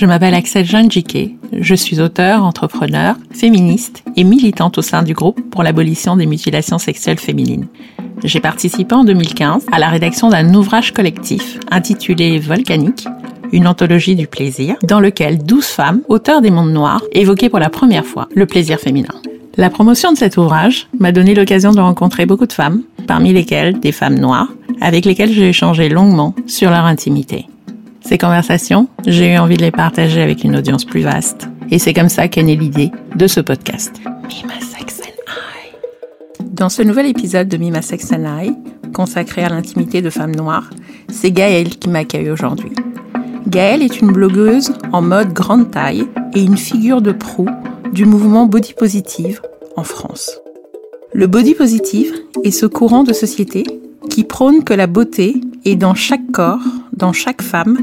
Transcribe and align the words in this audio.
je 0.00 0.06
m'appelle 0.06 0.32
Axel 0.32 0.64
Jeanne 0.64 0.90
Jiquet. 0.90 1.36
Je 1.52 1.74
suis 1.74 2.00
auteur, 2.00 2.42
entrepreneur, 2.42 3.16
féministe 3.32 4.02
et 4.16 4.24
militante 4.24 4.78
au 4.78 4.82
sein 4.82 5.02
du 5.02 5.12
groupe 5.12 5.42
pour 5.50 5.62
l'abolition 5.62 6.16
des 6.16 6.24
mutilations 6.24 6.78
sexuelles 6.78 7.18
féminines. 7.18 7.66
J'ai 8.24 8.40
participé 8.40 8.94
en 8.94 9.04
2015 9.04 9.66
à 9.70 9.78
la 9.78 9.90
rédaction 9.90 10.30
d'un 10.30 10.54
ouvrage 10.54 10.94
collectif 10.94 11.58
intitulé 11.70 12.38
Volcanique, 12.38 13.06
une 13.52 13.66
anthologie 13.66 14.16
du 14.16 14.26
plaisir, 14.26 14.76
dans 14.84 15.00
lequel 15.00 15.44
12 15.44 15.66
femmes, 15.66 16.00
auteurs 16.08 16.40
des 16.40 16.50
mondes 16.50 16.72
noirs, 16.72 17.02
évoquaient 17.12 17.50
pour 17.50 17.58
la 17.58 17.68
première 17.68 18.06
fois 18.06 18.26
le 18.34 18.46
plaisir 18.46 18.80
féminin. 18.80 19.14
La 19.58 19.68
promotion 19.68 20.12
de 20.12 20.16
cet 20.16 20.38
ouvrage 20.38 20.88
m'a 20.98 21.12
donné 21.12 21.34
l'occasion 21.34 21.72
de 21.72 21.80
rencontrer 21.80 22.24
beaucoup 22.24 22.46
de 22.46 22.54
femmes, 22.54 22.84
parmi 23.06 23.34
lesquelles 23.34 23.78
des 23.80 23.92
femmes 23.92 24.18
noires, 24.18 24.48
avec 24.80 25.04
lesquelles 25.04 25.32
j'ai 25.32 25.50
échangé 25.50 25.90
longuement 25.90 26.34
sur 26.46 26.70
leur 26.70 26.86
intimité. 26.86 27.44
Ces 28.00 28.18
conversations, 28.18 28.88
j'ai 29.06 29.34
eu 29.34 29.38
envie 29.38 29.56
de 29.56 29.62
les 29.62 29.70
partager 29.70 30.22
avec 30.22 30.42
une 30.44 30.56
audience 30.56 30.84
plus 30.84 31.02
vaste. 31.02 31.48
Et 31.70 31.78
c'est 31.78 31.92
comme 31.94 32.08
ça 32.08 32.28
qu'est 32.28 32.42
née 32.42 32.56
l'idée 32.56 32.90
de 33.14 33.26
ce 33.26 33.40
podcast. 33.40 34.00
Mima 34.28 34.54
Sex 34.60 35.00
and 35.04 35.22
I. 35.28 36.44
Dans 36.52 36.68
ce 36.68 36.82
nouvel 36.82 37.06
épisode 37.06 37.48
de 37.48 37.56
Mima 37.56 37.82
Sex 37.82 38.12
and 38.12 38.24
I, 38.42 38.52
consacré 38.92 39.44
à 39.44 39.48
l'intimité 39.48 40.02
de 40.02 40.10
femmes 40.10 40.34
noires, 40.34 40.70
c'est 41.08 41.30
Gaëlle 41.30 41.70
qui 41.70 41.88
m'accueille 41.88 42.30
aujourd'hui. 42.30 42.72
Gaëlle 43.46 43.82
est 43.82 44.00
une 44.00 44.12
blogueuse 44.12 44.72
en 44.92 45.02
mode 45.02 45.32
grande 45.32 45.70
taille 45.70 46.06
et 46.34 46.42
une 46.42 46.56
figure 46.56 47.02
de 47.02 47.12
proue 47.12 47.48
du 47.92 48.04
mouvement 48.04 48.46
body 48.46 48.74
positive 48.74 49.40
en 49.76 49.84
France. 49.84 50.40
Le 51.12 51.26
body 51.26 51.54
positive 51.54 52.12
est 52.44 52.50
ce 52.50 52.66
courant 52.66 53.02
de 53.02 53.12
société 53.12 53.64
qui 54.08 54.24
prône 54.24 54.64
que 54.64 54.74
la 54.74 54.86
beauté 54.86 55.40
est 55.64 55.76
dans 55.76 55.94
chaque 55.94 56.30
corps, 56.32 56.64
dans 56.92 57.12
chaque 57.12 57.42
femme, 57.42 57.78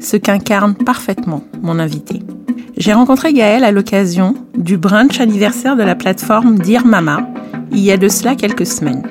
ce 0.00 0.16
qu'incarne 0.16 0.74
parfaitement 0.74 1.44
mon 1.62 1.78
invité. 1.78 2.20
J'ai 2.76 2.92
rencontré 2.92 3.32
Gaëlle 3.32 3.64
à 3.64 3.72
l'occasion 3.72 4.34
du 4.56 4.78
brunch 4.78 5.20
anniversaire 5.20 5.76
de 5.76 5.82
la 5.82 5.94
plateforme 5.94 6.58
Dear 6.58 6.86
Mama, 6.86 7.28
il 7.72 7.80
y 7.80 7.92
a 7.92 7.96
de 7.96 8.08
cela 8.08 8.34
quelques 8.34 8.66
semaines. 8.66 9.02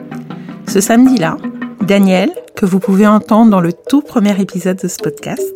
Ce 0.68 0.82
samedi-là, 0.82 1.38
Daniel, 1.86 2.32
que 2.56 2.66
vous 2.66 2.80
pouvez 2.80 3.08
entendre 3.08 3.52
dans 3.52 3.62
le 3.62 3.72
tout 3.74 4.02
premier 4.02 4.40
épisode 4.42 4.78
de 4.82 4.88
ce 4.88 4.98
podcast, 4.98 5.56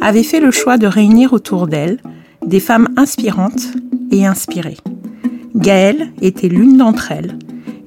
avait 0.00 0.22
fait 0.22 0.40
le 0.40 0.50
choix 0.50 0.78
de 0.78 0.86
réunir 0.86 1.32
autour 1.32 1.66
d'elle 1.66 1.98
des 2.46 2.60
femmes 2.60 2.88
inspirantes 2.96 3.68
et 4.10 4.26
inspirées. 4.26 4.76
Gaëlle 5.54 6.12
était 6.20 6.48
l'une 6.48 6.76
d'entre 6.76 7.10
elles, 7.10 7.38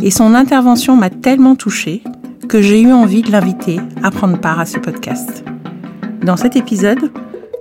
et 0.02 0.12
son 0.12 0.34
intervention 0.34 0.95
m'a 0.95 1.09
tellement 1.09 1.56
touchée 1.56 2.03
que 2.50 2.64
j'ai 2.64 2.81
eu 2.81 2.92
envie 2.92 3.22
de 3.22 3.31
l'inviter 3.31 3.80
à 4.02 4.09
prendre 4.09 4.39
part 4.39 4.59
à 4.59 4.66
ce 4.66 4.80
podcast. 4.80 5.44
Dans 6.23 6.36
cet 6.36 6.56
épisode, 6.56 7.11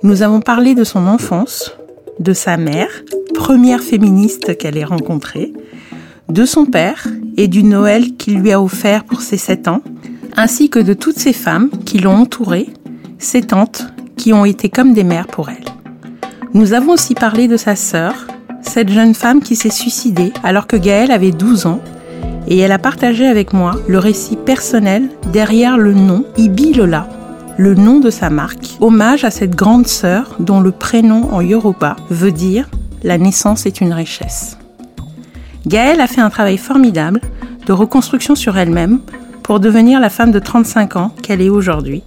nous 0.03 0.22
avons 0.22 0.41
parlé 0.41 0.75
de 0.75 0.83
son 0.83 1.06
enfance, 1.06 1.77
de 2.20 2.33
sa 2.33 2.56
mère, 2.56 2.89
première 3.34 3.83
féministe 3.83 4.56
qu'elle 4.56 4.78
ait 4.78 4.84
rencontrée, 4.84 5.53
de 6.30 6.47
son 6.47 6.64
père 6.64 7.06
et 7.36 7.48
du 7.48 7.64
Noël 7.64 8.17
qu'il 8.17 8.39
lui 8.39 8.50
a 8.50 8.62
offert 8.62 9.05
pour 9.05 9.20
ses 9.20 9.36
7 9.36 9.69
ans, 9.69 9.83
ainsi 10.39 10.70
que 10.70 10.78
de 10.78 10.95
toutes 10.95 11.19
ces 11.19 11.34
femmes 11.34 11.69
qui 11.84 11.98
l'ont 11.98 12.17
entourée, 12.17 12.70
ses 13.19 13.42
tantes 13.42 13.89
qui 14.17 14.33
ont 14.33 14.47
été 14.47 14.70
comme 14.70 14.95
des 14.95 15.05
mères 15.05 15.27
pour 15.27 15.50
elle. 15.50 15.67
Nous 16.55 16.73
avons 16.73 16.92
aussi 16.92 17.14
parlé 17.14 17.47
de 17.47 17.58
sa 17.58 17.77
sœur, 17.77 18.27
cette 18.62 18.89
jeune 18.89 19.14
femme 19.14 19.42
qui 19.42 19.55
s'est 19.55 19.69
suicidée 19.69 20.33
alors 20.42 20.67
que 20.67 20.77
Gaëlle 20.77 21.11
avait 21.11 21.30
12 21.30 21.67
ans 21.67 21.83
et 22.49 22.59
elle 22.59 22.73
a 22.73 22.79
partagé 22.79 23.27
avec 23.27 23.53
moi 23.53 23.77
le 23.87 23.99
récit 23.99 24.37
personnel 24.37 25.11
derrière 25.33 25.77
le 25.77 25.93
nom 25.93 26.25
Ibi 26.37 26.73
Lola, 26.73 27.09
le 27.59 27.75
nom 27.75 28.01
de 28.01 28.11
sa 28.11 28.31
marque, 28.31 28.77
hommage 28.81 29.25
à 29.25 29.31
cette 29.31 29.55
grande 29.55 29.87
sœur 29.87 30.35
dont 30.41 30.61
le 30.61 30.73
prénom 30.73 31.29
en 31.33 31.43
Yoruba 31.43 31.97
veut 32.11 32.33
dire 32.33 32.69
la 33.05 33.19
naissance 33.19 33.67
est 33.67 33.81
une 33.81 33.93
richesse. 33.93 34.59
Gaëlle 35.67 36.01
a 36.01 36.07
fait 36.07 36.23
un 36.23 36.31
travail 36.31 36.57
formidable 36.57 37.21
de 37.67 37.73
reconstruction 37.73 38.35
sur 38.35 38.57
elle-même 38.57 39.01
pour 39.42 39.61
devenir 39.61 40.01
la 40.01 40.08
femme 40.08 40.31
de 40.31 40.39
35 40.39 40.97
ans 40.97 41.13
qu'elle 41.23 41.42
est 41.42 41.51
aujourd'hui. 41.51 42.03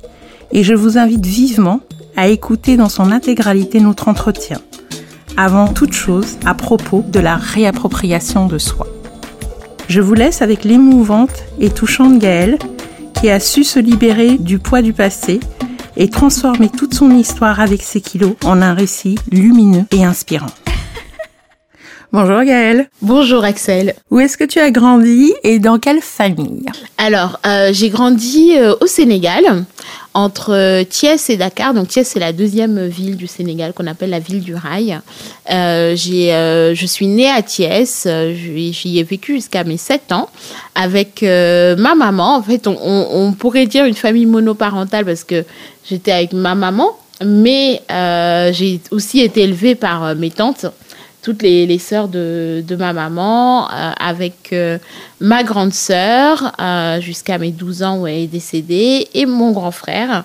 Et 0.51 0.63
je 0.63 0.74
vous 0.74 0.97
invite 0.97 1.25
vivement 1.25 1.80
à 2.18 2.28
écouter 2.28 2.78
dans 2.78 2.90
son 2.90 3.12
intégralité 3.12 3.80
notre 3.80 4.07
entretien, 4.07 4.57
avant 5.38 5.68
toute 5.68 5.94
chose 5.94 6.38
à 6.46 6.56
propos 6.56 7.06
de 7.07 7.19
la 7.19 7.35
réappropriation 7.35 8.47
de 8.47 8.57
soi. 8.57 8.88
Je 9.88 10.02
vous 10.02 10.14
laisse 10.14 10.42
avec 10.42 10.64
l'émouvante 10.64 11.44
et 11.59 11.69
touchante 11.69 12.18
Gaëlle 12.19 12.58
qui 13.19 13.30
a 13.30 13.40
su 13.40 13.64
se 13.64 13.80
libérer 13.80 14.38
du 14.38 14.58
poids 14.59 14.81
du 14.81 14.94
passé 14.94 15.40
et 15.97 16.09
transformer 16.09 16.69
toute 16.69 16.94
son 16.94 17.12
histoire 17.12 17.59
avec 17.59 17.81
ses 17.81 18.02
kilos 18.02 18.36
en 18.46 18.62
un 18.62 18.74
récit 18.74 19.18
lumineux 19.31 19.86
et 19.92 20.03
inspirant. 20.03 20.47
Bonjour 22.14 22.42
Gaëlle. 22.44 22.90
Bonjour 23.02 23.44
Axel. 23.44 23.96
Où 24.09 24.19
est-ce 24.19 24.38
que 24.38 24.44
tu 24.44 24.59
as 24.59 24.72
grandi 24.72 25.34
et 25.44 25.59
dans 25.59 25.80
quelle 25.80 26.02
famille? 26.02 26.66
Alors, 26.98 27.40
euh, 27.46 27.69
j'ai 27.74 27.90
grandi 27.90 28.53
euh, 28.58 28.75
au 28.81 28.88
Sénégal, 28.88 29.44
entre 30.13 30.53
euh, 30.53 30.83
Thiès 30.83 31.29
et 31.29 31.38
Dakar. 31.38 31.73
Donc 31.73 31.88
Thiès, 31.88 32.07
c'est 32.07 32.19
la 32.19 32.33
deuxième 32.33 32.88
ville 32.88 33.16
du 33.16 33.27
Sénégal 33.27 33.73
qu'on 33.73 33.88
appelle 33.88 34.09
la 34.09 34.19
ville 34.19 34.41
du 34.41 34.55
rail. 34.55 34.99
Euh, 35.49 35.95
j'ai, 35.95 36.33
euh, 36.33 36.75
je 36.75 36.85
suis 36.85 37.07
née 37.07 37.29
à 37.29 37.41
Thiès. 37.41 38.07
J'y 38.33 39.00
ai 39.00 39.03
vécu 39.03 39.35
jusqu'à 39.35 39.63
mes 39.63 39.77
7 39.77 40.11
ans 40.11 40.29
avec 40.75 41.21
ma 41.21 41.95
maman. 41.95 42.38
En 42.38 42.44
fait, 42.44 42.67
on, 42.67 43.33
pourrait 43.38 43.66
dire 43.66 43.85
une 43.85 43.95
famille 43.95 44.25
monoparentale 44.25 45.05
parce 45.05 45.23
que 45.23 45.45
j'étais 45.89 46.11
avec 46.11 46.33
ma 46.33 46.55
maman. 46.55 46.89
Mais 47.23 47.81
j'ai 48.53 48.81
aussi 48.91 49.21
été 49.21 49.41
élevée 49.41 49.75
par 49.75 50.16
mes 50.16 50.31
tantes 50.31 50.66
toutes 51.21 51.43
les, 51.43 51.65
les 51.65 51.77
sœurs 51.77 52.07
de, 52.07 52.63
ma 52.77 52.93
maman, 52.93 53.69
euh, 53.69 53.91
avec 53.99 54.53
euh, 54.53 54.77
ma 55.19 55.43
grande 55.43 55.73
sœur, 55.73 56.53
euh, 56.59 56.99
jusqu'à 56.99 57.37
mes 57.37 57.51
12 57.51 57.83
ans 57.83 57.99
où 57.99 58.07
elle 58.07 58.23
est 58.23 58.27
décédée, 58.27 59.07
et 59.13 59.25
mon 59.25 59.51
grand 59.51 59.71
frère. 59.71 60.23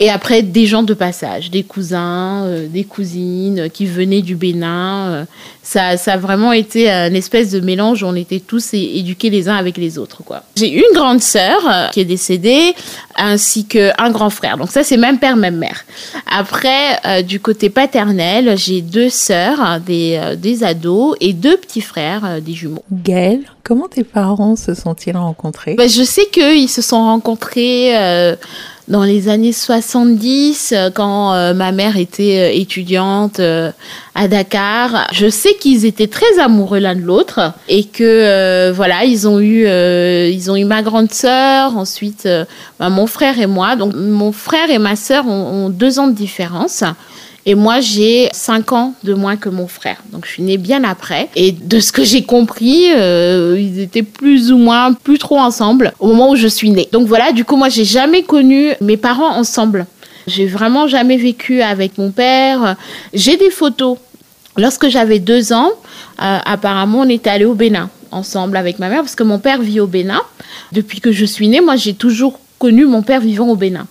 Et 0.00 0.10
après, 0.10 0.42
des 0.42 0.66
gens 0.66 0.84
de 0.84 0.94
passage, 0.94 1.50
des 1.50 1.64
cousins, 1.64 2.44
euh, 2.44 2.68
des 2.68 2.84
cousines 2.84 3.68
qui 3.72 3.86
venaient 3.86 4.22
du 4.22 4.36
Bénin. 4.36 5.08
Euh, 5.08 5.24
ça, 5.62 5.96
ça 5.96 6.14
a 6.14 6.16
vraiment 6.16 6.52
été 6.52 6.88
une 6.88 7.16
espèce 7.16 7.50
de 7.50 7.60
mélange 7.60 8.02
on 8.04 8.14
était 8.14 8.40
tous 8.40 8.72
éduqués 8.72 9.28
les 9.28 9.48
uns 9.48 9.56
avec 9.56 9.76
les 9.76 9.98
autres. 9.98 10.22
quoi. 10.22 10.42
J'ai 10.56 10.72
une 10.72 10.94
grande 10.94 11.20
sœur 11.20 11.58
euh, 11.68 11.88
qui 11.88 12.00
est 12.00 12.04
décédée, 12.04 12.74
ainsi 13.16 13.66
qu'un 13.66 14.10
grand 14.10 14.30
frère. 14.30 14.56
Donc 14.56 14.70
ça, 14.70 14.84
c'est 14.84 14.96
même 14.96 15.18
père, 15.18 15.36
même 15.36 15.56
mère. 15.56 15.84
Après, 16.30 17.22
du 17.22 17.40
côté 17.40 17.68
paternel, 17.68 18.56
j'ai 18.56 18.80
deux 18.80 19.10
sœurs, 19.10 19.80
des, 19.80 20.20
des 20.38 20.64
ados, 20.64 21.16
et 21.20 21.32
deux 21.32 21.56
petits 21.56 21.80
frères, 21.80 22.40
des 22.40 22.52
jumeaux. 22.54 22.84
Gaëlle, 22.90 23.44
comment 23.68 23.86
tes 23.86 24.04
parents 24.04 24.56
se 24.56 24.74
sont-ils 24.74 25.16
rencontrés? 25.16 25.74
Ben, 25.74 25.88
Je 25.88 26.02
sais 26.02 26.26
qu'ils 26.32 26.68
se 26.68 26.82
sont 26.82 27.04
rencontrés 27.04 27.94
dans 28.88 29.04
les 29.04 29.28
années 29.28 29.52
70, 29.52 30.72
euh, 30.72 30.90
quand 30.90 31.34
euh, 31.34 31.52
ma 31.52 31.72
mère 31.72 31.96
était 31.98 32.50
euh, 32.50 32.58
étudiante 32.58 33.40
à 33.40 34.28
Dakar. 34.28 35.06
Je 35.12 35.28
sais 35.28 35.54
qu'ils 35.54 35.84
étaient 35.84 36.06
très 36.06 36.38
amoureux 36.40 36.78
l'un 36.78 36.94
de 36.94 37.02
l'autre 37.02 37.52
et 37.68 37.84
que 37.84 38.70
voilà, 38.72 39.04
ils 39.04 39.28
ont 39.28 39.38
eu 39.38 39.66
ils 39.68 40.50
ont 40.50 40.56
eu 40.56 40.64
ma 40.64 40.82
grande 40.82 41.12
sœur, 41.12 41.76
ensuite 41.76 42.28
bah, 42.80 42.88
mon 42.88 43.06
frère 43.06 43.38
et 43.38 43.46
moi. 43.46 43.76
Donc 43.76 43.94
mon 43.94 44.32
frère 44.32 44.70
et 44.70 44.78
ma 44.78 44.96
sœur 44.96 45.26
ont 45.26 45.68
deux 45.68 45.98
ans 45.98 46.08
de 46.08 46.14
différence. 46.14 46.82
Et 47.46 47.54
moi, 47.54 47.80
j'ai 47.80 48.28
5 48.32 48.72
ans 48.72 48.94
de 49.04 49.14
moins 49.14 49.36
que 49.36 49.48
mon 49.48 49.68
frère. 49.68 50.02
Donc, 50.12 50.26
je 50.26 50.32
suis 50.32 50.42
née 50.42 50.58
bien 50.58 50.84
après. 50.84 51.28
Et 51.34 51.52
de 51.52 51.80
ce 51.80 51.92
que 51.92 52.04
j'ai 52.04 52.22
compris, 52.22 52.86
euh, 52.94 53.56
ils 53.58 53.80
étaient 53.80 54.02
plus 54.02 54.52
ou 54.52 54.58
moins 54.58 54.92
plus 54.92 55.18
trop 55.18 55.38
ensemble 55.38 55.92
au 55.98 56.08
moment 56.08 56.30
où 56.30 56.36
je 56.36 56.48
suis 56.48 56.70
née. 56.70 56.88
Donc 56.92 57.06
voilà, 57.06 57.32
du 57.32 57.44
coup, 57.44 57.56
moi, 57.56 57.68
j'ai 57.68 57.84
jamais 57.84 58.22
connu 58.22 58.72
mes 58.80 58.96
parents 58.96 59.34
ensemble. 59.34 59.86
J'ai 60.26 60.46
vraiment 60.46 60.88
jamais 60.88 61.16
vécu 61.16 61.62
avec 61.62 61.96
mon 61.96 62.10
père. 62.10 62.76
J'ai 63.14 63.36
des 63.36 63.50
photos. 63.50 63.96
Lorsque 64.58 64.88
j'avais 64.88 65.20
deux 65.20 65.52
ans, 65.52 65.70
euh, 66.20 66.38
apparemment, 66.44 67.00
on 67.00 67.08
était 67.08 67.30
allé 67.30 67.44
au 67.44 67.54
Bénin 67.54 67.88
ensemble 68.10 68.56
avec 68.56 68.78
ma 68.78 68.88
mère 68.88 69.00
parce 69.00 69.14
que 69.14 69.22
mon 69.22 69.38
père 69.38 69.62
vit 69.62 69.80
au 69.80 69.86
Bénin. 69.86 70.20
Depuis 70.72 71.00
que 71.00 71.12
je 71.12 71.24
suis 71.24 71.48
née, 71.48 71.60
moi, 71.60 71.76
j'ai 71.76 71.94
toujours 71.94 72.40
connu 72.58 72.84
mon 72.84 73.02
père 73.02 73.20
vivant 73.20 73.48
au 73.48 73.56
Bénin. 73.56 73.86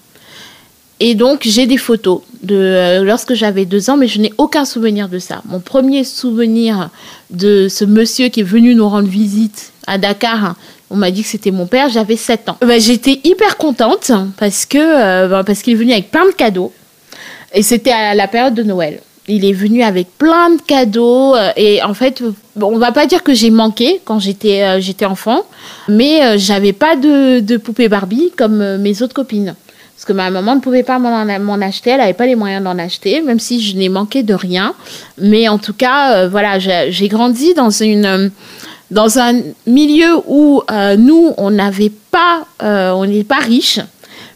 Et 0.99 1.13
donc, 1.13 1.41
j'ai 1.43 1.67
des 1.67 1.77
photos 1.77 2.21
de 2.41 2.55
euh, 2.55 3.03
lorsque 3.03 3.35
j'avais 3.35 3.65
deux 3.65 3.89
ans, 3.89 3.97
mais 3.97 4.07
je 4.07 4.19
n'ai 4.19 4.33
aucun 4.37 4.65
souvenir 4.65 5.09
de 5.09 5.19
ça. 5.19 5.41
Mon 5.45 5.59
premier 5.59 6.03
souvenir 6.03 6.89
de 7.29 7.67
ce 7.69 7.85
monsieur 7.85 8.29
qui 8.29 8.39
est 8.39 8.43
venu 8.43 8.73
nous 8.73 8.89
rendre 8.89 9.07
visite 9.07 9.73
à 9.85 9.97
Dakar, 9.99 10.55
on 10.89 10.95
m'a 10.95 11.11
dit 11.11 11.21
que 11.21 11.27
c'était 11.27 11.51
mon 11.51 11.67
père, 11.67 11.89
j'avais 11.89 12.15
sept 12.15 12.49
ans. 12.49 12.57
Ben, 12.61 12.81
J'étais 12.81 13.19
hyper 13.23 13.57
contente 13.57 14.09
euh, 14.09 15.27
ben, 15.27 15.43
parce 15.43 15.61
qu'il 15.61 15.73
est 15.73 15.75
venu 15.75 15.91
avec 15.91 16.09
plein 16.09 16.25
de 16.25 16.31
cadeaux. 16.31 16.73
Et 17.53 17.61
c'était 17.61 17.91
à 17.91 18.15
la 18.15 18.27
période 18.27 18.55
de 18.55 18.63
Noël. 18.63 19.01
Il 19.27 19.45
est 19.45 19.53
venu 19.53 19.83
avec 19.83 20.07
plein 20.17 20.49
de 20.51 20.61
cadeaux 20.61 21.35
euh, 21.35 21.51
et 21.57 21.83
en 21.83 21.93
fait, 21.93 22.23
on 22.59 22.77
va 22.79 22.91
pas 22.91 23.05
dire 23.05 23.21
que 23.23 23.33
j'ai 23.33 23.51
manqué 23.51 24.01
quand 24.03 24.19
j'étais 24.19 24.81
j'étais 24.81 25.05
enfant, 25.05 25.43
mais 25.89 26.39
j'avais 26.39 26.73
pas 26.73 26.95
de, 26.95 27.41
de 27.41 27.57
poupée 27.57 27.89
Barbie 27.89 28.31
comme 28.35 28.77
mes 28.77 29.01
autres 29.03 29.13
copines. 29.13 29.53
Parce 29.97 30.05
que 30.05 30.13
ma 30.13 30.29
maman 30.29 30.53
ne 30.55 30.61
pouvait 30.61 30.83
pas 30.83 30.99
m'en 30.99 31.59
acheter, 31.61 31.89
elle 31.89 31.97
n'avait 31.97 32.13
pas 32.13 32.27
les 32.27 32.35
moyens 32.35 32.63
d'en 32.63 32.77
acheter, 32.77 33.19
même 33.21 33.39
si 33.39 33.59
je 33.59 33.75
n'ai 33.75 33.89
manqué 33.89 34.21
de 34.21 34.35
rien. 34.35 34.75
Mais 35.17 35.47
en 35.47 35.57
tout 35.57 35.73
cas, 35.73 36.27
voilà, 36.27 36.59
j'ai 36.59 37.07
grandi 37.07 37.55
dans 37.55 37.71
une 37.71 38.31
dans 38.91 39.17
un 39.17 39.41
milieu 39.65 40.21
où 40.27 40.61
nous, 40.99 41.33
on 41.37 41.57
pas, 42.11 42.45
on 42.61 43.05
n'est 43.07 43.23
pas 43.23 43.39
riche, 43.39 43.79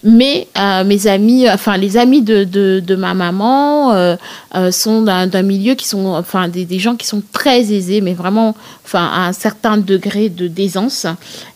mais 0.04 0.48
euh, 0.58 0.84
mes 0.84 1.08
amis, 1.08 1.50
enfin 1.50 1.78
les 1.78 1.98
amis 1.98 2.22
de, 2.22 2.44
de, 2.44 2.96
ma 2.96 3.14
maman 3.14 3.94
euh, 3.94 4.16
euh, 4.56 4.72
sont 4.72 5.04
d'un 5.04 5.42
milieu 5.44 5.76
qui 5.76 5.88
sont, 5.88 6.08
enfin 6.08 6.48
des, 6.48 6.80
gens 6.80 6.96
qui 6.96 7.06
sont 7.06 7.22
très 7.32 7.72
aisés, 7.72 8.02
mais 8.02 8.14
vraiment, 8.14 8.56
enfin 8.84 9.10
à 9.14 9.28
un 9.28 9.34
certain 9.34 9.78
degré 9.78 10.30
de 10.30 10.48
d'aisance. 10.48 11.06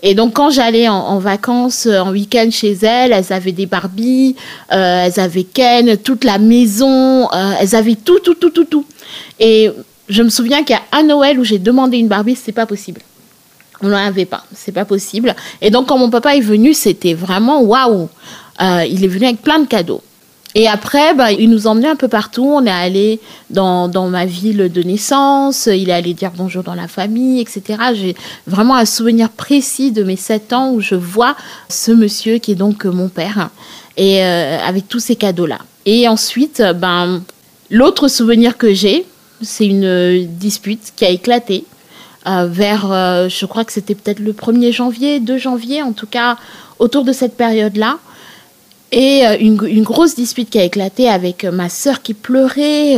Et 0.03 0.13
donc 0.13 0.33
quand 0.33 0.51
j'allais 0.51 0.87
en, 0.87 1.17
vacances, 1.19 1.87
en 1.87 2.11
week-end 2.11 2.49
chez 2.51 2.73
elles, 2.83 3.11
elles 3.11 3.33
avaient 3.33 3.51
des 3.51 3.65
Barbies, 3.65 4.35
elles 4.69 5.19
avaient 5.19 5.43
Ken, 5.43 5.97
toute 5.97 6.23
la 6.23 6.37
maison, 6.37 7.29
elles 7.59 7.75
avaient 7.75 7.95
tout, 7.95 8.19
tout, 8.19 8.35
tout, 8.35 8.51
tout, 8.51 8.65
tout. 8.65 8.85
Et 9.39 9.71
je 10.07 10.21
me 10.21 10.29
souviens 10.29 10.63
a 10.63 10.97
un 10.97 11.03
Noël 11.03 11.39
où 11.39 11.43
j'ai 11.43 11.59
demandé 11.59 11.97
une 11.97 12.07
Barbie, 12.07 12.35
c'est 12.35 12.51
pas 12.51 12.65
possible. 12.65 13.01
On 13.81 13.87
n'en 13.87 13.97
avait 13.97 14.25
pas, 14.25 14.43
c'est 14.53 14.71
pas 14.71 14.85
possible. 14.85 15.35
Et 15.61 15.69
donc 15.69 15.87
quand 15.87 15.97
mon 15.97 16.09
papa 16.09 16.35
est 16.35 16.41
venu, 16.41 16.73
c'était 16.73 17.13
vraiment 17.13 17.61
waouh. 17.61 18.09
Euh, 18.61 18.85
il 18.89 19.03
est 19.03 19.07
venu 19.07 19.25
avec 19.25 19.41
plein 19.41 19.59
de 19.59 19.67
cadeaux. 19.67 20.01
Et 20.57 20.69
après, 20.69 21.13
bah, 21.13 21.33
il 21.33 21.49
nous 21.49 21.67
emmenait 21.67 21.89
un 21.89 21.97
peu 21.97 22.07
partout. 22.07 22.45
On 22.45 22.65
est 22.65 22.71
allé 22.71 23.19
dans, 23.49 23.89
dans, 23.89 24.07
ma 24.07 24.25
ville 24.25 24.71
de 24.71 24.83
naissance. 24.83 25.65
Il 25.65 25.89
est 25.89 25.93
allé 25.93 26.13
dire 26.13 26.31
bonjour 26.33 26.63
dans 26.63 26.75
la 26.75 26.87
famille, 26.87 27.41
etc. 27.41 27.63
J'ai 27.93 28.15
vraiment 28.47 28.75
un 28.75 28.85
souvenir 28.85 29.29
précis 29.29 29.91
de 29.91 30.03
mes 30.03 30.15
sept 30.15 30.53
ans 30.53 30.71
où 30.71 30.79
je 30.79 30.95
vois 30.95 31.35
ce 31.67 31.91
monsieur 31.91 32.37
qui 32.37 32.53
est 32.53 32.55
donc 32.55 32.85
mon 32.85 33.09
père 33.09 33.49
et 33.97 34.23
euh, 34.23 34.57
avec 34.65 34.87
tous 34.87 34.99
ces 34.99 35.17
cadeaux-là. 35.17 35.59
Et 35.85 36.07
ensuite, 36.07 36.63
ben, 36.77 37.21
l'autre 37.69 38.07
souvenir 38.07 38.57
que 38.57 38.73
j'ai, 38.73 39.05
c'est 39.41 39.67
une 39.67 40.25
dispute 40.25 40.93
qui 40.95 41.03
a 41.03 41.09
éclaté 41.09 41.65
vers, 42.25 42.91
euh, 42.91 43.29
je 43.29 43.45
crois 43.45 43.65
que 43.65 43.71
c'était 43.71 43.95
peut-être 43.95 44.19
le 44.19 44.33
1er 44.33 44.71
janvier, 44.71 45.19
2 45.19 45.37
janvier, 45.37 45.81
en 45.81 45.93
tout 45.93 46.07
cas 46.07 46.37
autour 46.79 47.03
de 47.03 47.13
cette 47.13 47.37
période-là. 47.37 47.99
Et 48.91 49.25
euh, 49.25 49.37
une, 49.39 49.59
une, 49.67 49.83
grosse 49.83 50.15
dispute 50.15 50.49
qui 50.49 50.59
a 50.59 50.63
éclaté 50.63 51.09
avec 51.09 51.43
ma 51.43 51.69
sœur 51.69 52.01
qui 52.01 52.13
pleurait, 52.13 52.97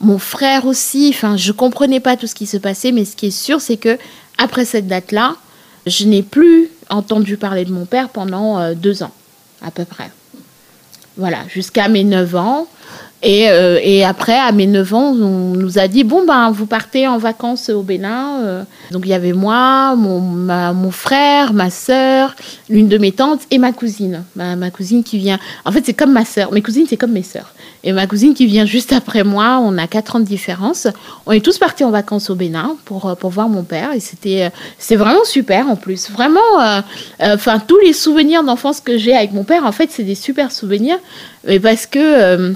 mon 0.00 0.18
frère 0.18 0.66
aussi. 0.66 1.10
Enfin, 1.14 1.36
je 1.36 1.52
comprenais 1.52 2.00
pas 2.00 2.16
tout 2.16 2.26
ce 2.26 2.34
qui 2.34 2.46
se 2.46 2.56
passait, 2.56 2.92
mais 2.92 3.04
ce 3.04 3.16
qui 3.16 3.26
est 3.26 3.30
sûr, 3.30 3.60
c'est 3.60 3.76
que 3.76 3.98
après 4.38 4.64
cette 4.64 4.86
date-là, 4.86 5.36
je 5.86 6.04
n'ai 6.04 6.22
plus 6.22 6.70
entendu 6.90 7.36
parler 7.36 7.64
de 7.64 7.72
mon 7.72 7.86
père 7.86 8.08
pendant 8.08 8.74
deux 8.74 9.02
ans, 9.02 9.12
à 9.62 9.70
peu 9.70 9.84
près. 9.84 10.10
Voilà, 11.16 11.38
jusqu'à 11.48 11.88
mes 11.88 12.04
9 12.04 12.36
ans. 12.36 12.66
Et, 13.28 13.50
euh, 13.50 13.80
et, 13.82 14.04
après, 14.04 14.38
à 14.38 14.52
mes 14.52 14.68
9 14.68 14.94
ans, 14.94 15.10
on 15.10 15.56
nous 15.56 15.80
a 15.80 15.88
dit 15.88 16.04
bon, 16.04 16.24
ben, 16.24 16.52
vous 16.52 16.66
partez 16.66 17.08
en 17.08 17.18
vacances 17.18 17.70
au 17.70 17.82
Bénin. 17.82 18.40
Euh. 18.44 18.62
Donc, 18.92 19.02
il 19.04 19.08
y 19.08 19.14
avait 19.14 19.32
moi, 19.32 19.96
mon, 19.96 20.90
frère, 20.92 21.52
ma 21.52 21.70
sœur, 21.70 22.36
l'une 22.68 22.86
de 22.86 22.98
mes 22.98 23.10
tantes 23.10 23.40
et 23.50 23.58
ma 23.58 23.72
cousine. 23.72 24.22
Ma, 24.36 24.70
cousine 24.70 25.02
qui 25.02 25.18
vient. 25.18 25.40
En 25.64 25.72
fait, 25.72 25.82
c'est 25.84 25.92
comme 25.92 26.12
ma 26.12 26.24
sœur. 26.24 26.52
Mes 26.52 26.62
cousines, 26.62 26.86
c'est 26.88 26.96
comme 26.96 27.10
mes 27.10 27.24
sœurs. 27.24 27.52
Et 27.82 27.92
ma 27.92 28.06
cousine 28.06 28.32
qui 28.32 28.46
vient 28.46 28.64
juste 28.64 28.92
après 28.92 29.24
moi, 29.24 29.60
on 29.60 29.76
a 29.76 29.88
4 29.88 30.16
ans 30.16 30.20
de 30.20 30.24
différence. 30.24 30.86
On 31.26 31.32
est 31.32 31.44
tous 31.44 31.58
partis 31.58 31.82
en 31.82 31.90
vacances 31.90 32.30
au 32.30 32.36
Bénin 32.36 32.76
pour, 32.84 33.16
pour 33.16 33.30
voir 33.30 33.48
mon 33.48 33.64
père. 33.64 33.92
Et 33.92 33.98
c'était 33.98 34.52
vraiment 34.92 35.24
super 35.24 35.68
en 35.68 35.74
plus. 35.74 36.12
Vraiment, 36.12 36.60
euh, 36.60 36.80
enfin, 37.20 37.58
tous 37.58 37.78
les 37.80 37.92
souvenirs 37.92 38.44
d'enfance 38.44 38.80
que 38.80 38.96
j'ai 38.96 39.16
avec 39.16 39.32
mon 39.32 39.42
père, 39.42 39.64
en 39.66 39.72
fait, 39.72 39.90
c'est 39.90 40.04
des 40.04 40.14
super 40.14 40.52
souvenirs. 40.52 40.98
Mais 41.44 41.58
parce 41.58 41.86
que 41.86 42.54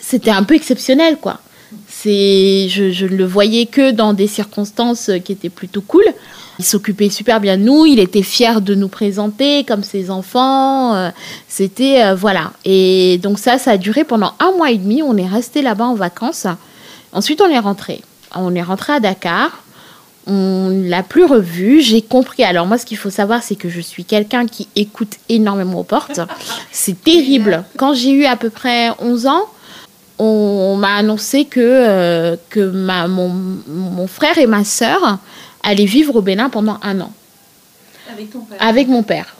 c'était 0.00 0.30
un 0.30 0.42
peu 0.42 0.54
exceptionnel, 0.54 1.18
quoi. 1.20 1.40
C'est, 1.88 2.68
je, 2.68 3.04
ne 3.04 3.16
le 3.16 3.24
voyais 3.24 3.66
que 3.66 3.92
dans 3.92 4.12
des 4.12 4.26
circonstances 4.26 5.10
qui 5.24 5.32
étaient 5.32 5.50
plutôt 5.50 5.80
cool. 5.80 6.04
Il 6.58 6.64
s'occupait 6.64 7.08
super 7.08 7.40
bien 7.40 7.56
de 7.56 7.62
nous, 7.62 7.86
il 7.86 7.98
était 7.98 8.22
fier 8.22 8.60
de 8.60 8.74
nous 8.74 8.88
présenter 8.88 9.64
comme 9.64 9.82
ses 9.82 10.10
enfants. 10.10 10.94
Euh, 10.94 11.10
c'était, 11.48 12.02
euh, 12.02 12.14
voilà. 12.14 12.52
Et 12.64 13.18
donc 13.22 13.38
ça, 13.38 13.58
ça 13.58 13.72
a 13.72 13.76
duré 13.78 14.04
pendant 14.04 14.34
un 14.38 14.52
mois 14.52 14.70
et 14.70 14.76
demi. 14.76 15.02
On 15.02 15.16
est 15.16 15.26
resté 15.26 15.62
là-bas 15.62 15.86
en 15.86 15.94
vacances. 15.94 16.46
Ensuite, 17.12 17.40
on 17.40 17.48
est 17.48 17.58
rentré. 17.58 18.02
On 18.34 18.54
est 18.54 18.62
rentré 18.62 18.92
à 18.92 19.00
Dakar. 19.00 19.62
On 20.26 20.68
l'a 20.70 21.02
plus 21.02 21.24
revu. 21.24 21.80
J'ai 21.80 22.02
compris. 22.02 22.44
Alors 22.44 22.66
moi, 22.66 22.78
ce 22.78 22.86
qu'il 22.86 22.98
faut 22.98 23.10
savoir, 23.10 23.42
c'est 23.42 23.56
que 23.56 23.68
je 23.68 23.80
suis 23.80 24.04
quelqu'un 24.04 24.46
qui 24.46 24.68
écoute 24.76 25.16
énormément 25.28 25.80
aux 25.80 25.84
portes. 25.84 26.20
C'est 26.70 27.02
terrible. 27.02 27.64
Quand 27.76 27.94
j'ai 27.94 28.10
eu 28.10 28.24
à 28.26 28.36
peu 28.36 28.50
près 28.50 28.90
11 29.00 29.26
ans, 29.26 29.46
on, 30.18 30.76
m'a 30.76 30.96
annoncé 30.96 31.44
que, 31.44 31.60
euh, 31.60 32.36
que 32.50 32.60
ma, 32.60 33.08
mon, 33.08 33.28
mon, 33.66 34.06
frère 34.06 34.38
et 34.38 34.46
ma 34.46 34.64
sœur 34.64 35.18
allaient 35.62 35.84
vivre 35.84 36.16
au 36.16 36.22
Bénin 36.22 36.48
pendant 36.48 36.78
un 36.82 37.00
an. 37.00 37.12
Avec 38.12 38.30
ton 38.30 38.40
père 38.40 38.58
Avec 38.60 38.88
mon 38.88 39.02
père. 39.02 39.34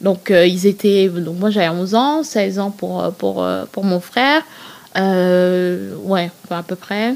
Donc, 0.00 0.30
euh, 0.30 0.46
ils 0.46 0.66
étaient. 0.66 1.08
Donc, 1.08 1.38
moi, 1.38 1.50
j'avais 1.50 1.68
11 1.68 1.94
ans, 1.94 2.22
16 2.22 2.58
ans 2.58 2.70
pour, 2.70 3.12
pour, 3.12 3.46
pour 3.70 3.84
mon 3.84 4.00
frère. 4.00 4.42
Euh, 4.96 5.94
ouais, 6.04 6.30
à 6.50 6.62
peu 6.62 6.76
près. 6.76 7.14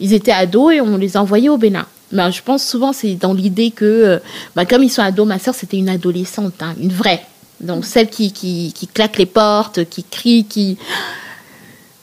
Ils 0.00 0.12
étaient 0.12 0.32
ados 0.32 0.74
et 0.74 0.80
on 0.80 0.96
les 0.96 1.16
a 1.16 1.22
envoyés 1.22 1.48
au 1.48 1.56
Bénin. 1.56 1.86
Ben, 2.12 2.30
je 2.30 2.40
pense 2.42 2.64
souvent, 2.64 2.92
c'est 2.92 3.14
dans 3.14 3.32
l'idée 3.32 3.70
que, 3.70 4.20
ben, 4.54 4.64
comme 4.64 4.82
ils 4.82 4.90
sont 4.90 5.02
ados, 5.02 5.26
ma 5.26 5.38
sœur, 5.38 5.54
c'était 5.54 5.76
une 5.76 5.88
adolescente, 5.88 6.54
hein, 6.60 6.74
une 6.80 6.92
vraie. 6.92 7.22
Donc, 7.60 7.84
celle 7.84 8.08
qui, 8.08 8.32
qui, 8.32 8.72
qui 8.74 8.86
claque 8.86 9.18
les 9.18 9.26
portes, 9.26 9.88
qui 9.88 10.04
crie, 10.04 10.44
qui 10.44 10.78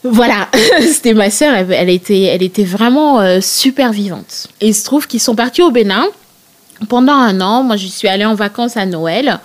voilà, 0.04 0.50
c'était 0.82 1.14
ma 1.14 1.30
sœur, 1.30 1.54
elle, 1.56 1.90
était, 1.90 2.24
elle 2.24 2.44
était 2.44 2.66
vraiment 2.66 3.22
euh, 3.22 3.40
super 3.42 3.92
vivante. 3.92 4.48
Et 4.60 4.70
il 4.70 4.76
se 4.76 4.84
trouve 4.84 5.08
qu'ils 5.08 5.22
sont 5.22 5.36
partis 5.36 5.62
au 5.62 5.72
Bénin 5.72 6.06
pendant 6.90 7.14
un 7.14 7.40
an. 7.42 7.64
Moi, 7.64 7.78
je 7.78 7.88
suis 7.88 8.08
allée 8.08 8.26
en 8.26 8.36
vacances 8.36 8.76
à 8.76 8.86
Noël. 8.86 9.40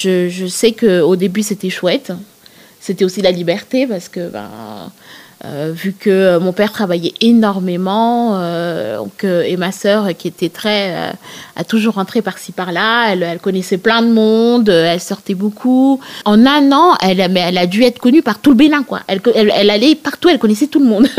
Je, 0.00 0.46
sais 0.48 0.72
qu'au 0.72 1.14
début, 1.14 1.42
c'était 1.42 1.70
chouette. 1.70 2.12
C'était 2.80 3.04
aussi 3.04 3.22
la 3.22 3.30
liberté 3.30 3.86
parce 3.86 4.08
que 4.08 4.28
ben, 4.28 4.48
euh, 5.46 5.72
vu 5.74 5.94
que 5.94 6.36
mon 6.36 6.52
père 6.52 6.70
travaillait 6.70 7.14
énormément 7.22 8.36
euh, 8.36 9.02
euh, 9.24 9.42
et 9.42 9.56
ma 9.56 9.72
sœur 9.72 10.08
qui 10.14 10.28
était 10.28 10.50
très 10.50 11.14
a 11.56 11.64
toujours 11.64 11.94
rentré 11.94 12.20
par-ci 12.20 12.52
par-là 12.52 13.10
elle, 13.10 13.22
elle, 13.22 13.38
connaissait 13.38 13.78
plein 13.78 14.02
de 14.02 14.12
monde 14.12 14.68
elle 14.68 15.00
sortait 15.00 15.32
beaucoup. 15.34 15.98
En 16.26 16.44
un 16.44 16.70
an 16.72 16.94
elle, 17.00 17.20
elle 17.20 17.56
a 17.56 17.66
dû 17.66 17.84
être 17.84 17.98
connue 17.98 18.20
par 18.20 18.38
tout 18.38 18.50
le 18.50 18.56
Bénin 18.56 18.82
quoi. 18.82 19.00
Elle, 19.06 19.22
elle, 19.34 19.70
allait 19.70 19.94
partout 19.94 20.28
elle 20.28 20.38
connaissait 20.38 20.66
tout 20.66 20.80
le 20.80 20.86
monde. 20.86 21.08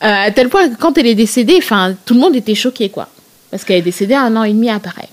À 0.00 0.30
tel 0.32 0.50
point 0.50 0.68
que 0.68 0.76
quand 0.78 0.98
elle 0.98 1.06
est 1.06 1.14
décédée 1.14 1.56
enfin 1.58 1.94
tout 2.06 2.14
le 2.14 2.20
monde 2.20 2.36
était 2.36 2.54
choqué 2.54 2.88
quoi. 2.88 3.08
Parce 3.50 3.64
qu'elle 3.64 3.78
est 3.78 3.82
décédée 3.82 4.14
un 4.14 4.34
an 4.36 4.44
et 4.44 4.52
demi 4.52 4.70
après 4.70 5.08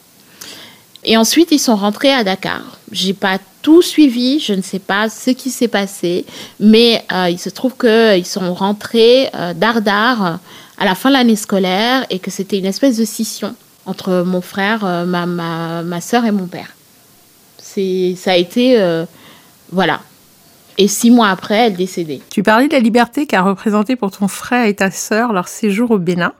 et 1.03 1.17
ensuite 1.17 1.51
ils 1.51 1.59
sont 1.59 1.75
rentrés 1.75 2.11
à 2.13 2.23
Dakar 2.23 2.79
j'ai 2.91 3.13
pas 3.13 3.39
tout 3.61 3.81
suivi. 3.81 4.39
Je 4.39 4.53
ne 4.53 4.61
sais 4.61 4.79
pas 4.79 5.09
ce 5.09 5.31
qui 5.31 5.49
s'est 5.49 5.67
passé, 5.67 6.25
mais 6.59 7.03
euh, 7.11 7.29
il 7.29 7.39
se 7.39 7.49
trouve 7.49 7.73
qu'ils 7.77 8.25
sont 8.25 8.53
rentrés 8.53 9.29
euh, 9.35 9.53
d'Ardar 9.53 10.39
à 10.77 10.85
la 10.85 10.95
fin 10.95 11.09
de 11.09 11.15
l'année 11.15 11.35
scolaire 11.35 12.05
et 12.09 12.19
que 12.19 12.31
c'était 12.31 12.57
une 12.57 12.65
espèce 12.65 12.97
de 12.97 13.05
scission 13.05 13.55
entre 13.85 14.23
mon 14.25 14.41
frère, 14.41 14.85
euh, 14.85 15.05
ma, 15.05 15.25
ma, 15.25 15.83
ma 15.83 16.01
soeur 16.01 16.25
et 16.25 16.31
mon 16.31 16.47
père. 16.47 16.75
Ça 17.57 18.31
a 18.31 18.35
été. 18.35 18.77
voilà. 19.71 20.01
Et 20.77 20.89
six 20.89 21.09
mois 21.09 21.29
après, 21.29 21.67
elle 21.67 21.75
décédait. 21.75 22.19
Tu 22.29 22.43
parlais 22.43 22.67
de 22.67 22.73
la 22.73 22.81
liberté 22.81 23.27
qu'a 23.27 23.41
représenté 23.41 23.95
pour 23.95 24.11
ton 24.11 24.27
frère 24.27 24.65
et 24.65 24.73
ta 24.73 24.91
sœur 24.91 25.31
leur 25.31 25.47
séjour 25.47 25.91
au 25.91 25.97
Bénin. 25.97 26.33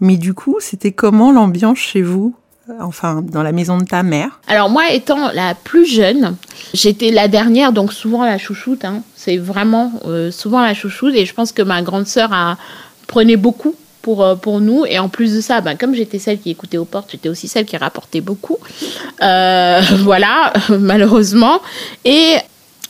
Mais 0.00 0.18
du 0.18 0.34
coup, 0.34 0.56
c'était 0.60 0.92
comment 0.92 1.32
l'ambiance 1.32 1.78
chez 1.78 2.02
vous? 2.02 2.34
Enfin 2.80 3.22
dans 3.22 3.42
la 3.42 3.52
maison 3.52 3.78
de 3.78 3.84
ta 3.84 4.02
mère 4.02 4.40
Alors 4.48 4.70
moi 4.70 4.90
étant 4.90 5.30
la 5.32 5.54
plus 5.54 5.86
jeune, 5.86 6.36
j'étais 6.72 7.10
la 7.10 7.28
dernière, 7.28 7.72
donc 7.72 7.92
souvent 7.92 8.24
la 8.24 8.38
chouchoute. 8.38 8.84
Hein. 8.84 9.02
C'est 9.14 9.36
vraiment 9.36 9.92
euh, 10.06 10.30
souvent 10.30 10.62
la 10.62 10.74
chouchoute 10.74 11.14
et 11.14 11.26
je 11.26 11.34
pense 11.34 11.52
que 11.52 11.62
ma 11.62 11.82
grande 11.82 12.06
sœur 12.06 12.32
a, 12.32 12.56
prenait 13.06 13.36
beaucoup 13.36 13.74
pour, 14.04 14.22
euh, 14.22 14.34
pour 14.34 14.60
nous. 14.60 14.84
Et 14.86 14.98
en 14.98 15.08
plus 15.08 15.34
de 15.34 15.40
ça, 15.40 15.60
ben, 15.60 15.76
comme 15.76 15.94
j'étais 15.94 16.18
celle 16.18 16.38
qui 16.38 16.50
écoutait 16.50 16.76
aux 16.76 16.84
portes, 16.84 17.10
j'étais 17.10 17.28
aussi 17.28 17.48
celle 17.48 17.64
qui 17.64 17.76
rapportait 17.76 18.20
beaucoup. 18.20 18.58
Euh, 19.22 19.80
voilà, 20.00 20.52
malheureusement. 20.68 21.60
Et 22.04 22.36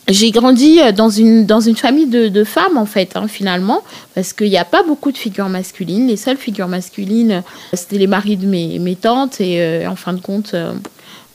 j'ai 0.08 0.30
grandi 0.30 0.80
euh, 0.80 0.92
dans 0.92 1.08
une, 1.08 1.46
dans 1.46 1.60
une 1.60 1.76
famille 1.76 2.06
de, 2.06 2.28
de 2.28 2.44
femmes, 2.44 2.76
en 2.76 2.86
fait, 2.86 3.16
hein, 3.16 3.26
finalement, 3.28 3.82
parce 4.14 4.32
qu'il 4.32 4.50
n'y 4.50 4.58
a 4.58 4.64
pas 4.64 4.82
beaucoup 4.82 5.12
de 5.12 5.18
figures 5.18 5.48
masculines. 5.48 6.08
Les 6.08 6.16
seules 6.16 6.36
figures 6.36 6.68
masculines, 6.68 7.32
euh, 7.32 7.40
c'était 7.72 7.98
les 7.98 8.06
maris 8.06 8.36
de 8.36 8.46
mes, 8.46 8.78
mes 8.78 8.96
tantes, 8.96 9.40
et 9.40 9.62
euh, 9.62 9.88
en 9.88 9.96
fin 9.96 10.12
de 10.12 10.20
compte, 10.20 10.54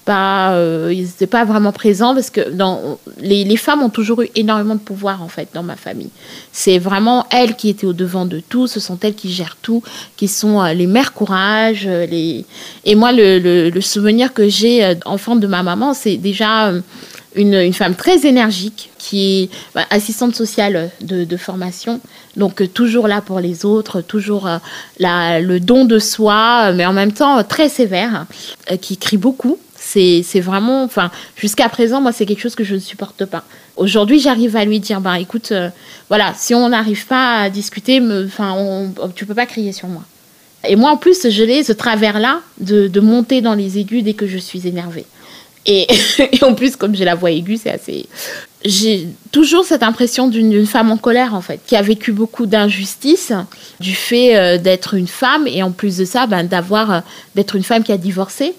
pas, 0.06 0.56
ils 0.92 1.04
n'étaient 1.04 1.28
pas 1.28 1.46
vraiment 1.46 1.72
présents, 1.72 2.16
parce 2.16 2.30
que 2.30 2.50
dans, 2.50 2.98
les, 3.20 3.44
les, 3.44 3.58
femmes 3.58 3.84
ont 3.84 3.90
toujours 3.90 4.22
eu 4.22 4.30
énormément 4.36 4.76
de 4.76 4.80
pouvoir, 4.80 5.22
en 5.22 5.28
fait, 5.28 5.50
dans 5.54 5.62
ma 5.62 5.76
famille. 5.76 6.10
C'est 6.52 6.80
vraiment 6.80 7.28
elles 7.32 7.56
qui 7.56 7.70
étaient 7.70 7.86
au 7.86 7.94
devant 7.94 8.26
de 8.26 8.40
tout, 8.40 8.66
ce 8.66 8.80
sont 8.80 8.98
elles 9.02 9.14
qui 9.14 9.32
gèrent 9.32 9.58
tout, 9.62 9.84
qui 10.16 10.28
sont 10.28 10.64
les 10.64 10.88
mères 10.88 11.14
courage. 11.14 11.86
Les... 11.86 12.46
Et 12.86 12.96
moi, 12.96 13.12
le, 13.12 13.38
le, 13.38 13.70
le 13.70 13.82
souvenir 13.82 14.34
que 14.34 14.48
j'ai, 14.48 14.96
enfant 15.06 15.36
de 15.36 15.46
ma 15.46 15.62
maman, 15.62 15.94
c'est 15.94 16.18
déjà 16.18 16.72
une, 17.36 17.74
femme 17.74 17.96
très 17.96 18.26
énergique 18.26 18.90
qui 18.98 19.44
est 19.44 19.50
bah, 19.76 19.86
assistante 19.90 20.36
sociale 20.36 20.92
de, 21.02 21.38
formation, 21.38 22.00
donc 22.36 22.74
toujours 22.74 23.08
là 23.08 23.22
pour 23.22 23.40
les 23.40 23.66
autres, 23.66 24.02
toujours 24.02 24.50
la, 25.00 25.40
le 25.40 25.60
don 25.60 25.86
de 25.86 26.00
soi, 26.00 26.72
mais 26.74 26.86
en 26.86 26.94
même 26.94 27.14
temps 27.14 27.44
très 27.44 27.70
sévère, 27.70 28.26
qui 28.82 28.98
crie 28.98 29.18
beaucoup. 29.18 29.58
C'est 29.76 30.42
vraiment, 30.42 30.84
enfin, 30.84 31.10
jusqu'à 31.36 31.70
présent, 31.70 32.02
moi, 32.02 32.12
c'est 32.12 32.26
quelque 32.26 32.42
chose 32.42 32.56
que 32.56 32.64
je 32.64 32.76
ne 32.76 32.80
supporte 32.80 33.26
pas. 33.26 33.44
Aujourd'hui, 33.78 34.20
j'arrive 34.20 34.56
à 34.56 34.66
lui 34.66 34.80
dire, 34.80 35.02
bah, 35.02 35.20
écoute, 35.20 35.54
voilà, 36.10 36.34
si 36.36 36.54
on 36.54 36.70
n'arrive 36.70 37.08
pas 37.08 37.38
à 37.38 37.50
discuter, 37.50 38.02
enfin, 38.26 38.92
tu 39.16 39.26
peux 39.26 39.34
pas 39.34 39.46
crier 39.46 39.72
sur 39.72 39.88
moi. 39.88 40.04
Et 40.68 40.76
moi, 40.76 40.92
en 40.92 40.98
plus, 40.98 41.30
je 41.30 41.44
l'ai 41.44 41.64
ce 41.64 41.72
travers-là 41.72 42.42
de, 42.60 42.88
de, 42.88 43.00
monter 43.00 43.42
dans 43.42 43.54
les 43.54 43.78
aigus 43.78 44.04
dès 44.04 44.14
que 44.14 44.28
je 44.28 44.38
suis 44.38 44.68
énervée. 44.68 45.06
Et, 45.66 45.88
en 46.42 46.54
plus, 46.54 46.75
comme 46.75 46.96
j'ai 46.96 47.06
la 47.06 47.16
voix 47.16 47.32
aiguë, 47.32 47.58
c'est 47.58 47.72
assez. 47.72 48.08
J'ai 48.66 49.08
toujours 49.32 49.63
cette 49.66 49.84
impression 49.84 50.28
d'une 50.28 50.66
femme 50.66 50.92
en 50.92 50.98
colère, 50.98 51.34
en 51.34 51.42
fait, 51.42 51.60
qui 51.66 51.75
a 51.75 51.82
vécu 51.82 52.12
beaucoup 52.12 52.46
d'injustices 52.46 53.34
du 53.80 53.94
fait 53.94 54.36
euh, 54.36 54.58
d'être 54.58 54.96
une 54.96 55.08
femme 55.08 55.48
et 55.48 55.63
en 55.63 55.72
plus 55.72 55.98
de 55.98 56.06
ça, 56.06 56.28
ben, 56.28 56.44
d'avoir, 56.44 56.92
euh, 56.92 57.00
d'être 57.36 57.56
une 57.56 57.63
femme 57.63 57.84
qui 57.84 57.92
a 57.92 57.98
divorcé. 57.98 58.54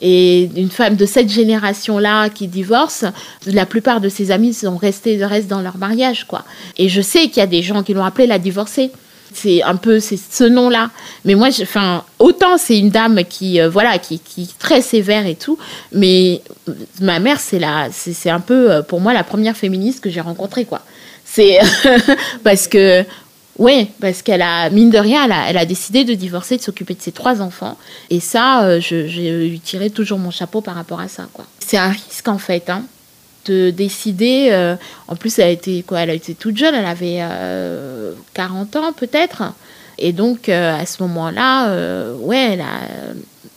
Et 0.00 0.50
une 0.56 0.70
femme 0.70 0.96
de 0.96 1.06
cette 1.06 1.30
génération-là 1.30 2.28
qui 2.28 2.48
divorce, 2.48 3.04
la 3.46 3.64
plupart 3.64 4.00
de 4.00 4.08
ses 4.08 4.32
amis 4.32 4.52
sont 4.52 4.76
restés 4.76 5.24
restent 5.24 5.48
dans 5.48 5.62
leur 5.62 5.78
mariage, 5.78 6.24
quoi. 6.24 6.44
Et 6.76 6.88
je 6.88 7.00
sais 7.00 7.28
qu'il 7.28 7.38
y 7.38 7.40
a 7.40 7.46
des 7.46 7.62
gens 7.62 7.82
qui 7.82 7.94
l'ont 7.94 8.04
appelée 8.04 8.26
la 8.26 8.40
divorcée 8.40 8.90
c'est 9.34 9.62
un 9.62 9.76
peu 9.76 10.00
c'est 10.00 10.16
ce 10.18 10.44
nom-là. 10.44 10.90
Mais 11.24 11.34
moi, 11.34 11.48
enfin, 11.62 12.04
autant 12.18 12.58
c'est 12.58 12.78
une 12.78 12.90
dame 12.90 13.22
qui, 13.28 13.60
euh, 13.60 13.68
voilà, 13.68 13.98
qui, 13.98 14.18
qui 14.18 14.42
est 14.42 14.58
très 14.58 14.80
sévère 14.80 15.26
et 15.26 15.34
tout, 15.34 15.58
mais 15.92 16.42
ma 17.00 17.18
mère, 17.18 17.40
c'est 17.40 17.58
la, 17.58 17.88
c'est 17.92 18.30
un 18.30 18.40
peu 18.40 18.70
euh, 18.70 18.82
pour 18.82 19.00
moi 19.00 19.12
la 19.12 19.24
première 19.24 19.56
féministe 19.56 20.02
que 20.02 20.10
j'ai 20.10 20.20
rencontrée, 20.20 20.64
quoi. 20.64 20.80
C'est 21.24 21.58
parce 22.44 22.68
que 22.68 23.04
oui, 23.58 23.88
parce 24.00 24.22
qu'elle 24.22 24.42
a, 24.42 24.68
mine 24.70 24.90
de 24.90 24.98
rien, 24.98 25.28
elle 25.48 25.56
a, 25.56 25.64
décidé 25.64 26.04
de 26.04 26.14
divorcer, 26.14 26.56
de 26.56 26.62
s'occuper 26.62 26.94
de 26.94 27.02
ses 27.02 27.12
trois 27.12 27.40
enfants. 27.40 27.78
Et 28.10 28.18
ça, 28.18 28.64
euh, 28.64 28.80
je, 28.80 29.06
je, 29.06 29.88
toujours 29.88 30.18
mon 30.18 30.32
chapeau 30.32 30.60
par 30.60 30.74
rapport 30.74 31.00
à 31.00 31.06
ça. 31.06 31.28
Quoi. 31.32 31.44
C'est 31.60 31.76
un 31.76 31.90
risque, 31.90 32.26
en 32.26 32.38
fait. 32.38 32.68
Hein 32.68 32.84
de 33.44 33.70
décider. 33.70 34.48
Euh, 34.50 34.76
en 35.08 35.16
plus, 35.16 35.38
elle 35.38 35.48
a 35.48 35.50
été 35.50 35.82
quoi 35.82 36.00
Elle 36.00 36.10
a 36.10 36.14
été 36.14 36.34
toute 36.34 36.56
jeune, 36.56 36.74
elle 36.74 36.86
avait 36.86 37.20
40 38.34 38.76
euh, 38.76 38.78
ans 38.80 38.92
peut-être. 38.92 39.42
Et 39.98 40.12
donc 40.12 40.48
euh, 40.48 40.76
à 40.76 40.86
ce 40.86 41.02
moment-là, 41.04 42.14
ouais, 42.16 42.52
elle 42.52 42.60
a 42.60 42.80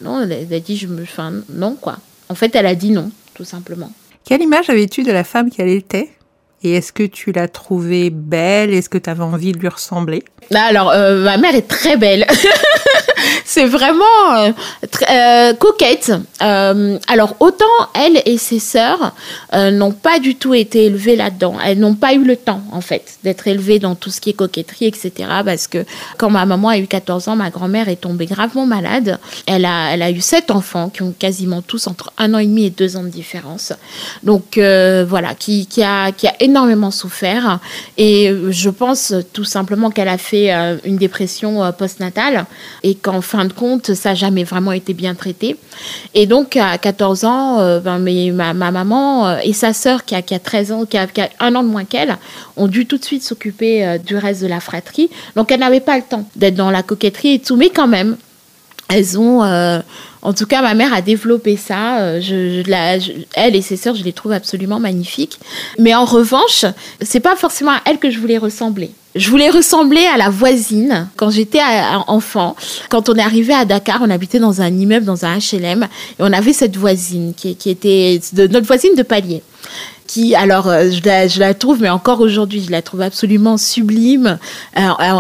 non, 0.01 0.21
elle 0.21 0.53
a 0.53 0.59
dit 0.59 0.77
je 0.77 0.87
me, 0.87 1.03
non 1.49 1.75
quoi. 1.79 1.97
En 2.29 2.35
fait, 2.35 2.55
elle 2.55 2.67
a 2.67 2.75
dit 2.75 2.91
non, 2.91 3.11
tout 3.33 3.45
simplement. 3.45 3.91
Quelle 4.23 4.41
image 4.41 4.69
avais-tu 4.69 5.03
de 5.03 5.11
la 5.11 5.23
femme 5.23 5.49
qu'elle 5.49 5.69
était? 5.69 6.09
Et 6.63 6.75
est-ce 6.75 6.91
que 6.91 7.03
tu 7.03 7.31
l'as 7.31 7.47
trouvée 7.47 8.09
belle? 8.09 8.73
Est-ce 8.73 8.89
que 8.89 8.97
tu 8.97 9.09
avais 9.09 9.23
envie 9.23 9.51
de 9.51 9.59
lui 9.59 9.67
ressembler? 9.67 10.23
Alors, 10.53 10.87
ma 10.87 11.37
mère 11.37 11.55
est 11.55 11.67
très 11.67 11.97
belle. 11.97 12.25
c'est 13.47 13.65
vraiment 13.65 14.03
euh, 14.35 14.51
euh, 15.09 15.53
coquette. 15.53 16.11
Euh, 16.41 16.99
alors 17.07 17.35
autant 17.39 17.65
elle 17.95 18.21
et 18.25 18.37
ses 18.37 18.59
sœurs 18.59 19.13
n'ont 19.53 19.91
pas 19.91 20.19
du 20.19 20.35
tout 20.35 20.53
été 20.53 20.85
élevées 20.85 21.15
là-dedans. 21.15 21.55
Elles 21.63 21.79
n'ont 21.79 21.95
pas 21.95 22.13
eu 22.13 22.23
le 22.23 22.35
temps 22.35 22.61
en 22.71 22.81
fait 22.81 23.17
d'être 23.23 23.47
élevées 23.47 23.79
dans 23.79 23.95
tout 23.95 24.09
ce 24.09 24.21
qui 24.21 24.31
est 24.31 24.33
coquetterie, 24.33 24.85
etc. 24.85 25.11
Parce 25.45 25.67
que 25.67 25.85
quand 26.17 26.29
ma 26.29 26.45
maman 26.45 26.69
a 26.69 26.77
eu 26.77 26.87
14 26.87 27.29
ans, 27.29 27.35
ma 27.35 27.49
grand-mère 27.49 27.89
est 27.89 28.01
tombée 28.01 28.25
gravement 28.25 28.65
malade. 28.65 29.17
Elle 29.45 29.65
a, 29.65 29.93
elle 29.93 30.01
a 30.01 30.11
eu 30.11 30.21
sept 30.21 30.51
enfants 30.51 30.89
qui 30.89 31.01
ont 31.01 31.13
quasiment 31.17 31.61
tous 31.61 31.87
entre 31.87 32.11
un 32.17 32.33
an 32.33 32.39
et 32.39 32.45
demi 32.45 32.65
et 32.65 32.69
deux 32.69 32.97
ans 32.97 33.03
de 33.03 33.09
différence. 33.09 33.73
Donc 34.23 34.57
voilà, 34.57 35.33
qui, 35.35 35.67
qui, 35.67 35.83
a, 35.83 36.11
qui 36.11 36.27
a 36.27 36.35
énormément 36.47 36.91
souffert. 36.91 37.59
Et 37.97 38.31
je 38.49 38.69
pense 38.69 39.13
tout 39.33 39.43
simplement 39.43 39.89
qu'elle 39.89 40.07
a 40.07 40.17
fait 40.17 40.51
une 40.83 40.97
dépression 40.97 41.71
postnatale 41.77 42.45
et 42.83 42.95
qu'en 42.95 43.21
fin 43.21 43.45
de 43.45 43.53
compte, 43.53 43.93
ça 43.93 44.09
n'a 44.09 44.15
jamais 44.15 44.43
vraiment 44.43 44.71
été 44.71 44.93
bien 44.93 45.15
traité. 45.15 45.57
Et 46.13 46.25
donc, 46.25 46.57
à 46.57 46.77
14 46.77 47.25
ans, 47.25 47.59
euh, 47.59 47.79
ben, 47.79 47.99
ma, 48.33 48.53
maman 48.53 49.27
euh, 49.27 49.37
et 49.43 49.53
sa 49.53 49.73
sœur, 49.73 50.05
qui 50.05 50.15
a, 50.15 50.21
qui 50.21 50.33
a 50.33 50.39
13 50.39 50.71
ans, 50.71 50.85
qui 50.85 50.97
a, 50.97 51.07
un 51.39 51.55
an 51.55 51.63
de 51.63 51.69
moins 51.69 51.85
qu'elle, 51.85 52.17
ont 52.55 52.67
dû 52.67 52.85
tout 52.85 52.97
de 52.97 53.05
suite 53.05 53.23
s'occuper 53.23 53.85
euh, 53.85 53.97
du 53.97 54.15
reste 54.15 54.41
de 54.41 54.47
la 54.47 54.59
fratrie. 54.59 55.09
Donc, 55.35 55.51
elle 55.51 55.59
n'avait 55.59 55.79
pas 55.79 55.97
le 55.97 56.03
temps 56.03 56.27
d'être 56.35 56.55
dans 56.55 56.71
la 56.71 56.83
coquetterie 56.83 57.35
et 57.35 57.39
tout, 57.39 57.55
mais 57.55 57.69
quand 57.69 57.87
même, 57.87 58.17
elles 58.89 59.19
ont, 59.19 59.41
en 60.27 60.33
tout 60.33 60.45
cas, 60.45 60.61
ma 60.61 60.73
mère 60.73 60.93
a 60.93 61.01
développé 61.01 61.55
ça. 61.55 62.19
Je, 62.19 62.61
elle 63.33 63.55
et 63.55 63.61
ses 63.61 63.77
sœurs, 63.77 63.95
je 63.95 64.03
les 64.03 64.11
trouve 64.11 64.33
absolument 64.33 64.77
magnifiques. 64.77 65.39
Mais 65.79 65.95
en 65.95 66.03
revanche, 66.03 66.65
c'est 66.99 67.21
pas 67.21 67.37
forcément 67.37 67.71
à 67.71 67.81
elle 67.85 67.97
que 67.97 68.11
je 68.11 68.19
voulais 68.19 68.37
ressembler. 68.37 68.91
Je 69.15 69.29
voulais 69.29 69.49
ressembler 69.49 70.05
à 70.05 70.17
la 70.17 70.29
voisine 70.29 71.07
quand 71.15 71.29
j'étais 71.29 71.61
enfant. 72.07 72.57
Quand 72.89 73.07
on 73.07 73.15
est 73.15 73.21
arrivé 73.21 73.53
à 73.53 73.63
Dakar, 73.63 74.01
on 74.01 74.09
habitait 74.09 74.39
dans 74.39 74.61
un 74.61 74.67
immeuble, 74.67 75.05
dans 75.05 75.23
un 75.23 75.37
HLM, 75.37 75.83
et 75.83 75.87
on 76.19 76.33
avait 76.33 76.51
cette 76.51 76.75
voisine 76.75 77.33
qui, 77.33 77.55
était 77.65 78.19
notre 78.33 78.67
voisine 78.67 78.95
de 78.95 79.03
palier 79.03 79.41
qui, 80.07 80.35
alors, 80.35 80.69
euh, 80.69 80.89
je 80.89 81.01
la, 81.05 81.27
je 81.27 81.53
trouve, 81.53 81.81
mais 81.81 81.89
encore 81.89 82.21
aujourd'hui, 82.21 82.63
je 82.65 82.71
la 82.71 82.81
trouve 82.81 83.01
absolument 83.01 83.57
sublime. 83.57 84.39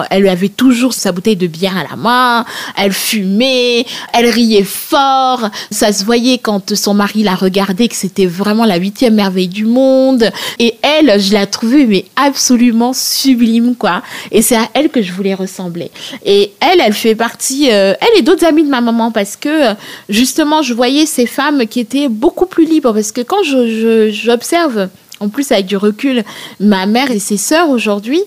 elle 0.09 0.27
avait 0.27 0.49
toujours 0.49 0.93
sa 0.93 1.11
bouteille 1.11 1.35
de 1.35 1.47
bière 1.47 1.77
à 1.77 1.83
la 1.89 1.95
main, 1.95 2.45
elle 2.77 2.93
fumait, 2.93 3.85
elle 4.13 4.29
riait 4.29 4.63
fort. 4.63 5.49
Ça 5.71 5.93
se 5.93 6.05
voyait 6.05 6.37
quand 6.37 6.73
son 6.75 6.93
mari 6.93 7.23
la 7.23 7.35
regardait 7.35 7.87
que 7.87 7.95
c'était 7.95 8.25
vraiment 8.25 8.65
la 8.65 8.77
huitième 8.77 9.15
merveille 9.15 9.47
du 9.47 9.65
monde. 9.65 10.29
Et 10.59 10.75
elle, 10.81 11.19
je 11.19 11.33
la 11.33 11.45
trouvais 11.45 11.85
mais 11.85 12.05
absolument 12.15 12.93
sublime, 12.93 13.75
quoi. 13.75 14.01
Et 14.31 14.41
c'est 14.41 14.55
à 14.55 14.69
elle 14.73 14.89
que 14.89 15.01
je 15.01 15.11
voulais 15.11 15.33
ressembler. 15.33 15.91
Et 16.25 16.53
elle, 16.59 16.79
elle 16.79 16.93
fait 16.93 17.15
partie, 17.15 17.71
euh, 17.71 17.93
elle 17.99 18.19
et 18.19 18.21
d'autres 18.21 18.45
amis 18.45 18.63
de 18.63 18.69
ma 18.69 18.81
maman, 18.81 19.11
parce 19.11 19.35
que 19.35 19.73
justement, 20.09 20.61
je 20.61 20.73
voyais 20.73 21.05
ces 21.05 21.25
femmes 21.25 21.67
qui 21.67 21.79
étaient 21.79 22.07
beaucoup 22.07 22.45
plus 22.45 22.65
libres. 22.65 22.93
Parce 22.93 23.11
que 23.11 23.21
quand 23.21 23.43
je, 23.43 24.09
j'observe 24.11 24.76
en 25.19 25.29
plus 25.29 25.51
avec 25.51 25.65
du 25.65 25.77
recul, 25.77 26.23
ma 26.59 26.85
mère 26.85 27.11
et 27.11 27.19
ses 27.19 27.37
sœurs 27.37 27.69
aujourd'hui, 27.69 28.21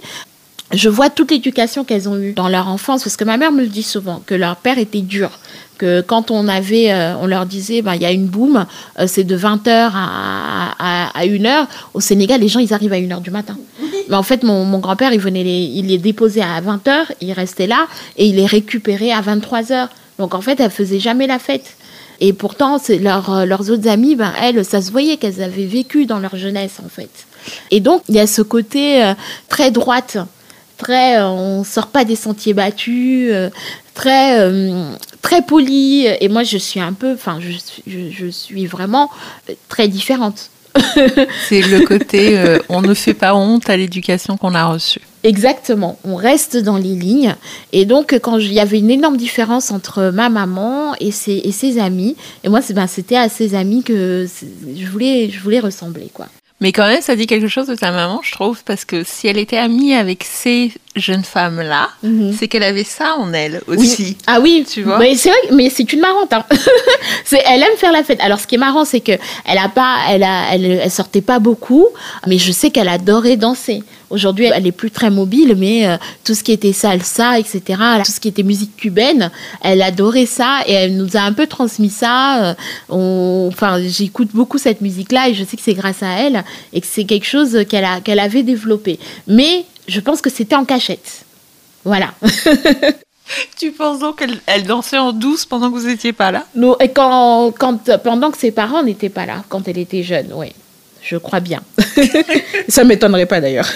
je 0.73 0.89
vois 0.89 1.11
toute 1.11 1.31
l'éducation 1.31 1.85
qu'elles 1.85 2.09
ont 2.09 2.17
eue 2.17 2.33
dans 2.33 2.49
leur 2.49 2.69
enfance, 2.69 3.03
parce 3.03 3.17
que 3.17 3.25
ma 3.25 3.37
mère 3.37 3.51
me 3.53 3.63
le 3.63 3.69
dit 3.69 3.83
souvent, 3.83 4.23
que 4.25 4.35
leur 4.35 4.57
père 4.57 4.79
était 4.79 5.01
dur, 5.01 5.31
que 5.79 6.01
quand 6.01 6.31
on 6.31 6.47
avait, 6.47 6.93
euh, 6.93 7.17
on 7.21 7.27
leur 7.27 7.47
disait, 7.47 7.83
ben, 7.83 7.95
il 7.95 8.03
y 8.03 8.05
a 8.05 8.13
une 8.13 8.27
boum, 8.27 8.67
euh, 8.99 9.07
c'est 9.09 9.25
de 9.25 9.37
20h 9.37 9.91
à, 9.93 11.11
à, 11.19 11.25
1h. 11.25 11.67
Au 11.95 12.01
Sénégal, 12.01 12.41
les 12.41 12.49
gens, 12.49 12.61
ils 12.61 12.73
arrivent 12.73 12.93
à 12.93 12.99
1h 12.99 13.21
du 13.21 13.31
matin. 13.31 13.57
Mais 14.09 14.17
en 14.17 14.23
fait, 14.23 14.43
mon, 14.43 14.79
grand-père, 14.79 15.13
il 15.13 15.21
venait 15.21 15.43
les, 15.43 15.63
il 15.63 15.87
les 15.87 15.99
déposait 15.99 16.43
à 16.43 16.61
20h, 16.61 17.07
il 17.21 17.33
restait 17.33 17.67
là, 17.67 17.87
et 18.17 18.27
il 18.27 18.37
les 18.37 18.47
récupérait 18.47 19.11
à 19.11 19.23
23h. 19.23 19.89
Donc 20.19 20.35
en 20.35 20.41
fait, 20.41 20.61
elle 20.61 20.71
faisait 20.71 21.01
jamais 21.01 21.27
la 21.27 21.39
fête. 21.39 21.77
Et 22.21 22.35
pourtant, 22.35 22.79
leur, 23.01 23.33
euh, 23.33 23.45
leurs 23.47 23.71
autres 23.71 23.89
amies, 23.89 24.15
ben, 24.15 24.33
elles, 24.41 24.65
ça 24.65 24.83
se 24.83 24.91
voyait 24.91 25.17
qu'elles 25.17 25.43
avaient 25.43 25.67
vécu 25.67 26.05
dans 26.05 26.19
leur 26.19 26.37
jeunesse, 26.37 26.75
en 26.85 26.89
fait. 26.89 27.11
Et 27.71 27.81
donc, 27.81 28.03
il 28.09 28.15
y 28.15 28.21
a 28.21 28.27
ce 28.27 28.43
côté 28.43 29.03
euh, 29.03 29.15
très 29.49 29.71
droite, 29.71 30.19
très 30.77 31.19
euh, 31.19 31.29
on 31.29 31.65
sort 31.65 31.87
pas 31.87 32.05
des 32.05 32.17
sentiers 32.17 32.53
battus, 32.53 33.33
très, 33.95 34.51
très 35.23 35.43
poli. 35.43 36.07
Et 36.21 36.29
moi, 36.29 36.43
je 36.43 36.59
suis 36.59 36.81
un 36.81 36.93
peu, 36.93 37.15
enfin, 37.15 37.39
je, 37.41 38.01
je 38.11 38.27
suis 38.27 38.67
vraiment 38.67 39.11
très 39.69 39.89
différente. 39.89 40.51
C'est 41.49 41.63
le 41.63 41.85
côté 41.85 42.59
on 42.69 42.81
ne 42.83 42.95
fait 42.95 43.15
pas 43.15 43.35
honte 43.35 43.69
à 43.69 43.77
l'éducation 43.77 44.37
qu'on 44.37 44.55
a 44.55 44.67
reçue. 44.67 45.01
Exactement, 45.23 45.99
on 46.05 46.15
reste 46.15 46.57
dans 46.57 46.79
les 46.79 46.95
lignes. 46.95 47.35
Et 47.73 47.85
donc, 47.85 48.19
quand 48.23 48.39
il 48.39 48.53
y 48.53 48.61
avait 48.61 48.79
une 48.79 48.91
énorme 48.91 49.19
différence 49.19 49.71
entre 49.71 50.11
ma 50.15 50.31
maman 50.31 50.95
et 50.99 51.11
ses, 51.11 51.51
ses 51.53 51.79
amis, 51.79 52.17
et 52.43 52.49
moi, 52.49 52.61
ben, 52.71 52.87
c'était 52.87 53.17
à 53.17 53.29
ses 53.29 53.55
amis 53.55 53.83
que 53.83 54.27
je 54.77 54.87
voulais, 54.87 55.61
ressembler. 55.61 56.11
quoi. 56.13 56.27
Mais 56.61 56.73
quand 56.73 56.87
même, 56.87 57.03
ça 57.03 57.17
dit 57.17 57.27
quelque 57.27 57.49
chose 57.49 57.67
de 57.67 57.75
ta 57.75 57.91
maman, 57.91 58.21
je 58.23 58.33
trouve, 58.33 58.63
parce 58.65 58.85
que 58.85 59.03
si 59.05 59.29
elle 59.29 59.39
était 59.39 59.59
amie 59.59 59.95
avec 59.95 60.25
ces 60.95 61.01
jeunes 61.01 61.25
femmes-là, 61.25 61.89
mhm. 62.03 62.35
c'est 62.37 62.49
qu'elle 62.49 62.63
avait 62.63 62.85
ça 62.85 63.15
en 63.17 63.33
elle 63.33 63.61
aussi. 63.67 64.17
Ah 64.27 64.41
oui, 64.41 64.67
tu 64.69 64.83
vois. 64.83 64.99
Mais 64.99 65.15
c'est 65.15 65.29
vrai, 65.29 65.39
mais 65.53 65.71
c'est 65.71 65.93
une 65.93 66.01
marrante. 66.01 66.33
Hein. 66.33 66.45
elle 67.47 67.63
aime 67.63 67.77
faire 67.77 67.93
la 67.93 68.03
fête. 68.03 68.21
Alors, 68.21 68.41
ce 68.41 68.47
qui 68.47 68.57
est 68.57 68.59
marrant, 68.59 68.85
c'est 68.85 69.01
que 69.01 69.13
elle 69.45 69.59
a 69.59 69.69
pas, 69.69 69.99
elle 70.09 70.25
a, 70.25 70.53
elle, 70.53 70.65
elle 70.65 70.91
sortait 70.91 71.21
pas 71.21 71.39
beaucoup, 71.39 71.87
mais 72.27 72.39
je 72.39 72.51
sais 72.51 72.71
qu'elle 72.71 72.89
adorait 72.89 73.37
danser. 73.37 73.83
Aujourd'hui, 74.11 74.47
elle 74.53 74.67
est 74.67 74.73
plus 74.73 74.91
très 74.91 75.09
mobile, 75.09 75.55
mais 75.57 75.87
euh, 75.87 75.97
tout 76.25 76.35
ce 76.35 76.43
qui 76.43 76.51
était 76.51 76.73
salsa, 76.73 77.39
etc., 77.39 77.63
tout 78.05 78.11
ce 78.11 78.19
qui 78.19 78.27
était 78.27 78.43
musique 78.43 78.77
cubaine, 78.77 79.31
elle 79.63 79.83
adorait 79.83 80.27
ça 80.27 80.63
et 80.67 80.73
elle 80.73 80.97
nous 80.97 81.17
a 81.17 81.21
un 81.21 81.33
peu 81.33 81.47
transmis 81.47 81.91
ça. 81.91 82.57
Euh, 82.91 83.49
enfin, 83.49 83.81
j'écoute 83.81 84.31
beaucoup 84.35 84.59
cette 84.59 84.81
musique-là 84.81 85.29
et 85.29 85.35
je 85.35 85.45
sais 85.45 85.57
que 85.57 85.63
c'est 85.63 85.75
grâce 85.75 86.03
à 86.03 86.09
elle 86.19 86.43
et 86.73 86.81
que 86.81 86.89
c'est 86.91 87.05
quelque 87.05 87.27
chose 87.27 87.65
qu'elle 87.69 87.85
a, 87.85 88.01
qu'elle 88.01 88.19
avait 88.19 88.43
développé. 88.43 88.99
Mais 89.29 89.65
je 89.91 90.01
pense 90.01 90.21
que 90.21 90.31
c'était 90.31 90.55
en 90.55 90.65
cachette. 90.65 91.25
Voilà. 91.85 92.15
Tu 93.57 93.71
penses 93.71 94.01
donc 94.01 94.19
qu'elle 94.19 94.65
dansait 94.65 94.99
en 94.99 95.13
douce 95.13 95.47
pendant 95.47 95.71
que 95.71 95.79
vous 95.79 95.87
n'étiez 95.87 96.13
pas 96.13 96.33
là? 96.33 96.47
Non, 96.57 96.77
et 96.81 96.91
quand, 96.91 97.53
quand, 97.57 97.79
pendant 98.03 98.33
que 98.33 98.39
ses 98.39 98.51
parents 98.51 98.83
n'étaient 98.83 99.09
pas 99.09 99.25
là, 99.25 99.45
quand 99.49 99.69
elle 99.69 99.79
était 99.79 100.03
jeune, 100.03 100.33
oui. 100.35 100.53
je 101.01 101.17
crois 101.17 101.39
bien. 101.39 101.63
Ça 102.69 102.83
m'étonnerait 102.83 103.27
pas 103.27 103.41
d'ailleurs. 103.41 103.71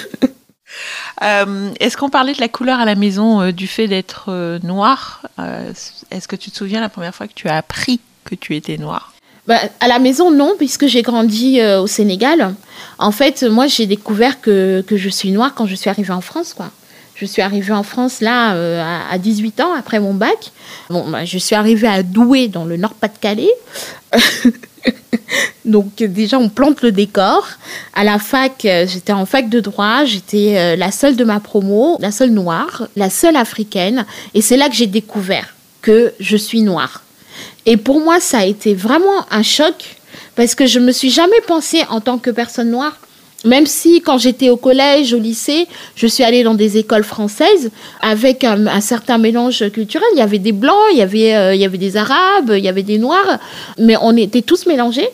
Euh, 1.23 1.71
est-ce 1.79 1.97
qu'on 1.97 2.11
parlait 2.11 2.33
de 2.33 2.41
la 2.41 2.49
couleur 2.49 2.81
à 2.81 2.85
la 2.85 2.97
maison 2.97 3.41
euh, 3.41 3.53
du 3.53 3.69
fait 3.69 3.87
d'être 3.87 4.27
euh, 4.29 4.59
noir? 4.65 5.23
Est-ce 6.11 6.27
que 6.27 6.35
tu 6.35 6.51
te 6.51 6.57
souviens 6.57 6.81
la 6.81 6.89
première 6.89 7.15
fois 7.15 7.29
que 7.29 7.35
tu 7.35 7.49
as 7.49 7.57
appris 7.57 8.01
que 8.25 8.35
tu 8.35 8.57
étais 8.57 8.77
noir 8.77 9.14
bah, 9.47 9.59
à 9.81 9.89
la 9.89 9.99
maison, 9.99 10.31
non, 10.31 10.55
puisque 10.57 10.87
j'ai 10.87 11.03
grandi 11.03 11.61
au 11.63 11.87
Sénégal. 11.87 12.55
En 12.99 13.11
fait, 13.11 13.43
moi, 13.43 13.67
j'ai 13.67 13.87
découvert 13.87 14.41
que, 14.41 14.85
je 14.91 15.09
suis 15.09 15.31
noire 15.33 15.55
quand 15.55 15.67
je 15.67 15.75
suis 15.75 15.91
arrivée 15.91 16.13
en 16.13 16.21
France. 16.21 16.55
Je 17.15 17.27
suis 17.27 17.43
arrivée 17.43 17.73
en 17.73 17.83
France 17.83 18.21
là 18.21 18.57
à 19.11 19.19
18 19.19 19.61
ans 19.61 19.75
après 19.79 20.01
mon 20.01 20.15
bac. 20.15 20.53
Bon, 20.89 21.09
bah, 21.11 21.25
je 21.25 21.39
suis 21.39 21.55
arrivée 21.55 21.89
à 21.89 22.03
Douai 22.03 22.49
dans 22.49 22.65
le 22.65 22.77
Nord-Pas-de-Calais. 22.77 23.53
Donc 25.65 25.97
déjà, 25.97 26.39
on 26.39 26.49
plante 26.49 26.83
le 26.83 26.93
décor. 26.93 27.47
À 27.95 28.05
la 28.05 28.19
fac, 28.19 28.65
euh, 28.65 28.87
j'étais 28.87 29.13
en 29.13 29.27
fac 29.27 29.49
de 29.49 29.61
droit, 29.61 30.05
j'étais 30.05 30.57
euh, 30.59 30.77
la 30.77 30.91
seule 30.91 31.17
de 31.17 31.25
ma 31.25 31.41
promo, 31.41 31.97
la 32.01 32.11
seule 32.11 32.31
noire, 32.31 32.89
la 32.97 33.11
seule 33.11 33.37
africaine. 33.37 34.05
Et 34.35 34.43
c'est 34.43 34.57
là 34.57 34.69
que 34.69 34.75
j'ai 34.75 34.87
découvert 34.87 35.55
que 35.81 36.13
je 36.21 36.37
suis 36.37 36.63
noire. 36.63 37.04
Et 37.67 37.77
pour 37.77 38.01
moi, 38.01 38.21
ça 38.21 38.39
a 38.39 38.45
été 38.45 38.75
vraiment 38.75 39.27
un 39.31 39.43
choc 39.43 39.75
parce 40.37 40.55
que 40.55 40.67
je 40.67 40.79
me 40.79 40.93
suis 40.93 41.11
jamais 41.11 41.41
pensée 41.47 41.83
en 41.91 42.01
tant 42.01 42.19
que 42.19 42.31
personne 42.31 42.71
noire. 42.71 42.99
Même 43.45 43.67
si 43.67 44.01
quand 44.01 44.17
j'étais 44.17 44.49
au 44.49 44.57
collège, 44.57 45.13
au 45.13 45.19
lycée, 45.19 45.67
je 45.97 46.07
suis 46.07 46.25
allée 46.25 46.43
dans 46.43 46.55
des 46.55 46.79
écoles 46.79 47.05
françaises 47.05 47.71
avec 48.01 48.43
un, 48.43 48.81
certain 48.81 49.19
mélange 49.19 49.71
culturel. 49.71 50.09
Il 50.15 50.19
y 50.19 50.23
avait 50.23 50.39
des 50.39 50.53
blancs, 50.53 50.75
il 50.93 50.99
y 50.99 51.03
avait, 51.03 51.35
euh, 51.35 51.55
il 51.55 51.61
y 51.61 51.65
avait 51.65 51.79
des 51.79 51.99
arabes, 51.99 52.55
il 52.57 52.65
y 52.65 52.69
avait 52.69 52.83
des 52.83 52.99
noirs, 52.99 53.39
mais 53.79 53.97
on 54.01 54.17
était 54.17 54.41
tous 54.41 54.65
mélangés. 54.67 55.09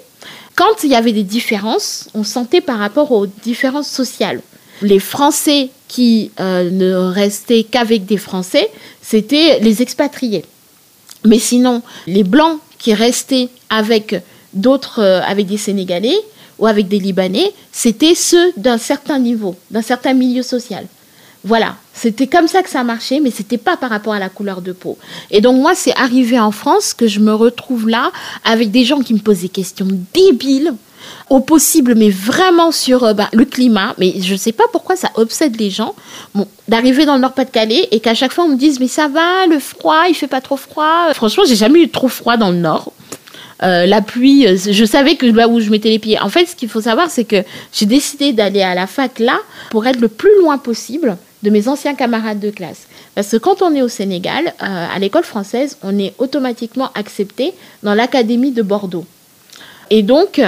Quand 0.55 0.85
il 0.85 0.91
y 0.91 0.95
avait 0.95 1.13
des 1.13 1.25
différences, 1.25 2.09
on 2.15 2.23
sentait 2.23 2.61
par 2.61 2.79
rapport 2.79 3.11
aux 3.11 3.27
différences 3.27 3.89
sociales. 3.89 4.41
Les 4.83 5.01
Français 5.01 5.71
qui 5.89 6.31
euh, 6.39 6.71
ne 6.71 6.95
restaient 6.95 7.65
qu'avec 7.65 8.07
des 8.07 8.17
Français, 8.17 8.71
c'était 9.03 9.59
les 9.61 9.83
expatriés. 9.83 10.45
Mais 11.25 11.39
sinon, 11.39 11.83
les 12.07 12.25
Blancs 12.25 12.59
qui 12.79 12.95
restaient 12.95 13.49
avec 13.69 14.23
d'autres, 14.53 15.01
euh, 15.01 15.21
avec 15.23 15.47
des 15.47 15.59
Sénégalais, 15.59 16.17
ou 16.61 16.67
avec 16.67 16.89
des 16.89 16.99
Libanais, 16.99 17.53
c'était 17.73 18.15
ceux 18.15 18.53
d'un 18.57 18.79
certain 18.79 19.19
niveau, 19.19 19.57
d'un 19.71 19.83
certain 19.83 20.13
milieu 20.13 20.43
social. 20.43 20.87
Voilà, 21.43 21.77
c'était 21.95 22.27
comme 22.27 22.49
ça 22.49 22.63
que 22.63 22.69
ça 22.69 22.85
marchait, 22.85 23.19
mais 23.19 23.31
c'était 23.31 23.57
pas 23.57 23.77
par 23.77 23.89
rapport 23.89 24.13
à 24.13 24.19
la 24.19 24.29
couleur 24.29 24.61
de 24.61 24.73
peau. 24.73 24.99
Et 25.31 25.41
donc 25.41 25.61
moi, 25.61 25.75
c'est 25.75 25.97
arrivé 25.97 26.39
en 26.39 26.51
France 26.51 26.93
que 26.93 27.07
je 27.07 27.19
me 27.21 27.33
retrouve 27.33 27.89
là 27.89 28.13
avec 28.45 28.71
des 28.71 28.85
gens 28.85 29.01
qui 29.01 29.15
me 29.15 29.21
posent 29.21 29.41
des 29.41 29.49
questions 29.49 29.89
débiles, 30.13 30.75
au 31.31 31.41
possible, 31.41 31.95
mais 31.95 32.11
vraiment 32.11 32.73
sur 32.73 33.05
euh, 33.05 33.15
bah, 33.15 33.29
le 33.33 33.45
climat. 33.45 33.95
Mais 33.99 34.15
je 34.21 34.33
ne 34.33 34.39
sais 34.39 34.53
pas 34.53 34.65
pourquoi 34.71 34.97
ça 34.97 35.11
obsède 35.15 35.59
les 35.59 35.71
gens. 35.71 35.95
Bon, 36.35 36.47
d'arriver 36.69 37.07
dans 37.07 37.15
le 37.15 37.21
Nord-Pas-de-Calais 37.21 37.89
et 37.91 38.01
qu'à 38.01 38.15
chaque 38.15 38.33
fois 38.33 38.45
on 38.45 38.49
me 38.49 38.57
dise 38.57 38.81
mais 38.81 38.89
ça 38.89 39.09
va, 39.09 39.47
le 39.47 39.59
froid, 39.59 40.05
il 40.09 40.15
fait 40.15 40.27
pas 40.27 40.41
trop 40.43 40.57
froid. 40.57 41.13
Franchement, 41.15 41.45
j'ai 41.47 41.57
jamais 41.57 41.81
eu 41.81 41.89
trop 41.89 42.09
froid 42.09 42.37
dans 42.37 42.51
le 42.51 42.59
Nord. 42.59 42.93
Euh, 43.63 43.87
la 43.87 44.01
pluie, 44.01 44.47
euh, 44.47 44.57
je 44.57 44.85
savais 44.85 45.17
que 45.17 45.27
là 45.27 45.49
où 45.49 45.61
je 45.61 45.71
mettais 45.71 45.91
les 45.91 45.99
pieds. 45.99 46.19
En 46.19 46.31
fait, 46.31 46.47
ce 46.47 46.57
qu'il 46.57 46.69
faut 46.69 46.81
savoir, 46.81 47.11
c'est 47.11 47.25
que 47.25 47.45
j'ai 47.73 47.87
décidé 47.87 48.33
d'aller 48.33 48.63
à 48.63 48.75
la 48.75 48.87
fac 48.87 49.19
là 49.19 49.39
pour 49.71 49.87
être 49.87 50.01
le 50.01 50.09
plus 50.09 50.37
loin 50.41 50.59
possible 50.59 51.17
de 51.43 51.51
mes 51.51 51.69
anciens 51.69 51.95
camarades 51.95 52.41
de 52.41 52.51
classe. 52.51 52.87
Parce 53.15 53.29
que 53.29 53.37
quand 53.37 53.63
on 53.63 53.75
est 53.75 53.83
au 53.83 53.89
Sénégal, 53.89 54.55
euh, 54.63 54.87
à 54.95 54.99
l'école 54.99 55.25
française, 55.25 55.77
on 55.83 55.99
est 55.99 56.15
automatiquement 56.19 56.91
accepté 56.95 57.53
dans 57.83 57.95
l'académie 57.95 58.53
de 58.53 58.63
Bordeaux. 58.63 59.07
Et 59.91 60.03
donc, 60.03 60.41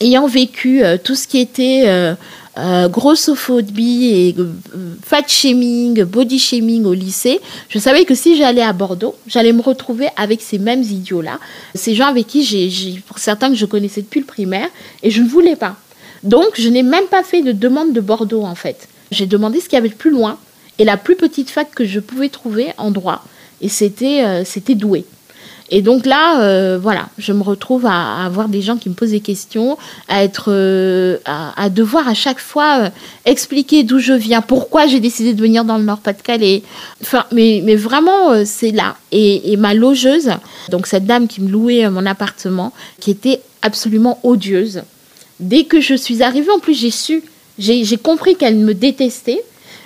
ayant 0.00 0.26
vécu 0.26 0.82
tout 1.04 1.14
ce 1.14 1.26
qui 1.26 1.38
était 1.38 2.14
euh, 2.58 2.86
grossophobie 2.88 4.10
et 4.12 4.34
euh, 4.38 4.52
fat 5.02 5.22
shaming, 5.26 6.04
body 6.04 6.38
shaming 6.38 6.84
au 6.84 6.92
lycée, 6.92 7.40
je 7.70 7.78
savais 7.78 8.04
que 8.04 8.14
si 8.14 8.36
j'allais 8.36 8.60
à 8.60 8.74
Bordeaux, 8.74 9.14
j'allais 9.26 9.54
me 9.54 9.62
retrouver 9.62 10.08
avec 10.18 10.42
ces 10.42 10.58
mêmes 10.58 10.82
idiots-là, 10.82 11.38
ces 11.74 11.94
gens 11.94 12.08
avec 12.08 12.26
qui 12.26 12.44
j'ai, 12.44 13.00
pour 13.06 13.18
certains 13.18 13.48
que 13.48 13.54
je 13.54 13.64
connaissais 13.64 14.02
depuis 14.02 14.20
le 14.20 14.26
primaire, 14.26 14.68
et 15.02 15.10
je 15.10 15.22
ne 15.22 15.28
voulais 15.28 15.56
pas. 15.56 15.76
Donc, 16.24 16.50
je 16.58 16.68
n'ai 16.68 16.82
même 16.82 17.06
pas 17.06 17.22
fait 17.22 17.40
de 17.40 17.52
demande 17.52 17.94
de 17.94 18.02
Bordeaux, 18.02 18.42
en 18.42 18.54
fait. 18.54 18.86
J'ai 19.12 19.26
demandé 19.26 19.60
ce 19.60 19.68
qu'il 19.68 19.74
y 19.74 19.78
avait 19.78 19.90
de 19.90 19.94
plus 19.94 20.10
loin, 20.10 20.38
et 20.78 20.84
la 20.84 20.96
plus 20.96 21.16
petite 21.16 21.50
fac 21.50 21.70
que 21.74 21.84
je 21.84 22.00
pouvais 22.00 22.30
trouver 22.30 22.72
en 22.78 22.90
droit, 22.90 23.22
et 23.60 23.68
c'était, 23.68 24.24
euh, 24.24 24.42
c'était 24.44 24.74
doué. 24.74 25.04
Et 25.70 25.80
donc 25.80 26.06
là, 26.06 26.42
euh, 26.42 26.78
voilà, 26.80 27.08
je 27.18 27.32
me 27.32 27.42
retrouve 27.42 27.86
à, 27.86 28.24
avoir 28.24 28.48
des 28.48 28.62
gens 28.62 28.76
qui 28.76 28.88
me 28.88 28.94
posent 28.94 29.10
des 29.10 29.20
questions, 29.20 29.76
à 30.08 30.24
être, 30.24 30.46
euh, 30.48 31.18
à, 31.26 31.68
devoir 31.68 32.08
à 32.08 32.14
chaque 32.14 32.40
fois 32.40 32.90
expliquer 33.24 33.82
d'où 33.82 33.98
je 33.98 34.12
viens, 34.12 34.40
pourquoi 34.40 34.86
j'ai 34.86 35.00
décidé 35.00 35.34
de 35.34 35.40
venir 35.40 35.64
dans 35.64 35.78
le 35.78 35.84
Nord-Pas-de-Calais. 35.84 36.62
Enfin, 37.02 37.24
mais, 37.32 37.62
mais 37.64 37.76
vraiment, 37.76 38.44
c'est 38.44 38.70
là. 38.70 38.96
Et, 39.12 39.52
et, 39.52 39.56
ma 39.56 39.72
logeuse, 39.72 40.30
donc 40.70 40.86
cette 40.86 41.06
dame 41.06 41.26
qui 41.28 41.40
me 41.40 41.50
louait 41.50 41.88
mon 41.88 42.04
appartement, 42.04 42.72
qui 42.98 43.10
était 43.10 43.40
absolument 43.62 44.18
odieuse. 44.22 44.82
Dès 45.40 45.64
que 45.64 45.80
je 45.80 45.94
suis 45.94 46.22
arrivée, 46.22 46.50
en 46.50 46.58
plus, 46.58 46.78
j'ai 46.78 46.90
su, 46.90 47.22
j'ai 47.58 47.96
compris 47.96 48.36
qu'elle 48.36 48.56
me 48.56 48.74
détestait. 48.74 49.42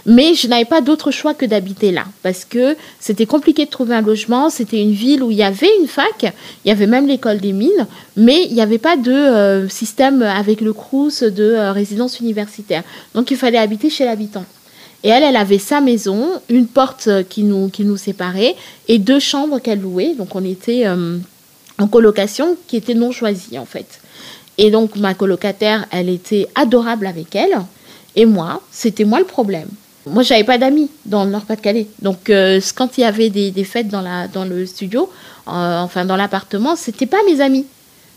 Mais 0.09 0.35
je 0.35 0.46
n'avais 0.46 0.64
pas 0.64 0.81
d'autre 0.81 1.11
choix 1.11 1.35
que 1.35 1.44
d'habiter 1.44 1.90
là, 1.90 2.05
parce 2.22 2.44
que 2.44 2.76
c'était 3.00 3.26
compliqué 3.26 3.64
de 3.64 3.70
trouver 3.70 3.96
un 3.96 4.02
logement. 4.02 4.50
C'était 4.50 4.81
une 4.81 4.92
ville 4.92 5.20
où 5.20 5.33
il 5.33 5.37
y 5.37 5.42
avait 5.42 5.68
une 5.81 5.88
fac, 5.88 6.33
il 6.64 6.68
y 6.68 6.70
avait 6.70 6.87
même 6.87 7.09
l'école 7.09 7.38
des 7.38 7.52
mines, 7.52 7.88
mais 8.16 8.44
il 8.44 8.55
n'y 8.55 8.61
avait 8.61 8.79
pas 8.79 8.96
de 8.96 9.11
euh, 9.11 9.68
système 9.68 10.22
avec 10.22 10.61
le 10.61 10.72
Crous 10.72 11.24
de 11.24 11.42
euh, 11.42 11.72
résidence 11.72 12.20
universitaire. 12.20 12.85
Donc 13.16 13.33
il 13.33 13.37
fallait 13.37 13.59
habiter 13.59 13.90
chez 13.90 14.05
l'habitant. 14.05 14.44
Et 15.02 15.09
elle, 15.09 15.24
elle 15.24 15.37
avait 15.37 15.59
sa 15.59 15.81
maison, 15.81 16.31
une 16.48 16.68
porte 16.68 17.09
qui 17.29 17.42
nous, 17.42 17.68
qui 17.68 17.85
nous 17.85 17.96
séparait 17.96 18.55
et 18.87 19.00
deux 19.00 19.18
chambres 19.18 19.59
qu'elle 19.59 19.81
louait. 19.81 20.14
Donc 20.14 20.37
on 20.37 20.44
était 20.44 20.87
euh, 20.87 21.18
en 21.79 21.88
colocation 21.88 22.57
qui 22.68 22.76
était 22.76 22.94
non 22.94 23.11
choisie 23.11 23.59
en 23.59 23.66
fait. 23.66 24.00
Et 24.59 24.71
donc 24.71 24.97
ma 24.97 25.14
colocataire, 25.14 25.87
elle 25.90 26.09
était 26.09 26.49
adorable 26.55 27.07
avec 27.07 27.35
elle. 27.35 27.57
Et 28.14 28.25
moi, 28.25 28.62
c'était 28.71 29.05
moi 29.05 29.19
le 29.19 29.27
problème. 29.27 29.69
Moi, 30.07 30.23
j'avais 30.23 30.45
pas 30.45 30.57
d'amis 30.57 30.88
dans 31.05 31.25
le 31.25 31.31
Nord-Pas-de-Calais. 31.31 31.88
Donc, 32.01 32.31
euh, 32.31 32.61
quand 32.77 32.97
il 32.97 33.01
y 33.01 33.05
avait 33.05 33.29
des, 33.29 33.64
fêtes 33.64 33.88
dans, 33.88 34.01
la, 34.01 34.29
dans 34.29 34.45
le 34.45 34.64
studio, 34.64 35.11
euh, 35.49 35.81
enfin 35.81 36.05
dans 36.05 36.14
l'appartement, 36.16 36.77
c'était 36.77 37.07
pas 37.07 37.19
mes 37.29 37.40
amis. 37.40 37.66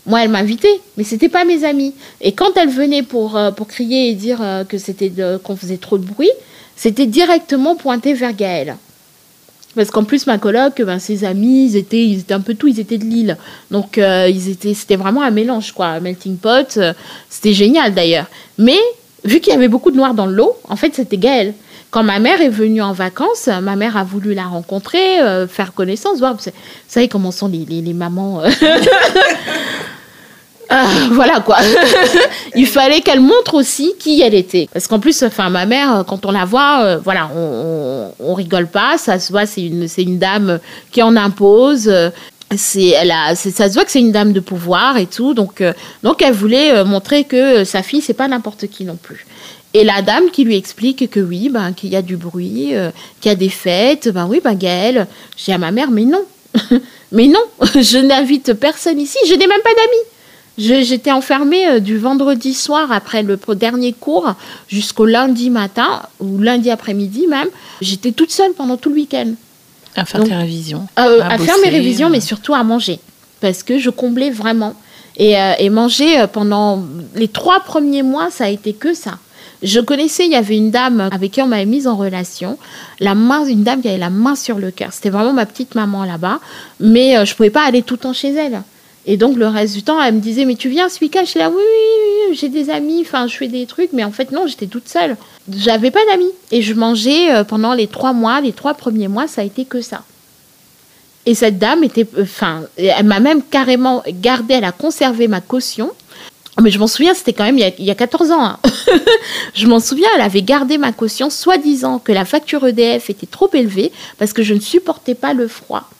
Moi, 0.06 0.22
elle 0.22 0.30
m'invitait, 0.30 0.80
mais 0.96 1.02
c'était 1.04 1.28
pas 1.28 1.44
mes 1.44 1.64
amis. 1.64 1.94
Et 2.20 2.32
quand 2.32 2.56
elle 2.56 2.70
venait 2.70 3.02
pour, 3.02 3.36
euh, 3.36 3.50
pour 3.50 3.66
crier 3.66 4.08
et 4.08 4.14
dire 4.14 4.40
que 4.68 4.78
c'était 4.78 5.12
qu'on 5.42 5.56
faisait 5.56 5.78
trop 5.78 5.98
de 5.98 6.04
bruit, 6.04 6.30
c'était 6.76 7.06
directement 7.06 7.74
pointé 7.74 8.14
vers 8.14 8.34
Gaël. 8.34 8.76
Parce 9.76 9.90
qu'en 9.90 10.04
plus, 10.04 10.26
ma 10.26 10.38
coloc, 10.38 10.82
ben, 10.82 10.98
ses 10.98 11.24
amis, 11.24 11.66
ils 11.66 11.76
étaient, 11.76 12.04
ils 12.04 12.20
étaient 12.20 12.34
un 12.34 12.40
peu 12.40 12.54
tout, 12.54 12.66
ils 12.66 12.80
étaient 12.80 12.98
de 12.98 13.04
Lille. 13.04 13.36
Donc, 13.70 13.98
ils 13.98 14.50
étaient, 14.50 14.74
c'était 14.74 14.96
vraiment 14.96 15.22
un 15.22 15.30
mélange, 15.30 15.72
quoi. 15.72 15.86
Un 15.86 16.00
melting 16.00 16.38
pot. 16.38 16.78
c'était 17.28 17.52
génial, 17.52 17.94
d'ailleurs. 17.94 18.26
Mais, 18.58 18.78
vu 19.24 19.38
qu'il 19.38 19.52
y 19.52 19.56
avait 19.56 19.68
beaucoup 19.68 19.92
de 19.92 19.96
noirs 19.96 20.14
dans 20.14 20.26
l'eau, 20.26 20.56
en 20.68 20.74
fait, 20.74 20.94
c'était 20.94 21.18
Gaël. 21.18 21.54
Quand 21.90 22.04
ma 22.04 22.20
mère 22.20 22.40
est 22.40 22.48
venue 22.48 22.82
en 22.82 22.92
vacances, 22.92 23.48
ma 23.48 23.74
mère 23.74 23.96
a 23.96 24.04
voulu 24.04 24.32
la 24.32 24.44
rencontrer, 24.44 25.20
euh, 25.20 25.48
faire 25.48 25.74
connaissance, 25.74 26.20
voir. 26.20 26.34
Vous 26.34 26.50
savez 26.86 27.08
comment 27.08 27.32
sont 27.32 27.48
les, 27.48 27.64
les, 27.64 27.92
mamans. 27.92 28.42
Euh. 30.70 30.74
Ah, 30.82 30.86
voilà 31.10 31.40
quoi. 31.40 31.56
Il 32.54 32.66
fallait 32.66 33.00
qu'elle 33.00 33.20
montre 33.20 33.54
aussi 33.54 33.94
qui 33.98 34.22
elle 34.22 34.34
était. 34.34 34.68
Parce 34.72 34.86
qu'en 34.86 35.00
plus, 35.00 35.22
enfin, 35.22 35.50
ma 35.50 35.66
mère, 35.66 36.04
quand 36.06 36.24
on 36.26 36.30
la 36.30 36.44
voit, 36.44 36.82
euh, 36.82 36.98
voilà, 37.02 37.28
on, 37.34 38.12
on, 38.20 38.34
rigole 38.34 38.68
pas. 38.68 38.96
Ça 38.96 39.18
se 39.18 39.32
voit, 39.32 39.46
c'est 39.46 39.62
une, 39.62 39.88
c'est 39.88 40.02
une 40.02 40.18
dame 40.18 40.60
qui 40.92 41.02
en 41.02 41.16
impose. 41.16 41.92
C'est, 42.56 42.88
elle 42.88 43.10
a, 43.10 43.34
ça 43.34 43.68
se 43.68 43.74
voit 43.74 43.84
que 43.84 43.90
c'est 43.90 44.00
une 44.00 44.12
dame 44.12 44.32
de 44.32 44.40
pouvoir 44.40 44.96
et 44.96 45.06
tout. 45.06 45.34
Donc, 45.34 45.62
donc 46.02 46.22
elle 46.22 46.34
voulait 46.34 46.84
montrer 46.84 47.24
que 47.24 47.64
sa 47.64 47.82
fille, 47.82 48.00
c'est 48.00 48.14
pas 48.14 48.28
n'importe 48.28 48.66
qui 48.68 48.84
non 48.84 48.96
plus. 48.96 49.26
Et 49.72 49.84
la 49.84 50.02
dame 50.02 50.30
qui 50.32 50.44
lui 50.44 50.56
explique 50.56 51.08
que 51.10 51.20
oui, 51.20 51.48
ben, 51.48 51.72
qu'il 51.72 51.90
y 51.90 51.96
a 51.96 52.02
du 52.02 52.16
bruit, 52.16 52.74
euh, 52.74 52.90
qu'il 53.20 53.30
y 53.30 53.32
a 53.32 53.36
des 53.36 53.48
fêtes, 53.48 54.08
ben 54.08 54.26
oui, 54.28 54.40
ben 54.42 54.54
Gaëlle, 54.54 55.06
j'ai 55.36 55.52
à 55.52 55.58
ma 55.58 55.70
mère, 55.70 55.92
mais 55.92 56.04
non, 56.04 56.24
mais 57.12 57.28
non, 57.28 57.42
je 57.62 57.98
n'invite 57.98 58.54
personne 58.54 58.98
ici, 58.98 59.18
je 59.28 59.34
n'ai 59.34 59.46
même 59.46 59.62
pas 59.62 59.70
d'amis. 59.70 60.06
J'étais 60.58 61.12
enfermée 61.12 61.66
euh, 61.66 61.80
du 61.80 61.96
vendredi 61.96 62.54
soir 62.54 62.92
après 62.92 63.22
le 63.22 63.38
dernier 63.54 63.92
cours 63.92 64.34
jusqu'au 64.68 65.06
lundi 65.06 65.48
matin, 65.50 66.02
ou 66.18 66.38
lundi 66.38 66.70
après-midi 66.70 67.26
même. 67.26 67.48
J'étais 67.80 68.12
toute 68.12 68.30
seule 68.30 68.52
pendant 68.52 68.76
tout 68.76 68.90
le 68.90 68.96
week-end. 68.96 69.32
À 69.96 70.04
faire 70.04 70.22
tes 70.22 70.34
révisions. 70.34 70.86
Euh, 70.98 71.20
à, 71.22 71.38
faire 71.38 71.56
mes 71.64 71.70
révisions, 71.70 72.10
mais 72.10 72.20
surtout 72.20 72.54
à 72.54 72.62
manger. 72.62 73.00
Parce 73.40 73.62
que 73.62 73.78
je 73.78 73.90
comblais 73.90 74.30
vraiment. 74.30 74.74
Et, 75.16 75.34
et 75.58 75.70
manger 75.70 76.24
pendant 76.32 76.84
les 77.14 77.28
trois 77.28 77.60
premiers 77.60 78.02
mois, 78.02 78.30
ça 78.30 78.44
a 78.44 78.48
été 78.48 78.72
que 78.72 78.94
ça. 78.94 79.18
Je 79.62 79.80
connaissais, 79.80 80.24
il 80.24 80.32
y 80.32 80.36
avait 80.36 80.56
une 80.56 80.70
dame 80.70 81.08
avec 81.12 81.32
qui 81.32 81.42
on 81.42 81.46
m'avait 81.46 81.66
mise 81.66 81.86
en 81.86 81.96
relation, 81.96 82.56
la 82.98 83.14
main, 83.14 83.44
une 83.44 83.62
dame 83.62 83.82
qui 83.82 83.88
avait 83.88 83.98
la 83.98 84.08
main 84.08 84.34
sur 84.34 84.58
le 84.58 84.70
cœur. 84.70 84.92
C'était 84.92 85.10
vraiment 85.10 85.34
ma 85.34 85.44
petite 85.44 85.74
maman 85.74 86.04
là-bas, 86.04 86.40
mais 86.78 87.18
euh, 87.18 87.26
je 87.26 87.34
pouvais 87.34 87.50
pas 87.50 87.64
aller 87.64 87.82
tout 87.82 87.94
le 87.94 88.00
temps 88.00 88.12
chez 88.14 88.32
elle. 88.34 88.62
Et 89.10 89.16
donc, 89.16 89.36
le 89.36 89.48
reste 89.48 89.74
du 89.74 89.82
temps, 89.82 90.00
elle 90.00 90.14
me 90.14 90.20
disait, 90.20 90.44
mais 90.44 90.54
tu 90.54 90.68
viens 90.68 90.86
week-end? 91.00 91.22
Je 91.24 91.30
suis 91.30 91.40
là, 91.40 91.50
oui, 91.50 91.56
oui, 91.56 92.36
j'ai 92.36 92.48
des 92.48 92.70
amis, 92.70 93.00
enfin, 93.00 93.26
je 93.26 93.36
fais 93.36 93.48
des 93.48 93.66
trucs, 93.66 93.92
mais 93.92 94.04
en 94.04 94.12
fait, 94.12 94.30
non, 94.30 94.46
j'étais 94.46 94.68
toute 94.68 94.88
seule. 94.88 95.16
J'avais 95.52 95.90
pas 95.90 95.98
d'amis. 96.06 96.30
Et 96.52 96.62
je 96.62 96.74
mangeais 96.74 97.34
euh, 97.34 97.42
pendant 97.42 97.74
les 97.74 97.88
trois 97.88 98.12
mois, 98.12 98.40
les 98.40 98.52
trois 98.52 98.74
premiers 98.74 99.08
mois, 99.08 99.26
ça 99.26 99.40
a 99.40 99.44
été 99.44 99.64
que 99.64 99.80
ça. 99.80 100.04
Et 101.26 101.34
cette 101.34 101.58
dame 101.58 101.82
était, 101.82 102.06
enfin, 102.22 102.62
elle 102.76 103.04
m'a 103.04 103.18
même 103.18 103.42
carrément 103.42 104.04
gardé, 104.06 104.54
elle 104.54 104.64
a 104.64 104.70
conservé 104.70 105.26
ma 105.26 105.40
caution. 105.40 105.90
Mais 106.62 106.70
je 106.70 106.78
m'en 106.78 106.86
souviens, 106.86 107.12
c'était 107.12 107.32
quand 107.32 107.42
même 107.42 107.58
il 107.58 107.84
y 107.84 107.90
a, 107.90 107.94
14 107.96 108.30
ans. 108.30 108.44
Hein. 108.44 108.58
je 109.54 109.66
m'en 109.66 109.80
souviens, 109.80 110.08
elle 110.14 110.22
avait 110.22 110.42
gardé 110.42 110.78
ma 110.78 110.92
caution, 110.92 111.30
soi-disant 111.30 111.98
que 111.98 112.12
la 112.12 112.24
facture 112.24 112.64
EDF 112.64 113.10
était 113.10 113.26
trop 113.26 113.50
élevée 113.54 113.90
parce 114.18 114.32
que 114.32 114.44
je 114.44 114.54
ne 114.54 114.60
supportais 114.60 115.16
pas 115.16 115.34
le 115.34 115.48
froid 115.48 115.90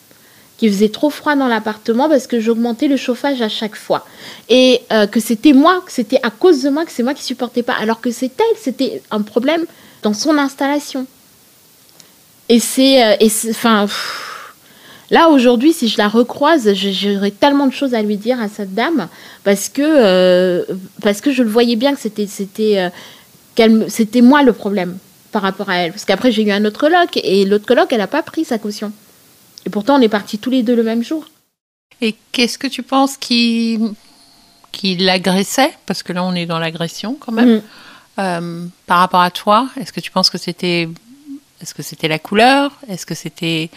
qu'il 0.61 0.70
faisait 0.70 0.90
trop 0.90 1.09
froid 1.09 1.37
dans 1.37 1.49
l'appartement 1.49 2.07
parce 2.11 2.27
que 2.27 2.38
j'augmentais 2.38 2.87
le 2.87 2.99
chauffage 2.99 3.40
à 3.40 3.49
chaque 3.49 3.77
fois. 3.77 4.05
Et 4.51 4.83
euh, 4.92 5.07
que 5.07 5.18
c'était 5.18 5.55
moi, 5.55 5.83
que 5.87 5.90
c'était 5.90 6.20
à 6.23 6.29
cause 6.29 6.62
de 6.62 6.68
moi 6.68 6.85
que 6.85 6.92
c'est 6.92 7.03
moi 7.03 7.14
qui 7.14 7.25
supportais 7.25 7.62
pas. 7.62 7.73
Alors 7.81 8.03
que 8.03 8.11
c'est 8.11 8.31
elle, 8.38 8.57
c'était 8.59 9.01
un 9.11 9.23
problème 9.23 9.64
dans 10.03 10.12
son 10.12 10.37
installation. 10.37 11.07
Et 12.51 12.61
c'est. 12.61 13.03
Euh, 13.03 13.29
enfin. 13.51 13.87
Là, 15.12 15.29
aujourd'hui, 15.29 15.73
si 15.73 15.88
je 15.88 15.99
la 15.99 16.07
recroise, 16.07 16.73
j'aurais 16.73 17.33
tellement 17.33 17.66
de 17.66 17.73
choses 17.73 17.94
à 17.94 18.03
lui 18.03 18.16
dire 18.16 18.40
à 18.40 18.46
cette 18.46 18.75
dame 18.75 19.09
parce 19.42 19.68
que, 19.68 19.83
euh, 19.83 20.64
parce 21.03 21.20
que 21.20 21.33
je 21.33 21.42
le 21.42 21.49
voyais 21.49 21.75
bien 21.75 21.94
que 21.94 22.01
c'était, 22.01 22.29
c'était, 22.29 22.92
c'était 23.88 24.20
moi 24.20 24.44
le 24.44 24.53
problème 24.53 24.99
par 25.33 25.42
rapport 25.42 25.68
à 25.68 25.79
elle. 25.79 25.90
Parce 25.90 26.05
qu'après, 26.05 26.31
j'ai 26.31 26.44
eu 26.44 26.53
un 26.53 26.64
autre 26.64 26.79
colloque 26.79 27.18
et 27.25 27.44
l'autre 27.44 27.66
colloque, 27.66 27.92
elle 27.92 27.99
n'a 27.99 28.07
pas 28.07 28.23
pris 28.23 28.44
sa 28.44 28.59
caution. 28.59 28.92
Et 29.66 29.70
pourtant, 29.70 29.96
on 29.99 30.01
est 30.01 30.09
partis 30.09 30.38
tous 30.38 30.51
les 30.51 30.62
deux 30.62 30.75
le 30.75 30.83
même 30.83 31.03
jour. 31.03 31.25
Et 32.01 32.14
qu'est-ce 32.33 32.59
que 32.59 32.66
tu 32.66 32.83
penses 32.83 33.16
qui, 33.16 33.79
qui 34.73 34.96
l'agressait? 34.96 35.73
Parce 35.87 36.03
que 36.03 36.12
là, 36.12 36.25
on 36.25 36.35
est 36.35 36.46
dans 36.46 36.59
l'agression 36.59 37.16
quand 37.18 37.33
même. 37.33 37.57
Mm. 37.57 37.62
Euh, 38.18 38.66
par 38.87 38.99
rapport 38.99 39.20
à 39.20 39.31
toi, 39.31 39.68
est-ce 39.81 39.92
que 39.92 40.01
tu 40.01 40.11
penses 40.11 40.31
que 40.31 40.38
c'était 40.38 40.88
est-ce 41.62 41.75
que 41.75 41.83
c'était 41.83 42.09
la 42.09 42.18
couleur? 42.18 42.73
Est-ce 42.88 43.05
que 43.05 43.14
c'était 43.14 43.70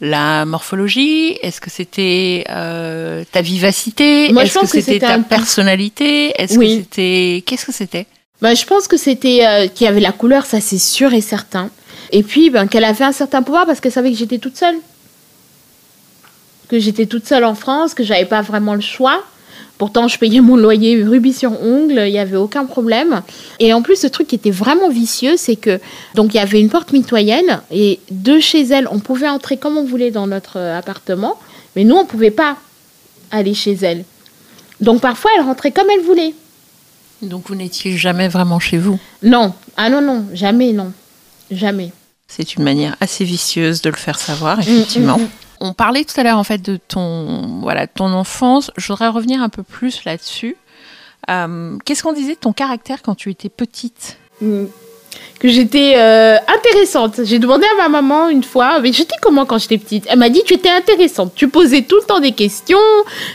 la 0.00 0.44
morphologie? 0.44 1.38
Est-ce 1.42 1.60
que 1.60 1.70
c'était 1.70 2.44
euh, 2.48 3.24
ta 3.30 3.42
vivacité? 3.42 4.26
Est-ce 4.26 4.58
que, 4.58 4.66
c'était 4.66 5.00
ta 5.00 5.18
personnalité? 5.18 6.32
Est-ce 6.40 6.58
que 6.58 6.66
c'était 6.66 7.42
qu'est-ce 7.44 7.66
que 7.66 7.72
c'était? 7.72 8.06
Bah, 8.40 8.54
je 8.54 8.64
pense 8.64 8.88
que 8.88 8.96
c'était 8.96 9.46
euh, 9.46 9.68
qu'il 9.68 9.84
y 9.84 9.88
avait 9.88 10.00
la 10.00 10.12
couleur, 10.12 10.46
ça 10.46 10.60
c'est 10.60 10.78
sûr 10.78 11.12
et 11.12 11.20
certain. 11.20 11.70
Et 12.10 12.22
puis 12.22 12.50
ben, 12.50 12.66
qu'elle 12.66 12.84
avait 12.84 13.04
un 13.04 13.12
certain 13.12 13.42
pouvoir 13.42 13.66
parce 13.66 13.80
qu'elle 13.80 13.92
savait 13.92 14.10
que 14.10 14.18
j'étais 14.18 14.38
toute 14.38 14.56
seule 14.56 14.76
que 16.72 16.78
j'étais 16.78 17.04
toute 17.04 17.26
seule 17.26 17.44
en 17.44 17.54
France, 17.54 17.92
que 17.92 18.02
j'avais 18.02 18.24
pas 18.24 18.40
vraiment 18.40 18.74
le 18.74 18.80
choix. 18.80 19.22
Pourtant, 19.76 20.08
je 20.08 20.18
payais 20.18 20.40
mon 20.40 20.56
loyer 20.56 21.04
rubis 21.04 21.34
sur 21.34 21.52
ongle, 21.62 22.04
il 22.06 22.12
n'y 22.12 22.18
avait 22.18 22.38
aucun 22.38 22.64
problème. 22.64 23.20
Et 23.58 23.74
en 23.74 23.82
plus, 23.82 23.96
ce 23.96 24.06
truc 24.06 24.28
qui 24.28 24.36
était 24.36 24.50
vraiment 24.50 24.88
vicieux, 24.88 25.34
c'est 25.36 25.56
que 25.56 25.78
donc 26.14 26.32
il 26.32 26.38
y 26.38 26.40
avait 26.40 26.60
une 26.60 26.70
porte 26.70 26.92
mitoyenne 26.92 27.60
et 27.70 28.00
de 28.10 28.40
chez 28.40 28.62
elle, 28.62 28.88
on 28.90 29.00
pouvait 29.00 29.28
entrer 29.28 29.58
comme 29.58 29.76
on 29.76 29.84
voulait 29.84 30.10
dans 30.10 30.26
notre 30.26 30.58
appartement, 30.58 31.38
mais 31.76 31.84
nous, 31.84 31.94
on 31.94 32.06
pouvait 32.06 32.30
pas 32.30 32.56
aller 33.30 33.52
chez 33.52 33.74
elle. 33.82 34.06
Donc 34.80 35.02
parfois, 35.02 35.30
elle 35.36 35.44
rentrait 35.44 35.72
comme 35.72 35.90
elle 35.90 36.02
voulait. 36.02 36.32
Donc 37.20 37.48
vous 37.48 37.54
n'étiez 37.54 37.98
jamais 37.98 38.28
vraiment 38.28 38.60
chez 38.60 38.78
vous? 38.78 38.98
Non. 39.22 39.52
Ah 39.76 39.90
non, 39.90 40.00
non, 40.00 40.24
jamais, 40.32 40.72
non. 40.72 40.90
Jamais. 41.50 41.92
C'est 42.28 42.54
une 42.54 42.64
manière 42.64 42.96
assez 43.00 43.24
vicieuse 43.24 43.82
de 43.82 43.90
le 43.90 43.96
faire 43.96 44.18
savoir, 44.18 44.58
effectivement. 44.60 45.18
Mm, 45.18 45.22
mm, 45.22 45.24
mm 45.24 45.41
on 45.62 45.72
parlait 45.72 46.04
tout 46.04 46.18
à 46.18 46.24
l'heure 46.24 46.38
en 46.38 46.44
fait 46.44 46.58
de 46.58 46.76
ton 46.76 47.60
voilà 47.60 47.86
ton 47.86 48.12
enfance. 48.12 48.70
Je 48.76 48.88
voudrais 48.88 49.08
revenir 49.08 49.40
un 49.40 49.48
peu 49.48 49.62
plus 49.62 50.04
là-dessus. 50.04 50.56
Euh, 51.30 51.76
qu'est-ce 51.84 52.02
qu'on 52.02 52.12
disait 52.12 52.34
de 52.34 52.40
ton 52.40 52.52
caractère 52.52 53.00
quand 53.02 53.14
tu 53.14 53.30
étais 53.30 53.48
petite? 53.48 54.18
Hmm. 54.40 54.64
Que 55.38 55.48
j'étais 55.48 55.94
euh, 55.96 56.36
intéressante. 56.48 57.20
J'ai 57.24 57.38
demandé 57.38 57.64
à 57.76 57.82
ma 57.82 57.88
maman 57.88 58.28
une 58.28 58.42
fois, 58.42 58.80
mais 58.80 58.92
j'étais 58.92 59.14
comment 59.22 59.46
quand 59.46 59.58
j'étais 59.58 59.78
petite? 59.78 60.06
Elle 60.08 60.18
m'a 60.18 60.30
dit 60.30 60.42
tu 60.44 60.54
étais 60.54 60.70
intéressante. 60.70 61.32
Tu 61.36 61.48
posais 61.48 61.82
tout 61.82 61.96
le 61.96 62.02
temps 62.02 62.18
des 62.18 62.32
questions, 62.32 62.78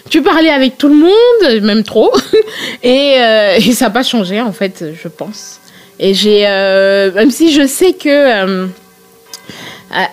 tu 0.10 0.22
parlais 0.22 0.50
avec 0.50 0.78
tout 0.78 0.90
le 0.90 0.96
monde, 0.96 1.64
même 1.64 1.84
trop, 1.84 2.12
et, 2.84 3.22
euh, 3.22 3.56
et 3.56 3.72
ça 3.72 3.86
n'a 3.86 3.92
pas 3.92 4.04
changé 4.04 4.42
en 4.42 4.52
fait, 4.52 4.84
je 5.02 5.08
pense. 5.08 5.60
Et 6.00 6.14
j'ai, 6.14 6.42
même 6.44 7.32
si 7.32 7.52
je 7.52 7.66
sais 7.66 7.94
que 7.94 8.68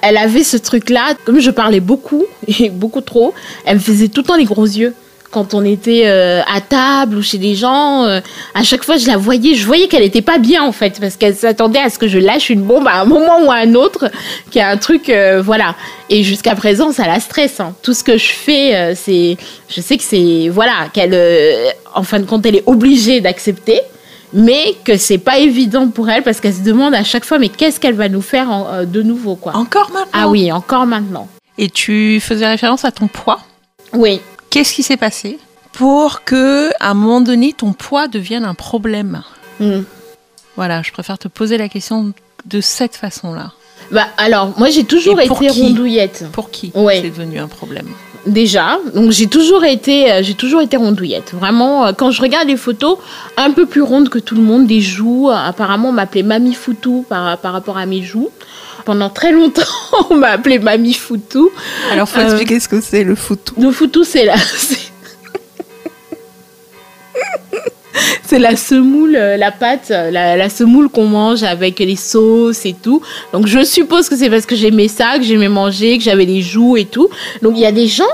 elle 0.03 0.16
avait 0.16 0.44
ce 0.44 0.57
truc-là, 0.57 1.14
comme 1.25 1.40
je 1.40 1.51
parlais 1.51 1.81
beaucoup, 1.81 2.25
et 2.61 2.70
beaucoup 2.70 3.01
trop, 3.01 3.35
elle 3.64 3.77
me 3.77 3.81
faisait 3.81 4.09
tout 4.09 4.23
le 4.23 4.27
temps 4.27 4.37
les 4.37 4.44
gros 4.44 4.64
yeux. 4.64 4.94
Quand 5.31 5.53
on 5.53 5.64
était 5.64 6.05
euh, 6.07 6.42
à 6.42 6.61
table 6.61 7.16
ou 7.16 7.23
chez 7.23 7.38
des 7.38 7.57
gens, 7.57 8.05
euh, 8.05 8.20
à 8.55 8.62
chaque 8.62 8.85
fois 8.85 8.99
je 8.99 9.09
la 9.09 9.16
voyais, 9.16 9.57
je 9.57 9.66
voyais 9.66 9.88
qu'elle 9.88 10.05
n'était 10.05 10.23
pas 10.23 10.38
bien 10.38 10.62
en 10.62 10.70
fait, 10.70 11.01
parce 11.01 11.16
qu'elle 11.16 11.35
s'attendait 11.35 11.81
à 11.81 11.90
ce 11.90 11.99
que 11.99 12.07
je 12.07 12.20
lâche 12.20 12.51
une 12.51 12.62
bombe 12.62 12.87
à 12.87 13.01
un 13.01 13.05
moment 13.05 13.44
ou 13.44 13.51
à 13.51 13.57
un 13.57 13.75
autre, 13.75 14.09
qui 14.53 14.61
a 14.61 14.68
un 14.68 14.77
truc, 14.77 15.12
voilà. 15.42 15.75
Et 16.09 16.23
jusqu'à 16.23 16.55
présent, 16.55 16.92
ça 16.92 17.09
la 17.09 17.18
stresse. 17.18 17.59
Hein. 17.59 17.75
Tout 17.83 17.94
ce 17.94 18.05
que 18.05 18.16
je 18.16 18.29
fais, 18.29 18.94
c'est, 18.94 19.37
je 19.68 19.81
sais 19.81 19.97
que 19.97 20.05
c'est, 20.05 20.51
voilà, 20.51 20.88
qu'elle, 20.92 21.18
en 21.97 22.05
fin 22.05 22.20
de 22.20 22.27
compte, 22.27 22.47
elle 22.47 22.55
est 22.55 22.64
obligée 22.66 23.20
d'accepter 23.20 23.81
mais 24.35 24.75
que 24.85 24.97
c'est 24.97 25.18
pas 25.18 25.38
évident 25.38 25.88
pour 25.88 26.11
elle 26.11 26.23
parce 26.23 26.40
qu'elle 26.40 26.55
se 26.55 26.62
demande 26.62 26.92
à 26.94 27.05
chaque 27.05 27.25
fois 27.25 27.38
mais 27.38 27.49
qu'est-ce 27.49 27.81
qu'elle 27.81 27.94
va 27.94 28.09
nous 28.09 28.20
faire 28.20 28.51
euh, 28.51 28.85
de 28.85 29.01
nouveau 29.01 29.37
quoi? 29.37 29.57
Encore 29.57 29.90
maintenant? 29.90 30.11
Ah 30.12 30.29
oui, 30.29 30.53
encore 30.53 30.87
maintenant. 30.87 31.29
Et 31.57 31.70
tu 31.70 32.20
faisais 32.20 32.47
référence 32.47 32.85
à 32.85 32.90
ton 32.90 33.07
poids? 33.07 33.40
Oui. 33.92 34.20
Qu'est-ce 34.51 34.75
qui 34.75 34.83
s'est 34.83 34.97
passé 34.97 35.38
pour 35.73 36.25
que 36.25 36.70
à 36.81 36.90
un 36.90 36.94
moment 36.94 37.20
donné 37.20 37.53
ton 37.53 37.73
poids 37.73 38.09
devienne 38.09 38.44
un 38.44 38.55
problème? 38.55 39.23
Hmm. 39.61 39.83
Voilà, 40.57 40.83
je 40.83 40.92
préfère 40.92 41.18
te 41.18 41.29
poser 41.29 41.57
la 41.57 41.68
question 41.68 42.12
de 42.44 42.61
cette 42.61 42.97
façon-là. 42.97 43.53
Bah 43.90 44.07
alors, 44.16 44.53
moi 44.59 44.70
j'ai 44.70 44.85
toujours 44.85 45.20
été 45.20 45.49
rondouillette. 45.49 46.27
Pour 46.33 46.51
qui 46.51 46.73
c'est 46.75 47.11
devenu 47.11 47.38
un 47.38 47.49
problème? 47.49 47.88
Déjà. 48.26 48.78
Donc 48.94 49.10
j'ai 49.10 49.26
toujours 49.26 49.64
été, 49.64 50.10
euh, 50.10 50.22
j'ai 50.22 50.34
toujours 50.34 50.60
été 50.60 50.76
rondouillette. 50.76 51.32
Vraiment, 51.32 51.87
euh, 51.87 51.92
quand 51.92 52.10
je 52.10 52.20
regarde 52.22 52.48
les 52.48 52.56
photos, 52.56 52.98
un 53.37 53.50
peu 53.50 53.66
plus 53.66 53.82
ronde 53.82 54.08
que 54.08 54.18
tout 54.18 54.34
le 54.34 54.42
monde, 54.42 54.66
des 54.66 54.80
joues. 54.80 55.30
Apparemment, 55.30 55.90
on 55.90 55.92
m'appelait 55.92 56.22
Mamie 56.22 56.54
Foutou 56.54 57.04
par, 57.08 57.38
par 57.38 57.52
rapport 57.52 57.78
à 57.78 57.87
mes 57.87 58.02
joues. 58.02 58.30
Pendant 58.84 59.08
très 59.08 59.32
longtemps, 59.32 59.62
on 60.10 60.16
m'a 60.16 60.28
appelé 60.28 60.58
Mamie 60.58 60.94
Foutou. 60.94 61.50
Alors, 61.90 62.08
faut 62.08 62.20
expliquer 62.20 62.60
ce 62.60 62.68
que 62.68 62.80
c'est 62.80 63.04
le 63.04 63.14
foutou. 63.14 63.54
Le 63.58 63.70
foutou, 63.70 64.04
c'est 64.04 64.24
la, 64.24 64.34
c'est 68.24 68.38
la 68.38 68.57
semoule, 68.57 69.16
euh, 69.16 69.37
la 69.37 69.52
pâte, 69.52 69.90
euh, 69.90 70.11
la, 70.11 70.48
semoule 70.48 70.88
qu'on 70.88 71.07
mange 71.07 71.42
avec 71.42 71.78
les 71.78 71.96
sauces 71.96 72.66
et 72.66 72.74
tout. 72.74 73.02
Donc 73.33 73.46
je 73.46 73.64
suppose 73.64 74.09
que 74.09 74.16
c'est 74.16 74.30
parce 74.30 74.46
que 74.46 74.57
j'aimais 74.57 74.88
ça, 74.88 75.18
que 75.18 75.24
j'aimais 75.24 75.48
manger, 75.48 75.98
que 75.98 76.04
j'avais 76.04 76.24
les 76.24 76.42
joues 76.42 76.76
et 76.76 76.85
tout. 76.85 77.09
Donc 77.42 77.54
il 77.57 77.61
y 77.61 77.66
a 77.66 77.72
des 77.72 77.87
gens 77.87 78.04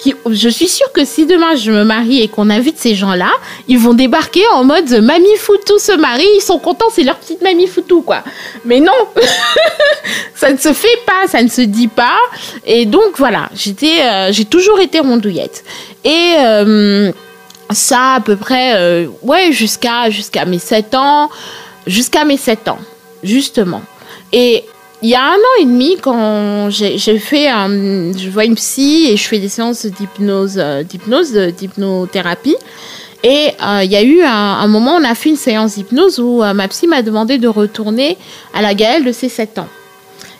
qui, 0.00 0.14
je 0.30 0.48
suis 0.48 0.68
sûre 0.68 0.92
que 0.92 1.04
si 1.04 1.26
demain 1.26 1.56
je 1.56 1.72
me 1.72 1.82
marie 1.82 2.22
et 2.22 2.28
qu'on 2.28 2.50
invite 2.50 2.78
ces 2.78 2.94
gens-là, 2.94 3.30
ils 3.66 3.78
vont 3.78 3.94
débarquer 3.94 4.42
en 4.54 4.62
mode 4.62 4.88
mamie 5.02 5.36
foutou 5.38 5.78
se 5.78 5.92
marie, 5.96 6.26
ils 6.36 6.40
sont 6.40 6.60
contents, 6.60 6.86
c'est 6.92 7.02
leur 7.02 7.16
petite 7.16 7.42
mamie 7.42 7.66
foutou 7.66 8.02
quoi. 8.02 8.22
Mais 8.64 8.78
non, 8.78 8.92
ça 10.36 10.52
ne 10.52 10.56
se 10.56 10.72
fait 10.72 10.98
pas, 11.04 11.26
ça 11.26 11.42
ne 11.42 11.48
se 11.48 11.62
dit 11.62 11.88
pas. 11.88 12.18
Et 12.64 12.86
donc 12.86 13.18
voilà, 13.18 13.48
j'étais, 13.54 14.00
euh, 14.02 14.30
j'ai 14.30 14.44
toujours 14.44 14.78
été 14.78 15.00
rondouillette. 15.00 15.64
Et 16.04 16.34
ça 17.70 18.14
à 18.14 18.20
peu 18.20 18.36
près, 18.36 18.74
euh, 18.76 19.06
ouais, 19.22 19.52
jusqu'à 19.52 20.10
jusqu'à 20.10 20.44
mes 20.44 20.58
7 20.58 20.94
ans, 20.94 21.30
jusqu'à 21.86 22.24
mes 22.24 22.36
7 22.36 22.68
ans, 22.68 22.78
justement. 23.22 23.82
Et 24.32 24.64
il 25.02 25.08
y 25.08 25.14
a 25.14 25.22
un 25.22 25.34
an 25.34 25.60
et 25.60 25.64
demi, 25.64 25.96
quand 26.00 26.70
j'ai 26.70 27.18
fait, 27.18 27.48
un, 27.48 27.68
je 28.16 28.28
vois 28.30 28.44
une 28.44 28.56
psy 28.56 29.06
et 29.10 29.16
je 29.16 29.24
fais 29.24 29.38
des 29.38 29.48
séances 29.48 29.86
d'hypnose, 29.86 30.56
euh, 30.58 30.82
d'hypnose, 30.82 31.32
d'hypnothérapie. 31.32 32.56
Et 33.22 33.48
euh, 33.62 33.82
il 33.84 33.90
y 33.90 33.96
a 33.96 34.02
eu 34.02 34.22
un, 34.22 34.66
moment, 34.68 34.96
on 34.96 35.04
a 35.04 35.14
fait 35.14 35.30
une 35.30 35.36
séance 35.36 35.74
d'hypnose 35.74 36.20
où 36.20 36.42
ma 36.54 36.68
psy 36.68 36.86
m'a 36.86 37.02
demandé 37.02 37.38
de 37.38 37.48
retourner 37.48 38.16
à 38.54 38.62
la 38.62 38.74
Gaëlle 38.74 39.04
de 39.04 39.12
ses 39.12 39.28
7 39.28 39.58
ans. 39.58 39.68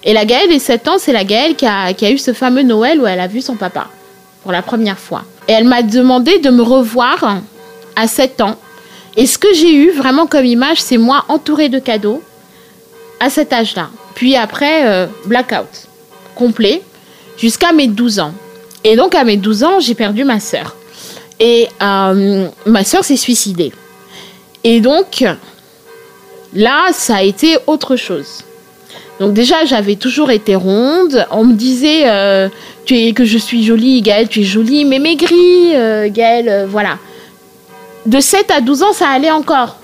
Et 0.05 0.13
la 0.13 0.25
Gaëlle 0.25 0.49
des 0.49 0.61
7 0.61 0.89
ans, 0.89 0.97
c'est 0.99 1.13
la 1.13 1.25
Gaëlle 1.25 1.57
qui 1.57 1.67
a, 1.67 1.93
qui 1.93 2.07
a 2.07 2.11
eu 2.11 2.19
ce 2.19 2.33
fameux 2.33 2.63
Noël 2.63 3.01
où 3.01 3.07
elle 3.07 3.19
a 3.21 3.27
vu 3.27 3.41
son 3.41 3.57
papa 3.57 3.89
pour 4.43 4.53
la 4.53 4.63
première 4.63 4.99
fois. 4.99 5.25
Et 5.49 5.53
elle 5.53 5.65
m'a 5.65 5.83
demandé 5.83 6.39
de 6.39 6.51
me 6.51 6.63
revoir 6.63 7.41
à 7.97 8.07
7 8.07 8.43
ans. 8.43 8.57
Et 9.17 9.27
ce 9.27 9.39
que 9.39 9.53
j'ai 9.55 9.75
eu 9.75 9.91
vraiment 9.91 10.27
comme 10.27 10.45
image, 10.45 10.81
c'est 10.81 10.99
moi 10.99 11.25
entourée 11.29 11.69
de 11.69 11.79
cadeaux 11.79 12.23
à 13.19 13.31
cet 13.31 13.53
âge-là. 13.53 13.89
Puis 14.15 14.37
après, 14.37 14.87
euh, 14.87 15.07
blackout 15.25 15.89
complet 16.35 16.83
jusqu'à 17.37 17.73
mes 17.73 17.89
12 17.89 18.21
ans. 18.21 18.33
Et 18.85 18.95
donc 18.95 19.15
à 19.15 19.25
mes 19.25 19.37
12 19.37 19.65
ans, 19.65 19.81
j'ai 19.81 19.95
perdu 19.95 20.25
ma 20.25 20.39
sœur. 20.39 20.77
Et 21.41 21.69
euh, 21.83 22.49
ma 22.67 22.85
sœur 22.85 23.05
s'est 23.05 23.17
suicidée. 23.17 23.73
Et 24.65 24.81
donc, 24.81 25.25
là, 26.55 26.89
ça 26.93 27.17
a 27.17 27.23
été 27.23 27.57
autre 27.67 27.97
chose. 27.97 28.45
Donc 29.21 29.35
déjà, 29.35 29.65
j'avais 29.65 29.97
toujours 29.97 30.31
été 30.31 30.55
ronde. 30.55 31.27
On 31.31 31.45
me 31.45 31.55
disait, 31.55 32.09
euh, 32.09 32.49
tu 32.89 32.97
es, 32.97 33.13
que 33.13 33.27
je 33.27 33.37
suis 33.37 33.65
jolie, 33.65 34.01
Gaëlle, 34.01 34.29
tu 34.29 34.41
es 34.41 34.45
jolie, 34.45 34.87
mais 34.87 34.99
maigrie, 34.99 35.75
euh, 35.75 36.09
Gaëlle, 36.11 36.49
euh, 36.49 36.67
voilà. 36.67 36.97
De 38.07 38.19
7 38.19 38.51
à 38.51 38.63
12 38.63 38.83
ans, 38.83 38.93
ça 38.95 39.09
allait 39.09 39.31
encore. 39.31 39.77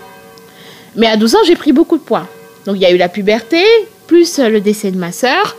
Mais 0.96 1.06
à 1.06 1.18
12 1.18 1.34
ans, 1.34 1.38
j'ai 1.46 1.54
pris 1.54 1.72
beaucoup 1.72 1.98
de 1.98 2.02
poids. 2.02 2.26
Donc 2.64 2.76
il 2.76 2.80
y 2.80 2.86
a 2.86 2.90
eu 2.90 2.96
la 2.96 3.10
puberté, 3.10 3.62
plus 4.06 4.38
le 4.38 4.58
décès 4.62 4.90
de 4.90 4.96
ma 4.96 5.12
sœur. 5.12 5.54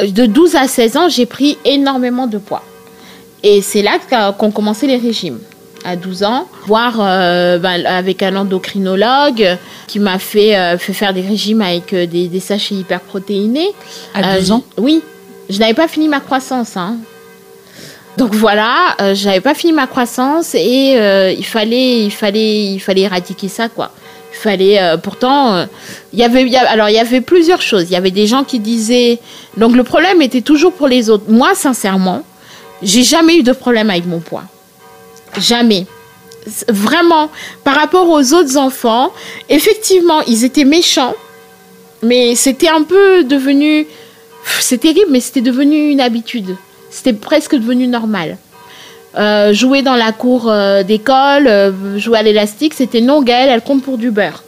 De 0.00 0.26
12 0.26 0.56
à 0.56 0.66
16 0.66 0.96
ans, 0.96 1.08
j'ai 1.08 1.24
pris 1.24 1.56
énormément 1.64 2.26
de 2.26 2.38
poids. 2.38 2.64
Et 3.44 3.62
c'est 3.62 3.82
là 3.82 3.98
qu'ont 4.36 4.50
commencé 4.50 4.88
les 4.88 4.96
régimes. 4.96 5.38
À 5.84 5.94
12 5.94 6.24
ans, 6.24 6.48
voir 6.66 6.96
euh, 6.98 7.58
ben, 7.58 7.86
avec 7.86 8.24
un 8.24 8.34
endocrinologue 8.34 9.56
qui 9.86 10.00
m'a 10.00 10.18
fait, 10.18 10.56
euh, 10.58 10.76
fait, 10.76 10.92
faire 10.92 11.14
des 11.14 11.22
régimes 11.22 11.62
avec 11.62 11.94
euh, 11.94 12.06
des, 12.06 12.26
des, 12.26 12.40
sachets 12.40 12.74
hyperprotéinés. 12.74 13.70
À 14.12 14.36
12 14.36 14.50
ans? 14.50 14.64
Oui. 14.76 15.00
Je 15.50 15.58
n'avais 15.58 15.74
pas 15.74 15.88
fini 15.88 16.08
ma 16.08 16.20
croissance. 16.20 16.76
Hein. 16.76 16.96
Donc 18.16 18.34
voilà, 18.34 18.96
je 19.14 19.24
n'avais 19.26 19.40
pas 19.40 19.54
fini 19.54 19.72
ma 19.72 19.86
croissance 19.86 20.54
et 20.54 20.92
il, 21.36 21.44
fallait, 21.44 22.04
il, 22.04 22.10
fallait, 22.10 22.64
il 22.66 22.78
fallait 22.78 23.02
éradiquer 23.02 23.48
ça, 23.48 23.68
quoi. 23.68 23.90
Il 24.32 24.36
fallait, 24.36 24.80
pourtant, 25.02 25.66
il 26.12 26.18
y 26.18 26.22
avait, 26.22 26.54
alors 26.56 26.88
il 26.88 26.94
y 26.94 26.98
avait 26.98 27.20
plusieurs 27.20 27.62
choses. 27.62 27.84
Il 27.84 27.92
y 27.92 27.96
avait 27.96 28.10
des 28.10 28.26
gens 28.26 28.44
qui 28.44 28.60
disaient, 28.60 29.18
donc 29.56 29.74
le 29.74 29.84
problème 29.84 30.22
était 30.22 30.40
toujours 30.40 30.72
pour 30.72 30.86
les 30.86 31.10
autres. 31.10 31.24
Moi, 31.28 31.54
sincèrement, 31.54 32.22
j'ai 32.82 33.02
jamais 33.02 33.36
eu 33.36 33.42
de 33.42 33.52
problème 33.52 33.90
avec 33.90 34.06
mon 34.06 34.20
poids. 34.20 34.44
Jamais. 35.38 35.86
Vraiment, 36.68 37.28
par 37.64 37.74
rapport 37.74 38.08
aux 38.08 38.32
autres 38.32 38.56
enfants, 38.56 39.12
effectivement, 39.48 40.22
ils 40.22 40.44
étaient 40.44 40.64
méchants, 40.64 41.14
mais 42.02 42.34
c'était 42.34 42.68
un 42.68 42.82
peu 42.82 43.24
devenu... 43.24 43.86
C'est 44.44 44.78
terrible, 44.78 45.10
mais 45.10 45.20
c'était 45.20 45.40
devenu 45.40 45.90
une 45.90 46.00
habitude. 46.00 46.56
C'était 46.90 47.12
presque 47.12 47.54
devenu 47.54 47.86
normal. 47.86 48.38
Euh, 49.18 49.52
jouer 49.52 49.82
dans 49.82 49.96
la 49.96 50.12
cour 50.12 50.48
euh, 50.48 50.82
d'école, 50.82 51.48
euh, 51.48 51.98
jouer 51.98 52.18
à 52.18 52.22
l'élastique, 52.22 52.74
c'était 52.74 53.00
non, 53.00 53.22
Gaëlle, 53.22 53.48
elle 53.48 53.62
compte 53.62 53.82
pour 53.82 53.98
du 53.98 54.10
beurre 54.10 54.44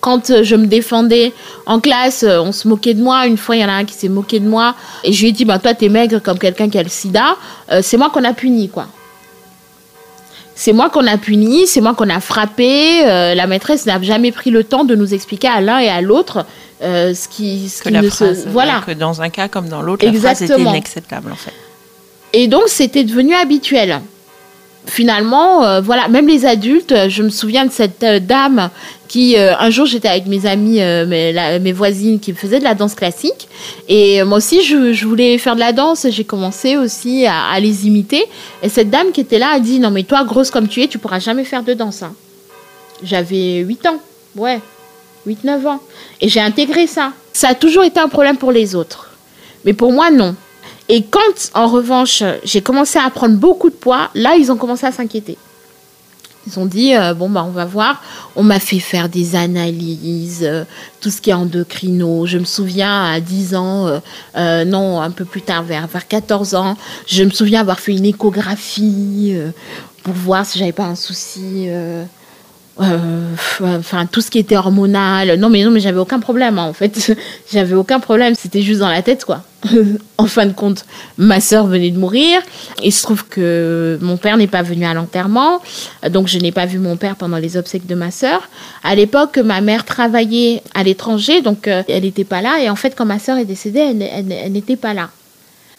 quand 0.00 0.42
je 0.42 0.56
me 0.56 0.66
défendais 0.66 1.32
en 1.64 1.78
classe, 1.78 2.24
on 2.24 2.50
se 2.50 2.66
moquait 2.66 2.92
de 2.92 3.00
moi. 3.00 3.28
Une 3.28 3.36
fois, 3.36 3.54
il 3.54 3.62
y 3.62 3.64
en 3.64 3.68
a 3.68 3.72
un 3.74 3.84
qui 3.84 3.94
s'est 3.94 4.08
moqué 4.08 4.40
de 4.40 4.48
moi. 4.48 4.74
Et 5.04 5.12
je 5.12 5.22
lui 5.22 5.28
ai 5.28 5.32
dit, 5.32 5.44
bah, 5.44 5.60
toi, 5.60 5.74
t'es 5.74 5.88
maigre 5.88 6.20
comme 6.20 6.40
quelqu'un 6.40 6.68
qui 6.68 6.76
a 6.76 6.82
le 6.82 6.88
sida. 6.88 7.36
C'est 7.82 7.96
moi 7.96 8.10
qu'on 8.10 8.24
a 8.24 8.32
puni, 8.32 8.68
quoi. 8.68 8.88
C'est 10.58 10.72
moi 10.72 10.88
qu'on 10.90 11.06
a 11.06 11.18
puni, 11.18 11.66
c'est 11.66 11.82
moi 11.82 11.94
qu'on 11.94 12.08
a 12.08 12.18
frappé. 12.18 13.02
la 13.04 13.46
maîtresse 13.46 13.84
n'a 13.86 14.00
jamais 14.00 14.32
pris 14.32 14.50
le 14.50 14.64
temps 14.64 14.84
de 14.84 14.94
nous 14.94 15.12
expliquer 15.12 15.48
à 15.48 15.60
l'un 15.60 15.78
et 15.78 15.88
à 15.88 16.00
l'autre 16.00 16.46
ce 16.80 17.28
qui, 17.28 17.68
ce 17.68 17.82
que 17.82 17.90
la 17.90 18.02
phrase, 18.02 18.46
voilà. 18.48 18.82
Que 18.86 18.92
dans 18.92 19.20
un 19.20 19.28
cas 19.28 19.48
comme 19.48 19.68
dans 19.68 19.82
l'autre, 19.82 20.06
la 20.06 20.12
phrase 20.12 20.42
était 20.42 20.58
inacceptable, 20.60 21.30
en 21.30 21.36
fait. 21.36 21.52
Et 22.32 22.48
donc, 22.48 22.64
c'était 22.68 23.04
devenu 23.04 23.34
habituel 23.34 24.00
finalement, 24.86 25.64
euh, 25.64 25.80
voilà, 25.80 26.08
même 26.08 26.26
les 26.26 26.46
adultes, 26.46 26.92
euh, 26.92 27.08
je 27.08 27.22
me 27.22 27.28
souviens 27.28 27.66
de 27.66 27.72
cette 27.72 28.02
euh, 28.02 28.20
dame 28.20 28.70
qui, 29.08 29.36
un 29.36 29.70
jour, 29.70 29.86
j'étais 29.86 30.08
avec 30.08 30.26
mes 30.26 30.46
amis, 30.46 30.80
mes, 30.80 31.72
voisines 31.72 32.18
qui 32.18 32.32
faisaient 32.34 32.58
de 32.58 32.64
la 32.64 32.74
danse 32.74 32.96
classique. 32.96 33.48
Et 33.88 34.24
moi 34.24 34.38
aussi, 34.38 34.62
je, 34.62 35.06
voulais 35.06 35.38
faire 35.38 35.54
de 35.54 35.60
la 35.60 35.72
danse. 35.72 36.08
J'ai 36.10 36.24
commencé 36.24 36.76
aussi 36.76 37.24
à, 37.24 37.58
les 37.60 37.86
imiter. 37.86 38.24
Et 38.64 38.68
cette 38.68 38.90
dame 38.90 39.12
qui 39.12 39.20
était 39.20 39.38
là 39.38 39.50
a 39.54 39.60
dit 39.60 39.78
Non, 39.78 39.92
mais 39.92 40.02
toi, 40.02 40.24
grosse 40.24 40.50
comme 40.50 40.66
tu 40.66 40.82
es, 40.82 40.88
tu 40.88 40.98
pourras 40.98 41.20
jamais 41.20 41.44
faire 41.44 41.62
de 41.62 41.72
danse. 41.72 42.02
Hein. 42.02 42.14
J'avais 43.04 43.58
8 43.58 43.86
ans, 43.86 44.00
ouais, 44.34 44.60
8-9 45.28 45.68
ans. 45.68 45.80
Et 46.20 46.28
j'ai 46.28 46.40
intégré 46.40 46.88
ça. 46.88 47.12
Ça 47.32 47.50
a 47.50 47.54
toujours 47.54 47.84
été 47.84 48.00
un 48.00 48.08
problème 48.08 48.36
pour 48.36 48.50
les 48.50 48.74
autres. 48.74 49.10
Mais 49.64 49.72
pour 49.72 49.92
moi, 49.92 50.10
non. 50.10 50.34
Et 50.88 51.02
quand, 51.02 51.50
en 51.54 51.66
revanche, 51.66 52.22
j'ai 52.44 52.60
commencé 52.60 52.98
à 52.98 53.10
prendre 53.10 53.36
beaucoup 53.36 53.70
de 53.70 53.74
poids, 53.74 54.10
là, 54.14 54.36
ils 54.36 54.52
ont 54.52 54.56
commencé 54.56 54.86
à 54.86 54.92
s'inquiéter. 54.92 55.36
Ils 56.46 56.60
ont 56.60 56.66
dit, 56.66 56.94
euh, 56.94 57.12
bon, 57.12 57.28
bah, 57.28 57.44
on 57.44 57.50
va 57.50 57.64
voir. 57.64 58.02
On 58.36 58.44
m'a 58.44 58.60
fait 58.60 58.78
faire 58.78 59.08
des 59.08 59.34
analyses, 59.34 60.44
euh, 60.44 60.64
tout 61.00 61.10
ce 61.10 61.20
qui 61.20 61.30
est 61.30 61.34
endocrino. 61.34 62.26
Je 62.26 62.38
me 62.38 62.44
souviens 62.44 63.04
à 63.04 63.18
10 63.18 63.56
ans, 63.56 64.00
euh, 64.36 64.64
non, 64.64 65.00
un 65.00 65.10
peu 65.10 65.24
plus 65.24 65.42
tard, 65.42 65.64
vers, 65.64 65.88
vers 65.88 66.06
14 66.06 66.54
ans, 66.54 66.76
je 67.06 67.24
me 67.24 67.30
souviens 67.30 67.60
avoir 67.60 67.80
fait 67.80 67.92
une 67.92 68.04
échographie 68.04 69.36
pour 70.04 70.14
voir 70.14 70.46
si 70.46 70.60
j'avais 70.60 70.72
pas 70.72 70.84
un 70.84 70.94
souci 70.94 71.68
enfin 72.78 74.06
tout 74.06 74.20
ce 74.20 74.30
qui 74.30 74.38
était 74.38 74.56
hormonal. 74.56 75.38
Non 75.38 75.48
mais 75.48 75.64
non 75.64 75.70
mais 75.70 75.80
j'avais 75.80 75.98
aucun 75.98 76.20
problème 76.20 76.58
hein, 76.58 76.64
en 76.64 76.72
fait. 76.72 77.16
j'avais 77.52 77.74
aucun 77.74 78.00
problème, 78.00 78.34
c'était 78.34 78.62
juste 78.62 78.80
dans 78.80 78.88
la 78.88 79.02
tête 79.02 79.24
quoi. 79.24 79.42
en 80.18 80.26
fin 80.26 80.46
de 80.46 80.52
compte, 80.52 80.84
ma 81.18 81.40
sœur 81.40 81.66
venait 81.66 81.90
de 81.90 81.98
mourir. 81.98 82.40
Il 82.82 82.92
se 82.92 83.02
trouve 83.02 83.26
que 83.26 83.98
mon 84.00 84.16
père 84.16 84.36
n'est 84.36 84.46
pas 84.46 84.62
venu 84.62 84.84
à 84.84 84.94
l'enterrement, 84.94 85.60
donc 86.10 86.28
je 86.28 86.38
n'ai 86.38 86.52
pas 86.52 86.66
vu 86.66 86.78
mon 86.78 86.96
père 86.96 87.16
pendant 87.16 87.38
les 87.38 87.56
obsèques 87.56 87.86
de 87.86 87.94
ma 87.94 88.10
sœur. 88.10 88.48
À 88.84 88.94
l'époque, 88.94 89.38
ma 89.38 89.60
mère 89.60 89.84
travaillait 89.84 90.62
à 90.74 90.82
l'étranger, 90.82 91.40
donc 91.40 91.68
euh, 91.68 91.82
elle 91.88 92.02
n'était 92.02 92.24
pas 92.24 92.42
là. 92.42 92.60
Et 92.62 92.70
en 92.70 92.76
fait, 92.76 92.94
quand 92.96 93.06
ma 93.06 93.18
sœur 93.18 93.38
est 93.38 93.44
décédée, 93.44 93.80
elle 93.80 94.52
n'était 94.52 94.76
pas 94.76 94.94
là 94.94 95.10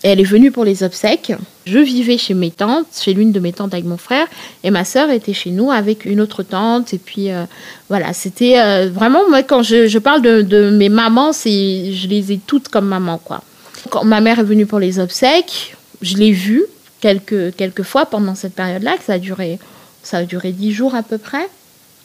elle 0.09 0.19
est 0.19 0.23
venue 0.23 0.51
pour 0.51 0.63
les 0.63 0.83
obsèques. 0.83 1.33
Je 1.65 1.79
vivais 1.79 2.17
chez 2.17 2.33
mes 2.33 2.51
tantes, 2.51 2.87
chez 2.99 3.13
l'une 3.13 3.31
de 3.31 3.39
mes 3.39 3.53
tantes 3.53 3.73
avec 3.73 3.85
mon 3.85 3.97
frère, 3.97 4.27
et 4.63 4.71
ma 4.71 4.85
sœur 4.85 5.09
était 5.09 5.33
chez 5.33 5.49
nous 5.51 5.71
avec 5.71 6.05
une 6.05 6.21
autre 6.21 6.43
tante. 6.43 6.93
Et 6.93 6.97
puis 6.97 7.31
euh, 7.31 7.45
voilà, 7.89 8.13
c'était 8.13 8.59
euh, 8.59 8.89
vraiment, 8.89 9.27
moi, 9.29 9.43
quand 9.43 9.63
je, 9.63 9.97
parle 9.97 10.21
de, 10.21 10.69
mes 10.69 10.89
mamans, 10.89 11.33
c'est, 11.33 11.91
je 11.93 12.07
les 12.07 12.31
ai 12.31 12.37
toutes 12.37 12.69
comme 12.69 12.87
maman, 12.87 13.17
quoi. 13.17 13.41
Quand 13.89 14.03
ma 14.03 14.21
mère 14.21 14.39
est 14.39 14.43
venue 14.43 14.65
pour 14.65 14.79
les 14.79 14.99
obsèques, 14.99 15.75
je 16.01 16.17
l'ai 16.17 16.31
vue 16.31 16.65
quelques, 16.99 17.55
quelques 17.55 17.83
fois 17.83 18.05
pendant 18.05 18.35
cette 18.35 18.53
période-là, 18.53 18.97
que 18.97 19.03
ça 19.03 19.13
a 19.13 19.19
duré, 19.19 19.59
ça 20.03 20.17
a 20.17 20.23
duré 20.23 20.51
dix 20.51 20.71
jours 20.73 20.95
à 20.95 21.03
peu 21.03 21.17
près. 21.17 21.47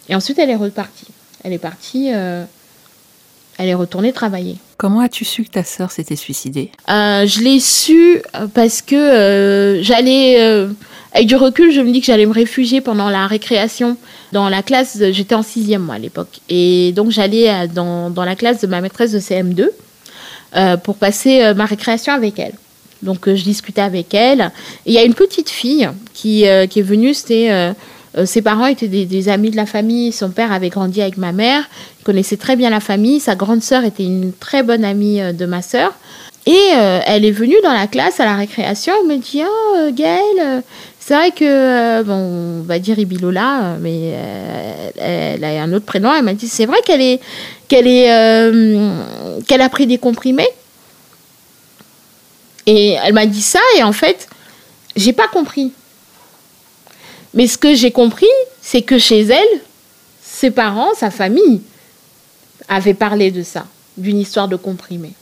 Et 0.08 0.14
ensuite, 0.14 0.38
elle 0.38 0.50
est 0.50 0.56
repartie. 0.56 1.08
Elle 1.44 1.52
est 1.52 1.58
partie. 1.58 2.10
Euh, 2.12 2.44
elle 3.58 3.68
est 3.68 3.74
retournée 3.74 4.12
travailler. 4.12 4.56
Comment 4.82 4.98
as-tu 4.98 5.24
su 5.24 5.44
que 5.44 5.48
ta 5.48 5.62
sœur 5.62 5.92
s'était 5.92 6.16
suicidée? 6.16 6.72
Euh, 6.90 7.24
Je 7.24 7.38
l'ai 7.38 7.60
su 7.60 8.20
euh, 8.34 8.48
parce 8.52 8.82
que 8.82 8.96
euh, 8.96 9.80
j'allais, 9.80 10.36
avec 11.12 11.28
du 11.28 11.36
recul, 11.36 11.70
je 11.70 11.80
me 11.80 11.92
dis 11.92 12.00
que 12.00 12.06
j'allais 12.06 12.26
me 12.26 12.32
réfugier 12.32 12.80
pendant 12.80 13.08
la 13.08 13.28
récréation 13.28 13.96
dans 14.32 14.48
la 14.48 14.64
classe. 14.64 14.98
J'étais 15.12 15.36
en 15.36 15.44
sixième 15.44 15.82
moi 15.82 15.94
à 15.94 15.98
l'époque, 16.00 16.40
et 16.48 16.90
donc 16.96 17.10
j'allais 17.12 17.68
dans, 17.68 18.10
dans, 18.10 18.24
la 18.24 18.34
classe 18.34 18.60
de 18.60 18.66
ma 18.66 18.80
maîtresse 18.80 19.12
de 19.12 19.20
CM2 19.20 19.68
pour 20.82 20.96
passer 20.96 21.54
ma 21.54 21.64
récréation 21.64 22.12
avec 22.12 22.40
elle. 22.40 22.54
Donc 23.02 23.32
je 23.32 23.44
discutais 23.44 23.82
avec 23.82 24.12
elle. 24.14 24.50
Il 24.84 24.92
y 24.92 24.98
a 24.98 25.04
une 25.04 25.14
petite 25.14 25.48
fille 25.48 25.88
qui, 26.12 26.44
qui 26.70 26.78
est 26.80 26.82
venue, 26.82 27.14
c'était 27.14 27.72
euh, 28.16 28.26
ses 28.26 28.42
parents 28.42 28.66
étaient 28.66 28.88
des, 28.88 29.28
amis 29.28 29.50
de 29.50 29.56
la 29.56 29.66
famille. 29.66 30.12
Son 30.12 30.30
père 30.30 30.52
avait 30.52 30.68
grandi 30.68 31.00
avec 31.00 31.16
ma 31.16 31.32
mère, 31.32 31.64
il 32.00 32.04
connaissait 32.04 32.36
très 32.36 32.56
bien 32.56 32.70
la 32.70 32.80
famille. 32.80 33.20
Sa 33.20 33.34
grande 33.34 33.62
sœur 33.62 33.84
était 33.84 34.04
une 34.04 34.32
très 34.32 34.62
bonne 34.62 34.84
amie 34.84 35.20
euh, 35.20 35.32
de 35.32 35.46
ma 35.46 35.62
sœur. 35.62 35.92
Et 36.44 36.70
euh, 36.74 37.00
elle 37.06 37.24
est 37.24 37.30
venue 37.30 37.54
dans 37.62 37.72
la 37.72 37.86
classe 37.86 38.18
à 38.18 38.24
la 38.24 38.36
récréation. 38.36 38.92
Elle 39.00 39.16
me 39.16 39.16
dit 39.16 39.42
Oh, 39.46 39.90
Gaëlle, 39.92 40.62
c'est 40.98 41.14
vrai 41.14 41.30
que, 41.30 42.02
bon, 42.02 42.60
on 42.60 42.62
va 42.62 42.80
dire 42.80 42.98
Ibilola, 42.98 43.76
mais 43.80 44.12
elle 44.98 45.44
a 45.44 45.62
un 45.62 45.72
autre 45.72 45.84
prénom. 45.84 46.12
Elle 46.12 46.24
m'a 46.24 46.34
dit 46.34 46.48
C'est 46.48 46.66
vrai 46.66 46.78
qu'elle 46.84 47.00
est, 47.00 47.20
qu'elle 47.68 47.86
est, 47.86 48.08
qu'elle 49.46 49.60
a 49.60 49.68
pris 49.68 49.86
des 49.86 49.98
comprimés. 49.98 50.48
Et 52.66 52.96
elle 53.04 53.12
m'a 53.12 53.26
dit 53.26 53.42
ça, 53.42 53.60
et 53.78 53.84
en 53.84 53.92
fait, 53.92 54.28
j'ai 54.96 55.12
pas 55.12 55.28
compris. 55.28 55.72
Mais 57.34 57.46
ce 57.46 57.58
que 57.58 57.74
j'ai 57.74 57.90
compris, 57.90 58.26
c'est 58.60 58.82
que 58.82 58.98
chez 58.98 59.20
elle, 59.22 59.60
ses 60.22 60.50
parents, 60.50 60.94
sa 60.94 61.10
famille, 61.10 61.62
avaient 62.68 62.94
parlé 62.94 63.30
de 63.30 63.42
ça, 63.42 63.66
d'une 63.96 64.18
histoire 64.18 64.48
de 64.48 64.56
comprimé. 64.56 65.12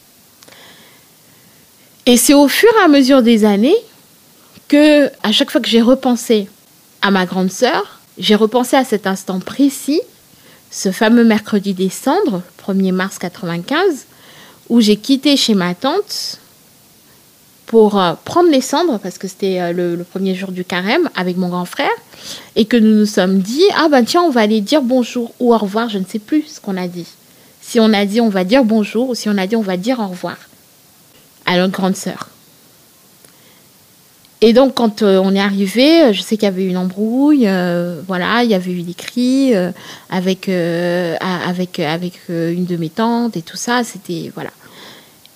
Et 2.06 2.16
c'est 2.16 2.34
au 2.34 2.48
fur 2.48 2.70
et 2.80 2.84
à 2.84 2.88
mesure 2.88 3.22
des 3.22 3.44
années 3.44 3.76
que, 4.68 5.10
à 5.22 5.32
chaque 5.32 5.50
fois 5.50 5.60
que 5.60 5.68
j'ai 5.68 5.82
repensé 5.82 6.48
à 7.02 7.10
ma 7.10 7.26
grande 7.26 7.50
sœur, 7.50 8.00
j'ai 8.18 8.34
repensé 8.34 8.76
à 8.76 8.84
cet 8.84 9.06
instant 9.06 9.40
précis, 9.40 10.00
ce 10.70 10.92
fameux 10.92 11.24
mercredi 11.24 11.74
des 11.74 11.90
cendres, 11.90 12.42
1er 12.66 12.92
mars 12.92 13.18
95, 13.18 14.06
où 14.68 14.80
j'ai 14.80 14.96
quitté 14.96 15.36
chez 15.36 15.54
ma 15.54 15.74
tante 15.74 16.38
pour 17.70 18.00
euh, 18.00 18.14
prendre 18.24 18.50
les 18.50 18.60
cendres, 18.60 18.98
parce 18.98 19.16
que 19.16 19.28
c'était 19.28 19.60
euh, 19.60 19.72
le, 19.72 20.02
premier 20.02 20.34
jour 20.34 20.50
du 20.50 20.64
carême 20.64 21.08
avec 21.14 21.36
mon 21.36 21.48
grand 21.48 21.64
frère, 21.64 21.88
et 22.56 22.64
que 22.64 22.76
nous 22.76 22.98
nous 22.98 23.06
sommes 23.06 23.38
dit, 23.38 23.62
ah 23.76 23.86
ben 23.88 24.04
tiens, 24.04 24.22
on 24.22 24.30
va 24.30 24.40
aller 24.40 24.60
dire 24.60 24.82
bonjour 24.82 25.32
ou 25.38 25.54
au 25.54 25.56
revoir, 25.56 25.88
je 25.88 25.98
ne 25.98 26.04
sais 26.04 26.18
plus 26.18 26.42
ce 26.48 26.60
qu'on 26.60 26.76
a 26.76 26.88
dit. 26.88 27.06
Si 27.60 27.78
on 27.78 27.92
a 27.92 28.06
dit 28.06 28.20
on 28.20 28.28
va 28.28 28.42
dire 28.42 28.64
bonjour, 28.64 29.10
ou 29.10 29.14
si 29.14 29.28
on 29.28 29.38
a 29.38 29.46
dit 29.46 29.54
on 29.54 29.62
va 29.62 29.76
dire 29.76 30.00
au 30.00 30.08
revoir 30.08 30.36
à 31.46 31.58
notre 31.58 31.72
grande 31.72 31.94
sœur. 31.94 32.30
Et 34.40 34.52
donc, 34.52 34.74
quand 34.74 35.02
euh, 35.02 35.20
on 35.22 35.32
est 35.32 35.40
arrivé, 35.40 36.12
je 36.12 36.22
sais 36.22 36.36
qu'il 36.36 36.46
y 36.46 36.48
avait 36.48 36.64
une 36.64 36.76
embrouille, 36.76 37.48
voilà, 38.08 38.42
il 38.42 38.50
y 38.50 38.54
avait 38.54 38.72
eu 38.72 38.82
des 38.82 38.94
cris 38.94 39.52
avec, 40.08 40.48
avec, 40.48 41.78
avec 41.78 42.14
une 42.28 42.64
de 42.64 42.76
mes 42.76 42.90
tantes 42.90 43.36
et 43.36 43.42
tout 43.42 43.56
ça, 43.56 43.84
c'était, 43.84 44.32
voilà. 44.34 44.50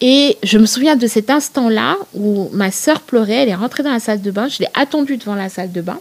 Et 0.07 0.37
je 0.43 0.59
me 0.59 0.67
souviens 0.67 0.97
de 0.97 1.07
cet 1.07 1.31
instant-là 1.31 1.97
où 2.13 2.51
ma 2.53 2.71
sœur 2.71 3.01
pleurait, 3.01 3.37
elle 3.37 3.49
est 3.49 3.55
rentrée 3.55 3.83
dans 3.83 3.91
la 3.91 4.01
salle 4.01 4.21
de 4.21 4.31
bain, 4.31 4.49
je 4.49 4.59
l'ai 4.59 4.69
attendue 4.75 5.17
devant 5.17 5.35
la 5.35 5.49
salle 5.49 5.73
de 5.73 5.81
bain. 5.81 5.99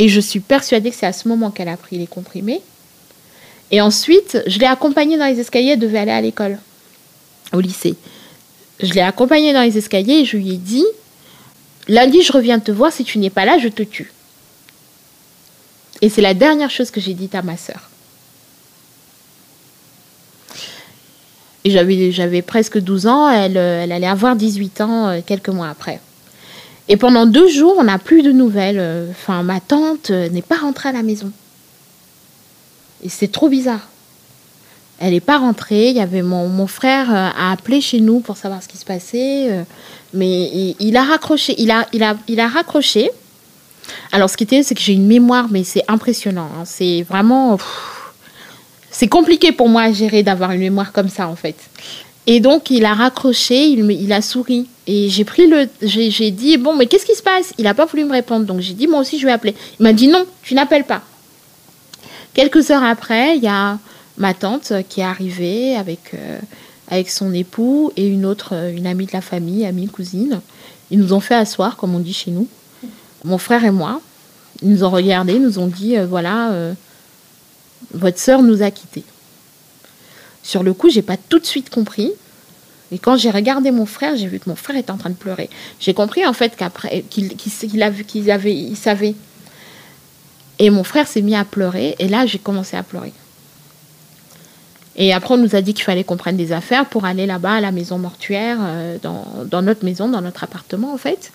Et 0.00 0.08
je 0.08 0.18
suis 0.18 0.40
persuadée 0.40 0.90
que 0.90 0.96
c'est 0.96 1.06
à 1.06 1.12
ce 1.12 1.28
moment 1.28 1.52
qu'elle 1.52 1.68
a 1.68 1.76
pris 1.76 1.96
les 1.96 2.08
comprimés. 2.08 2.60
Et 3.70 3.80
ensuite, 3.80 4.42
je 4.48 4.58
l'ai 4.58 4.66
accompagnée 4.66 5.16
dans 5.16 5.26
les 5.26 5.38
escaliers, 5.38 5.74
elle 5.74 5.78
devait 5.78 5.98
aller 5.98 6.10
à 6.10 6.20
l'école, 6.20 6.58
au 7.52 7.60
lycée. 7.60 7.94
Je 8.82 8.92
l'ai 8.92 9.00
accompagnée 9.02 9.52
dans 9.52 9.62
les 9.62 9.78
escaliers 9.78 10.22
et 10.22 10.24
je 10.24 10.36
lui 10.36 10.50
ai 10.50 10.56
dit, 10.56 10.84
lundi, 11.86 12.20
je 12.20 12.32
reviens 12.32 12.58
te 12.58 12.72
voir, 12.72 12.92
si 12.92 13.04
tu 13.04 13.18
n'es 13.18 13.30
pas 13.30 13.44
là, 13.44 13.58
je 13.58 13.68
te 13.68 13.84
tue. 13.84 14.10
Et 16.02 16.08
c'est 16.08 16.20
la 16.20 16.34
dernière 16.34 16.72
chose 16.72 16.90
que 16.90 17.00
j'ai 17.00 17.14
dite 17.14 17.36
à 17.36 17.42
ma 17.42 17.56
sœur. 17.56 17.90
Et 21.66 21.70
j'avais, 21.70 22.42
presque 22.42 22.78
12 22.78 23.06
ans, 23.06 23.30
elle, 23.30 23.56
elle 23.56 23.90
allait 23.90 24.06
avoir 24.06 24.36
18 24.36 24.80
ans 24.82 25.08
euh, 25.08 25.20
quelques 25.24 25.48
mois 25.48 25.68
après. 25.68 25.98
Et 26.88 26.98
pendant 26.98 27.24
deux 27.24 27.48
jours, 27.48 27.76
on 27.78 27.84
n'a 27.84 27.98
plus 27.98 28.22
de 28.22 28.32
nouvelles. 28.32 29.08
Enfin, 29.10 29.42
ma 29.42 29.60
tante 29.60 30.10
euh, 30.10 30.28
n'est 30.28 30.42
pas 30.42 30.58
rentrée 30.58 30.90
à 30.90 30.92
la 30.92 31.02
maison. 31.02 31.32
Et 33.02 33.08
c'est 33.08 33.32
trop 33.32 33.48
bizarre. 33.48 33.88
Elle 35.00 35.12
n'est 35.12 35.20
pas 35.20 35.38
rentrée. 35.38 35.88
Il 35.88 35.96
y 35.96 36.00
avait 36.00 36.20
mon, 36.20 36.66
frère 36.66 37.10
euh, 37.10 37.30
a 37.34 37.52
appelé 37.52 37.80
chez 37.80 38.00
nous 38.00 38.20
pour 38.20 38.36
savoir 38.36 38.62
ce 38.62 38.68
qui 38.68 38.76
se 38.76 38.84
passait. 38.84 39.64
Mais 40.12 40.74
il, 40.78 40.96
a 40.98 41.02
raccroché. 41.02 41.54
Il 41.58 41.70
a 41.70 42.48
raccroché. 42.48 43.10
Alors, 44.12 44.28
ce 44.28 44.36
qui 44.36 44.44
était, 44.44 44.62
c'est 44.62 44.74
que 44.74 44.80
j'ai 44.82 44.92
une 44.92 45.06
mémoire, 45.06 45.48
mais 45.50 45.64
c'est 45.64 45.84
impressionnant. 45.88 46.50
Hein. 46.58 46.64
C'est 46.66 47.02
vraiment 47.02 47.58
c'est 48.94 49.08
compliqué 49.08 49.50
pour 49.50 49.68
moi 49.68 49.82
à 49.82 49.92
gérer 49.92 50.22
d'avoir 50.22 50.52
une 50.52 50.60
mémoire 50.60 50.92
comme 50.92 51.08
ça 51.08 51.28
en 51.28 51.34
fait. 51.34 51.56
Et 52.26 52.38
donc 52.38 52.70
il 52.70 52.84
a 52.84 52.94
raccroché, 52.94 53.66
il, 53.66 54.12
a 54.12 54.22
souri. 54.22 54.68
Et 54.86 55.10
j'ai 55.10 55.24
pris 55.24 55.48
le, 55.48 55.68
j'ai 55.82 56.30
dit 56.30 56.56
bon 56.56 56.76
mais 56.76 56.86
qu'est-ce 56.86 57.04
qui 57.04 57.16
se 57.16 57.22
passe? 57.22 57.52
Il 57.58 57.64
n'a 57.64 57.74
pas 57.74 57.86
voulu 57.86 58.04
me 58.04 58.12
répondre, 58.12 58.46
donc 58.46 58.60
j'ai 58.60 58.72
dit 58.72 58.86
moi 58.86 59.00
aussi 59.00 59.18
je 59.18 59.26
vais 59.26 59.32
appeler. 59.32 59.54
Il 59.80 59.82
m'a 59.82 59.92
dit 59.92 60.06
non, 60.06 60.24
tu 60.42 60.54
n'appelles 60.54 60.84
pas. 60.84 61.02
Quelques 62.34 62.70
heures 62.70 62.84
après, 62.84 63.36
il 63.36 63.42
y 63.42 63.48
a 63.48 63.78
ma 64.16 64.32
tante 64.32 64.72
qui 64.88 65.00
est 65.00 65.04
arrivée 65.04 65.74
avec 65.74 66.14
euh, 66.14 66.38
avec 66.88 67.10
son 67.10 67.34
époux 67.34 67.90
et 67.96 68.06
une 68.06 68.24
autre, 68.24 68.50
euh, 68.52 68.72
une 68.72 68.86
amie 68.86 69.06
de 69.06 69.12
la 69.12 69.20
famille, 69.20 69.66
amie 69.66 69.88
cousine. 69.88 70.40
Ils 70.92 71.00
nous 71.00 71.12
ont 71.12 71.20
fait 71.20 71.34
asseoir 71.34 71.76
comme 71.76 71.96
on 71.96 71.98
dit 72.00 72.14
chez 72.14 72.30
nous. 72.30 72.46
Mon 73.24 73.38
frère 73.38 73.64
et 73.64 73.72
moi, 73.72 74.00
ils 74.62 74.70
nous 74.70 74.84
ont 74.84 74.90
regardés, 74.90 75.40
nous 75.40 75.58
ont 75.58 75.66
dit 75.66 75.98
euh, 75.98 76.06
voilà 76.06 76.52
votre 77.92 78.18
sœur 78.18 78.42
nous 78.42 78.62
a 78.62 78.70
quittés. 78.70 79.04
Sur 80.42 80.62
le 80.62 80.74
coup, 80.74 80.90
j'ai 80.90 81.02
pas 81.02 81.16
tout 81.16 81.38
de 81.38 81.46
suite 81.46 81.70
compris. 81.70 82.12
Et 82.92 82.98
quand 82.98 83.16
j'ai 83.16 83.30
regardé 83.30 83.70
mon 83.70 83.86
frère, 83.86 84.16
j'ai 84.16 84.26
vu 84.26 84.38
que 84.38 84.48
mon 84.48 84.56
frère 84.56 84.76
était 84.76 84.90
en 84.90 84.98
train 84.98 85.10
de 85.10 85.14
pleurer. 85.14 85.48
J'ai 85.80 85.94
compris 85.94 86.26
en 86.26 86.32
fait 86.32 86.54
qu'après 86.56 87.02
qu'il 87.10 87.82
avait, 87.82 88.04
qu'il 88.04 88.28
il 88.28 88.76
savait. 88.76 89.14
Et 90.58 90.70
mon 90.70 90.84
frère 90.84 91.08
s'est 91.08 91.22
mis 91.22 91.34
à 91.34 91.44
pleurer. 91.44 91.96
Et 91.98 92.08
là, 92.08 92.26
j'ai 92.26 92.38
commencé 92.38 92.76
à 92.76 92.82
pleurer. 92.82 93.12
Et 94.96 95.12
après, 95.12 95.34
on 95.34 95.38
nous 95.38 95.56
a 95.56 95.60
dit 95.60 95.74
qu'il 95.74 95.84
fallait 95.84 96.04
qu'on 96.04 96.16
prenne 96.16 96.36
des 96.36 96.52
affaires 96.52 96.86
pour 96.86 97.04
aller 97.04 97.26
là-bas 97.26 97.54
à 97.54 97.60
la 97.60 97.72
maison 97.72 97.98
mortuaire, 97.98 98.58
euh, 98.60 98.98
dans, 99.02 99.62
notre 99.62 99.84
maison, 99.84 100.08
dans 100.08 100.20
notre 100.20 100.44
appartement 100.44 100.92
en 100.92 100.96
fait. 100.96 101.32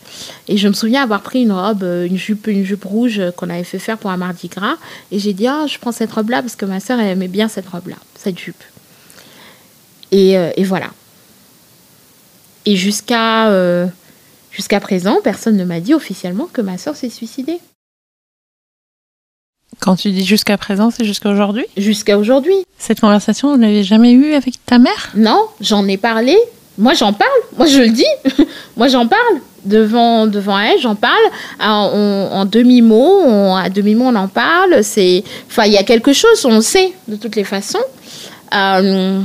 Et 0.48 0.58
je 0.58 0.68
me 0.68 0.74
souviens 0.74 1.04
avoir 1.04 1.22
pris 1.22 1.44
une 1.44 1.52
robe, 1.52 1.84
euh, 1.84 2.08
une 2.08 2.18
jupe, 2.18 2.48
une 2.48 2.64
jupe 2.64 2.86
rouge 2.86 3.22
qu'on 3.36 3.50
avait 3.50 3.66
fait 3.66 3.80
faire 3.80 3.98
pour 3.98 4.12
un 4.12 4.18
mardi 4.18 4.48
gras. 4.48 4.78
Et 5.12 5.20
j'ai 5.20 5.34
dit, 5.34 5.48
ah, 5.48 5.66
je 5.68 5.78
prends 5.78 5.92
cette 5.92 6.12
robe-là 6.12 6.42
parce 6.42 6.56
que 6.56 6.66
ma 6.66 6.80
soeur 6.80 7.00
aimait 7.00 7.28
bien 7.28 7.50
cette 7.50 7.68
robe-là, 7.68 7.98
cette 8.16 8.40
jupe. 8.40 8.64
Et, 10.12 10.38
euh, 10.38 10.52
et 10.56 10.64
voilà. 10.64 10.92
Et 12.66 12.76
jusqu'à 12.76 13.50
jusqu'à 14.52 14.80
présent, 14.80 15.20
personne 15.24 15.58
ne 15.58 15.64
m'a 15.64 15.80
dit 15.80 15.94
officiellement 15.94 16.48
que 16.52 16.62
ma 16.62 16.78
soeur 16.78 16.96
s'est 16.96 17.10
suicidée. 17.10 17.60
Quand 19.80 19.96
tu 19.96 20.12
dis 20.12 20.26
jusqu'à 20.26 20.58
présent, 20.58 20.92
c'est 20.92 21.06
jusqu'à 21.06 21.30
aujourd'hui 21.30 21.66
Jusqu'à 21.78 22.18
aujourd'hui. 22.18 22.56
Cette 22.78 23.00
conversation, 23.00 23.52
vous 23.52 23.58
ne 23.58 23.62
l'avez 23.62 23.84
jamais 23.84 24.12
eue 24.12 24.34
avec 24.34 24.56
ta 24.66 24.78
mère 24.78 25.12
Non, 25.16 25.42
j'en 25.62 25.88
ai 25.88 25.98
parlé. 25.98 26.38
Moi, 26.78 26.94
j'en 26.94 27.14
parle. 27.14 27.30
Moi, 27.58 27.68
je 27.68 27.80
le 27.80 27.90
dis. 27.90 28.06
Moi, 28.78 28.88
j'en 28.88 29.08
parle. 29.08 29.40
Devant, 29.66 30.28
devant 30.28 30.58
elle, 30.58 30.80
j'en 30.80 30.96
parle. 30.96 31.14
En, 31.60 32.46
demi-mot, 32.46 33.56
à 33.56 33.70
demi-mot, 33.70 34.06
on 34.06 34.16
en 34.16 34.28
parle. 34.28 34.84
C'est, 34.84 35.24
enfin, 35.48 35.66
il 35.66 35.74
y 35.74 35.78
a 35.78 35.84
quelque 35.84 36.14
chose, 36.14 36.46
on 36.46 36.56
le 36.56 36.62
sait, 36.62 36.94
de 37.08 37.16
toutes 37.16 37.36
les 37.36 37.44
façons. 37.44 37.80
Euh, 38.56 39.22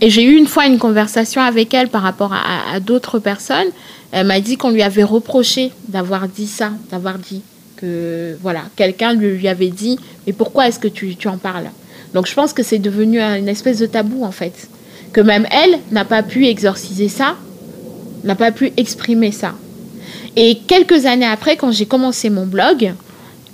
et 0.00 0.10
j'ai 0.10 0.22
eu 0.22 0.36
une 0.36 0.46
fois 0.46 0.66
une 0.66 0.78
conversation 0.78 1.42
avec 1.42 1.74
elle 1.74 1.88
par 1.88 2.02
rapport 2.02 2.32
à 2.32 2.78
d'autres 2.80 3.18
personnes. 3.18 3.68
Elle 4.12 4.26
m'a 4.26 4.40
dit 4.40 4.56
qu'on 4.56 4.70
lui 4.70 4.82
avait 4.82 5.02
reproché 5.02 5.72
d'avoir 5.88 6.28
dit 6.28 6.46
ça, 6.46 6.70
d'avoir 6.90 7.18
dit 7.18 7.42
que 7.76 8.36
voilà, 8.42 8.62
quelqu'un 8.76 9.14
lui 9.14 9.48
avait 9.48 9.68
dit 9.68 9.98
mais 10.26 10.32
pourquoi 10.32 10.68
est-ce 10.68 10.78
que 10.78 10.88
tu, 10.88 11.16
tu 11.16 11.28
en 11.28 11.38
parles? 11.38 11.70
Donc 12.14 12.26
je 12.26 12.34
pense 12.34 12.52
que 12.52 12.62
c'est 12.62 12.78
devenu 12.78 13.20
une 13.20 13.48
espèce 13.48 13.78
de 13.78 13.86
tabou 13.86 14.24
en 14.24 14.32
fait, 14.32 14.68
que 15.12 15.20
même 15.20 15.46
elle 15.50 15.78
n'a 15.90 16.04
pas 16.04 16.22
pu 16.22 16.46
exorciser 16.46 17.08
ça, 17.08 17.36
n'a 18.22 18.34
pas 18.34 18.52
pu 18.52 18.72
exprimer 18.76 19.32
ça. 19.32 19.54
Et 20.36 20.58
quelques 20.66 21.06
années 21.06 21.26
après, 21.26 21.56
quand 21.56 21.70
j'ai 21.70 21.86
commencé 21.86 22.30
mon 22.30 22.46
blog, 22.46 22.94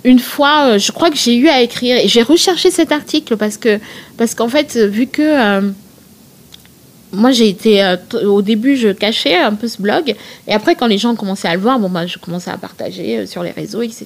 une 0.03 0.19
fois, 0.19 0.65
euh, 0.65 0.79
je 0.79 0.91
crois 0.91 1.11
que 1.11 1.17
j'ai 1.17 1.35
eu 1.35 1.47
à 1.47 1.61
écrire, 1.61 1.97
et 1.97 2.07
j'ai 2.07 2.23
recherché 2.23 2.71
cet 2.71 2.91
article 2.91 3.37
parce 3.37 3.57
que, 3.57 3.79
parce 4.17 4.33
qu'en 4.33 4.47
fait, 4.47 4.75
vu 4.77 5.05
que 5.07 5.21
euh, 5.21 5.69
moi, 7.13 7.31
j'ai 7.31 7.49
été. 7.49 7.83
Euh, 7.83 7.97
au 8.25 8.41
début, 8.41 8.77
je 8.77 8.89
cachais 8.89 9.35
un 9.35 9.53
peu 9.53 9.67
ce 9.67 9.81
blog. 9.81 10.15
Et 10.47 10.53
après, 10.53 10.75
quand 10.75 10.87
les 10.87 10.97
gens 10.97 11.15
commençaient 11.15 11.49
à 11.49 11.55
le 11.55 11.59
voir, 11.59 11.77
bon, 11.77 11.89
bah, 11.89 12.07
je 12.07 12.17
commençais 12.17 12.51
à 12.51 12.57
partager 12.57 13.17
euh, 13.17 13.25
sur 13.25 13.43
les 13.43 13.51
réseaux, 13.51 13.81
etc. 13.81 14.05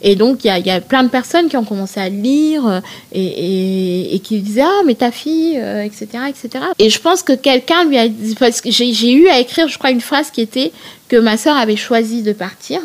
Et 0.00 0.16
donc, 0.16 0.44
il 0.44 0.48
y 0.48 0.70
a, 0.70 0.80
plein 0.80 1.02
de 1.02 1.08
personnes 1.08 1.48
qui 1.48 1.56
ont 1.56 1.64
commencé 1.64 2.00
à 2.00 2.08
lire 2.08 2.66
euh, 2.66 2.80
et, 3.12 4.20
qui 4.24 4.40
disaient 4.40 4.62
Ah, 4.62 4.80
mais 4.86 4.94
ta 4.94 5.10
fille, 5.10 5.56
etc., 5.56 6.06
etc. 6.28 6.64
Et 6.78 6.88
je 6.88 6.98
pense 6.98 7.22
que 7.22 7.34
quelqu'un 7.34 7.84
lui 7.84 7.98
a 7.98 8.08
dit. 8.08 8.34
Parce 8.36 8.60
que 8.60 8.70
j'ai 8.70 9.12
eu 9.12 9.28
à 9.28 9.38
écrire, 9.38 9.68
je 9.68 9.76
crois, 9.76 9.90
une 9.90 10.00
phrase 10.00 10.30
qui 10.30 10.40
était 10.40 10.72
que 11.08 11.16
ma 11.16 11.36
sœur 11.36 11.56
avait 11.56 11.76
choisi 11.76 12.22
de 12.22 12.32
partir. 12.32 12.80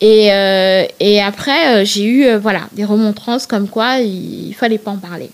Et, 0.00 0.30
après, 1.20 1.84
j'ai 1.84 2.04
eu 2.04 2.36
voilà, 2.36 2.62
des 2.72 2.84
remontrances 2.84 3.46
comme 3.46 3.68
quoi 3.68 3.98
il 3.98 4.50
ne 4.50 4.54
fallait 4.54 4.78
pas 4.78 4.92
en 4.92 4.98
parler. 4.98 5.30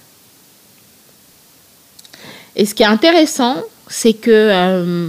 Et 2.59 2.66
ce 2.66 2.75
qui 2.75 2.83
est 2.83 2.87
intéressant, 2.87 3.62
c'est 3.87 4.14
que 4.14 4.31
euh, 4.31 5.09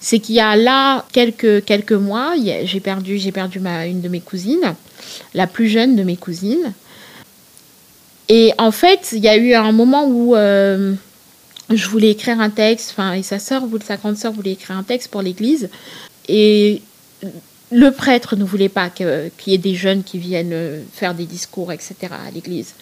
c'est 0.00 0.18
qu'il 0.18 0.34
y 0.34 0.40
a 0.40 0.56
là 0.56 1.04
quelques, 1.12 1.64
quelques 1.64 1.92
mois, 1.92 2.34
j'ai 2.64 2.80
perdu, 2.80 3.18
j'ai 3.18 3.30
perdu 3.30 3.60
ma, 3.60 3.86
une 3.86 4.00
de 4.00 4.08
mes 4.08 4.20
cousines, 4.20 4.74
la 5.34 5.46
plus 5.46 5.68
jeune 5.68 5.96
de 5.96 6.02
mes 6.02 6.16
cousines. 6.16 6.72
Et 8.30 8.52
en 8.56 8.70
fait, 8.70 9.10
il 9.12 9.18
y 9.18 9.28
a 9.28 9.36
eu 9.36 9.52
un 9.52 9.72
moment 9.72 10.06
où 10.06 10.34
euh, 10.34 10.94
je 11.68 11.88
voulais 11.88 12.10
écrire 12.10 12.40
un 12.40 12.50
texte, 12.50 12.92
enfin, 12.92 13.12
et 13.12 13.22
sa 13.22 13.38
sœur, 13.38 13.64
sa 13.86 13.98
grande 13.98 14.16
sœur 14.16 14.32
voulait 14.32 14.52
écrire 14.52 14.78
un 14.78 14.82
texte 14.82 15.10
pour 15.10 15.20
l'église. 15.20 15.68
Et 16.28 16.80
le 17.70 17.90
prêtre 17.90 18.34
ne 18.36 18.44
voulait 18.44 18.70
pas 18.70 18.88
qu'il 18.88 19.30
y 19.46 19.54
ait 19.54 19.58
des 19.58 19.74
jeunes 19.74 20.02
qui 20.02 20.18
viennent 20.18 20.84
faire 20.94 21.14
des 21.14 21.26
discours, 21.26 21.70
etc. 21.70 21.94
à 22.10 22.30
l'église. 22.30 22.74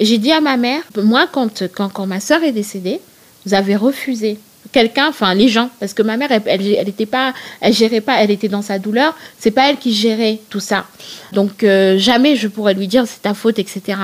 J'ai 0.00 0.18
dit 0.18 0.32
à 0.32 0.40
ma 0.40 0.56
mère, 0.56 0.82
moi, 0.96 1.26
quand, 1.30 1.64
quand, 1.68 1.88
quand 1.88 2.06
ma 2.06 2.20
soeur 2.20 2.42
est 2.42 2.52
décédée, 2.52 3.00
vous 3.44 3.54
avez 3.54 3.76
refusé 3.76 4.38
quelqu'un, 4.72 5.08
enfin 5.08 5.34
les 5.34 5.48
gens, 5.48 5.70
parce 5.80 5.94
que 5.94 6.02
ma 6.02 6.16
mère, 6.16 6.30
elle, 6.32 6.88
était 6.88 7.06
pas, 7.06 7.34
elle 7.60 7.72
gérait 7.72 8.00
pas, 8.00 8.22
elle 8.22 8.30
était 8.30 8.48
dans 8.48 8.62
sa 8.62 8.78
douleur. 8.78 9.14
C'est 9.38 9.50
pas 9.50 9.70
elle 9.70 9.76
qui 9.76 9.92
gérait 9.92 10.40
tout 10.50 10.60
ça. 10.60 10.86
Donc 11.32 11.62
euh, 11.62 11.98
jamais 11.98 12.36
je 12.36 12.48
pourrais 12.48 12.74
lui 12.74 12.88
dire 12.88 13.04
c'est 13.06 13.22
ta 13.22 13.34
faute, 13.34 13.58
etc. 13.58 13.98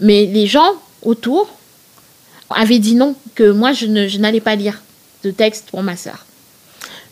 Mais 0.00 0.26
les 0.26 0.46
gens 0.46 0.72
autour 1.02 1.48
avaient 2.50 2.78
dit 2.78 2.94
non, 2.94 3.14
que 3.34 3.50
moi 3.50 3.72
je, 3.72 3.86
n'allais 4.18 4.40
pas 4.40 4.56
lire 4.56 4.80
de 5.22 5.30
texte 5.30 5.68
pour 5.70 5.82
ma 5.82 5.96
soeur. 5.96 6.24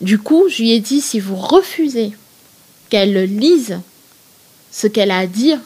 Du 0.00 0.18
coup, 0.18 0.48
je 0.48 0.62
lui 0.62 0.72
ai 0.72 0.80
dit 0.80 1.00
si 1.00 1.20
vous 1.20 1.36
refusez 1.36 2.12
qu'elle 2.90 3.24
lise 3.24 3.78
ce 4.72 4.86
qu'elle 4.86 5.10
a 5.10 5.18
à 5.18 5.26
dire 5.26 5.58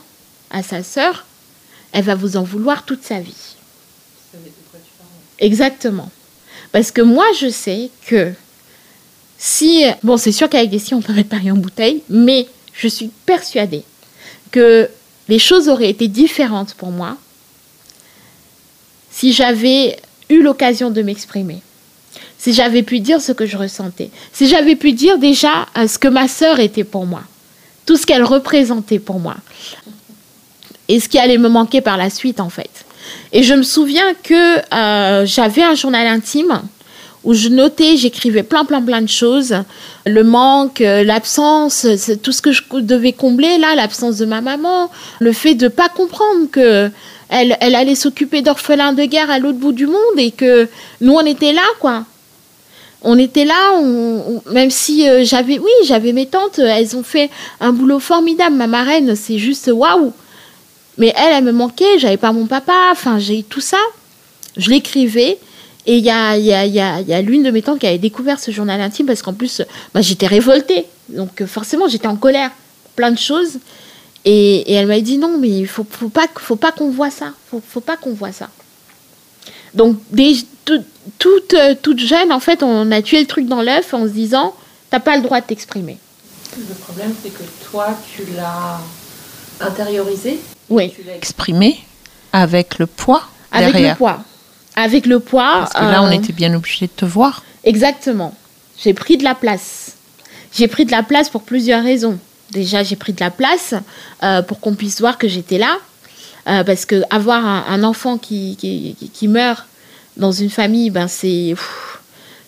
à 0.51 0.63
sa 0.63 0.83
sœur, 0.83 1.25
elle 1.93 2.05
va 2.05 2.15
vous 2.15 2.37
en 2.37 2.43
vouloir 2.43 2.85
toute 2.85 3.05
sa 3.05 3.21
vie. 3.21 3.57
Exactement. 5.39 6.11
Parce 6.73 6.91
que 6.91 7.01
moi, 7.01 7.27
je 7.39 7.49
sais 7.49 7.91
que 8.07 8.33
si... 9.39 9.85
Bon, 10.03 10.17
c'est 10.17 10.33
sûr 10.33 10.49
qu'avec 10.49 10.71
des 10.71 10.79
si, 10.79 10.95
on 10.95 11.01
peut 11.01 11.13
mettre 11.13 11.31
Paris 11.31 11.51
en 11.51 11.57
bouteille, 11.57 12.03
mais 12.09 12.49
je 12.75 12.89
suis 12.89 13.11
persuadée 13.25 13.85
que 14.51 14.89
les 15.29 15.39
choses 15.39 15.69
auraient 15.69 15.91
été 15.91 16.09
différentes 16.09 16.75
pour 16.75 16.91
moi 16.91 17.17
si 19.11 19.33
j'avais 19.33 19.97
eu 20.29 20.43
l'occasion 20.43 20.91
de 20.91 21.03
m'exprimer, 21.03 21.61
si 22.39 22.53
j'avais 22.53 22.83
pu 22.83 23.01
dire 23.01 23.21
ce 23.21 23.33
que 23.33 23.47
je 23.47 23.57
ressentais, 23.57 24.11
si 24.33 24.47
j'avais 24.47 24.77
pu 24.77 24.93
dire 24.93 25.19
déjà 25.19 25.67
euh, 25.77 25.89
ce 25.89 25.99
que 25.99 26.09
ma 26.09 26.29
sœur 26.29 26.61
était 26.61 26.85
pour 26.85 27.05
moi, 27.05 27.23
tout 27.85 27.97
ce 27.97 28.07
qu'elle 28.07 28.23
représentait 28.23 29.01
pour 29.01 29.19
moi 29.19 29.37
et 30.89 31.01
ce 31.01 31.09
qui 31.09 31.19
allait 31.19 31.39
me 31.39 31.49
manquer 31.49 31.81
par 31.81 31.97
la 31.97 32.11
suite 32.11 32.41
en 32.41 32.51
fait. 32.51 32.71
Et 33.33 33.43
je 33.43 33.55
me 33.55 33.63
souviens 33.63 34.15
que 34.23 34.59
euh, 34.75 35.27
j'avais 35.27 35.63
un 35.63 35.75
journal 35.75 36.07
intime 36.07 36.63
où 37.25 37.35
je 37.35 37.49
notais, 37.49 37.97
j'écrivais 37.97 38.43
plein, 38.43 38.65
plein, 38.65 38.81
plein 38.81 39.03
de 39.03 39.09
choses. 39.09 39.55
Le 40.07 40.25
manque, 40.25 40.81
euh, 40.81 41.05
l'absence, 41.05 41.87
tout 42.23 42.33
ce 42.33 42.41
que 42.41 42.53
je 42.53 42.63
devais 42.81 43.13
combler, 43.13 43.59
là, 43.59 43.75
l'absence 43.75 44.17
de 44.17 44.25
ma 44.25 44.41
maman, 44.41 44.91
le 45.19 45.33
fait 45.33 45.55
de 45.55 45.65
ne 45.65 45.69
pas 45.69 45.89
comprendre 45.89 46.49
que 46.51 46.91
elle, 47.29 47.59
elle 47.61 47.75
allait 47.75 47.95
s'occuper 47.95 48.41
d'orphelins 48.41 48.95
de 48.95 49.05
guerre 49.05 49.31
à 49.31 49.39
l'autre 49.39 49.59
bout 49.59 49.73
du 49.73 49.87
monde 49.87 50.17
et 50.17 50.31
que 50.31 50.69
nous, 51.01 51.13
on 51.13 51.27
était 51.27 51.53
là, 51.53 51.67
quoi. 51.81 52.05
On 53.03 53.19
était 53.19 53.45
là, 53.45 53.81
même 54.51 54.71
si 54.71 55.09
euh, 55.09 55.23
j'avais, 55.25 55.59
oui, 55.59 55.71
j'avais 55.85 56.13
mes 56.13 56.27
tantes, 56.27 56.59
elles 56.59 56.97
ont 56.97 57.03
fait 57.03 57.31
un 57.61 57.73
boulot 57.73 58.01
formidable. 58.01 58.57
Ma 58.57 58.67
marraine, 58.67 59.15
c'est 59.15 59.39
juste 59.39 59.71
waouh. 59.73 60.13
Mais 60.99 61.13
elle, 61.17 61.33
elle 61.37 61.45
me 61.45 61.53
manquait, 61.53 61.99
j'avais 61.99 62.17
pas 62.17 62.33
mon 62.33 62.47
papa, 62.47 62.91
enfin, 62.93 63.19
j'ai 63.19 63.43
tout 63.43 63.61
ça. 63.61 63.79
Je 64.57 64.71
l'écrivais. 64.71 65.39
Et 65.87 65.99
il 65.99 66.05
y 66.05 66.11
a, 66.11 66.37
y, 66.37 66.53
a, 66.53 66.67
y, 66.67 66.81
a, 66.81 67.01
y 67.01 67.15
a 67.15 67.23
l'une 67.23 67.43
de 67.45 67.51
mes 67.51 67.63
tantes 67.63 67.79
qui 67.79 67.87
avait 67.87 67.99
découvert 67.99 68.39
ce 68.39 68.51
journal 68.51 68.81
intime 68.81 69.07
parce 69.07 69.23
qu'en 69.23 69.33
plus, 69.33 69.63
bah, 69.95 70.03
j'étais 70.03 70.27
révoltée. 70.27 70.85
Donc 71.09 71.41
euh, 71.41 71.47
forcément, 71.47 71.89
j'étais 71.89 72.09
en 72.09 72.17
colère. 72.17 72.51
Plein 72.95 73.11
de 73.11 73.19
choses. 73.19 73.59
Et, 74.25 74.71
elle 74.73 74.87
m'a 74.89 75.01
dit 75.01 75.17
non, 75.17 75.39
mais 75.39 75.49
il 75.49 75.67
faut, 75.67 75.87
faut 75.89 76.09
pas, 76.09 76.27
faut 76.37 76.57
pas 76.57 76.73
qu'on 76.73 76.91
voit 76.91 77.11
ça. 77.11 77.33
Faut, 77.51 77.63
faut 77.67 77.81
pas 77.81 77.97
qu'on 77.97 78.13
voit 78.13 78.33
ça. 78.33 78.51
Donc, 79.75 79.97
des, 80.11 80.37
toute, 81.19 81.55
euh, 81.55 81.75
toute 81.81 82.01
jeune, 82.01 82.33
en 82.33 82.41
fait, 82.41 82.63
on 82.63 82.91
a 82.91 83.03
tué 83.03 83.21
le 83.21 83.27
truc 83.27 83.47
dans 83.47 83.63
l'œuf 83.63 83.95
en 83.95 84.05
se 84.05 84.13
disant, 84.13 84.55
t'as 84.91 85.01
pas 85.01 85.17
le 85.17 85.23
droit 85.23 85.41
de 85.41 85.47
t'exprimer. 85.47 85.99
Le 86.59 86.75
problème, 86.75 87.15
c'est 87.23 87.31
que 87.31 87.45
toi, 87.71 87.97
tu 88.15 88.25
l'as 88.37 88.81
intériorisé? 89.61 90.39
Oui. 90.71 90.93
Tu 90.95 91.03
l'as 91.05 91.17
exprimé 91.17 91.79
avec 92.33 92.79
le 92.79 92.87
poids 92.87 93.23
Avec 93.53 93.73
derrière. 93.73 93.93
le 93.93 93.97
poids. 93.97 94.25
Avec 94.77 95.07
le 95.07 95.21
poids. 95.21 95.55
Parce 95.61 95.73
que 95.73 95.91
là, 95.91 96.03
on 96.03 96.09
euh, 96.09 96.13
était 96.13 96.33
bien 96.33 96.55
obligé 96.55 96.87
de 96.87 96.93
te 96.93 97.05
voir. 97.05 97.43
Exactement. 97.65 98.35
J'ai 98.79 98.95
pris 98.95 99.17
de 99.17 99.25
la 99.25 99.35
place. 99.35 99.97
J'ai 100.53 100.69
pris 100.69 100.85
de 100.85 100.91
la 100.91 101.03
place 101.03 101.29
pour 101.29 101.43
plusieurs 101.43 101.83
raisons. 101.83 102.19
Déjà, 102.53 102.83
j'ai 102.83 102.97
pris 102.97 103.13
de 103.13 103.21
la 103.21 103.31
place 103.31 103.75
euh, 104.23 104.43
pour 104.43 104.61
qu'on 104.61 104.75
puisse 104.75 105.01
voir 105.01 105.19
que 105.19 105.29
j'étais 105.29 105.59
là. 105.59 105.77
Euh, 106.47 106.65
parce 106.65 106.87
que 106.87 107.03
avoir 107.11 107.45
un, 107.45 107.65
un 107.69 107.85
enfant 107.85 108.17
qui, 108.17 108.57
qui, 109.13 109.29
meurt 109.29 109.67
dans 110.17 110.33
une 110.33 110.49
famille, 110.49 110.89
ben 110.89 111.07
c'est 111.07 111.55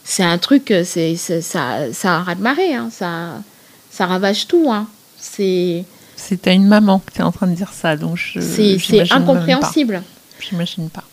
c'est 0.05 0.23
un 0.23 0.39
truc, 0.39 0.73
c'est 0.85 1.16
ça 1.16 1.93
ça 1.93 2.16
a 2.16 2.23
ras 2.23 2.35
de 2.35 2.41
marée, 2.41 2.75
hein, 2.75 2.89
ça 2.91 3.43
ça 3.91 4.07
ravage 4.07 4.47
tout. 4.47 4.71
Hein. 4.73 4.87
C'est 5.18 5.85
C'est 6.23 6.47
à 6.47 6.53
une 6.53 6.66
maman 6.66 7.01
que 7.05 7.12
tu 7.12 7.21
es 7.21 7.23
en 7.23 7.33
train 7.33 7.47
de 7.47 7.55
dire 7.55 7.73
ça. 7.73 7.97
Donc 7.97 8.16
je, 8.16 8.41
c'est 8.41 9.12
incompréhensible. 9.12 10.03
J'imagine 10.39 10.89
pas. 10.89 11.05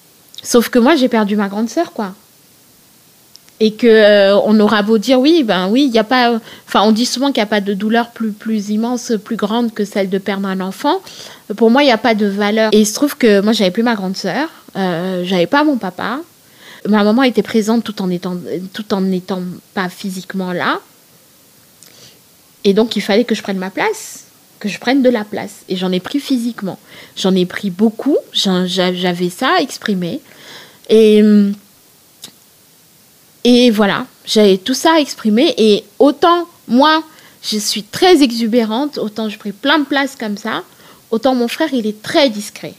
Sauf 0.43 0.70
que 0.70 0.80
moi, 0.80 0.95
j'ai 0.95 1.10
perdu 1.10 1.36
ma 1.36 1.47
grande 1.47 1.70
sœur, 1.70 1.91
quoi. 1.93 2.14
Et 3.60 3.74
que 3.74 3.88
euh, 3.88 4.38
on 4.45 4.60
aura 4.60 4.84
beau 4.84 4.99
dire 4.99 5.20
oui, 5.20 5.43
ben 5.43 5.68
oui, 5.70 5.86
il 5.89 5.93
y 5.93 5.97
a 5.97 6.03
pas. 6.03 6.39
Enfin, 6.68 6.84
on 6.84 6.91
dit 6.91 7.08
souvent 7.08 7.28
qu'il 7.28 7.41
n'y 7.41 7.47
a 7.47 7.47
pas 7.47 7.62
de 7.62 7.74
douleur 7.74 8.12
plus 8.12 8.32
plus 8.32 8.70
immense, 8.70 9.14
plus 9.24 9.36
grande 9.36 9.74
que 9.74 9.84
celle 9.84 10.10
de 10.10 10.20
perdre 10.20 10.47
un 10.47 10.60
enfant. 10.60 11.01
Pour 11.55 11.72
moi, 11.72 11.82
il 11.82 11.88
n'y 11.88 11.91
a 11.91 11.97
pas 11.97 12.14
de 12.14 12.28
valeur. 12.28 12.70
Et 12.72 12.82
il 12.82 12.86
se 12.86 12.93
trouve 12.93 13.18
que 13.18 13.41
moi, 13.41 13.53
j'avais 13.53 13.72
plus 13.72 13.82
ma 13.82 13.95
grande 13.95 14.16
sœur, 14.16 14.47
euh, 14.76 15.24
j'avais 15.26 15.47
pas 15.47 15.64
mon 15.64 15.78
papa. 15.78 16.20
Ma 16.88 17.03
maman 17.03 17.24
était 17.24 17.41
présente 17.41 17.84
tout 17.84 17.99
en 18.01 18.12
étant 18.12 18.38
tout 18.74 18.93
en 18.93 19.01
n'étant 19.01 19.41
pas 19.74 19.89
physiquement 19.89 20.53
là. 20.53 20.80
Et 22.64 22.74
donc, 22.74 22.95
il 22.95 23.01
fallait 23.01 23.24
que 23.24 23.34
je 23.34 23.41
prenne 23.41 23.58
ma 23.58 23.72
place, 23.72 24.26
que 24.60 24.70
je 24.70 24.80
prenne 24.80 25.01
de 25.01 25.10
la 25.10 25.24
place. 25.24 25.64
Et 25.70 25.76
j'en 25.76 25.91
ai 25.91 25.99
pris 25.99 26.20
physiquement. 26.20 26.80
J'en 27.16 27.36
ai 27.36 27.45
pris 27.45 27.70
beaucoup. 27.70 28.18
J'avais 28.34 29.30
ça 29.30 29.60
exprimé. 29.60 30.22
Et, 30.89 31.22
hum, 31.22 31.53
et 33.43 33.72
voilà, 33.72 34.05
j'avais 34.26 34.58
tout 34.58 34.74
ça 34.74 34.99
exprimé. 34.99 35.53
Et 35.58 35.84
autant 35.99 36.47
moi, 36.68 37.03
je 37.41 37.58
suis 37.58 37.84
très 37.84 38.22
exubérante, 38.24 38.97
autant 38.97 39.30
je 39.30 39.38
pris 39.38 39.51
plein 39.51 39.80
de 39.80 39.86
place 39.86 40.16
comme 40.16 40.38
ça, 40.38 40.64
autant 41.12 41.34
mon 41.34 41.47
frère, 41.47 41.70
il 41.74 41.88
est 41.88 42.01
très 42.01 42.30
discret. 42.30 42.74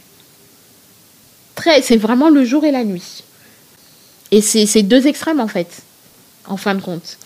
C'est 1.82 1.96
vraiment 1.96 2.30
le 2.30 2.44
jour 2.44 2.64
et 2.64 2.70
la 2.70 2.84
nuit. 2.84 3.24
Et 4.30 4.40
c'est 4.40 4.82
deux 4.82 5.06
extrêmes 5.06 5.40
en 5.40 5.48
fait, 5.48 5.82
en 6.46 6.56
fin 6.56 6.74
de 6.74 6.80
compte. 6.80 7.18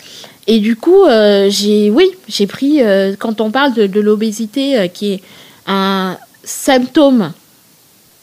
Et 0.47 0.59
du 0.59 0.75
coup, 0.75 1.05
euh, 1.05 1.49
j'ai, 1.49 1.89
oui, 1.89 2.11
j'ai 2.27 2.47
pris, 2.47 2.81
euh, 2.81 3.15
quand 3.17 3.39
on 3.39 3.49
parle 3.49 3.73
de, 3.73 3.99
l'obésité, 3.99 4.77
euh, 4.77 4.87
qui 4.87 5.13
est 5.13 5.23
un 5.67 6.17
symptôme 6.43 7.31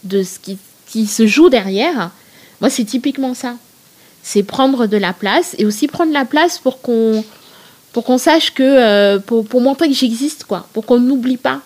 de 0.04 0.22
ce 0.22 0.38
qui, 0.38 0.58
qui 0.86 1.06
se 1.06 1.26
joue 1.26 1.48
derrière, 1.48 2.10
moi, 2.60 2.68
c'est 2.68 2.84
typiquement 2.84 3.32
ça. 3.32 3.56
C'est 4.22 4.42
prendre 4.42 4.86
de 4.86 4.98
la 4.98 5.14
place 5.14 5.54
et 5.58 5.64
aussi 5.64 5.88
prendre 5.88 6.12
la 6.12 6.26
place 6.26 6.58
pour 6.58 6.82
qu'on 6.82 7.24
pour 7.92 8.04
qu'on 8.04 8.18
sache 8.18 8.54
que, 8.54 9.18
pour, 9.18 9.44
pour 9.44 9.60
montrer 9.60 9.88
que 9.88 9.94
j'existe, 9.94 10.44
quoi, 10.44 10.68
pour 10.72 10.86
qu'on 10.86 11.00
n'oublie 11.00 11.38
pas, 11.38 11.60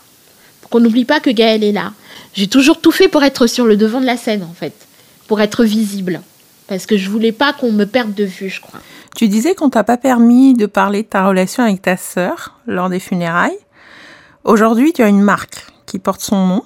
pour 0.63 0.71
qu'on 0.71 0.81
n'oublie 0.81 1.05
pas 1.05 1.21
que 1.21 1.29
Gaëlle 1.29 1.63
est 1.63 1.73
là. 1.73 1.93
J'ai 2.33 2.47
toujours 2.47 2.81
tout 2.81 2.93
fait 2.93 3.09
pour 3.09 3.23
être 3.25 3.47
sur 3.47 3.67
le 3.67 3.77
devant 3.77 4.01
de 4.01 4.07
la 4.07 4.17
scène, 4.17 4.43
en 4.43 4.55
fait, 4.55 4.73
pour 5.27 5.43
être 5.43 5.65
visible, 5.65 6.23
parce 6.67 6.87
que 6.87 6.97
je 6.97 7.11
voulais 7.11 7.33
pas 7.33 7.53
qu'on 7.53 7.73
me 7.73 7.85
perde 7.85 8.15
de 8.15 8.25
vue, 8.25 8.49
je 8.49 8.63
crois. 8.63 8.81
Tu 9.15 9.29
disais 9.29 9.55
qu'on 9.55 9.71
t'a 9.71 9.85
pas 9.85 9.97
permis 9.97 10.55
de 10.55 10.67
parler 10.67 11.03
de 11.03 11.09
ta 11.09 11.27
relation 11.27 11.63
avec 11.63 11.83
ta 11.83 11.97
sœur 11.97 12.59
lors 12.67 12.89
des 12.89 12.99
funérailles. 12.99 13.57
Aujourd'hui, 14.43 14.93
tu 14.93 15.03
as 15.03 15.09
une 15.09 15.23
marque 15.23 15.67
qui 15.87 16.01
porte 16.01 16.21
son 16.21 16.47
nom. 16.47 16.63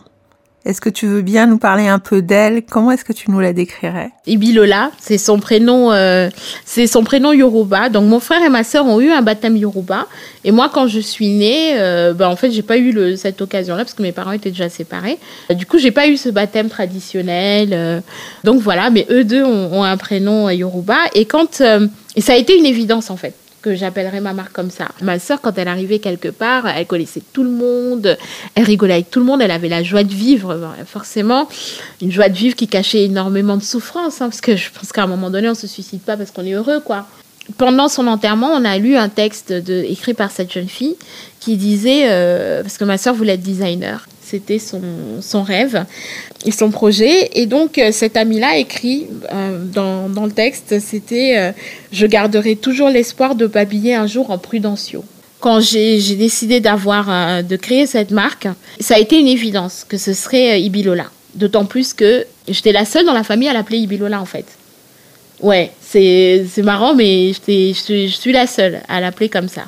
Est-ce 0.64 0.80
que 0.80 0.90
tu 0.90 1.06
veux 1.06 1.22
bien 1.22 1.46
nous 1.46 1.58
parler 1.58 1.88
un 1.88 1.98
peu 1.98 2.20
d'elle? 2.20 2.62
Comment 2.62 2.90
est-ce 2.90 3.04
que 3.04 3.12
tu 3.12 3.30
nous 3.30 3.40
la 3.40 3.52
décrirais? 3.52 4.10
Ibilola, 4.26 4.90
c'est 4.98 5.16
son 5.16 5.38
prénom, 5.40 5.92
euh, 5.92 6.28
c'est 6.64 6.86
son 6.86 7.04
prénom 7.04 7.32
Yoruba. 7.32 7.88
Donc 7.90 8.06
mon 8.06 8.18
frère 8.20 8.42
et 8.42 8.48
ma 8.48 8.64
sœur 8.64 8.86
ont 8.86 9.00
eu 9.00 9.10
un 9.10 9.22
baptême 9.22 9.56
Yoruba. 9.56 10.06
Et 10.44 10.50
moi, 10.50 10.70
quand 10.72 10.86
je 10.86 11.00
suis 11.00 11.28
née, 11.28 11.78
euh, 11.78 12.12
ben, 12.12 12.28
en 12.28 12.36
fait, 12.36 12.50
j'ai 12.50 12.62
pas 12.62 12.76
eu 12.76 12.92
le, 12.92 13.16
cette 13.16 13.40
occasion-là 13.40 13.84
parce 13.84 13.94
que 13.94 14.02
mes 14.02 14.12
parents 14.12 14.32
étaient 14.32 14.50
déjà 14.50 14.68
séparés. 14.68 15.18
Du 15.50 15.64
coup, 15.64 15.78
j'ai 15.78 15.92
pas 15.92 16.06
eu 16.08 16.16
ce 16.16 16.28
baptême 16.28 16.68
traditionnel. 16.68 17.70
euh. 17.72 18.00
donc 18.44 18.60
voilà, 18.60 18.90
mais 18.90 19.06
eux 19.10 19.24
deux 19.24 19.44
ont, 19.44 19.72
ont 19.72 19.84
un 19.84 19.96
prénom 19.96 20.48
euh, 20.48 20.54
Yoruba. 20.54 20.96
Et 21.14 21.24
quand 21.24 21.60
euh, 21.60 21.86
et 22.18 22.20
ça 22.20 22.32
a 22.32 22.36
été 22.36 22.58
une 22.58 22.66
évidence 22.66 23.10
en 23.10 23.16
fait 23.16 23.32
que 23.62 23.76
j'appellerais 23.76 24.20
ma 24.20 24.32
marque 24.32 24.52
comme 24.52 24.72
ça. 24.72 24.88
Ma 25.02 25.20
sœur, 25.20 25.40
quand 25.40 25.56
elle 25.56 25.68
arrivait 25.68 26.00
quelque 26.00 26.30
part, 26.30 26.66
elle 26.66 26.84
connaissait 26.84 27.22
tout 27.32 27.44
le 27.44 27.50
monde, 27.50 28.18
elle 28.56 28.64
rigolait 28.64 28.94
avec 28.94 29.10
tout 29.12 29.20
le 29.20 29.24
monde, 29.24 29.40
elle 29.40 29.52
avait 29.52 29.68
la 29.68 29.84
joie 29.84 30.02
de 30.02 30.12
vivre, 30.12 30.56
ben, 30.56 30.74
forcément, 30.84 31.48
une 32.02 32.10
joie 32.10 32.28
de 32.28 32.36
vivre 32.36 32.56
qui 32.56 32.66
cachait 32.66 33.04
énormément 33.04 33.56
de 33.56 33.62
souffrance, 33.62 34.20
hein, 34.20 34.30
parce 34.30 34.40
que 34.40 34.56
je 34.56 34.68
pense 34.72 34.90
qu'à 34.90 35.04
un 35.04 35.06
moment 35.06 35.30
donné, 35.30 35.48
on 35.48 35.54
se 35.54 35.68
suicide 35.68 36.00
pas 36.00 36.16
parce 36.16 36.32
qu'on 36.32 36.44
est 36.44 36.54
heureux, 36.54 36.80
quoi. 36.80 37.06
Pendant 37.56 37.88
son 37.88 38.08
enterrement, 38.08 38.50
on 38.52 38.64
a 38.64 38.78
lu 38.78 38.96
un 38.96 39.08
texte 39.08 39.54
écrit 39.68 40.14
par 40.14 40.32
cette 40.32 40.52
jeune 40.52 40.68
fille 40.68 40.96
qui 41.38 41.56
disait, 41.56 42.10
euh, 42.10 42.62
parce 42.62 42.78
que 42.78 42.84
ma 42.84 42.98
sœur 42.98 43.14
voulait 43.14 43.34
être 43.34 43.42
designer, 43.42 44.08
c'était 44.28 44.58
son, 44.58 44.82
son 45.20 45.42
rêve 45.42 45.84
et 46.44 46.50
son 46.50 46.70
projet. 46.70 47.30
Et 47.32 47.46
donc, 47.46 47.78
euh, 47.78 47.92
cette 47.92 48.16
amie-là 48.16 48.58
écrit 48.58 49.06
euh, 49.32 49.64
dans, 49.64 50.08
dans 50.08 50.26
le 50.26 50.32
texte, 50.32 50.78
c'était 50.80 51.36
euh, 51.38 51.52
Je 51.92 52.06
garderai 52.06 52.56
toujours 52.56 52.90
l'espoir 52.90 53.34
de 53.34 53.46
m'habiller 53.46 53.94
un 53.94 54.06
jour 54.06 54.30
en 54.30 54.38
Prudencio». 54.38 55.04
Quand 55.40 55.60
j'ai 55.60 56.16
décidé 56.16 56.58
d'avoir, 56.58 57.44
de 57.44 57.54
créer 57.54 57.86
cette 57.86 58.10
marque, 58.10 58.48
ça 58.80 58.96
a 58.96 58.98
été 58.98 59.20
une 59.20 59.28
évidence 59.28 59.86
que 59.88 59.96
ce 59.96 60.12
serait 60.12 60.60
Ibilola. 60.60 61.04
D'autant 61.36 61.64
plus 61.64 61.94
que 61.94 62.26
j'étais 62.48 62.72
la 62.72 62.84
seule 62.84 63.06
dans 63.06 63.12
la 63.12 63.22
famille 63.22 63.48
à 63.48 63.52
l'appeler 63.52 63.78
Ibilola, 63.78 64.20
en 64.20 64.24
fait. 64.24 64.46
Ouais, 65.40 65.70
c'est 65.80 66.50
marrant, 66.64 66.92
mais 66.92 67.32
je 67.32 68.08
suis 68.08 68.32
la 68.32 68.48
seule 68.48 68.80
à 68.88 69.00
l'appeler 69.00 69.28
comme 69.28 69.46
ça. 69.46 69.62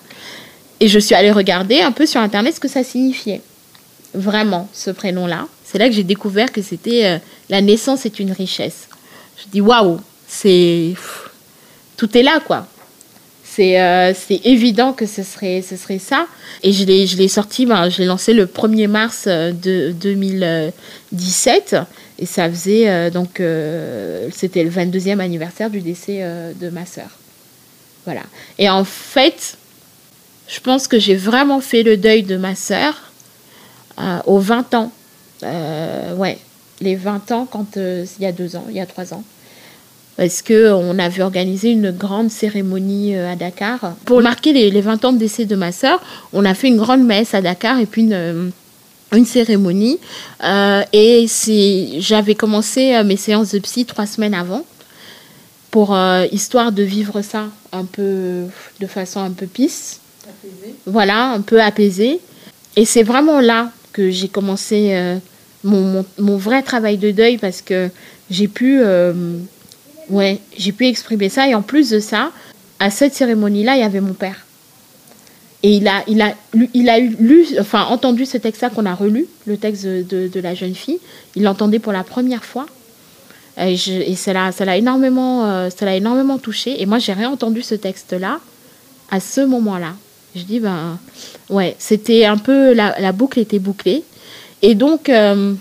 Et 0.81 0.89
je 0.89 0.99
suis 0.99 1.15
allée 1.15 1.31
regarder 1.31 1.81
un 1.83 1.93
peu 1.93 2.05
sur 2.05 2.21
Internet 2.21 2.57
ce 2.57 2.61
que 2.61 2.67
ça 2.67 2.83
signifiait. 2.83 3.41
Vraiment, 4.15 4.69
ce 4.73 4.91
prénom-là. 4.91 5.47
C'est 5.65 5.79
là 5.79 5.89
que 5.89 5.95
j'ai 5.95 6.05
découvert 6.05 6.51
que 6.51 6.63
c'était 6.63 7.07
euh, 7.07 7.19
la 7.49 7.61
naissance 7.61 8.07
est 8.07 8.19
une 8.19 8.33
richesse. 8.33 8.89
Je 9.39 9.51
dis 9.51 9.61
waouh, 9.61 10.01
c'est 10.27 10.95
tout 11.97 12.17
est 12.17 12.23
là 12.23 12.41
quoi. 12.41 12.67
C'est 13.45 13.81
euh, 13.81 14.13
évident 14.45 14.93
que 14.93 15.07
ce 15.07 15.23
serait 15.23 15.63
ce 15.63 15.77
serait 15.77 15.99
ça. 15.99 16.27
Et 16.63 16.73
je 16.73 16.85
l'ai 16.85 17.29
sorti, 17.29 17.67
ben, 17.67 17.91
je 17.91 17.99
l'ai 17.99 18.07
lancé 18.07 18.33
le 18.33 18.47
1er 18.47 18.87
mars 18.87 19.25
euh, 19.27 19.51
de 19.51 19.93
2017 19.93 21.77
et 22.19 22.27
ça 22.27 22.49
faisait 22.49 22.89
euh, 22.89 23.11
donc 23.11 23.43
c'était 24.33 24.63
le 24.63 24.71
22e 24.71 25.19
anniversaire 25.19 25.69
du 25.69 25.81
décès 25.81 26.23
de 26.61 26.71
ma 26.71 26.87
sœur. 26.87 27.09
Voilà. 28.05 28.23
Et 28.59 28.71
en 28.71 28.85
fait, 28.85 29.57
je 30.49 30.61
pense 30.61 30.87
que 30.87 30.99
j'ai 30.99 31.17
vraiment 31.17 31.61
fait 31.61 31.83
le 31.83 31.97
deuil 31.97 32.23
de 32.23 32.37
ma 32.37 32.55
sœur 32.55 33.10
euh, 34.01 34.19
aux 34.27 34.39
20 34.39 34.75
ans. 34.75 34.93
Euh, 35.43 36.15
ouais, 36.17 36.39
les 36.81 36.97
20 36.97 37.33
ans, 37.33 37.47
quand 37.51 37.77
euh, 37.77 38.05
il 38.19 38.23
y 38.23 38.27
a 38.27 38.33
deux 38.33 38.57
ans, 38.57 38.65
il 38.69 38.77
y 38.77 38.81
a 38.81 38.87
trois 38.87 39.13
ans. 39.15 39.23
Parce 40.17 40.43
qu'on 40.43 40.99
avait 40.99 41.23
organisé 41.23 41.71
une 41.71 41.93
grande 41.93 42.31
cérémonie 42.31 43.15
euh, 43.17 43.33
à 43.33 43.37
Dakar. 43.37 43.95
Pour 44.05 44.21
marquer 44.23 44.53
les, 44.53 44.71
les 44.71 44.81
20 44.81 45.05
ans 45.05 45.13
de 45.13 45.19
décès 45.19 45.45
de 45.47 45.57
ma 45.57 45.73
sœur, 45.73 46.03
on 46.33 46.45
a 46.45 46.55
fait 46.55 46.69
une 46.69 46.77
grande 46.77 47.05
messe 47.05 47.35
à 47.35 47.41
Dakar 47.41 47.79
et 47.79 47.87
puis 47.87 48.03
une, 48.03 48.13
euh, 48.13 48.51
une 49.13 49.25
cérémonie. 49.25 49.99
et 50.93 51.27
j'avais 51.99 52.35
commencé 52.35 53.03
mes 53.05 53.17
séances 53.17 53.53
de 53.53 53.59
psy 53.59 53.85
trois 53.85 54.07
semaines 54.07 54.35
avant 54.35 54.65
pour 55.73 55.97
histoire 56.31 56.71
de 56.71 56.83
vivre 56.85 57.21
ça 57.23 57.47
un 57.73 57.85
peu 57.85 58.45
de 58.79 58.87
façon 58.87 59.21
un 59.21 59.33
peu 59.33 59.47
pisse. 59.47 60.01
Voilà, 60.87 61.33
un 61.33 61.41
peu 61.41 61.61
apaisée. 61.61 62.21
Et 62.77 62.85
c'est 62.85 63.03
vraiment 63.03 63.41
là 63.41 63.73
que 63.93 64.11
j'ai 64.11 64.29
commencé 64.29 65.19
mon, 65.65 66.05
mon, 66.19 66.37
vrai 66.37 66.63
travail 66.63 66.97
de 66.97 67.11
deuil 67.11 67.39
parce 67.39 67.63
que 67.63 67.91
j'ai 68.31 68.49
pu, 68.49 68.81
euh, 68.81 69.13
ouais, 70.09 70.39
j'ai 70.57 70.73
pu 70.73 70.87
exprimer 70.87 71.29
ça. 71.29 71.49
Et 71.49 71.55
en 71.55 71.63
plus 71.63 71.91
de 71.91 72.01
ça, 72.01 72.33
à 72.79 72.91
cette 72.91 73.15
cérémonie-là, 73.15 73.77
il 73.77 73.81
y 73.81 73.85
avait 73.85 74.01
mon 74.01 74.15
père. 74.15 74.47
Et 75.63 75.77
il 75.77 75.89
a, 75.89 76.03
il 76.07 76.23
a, 76.23 76.35
il 76.73 76.89
a 76.89 76.99
lu, 76.99 77.47
enfin, 77.59 77.85
entendu 77.85 78.25
ce 78.25 78.39
texte-là 78.39 78.71
qu'on 78.71 78.87
a 78.87 78.95
relu, 78.95 79.27
le 79.47 79.59
texte 79.59 79.85
de, 79.85 80.29
de, 80.29 80.41
la 80.41 80.55
jeune 80.55 80.75
fille. 80.75 81.01
Il 81.37 81.43
l'entendait 81.43 81.79
pour 81.79 81.93
la 81.93 82.03
première 82.03 82.45
fois. 82.45 82.65
Et, 83.59 83.77
je, 83.77 83.93
et 83.93 84.15
ça 84.15 84.33
l'a 84.33 84.77
énormément, 84.79 85.45
euh, 85.45 85.69
énormément 85.87 86.39
touché. 86.39 86.81
Et 86.81 86.87
moi, 86.87 86.99
j'ai 86.99 87.13
réentendu 87.13 87.61
ce 87.61 87.75
texte-là 87.75 88.41
à 89.11 89.21
ce 89.21 89.43
moment-là. 89.43 89.93
Je 90.35 90.43
dis, 90.43 90.61
ben, 90.61 90.99
ouais, 91.49 91.75
c'était 91.79 92.25
un 92.25 92.37
peu, 92.37 92.73
la, 92.73 93.13
boucle 93.13 93.39
était 93.39 93.59
bouclée. 93.59 94.05
Et 94.63 94.75
donc, 94.75 95.09
euh, 95.09 95.55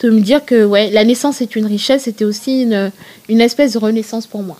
de 0.00 0.10
me 0.10 0.20
dire 0.20 0.44
que 0.44 0.64
ouais, 0.64 0.90
la 0.90 1.04
naissance 1.04 1.40
est 1.40 1.56
une 1.56 1.66
richesse, 1.66 2.04
c'était 2.04 2.24
aussi 2.24 2.62
une, 2.62 3.40
espèce 3.40 3.72
de 3.72 3.78
renaissance 3.78 4.26
pour 4.26 4.42
moi. 4.42 4.58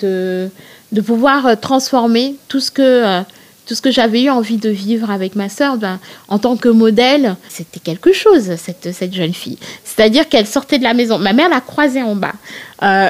De, 0.00 0.48
de 0.90 1.00
pouvoir 1.00 1.60
transformer 1.60 2.36
tout 2.48 2.60
ce 2.60 2.70
que 2.70 2.82
euh, 2.82 3.20
tout 3.66 3.74
ce 3.74 3.82
que 3.82 3.90
j'avais 3.90 4.22
eu 4.22 4.30
envie 4.30 4.56
de 4.56 4.68
vivre 4.68 5.10
avec 5.10 5.36
ma 5.36 5.48
sœur, 5.48 5.76
ben, 5.76 5.98
en 6.28 6.38
tant 6.38 6.56
que 6.56 6.68
modèle, 6.68 7.36
c'était 7.48 7.80
quelque 7.80 8.12
chose, 8.12 8.56
cette, 8.56 8.92
cette 8.92 9.14
jeune 9.14 9.34
fille. 9.34 9.58
C'est-à-dire 9.84 10.28
qu'elle 10.28 10.46
sortait 10.46 10.78
de 10.78 10.84
la 10.84 10.94
maison. 10.94 11.18
Ma 11.18 11.32
mère 11.32 11.48
l'a 11.48 11.60
croisée 11.60 12.02
en 12.02 12.14
bas, 12.14 12.32
euh, 12.82 13.08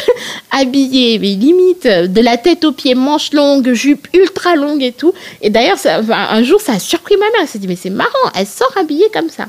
habillée, 0.50 1.18
mais 1.18 1.34
limite, 1.34 1.86
de 1.86 2.20
la 2.20 2.36
tête 2.36 2.64
aux 2.64 2.72
pieds, 2.72 2.94
manches 2.94 3.32
longues, 3.32 3.72
jupe 3.72 4.08
ultra 4.14 4.54
longue 4.54 4.82
et 4.82 4.92
tout. 4.92 5.12
Et 5.42 5.50
d'ailleurs, 5.50 5.78
un 5.84 6.42
jour, 6.42 6.60
ça 6.60 6.74
a 6.74 6.78
surpris 6.78 7.16
ma 7.16 7.26
mère. 7.26 7.40
Elle 7.42 7.48
s'est 7.48 7.58
dit, 7.58 7.68
mais 7.68 7.76
c'est 7.76 7.90
marrant, 7.90 8.10
elle 8.34 8.46
sort 8.46 8.72
habillée 8.76 9.10
comme 9.12 9.30
ça. 9.30 9.46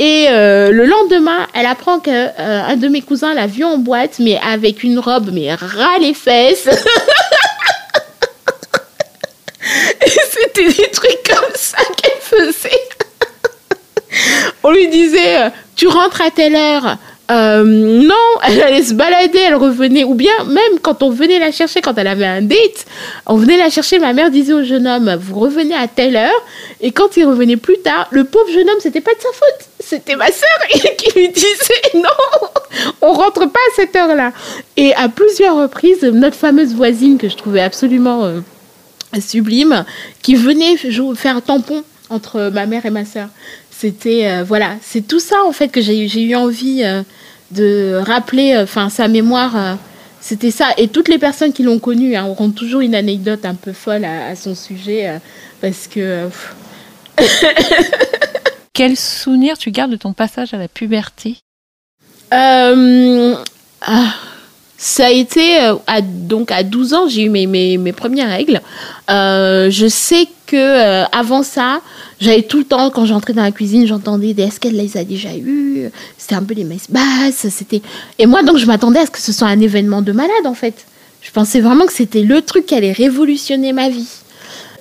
Et 0.00 0.26
euh, 0.28 0.72
le 0.72 0.86
lendemain, 0.86 1.46
elle 1.54 1.66
apprend 1.66 2.00
qu'un 2.00 2.32
euh, 2.38 2.74
de 2.74 2.88
mes 2.88 3.00
cousins 3.00 3.32
l'a 3.32 3.46
vue 3.46 3.62
en 3.62 3.78
boîte, 3.78 4.18
mais 4.18 4.40
avec 4.44 4.82
une 4.82 4.98
robe, 4.98 5.30
mais 5.32 5.54
ras 5.54 5.98
les 6.00 6.14
fesses. 6.14 6.68
Des 10.54 10.90
trucs 10.92 11.22
comme 11.28 11.54
ça 11.54 11.78
qu'elle 11.96 12.20
faisait. 12.20 12.88
On 14.62 14.70
lui 14.70 14.88
disait, 14.88 15.42
euh, 15.42 15.48
tu 15.76 15.88
rentres 15.88 16.22
à 16.22 16.30
telle 16.30 16.54
heure. 16.54 16.96
Euh, 17.30 17.64
non, 17.64 18.14
elle 18.46 18.60
allait 18.60 18.82
se 18.82 18.92
balader, 18.92 19.38
elle 19.38 19.54
revenait. 19.54 20.04
Ou 20.04 20.14
bien 20.14 20.44
même 20.46 20.78
quand 20.82 21.02
on 21.02 21.10
venait 21.10 21.38
la 21.38 21.52
chercher, 21.52 21.80
quand 21.80 21.96
elle 21.96 22.06
avait 22.06 22.26
un 22.26 22.42
date, 22.42 22.86
on 23.26 23.36
venait 23.36 23.56
la 23.56 23.70
chercher, 23.70 23.98
ma 23.98 24.12
mère 24.12 24.30
disait 24.30 24.52
au 24.52 24.62
jeune 24.62 24.86
homme, 24.86 25.16
vous 25.20 25.40
revenez 25.40 25.74
à 25.74 25.88
telle 25.88 26.16
heure. 26.16 26.44
Et 26.80 26.92
quand 26.92 27.16
il 27.16 27.24
revenait 27.24 27.56
plus 27.56 27.78
tard, 27.78 28.08
le 28.10 28.24
pauvre 28.24 28.50
jeune 28.52 28.68
homme, 28.68 28.80
c'était 28.80 29.00
pas 29.00 29.14
de 29.14 29.20
sa 29.20 29.28
faute. 29.32 29.68
C'était 29.80 30.16
ma 30.16 30.26
sœur 30.26 30.48
qui 30.98 31.18
lui 31.18 31.28
disait, 31.30 31.82
non, 31.94 32.48
on 33.00 33.12
rentre 33.12 33.46
pas 33.46 33.60
à 33.70 33.74
cette 33.74 33.96
heure-là. 33.96 34.32
Et 34.76 34.94
à 34.94 35.08
plusieurs 35.08 35.56
reprises, 35.56 36.02
notre 36.02 36.36
fameuse 36.36 36.74
voisine 36.74 37.18
que 37.18 37.28
je 37.28 37.36
trouvais 37.36 37.62
absolument... 37.62 38.24
Euh, 38.24 38.40
sublime 39.20 39.84
qui 40.22 40.34
venait 40.34 40.76
faire 41.14 41.36
un 41.36 41.40
tampon 41.40 41.84
entre 42.10 42.50
ma 42.52 42.66
mère 42.66 42.86
et 42.86 42.90
ma 42.90 43.04
sœur. 43.04 43.28
C'était 43.70 44.26
euh, 44.28 44.44
voilà, 44.44 44.76
c'est 44.82 45.06
tout 45.06 45.20
ça 45.20 45.36
en 45.46 45.52
fait 45.52 45.68
que 45.68 45.80
j'ai 45.80 46.22
eu 46.22 46.34
envie 46.34 46.82
euh, 46.84 47.02
de 47.50 48.00
rappeler, 48.02 48.54
euh, 48.54 48.62
enfin 48.62 48.88
sa 48.88 49.08
mémoire. 49.08 49.78
c'était 50.20 50.50
ça. 50.50 50.68
Et 50.78 50.88
toutes 50.88 51.08
les 51.08 51.18
personnes 51.18 51.52
qui 51.52 51.62
l'ont 51.62 51.78
connue 51.78 52.14
hein, 52.16 52.24
auront 52.26 52.50
toujours 52.50 52.80
une 52.80 52.94
anecdote 52.94 53.44
un 53.44 53.54
peu 53.54 53.72
folle 53.72 54.04
à, 54.04 54.34
son 54.36 54.54
sujet 54.54 55.20
parce 55.60 55.86
que. 55.88 56.28
Quel 58.72 58.96
souvenir 58.96 59.56
tu 59.56 59.70
gardes 59.70 59.92
de 59.92 59.96
ton 59.96 60.12
passage 60.12 60.52
à 60.52 60.58
la 60.58 60.66
puberté? 60.66 61.36
Ah, 62.30 62.72
ça 64.84 65.06
a 65.06 65.10
été, 65.10 65.62
euh, 65.62 65.76
à, 65.86 66.02
donc 66.02 66.52
à 66.52 66.62
12 66.62 66.92
ans, 66.92 67.08
j'ai 67.08 67.22
eu 67.22 67.30
mes, 67.30 67.46
mes, 67.46 67.78
mes, 67.78 67.94
premières 67.94 68.28
règles. 68.28 68.60
Euh, 69.10 69.70
je 69.70 69.86
sais 69.86 70.28
que 70.46 70.56
euh, 70.56 71.04
avant 71.10 71.42
ça, 71.42 71.80
j'avais 72.20 72.42
tout 72.42 72.58
le 72.58 72.64
temps, 72.64 72.90
quand 72.90 73.06
j'entrais 73.06 73.32
dans 73.32 73.42
la 73.42 73.50
cuisine, 73.50 73.86
j'entendais 73.86 74.34
des 74.34 74.42
est-ce 74.42 74.60
qu'elle 74.60 74.76
les 74.76 74.98
a 74.98 75.04
déjà 75.04 75.34
eues? 75.36 75.88
C'était 76.18 76.34
un 76.34 76.42
peu 76.42 76.52
les 76.52 76.64
messes 76.64 76.90
basses. 76.90 77.48
C'était... 77.48 77.80
Et 78.18 78.26
moi, 78.26 78.42
donc, 78.42 78.58
je 78.58 78.66
m'attendais 78.66 78.98
à 78.98 79.06
ce 79.06 79.10
que 79.10 79.20
ce 79.20 79.32
soit 79.32 79.48
un 79.48 79.58
événement 79.58 80.02
de 80.02 80.12
malade, 80.12 80.44
en 80.44 80.54
fait. 80.54 80.84
Je 81.22 81.30
pensais 81.30 81.62
vraiment 81.62 81.86
que 81.86 81.92
c'était 81.94 82.20
le 82.20 82.42
truc 82.42 82.66
qui 82.66 82.74
allait 82.74 82.92
révolutionner 82.92 83.72
ma 83.72 83.88
vie. 83.88 84.10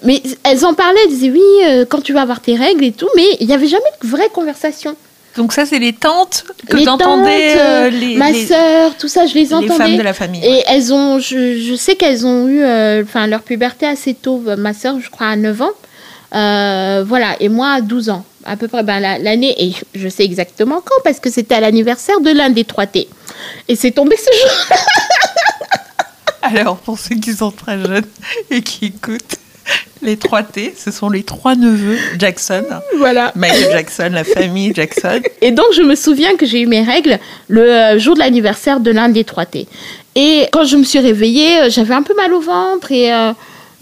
Mais 0.03 0.21
elles 0.43 0.65
en 0.65 0.73
parlaient, 0.73 0.99
elles 1.05 1.11
disaient 1.11 1.31
oui, 1.31 1.85
quand 1.87 2.01
tu 2.01 2.11
vas 2.11 2.23
avoir 2.23 2.41
tes 2.41 2.57
règles 2.57 2.83
et 2.83 2.91
tout, 2.91 3.07
mais 3.15 3.37
il 3.39 3.47
n'y 3.47 3.53
avait 3.53 3.67
jamais 3.67 3.83
de 4.03 4.07
vraie 4.09 4.27
conversation. 4.33 4.97
Donc 5.35 5.51
ça, 5.53 5.65
c'est 5.65 5.79
les 5.79 5.93
tantes 5.93 6.45
que 6.69 6.77
tu 6.77 6.87
entendais 6.87 7.55
euh, 7.57 7.89
les, 7.89 8.15
ma 8.17 8.33
sœur, 8.33 8.95
tout 8.97 9.07
ça, 9.07 9.25
je 9.25 9.33
les 9.33 9.53
entendais. 9.53 9.69
Les 9.69 9.77
femmes 9.77 9.97
de 9.97 10.03
la 10.03 10.13
famille. 10.13 10.45
Et 10.45 10.63
elles 10.67 10.93
ont, 10.93 11.17
je, 11.19 11.59
je 11.59 11.75
sais 11.75 11.95
qu'elles 11.95 12.25
ont 12.25 12.47
eu, 12.47 12.61
euh, 12.61 13.03
leur 13.27 13.41
puberté 13.41 13.87
assez 13.87 14.13
tôt. 14.13 14.43
Ma 14.57 14.73
sœur, 14.73 14.99
je 14.99 15.09
crois, 15.09 15.27
à 15.27 15.35
9 15.35 15.61
ans. 15.61 15.71
Euh, 16.35 17.03
voilà, 17.07 17.35
et 17.39 17.49
moi 17.49 17.73
à 17.73 17.81
12 17.81 18.09
ans, 18.09 18.25
à 18.43 18.57
peu 18.57 18.67
près 18.67 18.83
ben, 18.83 18.99
l'année, 18.99 19.55
et 19.63 19.73
je 19.93 20.07
sais 20.09 20.23
exactement 20.23 20.81
quand, 20.83 20.95
parce 21.03 21.19
que 21.19 21.29
c'était 21.29 21.55
à 21.55 21.59
l'anniversaire 21.59 22.19
de 22.21 22.31
l'un 22.31 22.49
des 22.49 22.63
trois 22.63 22.87
T. 22.87 23.07
Et 23.67 23.75
c'est 23.75 23.91
tombé 23.91 24.15
ce 24.17 24.31
jour. 24.41 24.77
Alors, 26.41 26.77
pour 26.77 26.97
ceux 26.97 27.15
qui 27.15 27.33
sont 27.33 27.51
très 27.51 27.79
jeunes 27.79 28.05
et 28.49 28.61
qui 28.61 28.87
écoutent, 28.87 29.37
les 30.01 30.17
trois 30.17 30.43
T, 30.43 30.73
ce 30.77 30.91
sont 30.91 31.09
les 31.09 31.23
trois 31.23 31.55
neveux 31.55 31.97
Jackson. 32.17 32.63
Voilà. 32.97 33.31
Michael 33.35 33.71
Jackson, 33.71 34.09
la 34.11 34.23
famille 34.23 34.73
Jackson. 34.73 35.21
Et 35.41 35.51
donc, 35.51 35.67
je 35.75 35.81
me 35.81 35.95
souviens 35.95 36.35
que 36.35 36.45
j'ai 36.45 36.61
eu 36.61 36.67
mes 36.67 36.83
règles 36.83 37.19
le 37.47 37.61
euh, 37.61 37.99
jour 37.99 38.15
de 38.15 38.19
l'anniversaire 38.19 38.79
de 38.79 38.91
l'un 38.91 39.09
des 39.09 39.23
trois 39.23 39.45
T. 39.45 39.67
Et 40.15 40.47
quand 40.51 40.65
je 40.65 40.77
me 40.77 40.83
suis 40.83 40.99
réveillée, 40.99 41.61
euh, 41.61 41.69
j'avais 41.69 41.93
un 41.93 42.03
peu 42.03 42.15
mal 42.15 42.33
au 42.33 42.41
ventre 42.41 42.91
et 42.91 43.13
euh, 43.13 43.31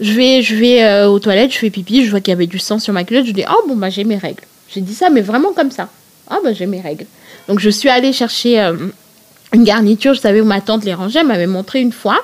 je 0.00 0.12
vais, 0.12 0.42
je 0.42 0.54
vais 0.54 1.04
aux 1.04 1.18
toilettes, 1.18 1.52
je 1.52 1.58
fais 1.58 1.70
pipi, 1.70 2.04
je 2.04 2.10
vois 2.10 2.20
qu'il 2.20 2.32
y 2.32 2.36
avait 2.36 2.46
du 2.46 2.58
sang 2.58 2.78
sur 2.78 2.92
ma 2.92 3.04
culotte, 3.04 3.26
je 3.26 3.32
dis 3.32 3.44
oh 3.48 3.68
bon 3.68 3.76
bah 3.76 3.88
j'ai 3.88 4.02
mes 4.02 4.16
règles. 4.16 4.42
J'ai 4.68 4.80
dit 4.80 4.94
ça, 4.94 5.10
mais 5.10 5.20
vraiment 5.20 5.52
comme 5.52 5.70
ça. 5.70 5.88
Ah 6.28 6.38
oh, 6.38 6.40
bah 6.42 6.52
j'ai 6.52 6.66
mes 6.66 6.80
règles. 6.80 7.06
Donc 7.46 7.60
je 7.60 7.70
suis 7.70 7.88
allée 7.88 8.12
chercher 8.12 8.58
une 9.52 9.62
garniture, 9.62 10.14
je 10.14 10.20
savais 10.20 10.40
où 10.40 10.44
ma 10.44 10.60
tante 10.60 10.84
les 10.84 10.94
rangeait, 10.94 11.20
elle 11.20 11.26
m'avait 11.26 11.46
montré 11.46 11.80
une 11.80 11.92
fois. 11.92 12.18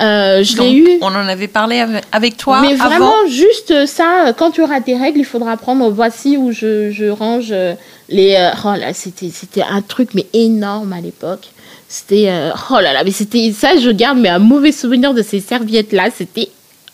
Euh, 0.00 0.42
je 0.42 0.60
l'ai 0.60 0.72
eu. 0.74 0.98
On 1.02 1.06
en 1.06 1.28
avait 1.28 1.48
parlé 1.48 1.84
avec 2.10 2.36
toi. 2.36 2.60
Mais 2.60 2.74
vraiment, 2.74 3.26
juste 3.28 3.86
ça, 3.86 4.32
quand 4.36 4.50
tu 4.50 4.62
auras 4.62 4.80
tes 4.80 4.96
règles, 4.96 5.20
il 5.20 5.24
faudra 5.24 5.56
prendre. 5.56 5.88
Voici 5.90 6.36
où 6.36 6.52
je, 6.52 6.90
je 6.90 7.06
range 7.06 7.48
euh, 7.52 7.74
les. 8.08 8.34
Euh, 8.34 8.50
oh 8.64 8.74
là, 8.78 8.92
c'était, 8.92 9.30
c'était 9.32 9.62
un 9.62 9.82
truc, 9.82 10.10
mais 10.14 10.26
énorme 10.32 10.92
à 10.92 11.00
l'époque. 11.00 11.48
C'était. 11.88 12.32
oh 12.70 12.80
là 12.80 12.92
là, 12.92 13.04
mais 13.04 13.12
c'était. 13.12 13.52
Ça, 13.52 13.76
je 13.78 13.90
garde, 13.90 14.18
mais 14.18 14.30
un 14.30 14.38
mauvais 14.40 14.72
souvenir 14.72 15.14
de 15.14 15.22
ces 15.22 15.40
serviettes-là. 15.40 16.08
C'était 16.16 16.48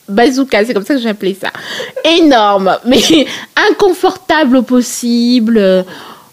bazooka, 0.08 0.64
c'est 0.64 0.74
comme 0.74 0.84
ça 0.84 0.94
que 0.94 1.00
j'appelais 1.00 1.36
ça. 1.40 1.50
Énorme, 2.04 2.76
mais 2.84 3.26
inconfortable 3.70 4.58
au 4.58 4.62
possible. 4.62 5.84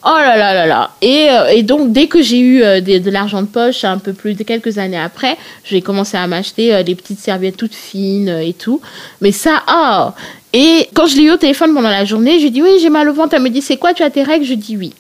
Oh 0.10 0.20
là 0.20 0.38
là 0.38 0.54
là 0.54 0.66
là. 0.66 0.92
Et, 1.02 1.28
euh, 1.30 1.48
et 1.50 1.64
donc, 1.64 1.92
dès 1.92 2.08
que 2.08 2.22
j'ai 2.22 2.40
eu 2.40 2.64
euh, 2.64 2.80
de, 2.80 3.12
l'argent 3.12 3.42
de 3.42 3.48
poche, 3.48 3.84
un 3.84 3.98
peu 3.98 4.14
plus 4.14 4.36
de 4.36 4.44
quelques 4.44 4.78
années 4.78 4.98
après, 4.98 5.38
j'ai 5.66 5.82
commencé 5.82 6.16
à 6.16 6.26
m'acheter 6.28 6.74
euh, 6.74 6.82
des 6.82 6.96
petites 6.96 7.20
serviettes 7.20 7.58
toutes 7.58 7.76
fines 7.76 8.30
et 8.30 8.54
tout. 8.54 8.80
Mais 9.20 9.34
ça, 9.34 9.64
oh 9.70 10.12
Et 10.54 10.88
quand 10.94 11.08
je 11.08 11.18
l'ai 11.18 11.24
eu 11.24 11.32
au 11.32 11.36
téléphone 11.36 11.74
pendant 11.74 11.90
la 11.90 12.06
journée, 12.06 12.40
je 12.40 12.44
lui 12.44 12.52
dis 12.52 12.62
oui, 12.62 12.80
j'ai 12.82 12.90
mal 12.90 13.10
au 13.10 13.14
ventre. 13.14 13.34
Elle 13.34 13.42
me 13.42 13.50
dit 13.50 13.62
c'est 13.62 13.76
quoi, 13.76 13.94
tu 13.94 14.02
as 14.02 14.10
tes 14.10 14.24
règles? 14.24 14.46
Je 14.46 14.54
dis 14.54 14.78
oui. 14.78 14.94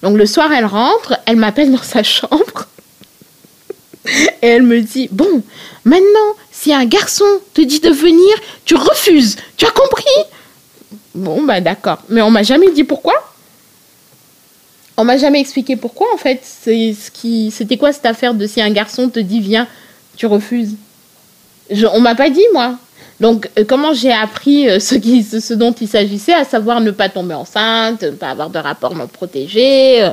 Donc 0.00 0.16
le 0.16 0.26
soir, 0.26 0.52
elle 0.52 0.66
rentre, 0.66 1.18
elle 1.26 1.36
m'appelle 1.36 1.72
dans 1.72 1.82
sa 1.82 2.04
chambre. 2.04 2.68
Et 4.42 4.46
elle 4.46 4.62
me 4.62 4.80
dit 4.80 5.08
Bon, 5.10 5.42
maintenant, 5.84 6.36
si 6.52 6.72
un 6.72 6.84
garçon 6.84 7.24
te 7.52 7.62
dit 7.62 7.80
de 7.80 7.90
venir, 7.90 8.36
tu 8.64 8.76
refuses. 8.76 9.38
Tu 9.56 9.66
as 9.66 9.72
compris? 9.72 10.04
Bon, 11.16 11.42
bah 11.42 11.60
d'accord. 11.60 11.98
Mais 12.08 12.22
on 12.22 12.30
m'a 12.30 12.44
jamais 12.44 12.70
dit 12.70 12.84
pourquoi. 12.84 13.14
On 14.96 15.04
m'a 15.04 15.16
jamais 15.16 15.40
expliqué 15.40 15.76
pourquoi 15.76 16.06
en 16.14 16.16
fait. 16.16 16.40
C'était 16.44 17.76
quoi 17.76 17.92
cette 17.92 18.06
affaire 18.06 18.34
de 18.34 18.46
si 18.46 18.60
un 18.60 18.70
garçon 18.70 19.08
te 19.08 19.20
dit 19.20 19.40
viens, 19.40 19.66
tu 20.16 20.26
refuses? 20.26 20.76
On 21.92 22.00
m'a 22.00 22.14
pas 22.14 22.30
dit 22.30 22.44
moi. 22.52 22.76
Donc 23.22 23.48
euh, 23.56 23.64
comment 23.66 23.94
j'ai 23.94 24.12
appris 24.12 24.68
euh, 24.68 24.80
ce, 24.80 24.96
qui, 24.96 25.22
ce, 25.22 25.54
dont 25.54 25.72
il 25.72 25.86
s'agissait, 25.86 26.34
à 26.34 26.44
savoir 26.44 26.80
ne 26.80 26.90
pas 26.90 27.08
tomber 27.08 27.34
enceinte, 27.34 28.02
ne 28.02 28.10
pas 28.10 28.30
avoir 28.30 28.50
de 28.50 28.58
rapport 28.58 28.96
non 28.96 29.06
protégé, 29.06 30.02
euh, 30.02 30.10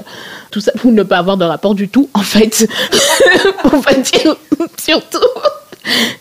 tout 0.52 0.62
ça, 0.62 0.72
ou 0.84 0.92
ne 0.92 1.02
pas 1.02 1.18
avoir 1.18 1.36
de 1.36 1.44
rapport 1.44 1.74
du 1.74 1.90
tout 1.90 2.08
en 2.14 2.22
fait. 2.22 2.68
on 3.74 3.80
va 3.80 3.94
dire 3.94 4.36
surtout. 4.80 5.18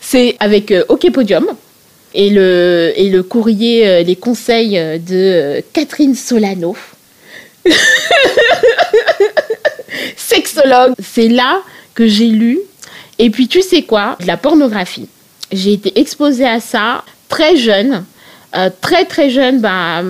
C'est 0.01 0.35
avec 0.39 0.73
OK 0.89 1.11
Podium 1.11 1.45
Et 2.15 2.31
le, 2.31 2.91
et 2.95 3.09
le 3.09 3.21
courrier, 3.21 4.03
les 4.03 4.15
conseils 4.15 4.71
de 5.07 5.61
Catherine 5.73 6.15
Solano. 6.15 6.75
Sexologue. 10.17 10.93
C'est 11.01 11.27
là 11.27 11.61
que 11.93 12.07
j'ai 12.07 12.27
lu. 12.27 12.59
Et 13.17 13.29
puis, 13.29 13.47
tu 13.47 13.61
sais 13.61 13.83
quoi? 13.83 14.17
De 14.19 14.27
la 14.27 14.37
pornographie. 14.37 15.07
J'ai 15.51 15.73
été 15.73 15.99
exposée 15.99 16.47
à 16.47 16.59
ça 16.59 17.03
très 17.27 17.57
jeune. 17.57 18.05
très, 18.81 19.05
très 19.05 19.29
jeune. 19.29 19.59
Bah, 19.59 20.01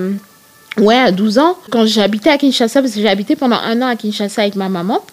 Ouais, 0.80 0.96
à 0.96 1.12
12 1.12 1.40
ans, 1.40 1.58
quand 1.72 1.86
j'habitais 1.86 2.30
à 2.30 2.38
Kinshasa, 2.38 2.82
parce 2.82 2.94
que 2.94 3.02
j'ai 3.02 3.10
habité 3.10 3.36
pendant 3.36 3.58
un 3.58 3.82
an 3.82 3.88
à 3.88 3.96
Kinshasa 3.96 4.44
avec 4.44 4.56
ma 4.56 4.70
maman, 4.70 5.04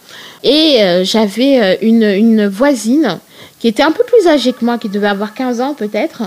et 0.45 0.79
euh, 0.81 1.03
j'avais 1.03 1.61
euh, 1.61 1.77
une, 1.83 2.05
une, 2.05 2.47
voisine 2.47 3.19
qui 3.59 3.67
était 3.67 3.83
un 3.83 3.91
peu 3.91 4.05
plus 4.05 4.29
âgée 4.29 4.53
que 4.53 4.65
moi, 4.65 4.79
qui 4.79 4.89
devait 4.89 5.09
avoir 5.09 5.35
15 5.35 5.61
ans 5.61 5.75
peut-être, 5.75 6.23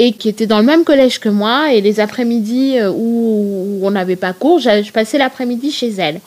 et 0.00 0.12
qui 0.12 0.28
était 0.28 0.46
dans 0.46 0.58
le 0.58 0.64
même 0.64 0.82
collège 0.82 1.20
que 1.20 1.28
moi, 1.28 1.72
et 1.72 1.80
les 1.80 2.00
après-midi 2.00 2.78
euh, 2.78 2.90
où, 2.90 3.80
on 3.82 3.90
n'avait 3.90 4.16
pas 4.16 4.32
cours, 4.32 4.58
je 4.58 4.90
passais 4.90 5.18
l'après-midi 5.18 5.70
chez 5.70 5.90
elle. 5.98 6.20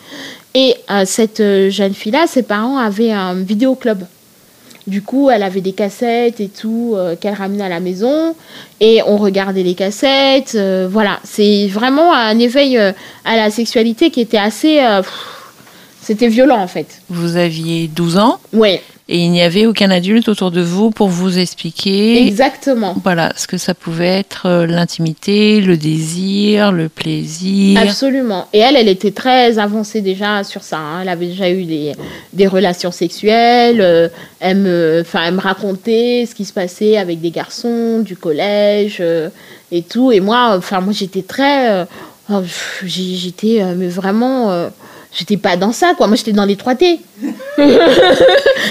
Et 0.56 0.76
cette 1.06 1.42
jeune 1.70 1.96
fille-là, 1.96 2.28
ses 2.28 2.44
parents 2.44 2.78
avaient 2.78 3.12
un 3.12 3.34
vidéoclub. 3.34 4.04
Du 4.86 5.02
coup, 5.02 5.30
elle 5.30 5.44
avait 5.44 5.62
des 5.62 5.72
cassettes 5.72 6.42
et 6.42 6.50
tout 6.50 6.94
euh, 6.96 7.16
qu'elle 7.16 7.36
ramenait 7.36 7.64
à 7.64 7.70
la 7.70 7.80
maison 7.80 8.36
et 8.82 9.02
on 9.06 9.16
regardait 9.16 9.64
les 9.64 9.76
cassettes. 9.76 10.56
Euh, 10.56 10.90
voilà, 10.92 11.20
c'est 11.24 11.68
vraiment 11.68 12.14
un 12.14 12.38
éveil 12.38 12.78
euh, 12.78 12.92
à 13.24 13.38
la 13.38 13.50
sexualité 13.50 14.12
qui 14.12 14.20
était 14.20 14.38
assez. 14.38 14.82
c'était 16.02 16.28
violent 16.28 16.60
en 16.60 16.68
fait. 16.68 17.02
Vous 17.10 17.38
aviez 17.38 17.88
12 17.88 18.18
ans? 18.18 18.40
Oui. 18.52 18.80
Et 19.14 19.20
il 19.20 19.30
n'y 19.30 19.44
avait 19.44 19.68
aucun 19.68 19.92
adulte 19.92 20.28
autour 20.28 20.50
de 20.50 20.62
vous 20.62 20.90
pour 20.90 21.08
vous 21.08 21.38
expliquer. 21.38 22.26
Exactement. 22.26 22.96
Voilà, 23.04 23.32
ce 23.36 23.46
que 23.46 23.60
ça 23.60 23.76
pouvait 23.76 24.08
être 24.08 24.48
euh, 24.48 24.66
l'intimité, 24.66 25.62
le 25.62 25.78
désir, 25.78 26.72
le 26.72 26.90
plaisir. 26.90 27.80
Absolument. 27.80 28.48
Et 28.54 28.58
elle, 28.58 28.76
elle 28.76 28.88
était 28.88 29.12
très 29.12 29.60
avancée 29.60 30.02
déjà 30.02 30.44
sur 30.44 30.64
ça. 30.64 30.80
Hein. 30.80 31.02
Elle 31.04 31.10
avait 31.10 31.28
déjà 31.28 31.52
eu 31.52 31.64
des, 31.66 31.92
des 32.34 32.48
relations 32.48 32.90
sexuelles. 32.90 33.82
Euh, 33.82 34.10
elle, 34.40 34.58
me, 34.58 35.04
elle 35.14 35.36
me 35.36 35.42
racontait 35.42 36.26
ce 36.28 36.34
qui 36.34 36.44
se 36.44 36.54
passait 36.54 36.98
avec 36.98 37.22
des 37.22 37.30
garçons 37.30 38.00
du 38.00 38.18
collège 38.18 38.98
euh, 39.00 39.30
et 39.72 39.84
tout. 39.84 40.12
Et 40.12 40.22
moi, 40.22 40.56
enfin, 40.58 40.82
moi 40.82 40.92
j'étais 40.92 41.22
très. 41.22 41.86
Oh, 42.32 42.42
j'étais 42.84 43.64
mais 43.76 43.90
vraiment 43.90 44.70
j'étais 45.14 45.38
pas 45.38 45.58
dans 45.58 45.72
ça, 45.72 45.94
quoi. 45.96 46.08
Moi, 46.08 46.16
j'étais 46.16 46.32
dans 46.32 46.46
les 46.46 46.56
3T. 46.56 47.00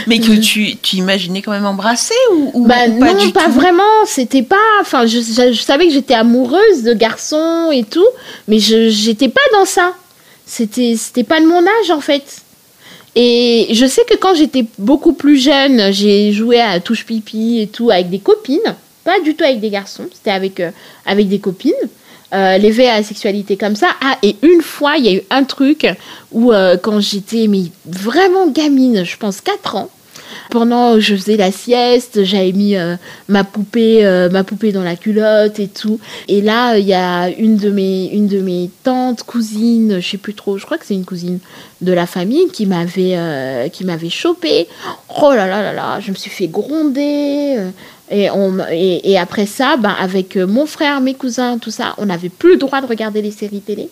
Mais 0.06 0.18
que 0.18 0.40
tu, 0.40 0.76
tu 0.76 0.96
imaginais 0.96 1.42
quand 1.42 1.52
même 1.52 1.66
embrasser 1.66 2.14
ou, 2.32 2.66
bah, 2.66 2.74
pas 2.98 3.14
Non, 3.14 3.30
pas 3.30 3.48
vraiment. 3.48 3.82
C'était 4.06 4.42
pas. 4.42 4.56
Enfin, 4.80 5.06
je, 5.06 5.20
savais 5.20 5.86
que 5.86 5.92
j'étais 5.92 6.14
amoureuse 6.14 6.82
de 6.82 6.94
garçons 6.94 7.70
et 7.72 7.84
tout, 7.84 8.06
mais 8.48 8.58
je 8.58 8.88
j'étais 8.88 9.28
pas 9.28 9.40
dans 9.52 9.64
ça. 9.64 9.94
C'était 10.44 10.96
c'était 10.96 11.24
pas 11.24 11.40
de 11.40 11.46
mon 11.46 11.60
âge 11.60 11.90
en 11.90 12.00
fait. 12.00 12.42
Et 13.14 13.68
je 13.72 13.86
sais 13.86 14.02
que 14.08 14.16
quand 14.16 14.34
j'étais 14.34 14.64
beaucoup 14.78 15.12
plus 15.12 15.36
jeune, 15.36 15.92
j'ai 15.92 16.32
joué 16.32 16.60
à 16.60 16.80
touche 16.80 17.04
pipi 17.04 17.60
et 17.60 17.66
tout 17.66 17.90
avec 17.90 18.08
des 18.10 18.18
copines, 18.18 18.74
pas 19.04 19.20
du 19.20 19.34
tout 19.34 19.44
avec 19.44 19.60
des 19.60 19.70
garçons. 19.70 20.06
C'était 20.12 20.30
avec 20.30 20.60
euh, 20.60 20.70
avec 21.06 21.28
des 21.28 21.38
copines 21.38 21.72
euh, 22.32 22.56
l'éveil 22.56 22.86
à 22.86 22.96
la 22.96 23.02
sexualité 23.02 23.58
comme 23.58 23.76
ça. 23.76 23.88
Ah, 24.00 24.16
et 24.22 24.36
une 24.42 24.62
fois, 24.62 24.96
il 24.96 25.04
y 25.04 25.08
a 25.08 25.12
eu 25.12 25.22
un 25.28 25.44
truc 25.44 25.86
où, 26.30 26.52
euh, 26.52 26.78
quand 26.78 26.98
j'étais 27.00 27.46
vraiment 27.84 28.48
gamine, 28.48 29.04
je 29.04 29.18
pense 29.18 29.42
4 29.42 29.76
ans, 29.76 29.90
pendant 30.50 30.98
je 30.98 31.14
faisais 31.14 31.36
la 31.36 31.52
sieste, 31.52 32.24
j'avais 32.24 32.52
mis 32.52 32.74
euh, 32.76 32.96
ma 33.28 33.44
poupée 33.44 34.02
ma 34.30 34.44
poupée 34.44 34.72
dans 34.72 34.82
la 34.82 34.96
culotte 34.96 35.60
et 35.60 35.68
tout. 35.68 36.00
Et 36.26 36.40
là, 36.40 36.78
il 36.78 36.86
y 36.86 36.94
a 36.94 37.28
une 37.28 37.56
de 37.58 37.70
mes 37.70 38.06
une 38.06 38.28
de 38.28 38.40
mes 38.40 38.70
tantes, 38.82 39.24
cousines, 39.24 40.00
je 40.00 40.08
sais 40.08 40.16
plus 40.16 40.34
trop, 40.34 40.56
je 40.56 40.64
crois 40.64 40.78
que 40.78 40.86
c'est 40.86 40.94
une 40.94 41.04
cousine 41.04 41.38
de 41.82 41.92
la 41.92 42.06
famille 42.06 42.48
qui 42.50 42.64
m'avait 42.64 43.70
qui 43.74 43.84
m'avait 43.84 44.10
chopé. 44.10 44.68
Oh 45.20 45.32
là 45.34 45.46
là 45.46 45.60
là 45.60 45.74
là, 45.74 46.00
je 46.00 46.10
me 46.10 46.16
suis 46.16 46.30
fait 46.30 46.48
gronder. 46.48 47.58
Et, 48.10 48.30
on, 48.30 48.58
et, 48.70 49.18
après 49.18 49.46
ça, 49.46 49.76
ben, 49.76 49.94
avec 49.98 50.36
euh, 50.36 50.46
mon 50.46 50.66
frère, 50.66 51.00
mes 51.00 51.14
cousins, 51.14 51.58
tout 51.58 51.70
ça, 51.70 51.94
on 51.98 52.06
n'avait 52.06 52.28
plus 52.28 52.52
le 52.52 52.58
droit 52.58 52.80
de 52.80 52.86
regarder 52.86 53.22
les 53.22 53.30
séries 53.30 53.60
télé. 53.60 53.88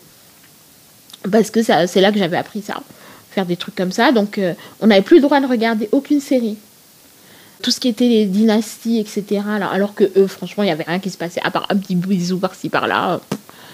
Parce 1.30 1.50
que 1.50 1.62
c'est 1.62 2.00
là 2.00 2.12
que 2.12 2.18
j'avais 2.18 2.36
appris 2.36 2.62
ça, 2.62 2.82
faire 3.30 3.46
des 3.46 3.56
trucs 3.56 3.74
comme 3.74 3.92
ça. 3.92 4.12
Donc, 4.12 4.38
euh, 4.38 4.54
on 4.80 4.88
n'avait 4.88 5.02
plus 5.02 5.16
le 5.16 5.22
droit 5.22 5.40
de 5.40 5.46
regarder 5.46 5.88
aucune 5.92 6.20
série. 6.20 6.56
Tout 7.62 7.70
ce 7.70 7.78
qui 7.80 7.88
était 7.88 8.08
les 8.08 8.24
dynasties, 8.26 8.98
etc. 8.98 9.42
Alors, 9.48 9.72
alors 9.72 9.94
que 9.94 10.04
eux, 10.16 10.26
franchement, 10.26 10.62
il 10.64 10.66
n'y 10.66 10.72
avait 10.72 10.84
rien 10.84 10.98
qui 10.98 11.10
se 11.10 11.18
passait, 11.18 11.40
à 11.42 11.50
part 11.50 11.66
un 11.68 11.76
petit 11.76 11.94
bisou 11.94 12.38
par-ci, 12.38 12.68
par-là. 12.68 13.20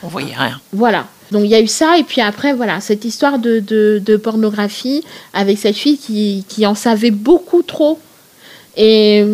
On 0.02 0.08
voyait 0.08 0.34
rien. 0.34 0.60
Voilà. 0.72 1.06
Donc 1.30 1.44
il 1.44 1.50
y 1.50 1.54
a 1.54 1.60
eu 1.60 1.66
ça, 1.66 1.98
et 1.98 2.04
puis 2.04 2.20
après, 2.20 2.52
voilà, 2.52 2.80
cette 2.80 3.04
histoire 3.04 3.38
de, 3.38 3.60
de, 3.60 4.00
de 4.04 4.16
pornographie 4.16 5.02
avec 5.32 5.58
cette 5.58 5.76
fille 5.76 5.98
qui, 5.98 6.44
qui, 6.48 6.66
en 6.66 6.74
savait 6.74 7.10
beaucoup 7.10 7.62
trop. 7.62 7.98
Et 8.76 9.24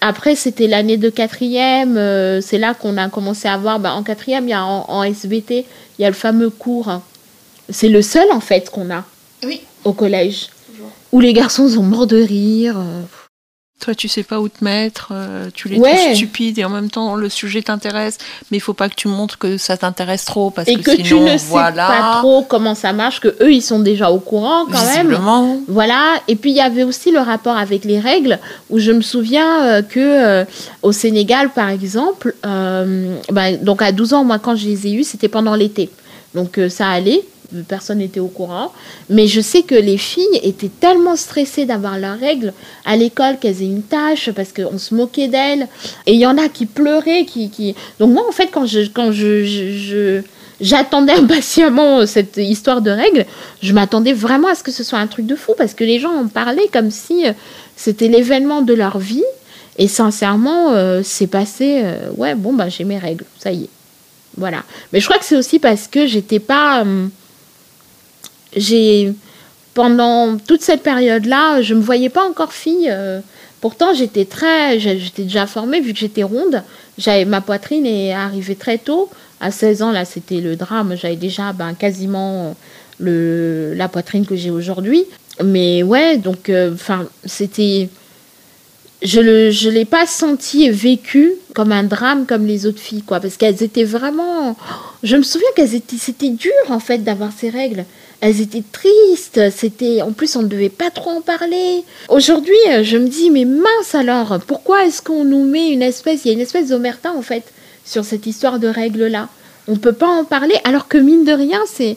après, 0.00 0.36
c'était 0.36 0.66
l'année 0.66 0.96
de 0.96 1.10
quatrième. 1.10 1.96
Euh, 1.96 2.40
c'est 2.40 2.58
là 2.58 2.74
qu'on 2.74 2.96
a 2.96 3.08
commencé 3.08 3.48
à 3.48 3.56
voir. 3.56 3.80
Bah, 3.80 3.94
en 3.94 4.02
quatrième, 4.02 4.46
il 4.46 4.50
y 4.50 4.54
a 4.54 4.64
en, 4.64 5.02
SBT, 5.02 5.64
il 5.98 6.02
y 6.02 6.04
a 6.04 6.08
le 6.08 6.14
fameux 6.14 6.50
cours. 6.50 7.00
C'est 7.68 7.88
le 7.88 8.02
seul, 8.02 8.30
en 8.32 8.40
fait, 8.40 8.70
qu'on 8.70 8.90
a 8.90 9.04
oui. 9.44 9.60
au 9.84 9.92
collège. 9.92 10.48
Où 11.10 11.20
les 11.20 11.32
garçons 11.32 11.68
sont 11.68 11.82
morts 11.82 12.06
de 12.06 12.22
rire. 12.22 12.76
Toi, 13.80 13.94
tu 13.94 14.08
sais 14.08 14.24
pas 14.24 14.40
où 14.40 14.48
te 14.48 14.64
mettre, 14.64 15.10
euh, 15.12 15.50
tu 15.54 15.68
les 15.68 15.80
trouves 15.80 16.14
stupides 16.14 16.58
et 16.58 16.64
en 16.64 16.68
même 16.68 16.90
temps 16.90 17.14
le 17.14 17.28
sujet 17.28 17.62
t'intéresse, 17.62 18.18
mais 18.50 18.56
il 18.56 18.60
faut 18.60 18.72
pas 18.74 18.88
que 18.88 18.96
tu 18.96 19.06
montres 19.06 19.38
que 19.38 19.56
ça 19.56 19.76
t'intéresse 19.76 20.24
trop 20.24 20.50
parce 20.50 20.68
et 20.68 20.74
que, 20.74 21.00
tu 21.00 21.14
ne 21.14 21.38
sais 21.38 21.52
pas 21.52 22.18
trop 22.18 22.42
comment 22.42 22.74
ça 22.74 22.92
marche, 22.92 23.20
que 23.20 23.28
eux 23.40 23.52
ils 23.52 23.62
sont 23.62 23.78
déjà 23.78 24.10
au 24.10 24.18
courant 24.18 24.66
quand 24.66 24.84
Visiblement. 24.84 25.46
même. 25.46 25.60
Voilà. 25.68 26.14
Et 26.26 26.34
puis 26.34 26.50
il 26.50 26.56
y 26.56 26.60
avait 26.60 26.82
aussi 26.82 27.12
le 27.12 27.20
rapport 27.20 27.56
avec 27.56 27.84
les 27.84 28.00
règles 28.00 28.40
où 28.68 28.80
je 28.80 28.90
me 28.90 29.00
souviens 29.00 29.62
euh, 29.62 29.82
que 29.82 30.00
euh, 30.00 30.44
au 30.82 30.90
Sénégal 30.90 31.50
par 31.50 31.68
exemple, 31.68 32.34
bah, 32.42 33.52
donc 33.62 33.80
à 33.80 33.92
12 33.92 34.12
ans 34.12 34.24
moi 34.24 34.40
quand 34.40 34.56
je 34.56 34.66
les 34.66 34.88
ai 34.88 34.92
eus 34.94 35.04
c'était 35.04 35.28
pendant 35.28 35.54
l'été, 35.54 35.88
donc 36.34 36.58
ça 36.68 36.88
allait 36.88 37.22
personne 37.66 37.98
n'était 37.98 38.20
au 38.20 38.28
courant. 38.28 38.72
Mais 39.08 39.26
je 39.26 39.40
sais 39.40 39.62
que 39.62 39.74
les 39.74 39.98
filles 39.98 40.40
étaient 40.42 40.70
tellement 40.80 41.16
stressées 41.16 41.64
d'avoir 41.64 41.98
leurs 41.98 42.18
règles 42.18 42.52
à 42.84 42.96
l'école 42.96 43.38
qu'elles 43.38 43.62
aient 43.62 43.66
une 43.66 43.82
tâche 43.82 44.30
parce 44.30 44.52
qu'on 44.52 44.78
se 44.78 44.94
moquait 44.94 45.28
d'elles. 45.28 45.68
Et 46.06 46.14
il 46.14 46.20
y 46.20 46.26
en 46.26 46.38
a 46.38 46.48
qui 46.48 46.66
pleuraient. 46.66 47.24
Qui. 47.24 47.74
Donc 47.98 48.12
moi, 48.12 48.24
en 48.28 48.32
fait, 48.32 48.48
quand 48.52 48.66
je... 48.66 48.80
Quand 48.92 49.12
je, 49.12 50.22
j'attendais 50.60 51.12
impatiemment 51.16 52.06
cette 52.06 52.36
histoire 52.36 52.82
de 52.82 52.90
règles. 52.90 53.26
Je 53.62 53.72
m'attendais 53.72 54.12
vraiment 54.12 54.48
à 54.48 54.54
ce 54.54 54.62
que 54.62 54.72
ce 54.72 54.84
soit 54.84 54.98
un 54.98 55.06
truc 55.06 55.26
de 55.26 55.36
fou 55.36 55.54
parce 55.56 55.74
que 55.74 55.84
les 55.84 56.00
gens 56.00 56.12
en 56.12 56.26
parlaient 56.26 56.68
comme 56.72 56.90
si 56.90 57.26
euh, 57.26 57.32
c'était 57.76 58.08
l'événement 58.08 58.62
de 58.62 58.74
leur 58.74 58.98
vie. 58.98 59.24
Et 59.80 59.86
sincèrement, 59.86 60.72
euh, 60.72 61.02
c'est 61.04 61.28
passé, 61.28 61.82
euh, 61.84 62.10
ouais, 62.16 62.34
bon, 62.34 62.52
bah, 62.52 62.68
j'ai 62.68 62.82
mes 62.82 62.98
règles, 62.98 63.24
ça 63.38 63.52
y 63.52 63.64
est. 63.64 63.70
Voilà. 64.36 64.64
Mais 64.92 64.98
je 64.98 65.06
crois 65.06 65.18
que 65.18 65.24
c'est 65.24 65.36
aussi 65.36 65.60
parce 65.60 65.86
que 65.86 66.06
j'étais 66.06 66.40
pas 66.40 66.84
j'ai 68.56 69.12
pendant 69.78 70.38
toute 70.38 70.62
cette 70.62 70.82
période-là, 70.82 71.62
je 71.62 71.72
me 71.72 71.80
voyais 71.80 72.08
pas 72.08 72.28
encore 72.28 72.52
fille. 72.52 72.88
Euh, 72.90 73.20
pourtant, 73.60 73.94
j'étais 73.94 74.24
très, 74.24 74.80
j'étais 74.80 75.22
déjà 75.22 75.46
formée 75.46 75.80
vu 75.80 75.92
que 75.92 76.00
j'étais 76.00 76.24
ronde. 76.24 76.64
J'avais 76.98 77.24
ma 77.24 77.40
poitrine 77.40 77.86
est 77.86 78.12
arrivée 78.12 78.56
très 78.56 78.78
tôt. 78.78 79.08
À 79.40 79.52
16 79.52 79.82
ans, 79.82 79.92
là, 79.92 80.04
c'était 80.04 80.40
le 80.40 80.56
drame. 80.56 80.96
J'avais 81.00 81.14
déjà 81.14 81.52
ben, 81.52 81.74
quasiment 81.74 82.56
le, 82.98 83.72
la 83.74 83.86
poitrine 83.86 84.26
que 84.26 84.34
j'ai 84.34 84.50
aujourd'hui. 84.50 85.04
Mais 85.44 85.84
ouais, 85.84 86.16
donc, 86.16 86.48
euh, 86.48 86.74
enfin, 86.74 87.06
c'était. 87.24 87.88
Je 89.00 89.20
ne 89.20 89.50
je 89.50 89.70
l'ai 89.70 89.84
pas 89.84 90.06
senti 90.06 90.64
et 90.64 90.72
vécu 90.72 91.34
comme 91.54 91.70
un 91.70 91.84
drame 91.84 92.26
comme 92.26 92.46
les 92.46 92.66
autres 92.66 92.80
filles, 92.80 93.02
quoi. 93.02 93.20
Parce 93.20 93.36
qu'elles 93.36 93.62
étaient 93.62 93.84
vraiment. 93.84 94.56
Je 95.04 95.14
me 95.14 95.22
souviens 95.22 95.48
qu'elles 95.54 95.76
étaient. 95.76 95.98
C'était 95.98 96.30
dur, 96.30 96.50
en 96.68 96.80
fait, 96.80 96.98
d'avoir 96.98 97.30
ces 97.30 97.48
règles 97.48 97.84
elles 98.20 98.40
étaient 98.40 98.64
tristes. 98.72 99.40
C'était, 99.50 100.02
en 100.02 100.12
plus, 100.12 100.36
on 100.36 100.42
ne 100.42 100.48
devait 100.48 100.68
pas 100.68 100.90
trop 100.90 101.10
en 101.10 101.20
parler. 101.20 101.84
Aujourd'hui, 102.08 102.56
je 102.82 102.96
me 102.96 103.08
dis, 103.08 103.30
mais 103.30 103.44
mince 103.44 103.94
alors, 103.94 104.38
pourquoi 104.46 104.86
est-ce 104.86 105.02
qu'on 105.02 105.24
nous 105.24 105.44
met 105.44 105.70
une 105.70 105.82
espèce, 105.82 106.24
il 106.24 106.28
y 106.28 106.30
a 106.30 106.34
une 106.34 106.40
espèce 106.40 106.68
d'omerta 106.68 107.12
en 107.12 107.22
fait 107.22 107.44
sur 107.84 108.04
cette 108.04 108.26
histoire 108.26 108.58
de 108.58 108.68
règles-là? 108.68 109.28
On 109.66 109.72
ne 109.72 109.78
peut 109.78 109.92
pas 109.92 110.08
en 110.08 110.24
parler, 110.24 110.56
alors 110.64 110.88
que 110.88 110.98
mine 110.98 111.24
de 111.24 111.32
rien, 111.32 111.60
c'est, 111.66 111.96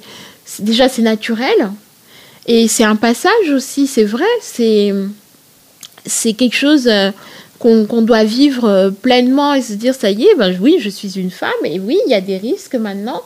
déjà 0.59 0.89
c'est 0.89 1.01
naturel 1.01 1.71
et 2.47 2.67
c'est 2.67 2.83
un 2.83 2.95
passage 2.95 3.49
aussi. 3.53 3.87
C'est 3.87 4.03
vrai, 4.03 4.25
c'est 4.41 4.93
c'est 6.05 6.33
quelque 6.33 6.55
chose. 6.55 6.87
Euh, 6.87 7.11
qu'on 7.61 8.01
doit 8.01 8.23
vivre 8.23 8.67
euh, 8.67 8.89
pleinement 8.89 9.53
et 9.53 9.61
se 9.61 9.73
dire 9.73 9.93
ça 9.93 10.09
y 10.09 10.23
est, 10.23 10.35
ben 10.35 10.57
oui, 10.59 10.77
je 10.79 10.89
suis 10.89 11.19
une 11.19 11.29
femme 11.29 11.51
et 11.63 11.79
oui, 11.79 11.99
il 12.07 12.11
y 12.11 12.15
a 12.15 12.21
des 12.21 12.37
risques 12.37 12.75
maintenant. 12.75 13.21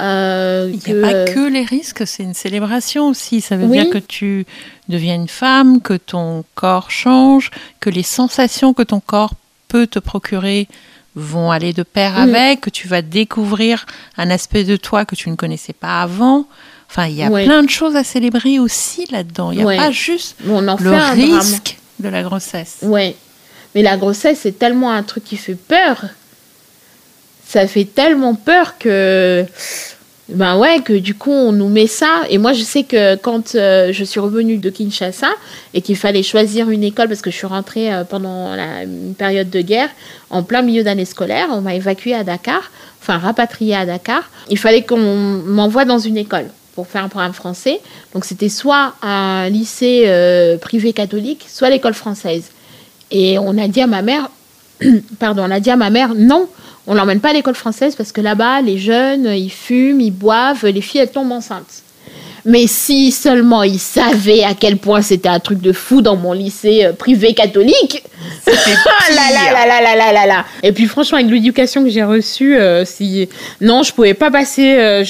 Euh, 0.00 0.70
il 0.72 0.94
n'y 0.94 1.04
a 1.04 1.24
pas 1.24 1.32
que 1.32 1.48
les 1.48 1.64
risques, 1.64 2.06
c'est 2.06 2.22
une 2.22 2.34
célébration 2.34 3.08
aussi. 3.08 3.40
Ça 3.40 3.56
veut 3.56 3.66
dire 3.66 3.90
que 3.90 3.98
tu 3.98 4.46
deviens 4.88 5.14
une 5.14 5.28
femme, 5.28 5.80
que 5.80 5.94
ton 5.94 6.44
corps 6.54 6.90
change, 6.90 7.50
que 7.80 7.90
les 7.90 8.02
sensations 8.02 8.74
que 8.74 8.82
ton 8.82 9.00
corps 9.00 9.34
peut 9.66 9.86
te 9.86 9.98
procurer 9.98 10.68
vont 11.14 11.50
aller 11.50 11.72
de 11.72 11.82
pair 11.82 12.16
avec, 12.16 12.60
que 12.60 12.70
tu 12.70 12.86
vas 12.86 13.02
découvrir 13.02 13.86
un 14.16 14.30
aspect 14.30 14.64
de 14.64 14.76
toi 14.76 15.04
que 15.04 15.16
tu 15.16 15.30
ne 15.30 15.34
connaissais 15.36 15.72
pas 15.72 16.02
avant. 16.02 16.46
Enfin, 16.90 17.06
il 17.06 17.16
y 17.16 17.22
a 17.22 17.30
plein 17.30 17.62
de 17.62 17.70
choses 17.70 17.96
à 17.96 18.04
célébrer 18.04 18.58
aussi 18.58 19.06
là-dedans. 19.10 19.50
Il 19.50 19.64
n'y 19.64 19.74
a 19.74 19.76
pas 19.76 19.90
juste 19.90 20.36
le 20.44 21.12
risque 21.12 21.76
de 21.98 22.08
la 22.08 22.22
grossesse. 22.22 22.78
Oui. 22.82 23.16
Mais 23.74 23.82
la 23.82 23.96
grossesse, 23.96 24.40
c'est 24.42 24.58
tellement 24.58 24.90
un 24.90 25.02
truc 25.02 25.24
qui 25.24 25.36
fait 25.36 25.54
peur. 25.54 26.04
Ça 27.48 27.66
fait 27.66 27.86
tellement 27.86 28.34
peur 28.34 28.76
que 28.78 29.46
ben 30.28 30.58
ouais, 30.58 30.80
que 30.80 30.92
du 30.92 31.14
coup, 31.14 31.32
on 31.32 31.52
nous 31.52 31.70
met 31.70 31.86
ça. 31.86 32.24
Et 32.28 32.36
moi, 32.36 32.52
je 32.52 32.62
sais 32.62 32.82
que 32.82 33.16
quand 33.16 33.54
euh, 33.54 33.90
je 33.90 34.04
suis 34.04 34.20
revenue 34.20 34.58
de 34.58 34.68
Kinshasa 34.68 35.28
et 35.72 35.80
qu'il 35.80 35.96
fallait 35.96 36.22
choisir 36.22 36.68
une 36.68 36.84
école, 36.84 37.08
parce 37.08 37.22
que 37.22 37.30
je 37.30 37.36
suis 37.36 37.46
rentrée 37.46 37.90
euh, 37.90 38.04
pendant 38.04 38.54
la, 38.54 38.82
une 38.82 39.14
période 39.14 39.48
de 39.48 39.62
guerre, 39.62 39.88
en 40.28 40.42
plein 40.42 40.60
milieu 40.60 40.82
d'année 40.82 41.06
scolaire, 41.06 41.48
on 41.50 41.62
m'a 41.62 41.74
évacuée 41.74 42.12
à 42.12 42.22
Dakar, 42.22 42.70
enfin 43.00 43.16
rapatriée 43.16 43.74
à 43.76 43.86
Dakar. 43.86 44.30
Il 44.50 44.58
fallait 44.58 44.82
qu'on 44.82 44.98
m'envoie 44.98 45.86
dans 45.86 45.98
une 45.98 46.18
école 46.18 46.48
pour 46.74 46.86
faire 46.86 47.02
un 47.02 47.08
programme 47.08 47.32
français. 47.32 47.80
Donc, 48.12 48.26
c'était 48.26 48.50
soit 48.50 48.92
un 49.00 49.48
lycée 49.48 50.02
euh, 50.04 50.58
privé 50.58 50.92
catholique, 50.92 51.46
soit 51.48 51.70
l'école 51.70 51.94
française. 51.94 52.50
Et 53.10 53.38
on 53.38 53.56
a 53.56 53.66
dit 53.68 53.80
à 53.80 53.86
ma 53.86 54.02
mère, 54.02 54.28
pardon, 55.18 55.44
on 55.46 55.50
a 55.50 55.60
dit 55.60 55.70
à 55.70 55.76
ma 55.76 55.88
mère, 55.88 56.14
non, 56.14 56.46
on 56.88 56.94
l'emmène 56.94 57.20
pas 57.20 57.30
à 57.30 57.32
l'école 57.34 57.54
française 57.54 57.94
parce 57.94 58.12
que 58.12 58.22
là-bas, 58.22 58.62
les 58.62 58.78
jeunes, 58.78 59.26
ils 59.26 59.50
fument, 59.50 60.00
ils 60.00 60.10
boivent, 60.10 60.66
les 60.66 60.80
filles, 60.80 61.02
elles 61.02 61.12
tombent 61.12 61.32
enceintes. 61.32 61.82
Mais 62.44 62.66
si 62.66 63.12
seulement 63.12 63.62
ils 63.62 63.78
savaient 63.78 64.44
à 64.44 64.54
quel 64.54 64.78
point 64.78 65.02
c'était 65.02 65.28
un 65.28 65.40
truc 65.40 65.60
de 65.60 65.72
fou 65.72 66.00
dans 66.00 66.16
mon 66.16 66.32
lycée 66.32 66.84
euh, 66.84 66.92
privé 66.92 67.34
catholique. 67.34 68.04
Ah 68.50 69.14
là, 69.14 69.30
là, 69.32 69.66
là, 69.66 69.80
là, 69.80 69.96
là, 69.96 70.12
là, 70.12 70.26
là, 70.26 70.44
Et 70.62 70.72
puis 70.72 70.86
franchement, 70.86 71.18
avec 71.18 71.30
l'éducation 71.30 71.84
que 71.84 71.90
j'ai 71.90 72.02
reçue, 72.02 72.56
euh, 72.56 72.84
si 72.84 73.28
non, 73.60 73.82
je 73.82 73.92
pouvais 73.92 74.14
pas 74.14 74.30
passer. 74.30 74.74
Euh, 74.76 75.04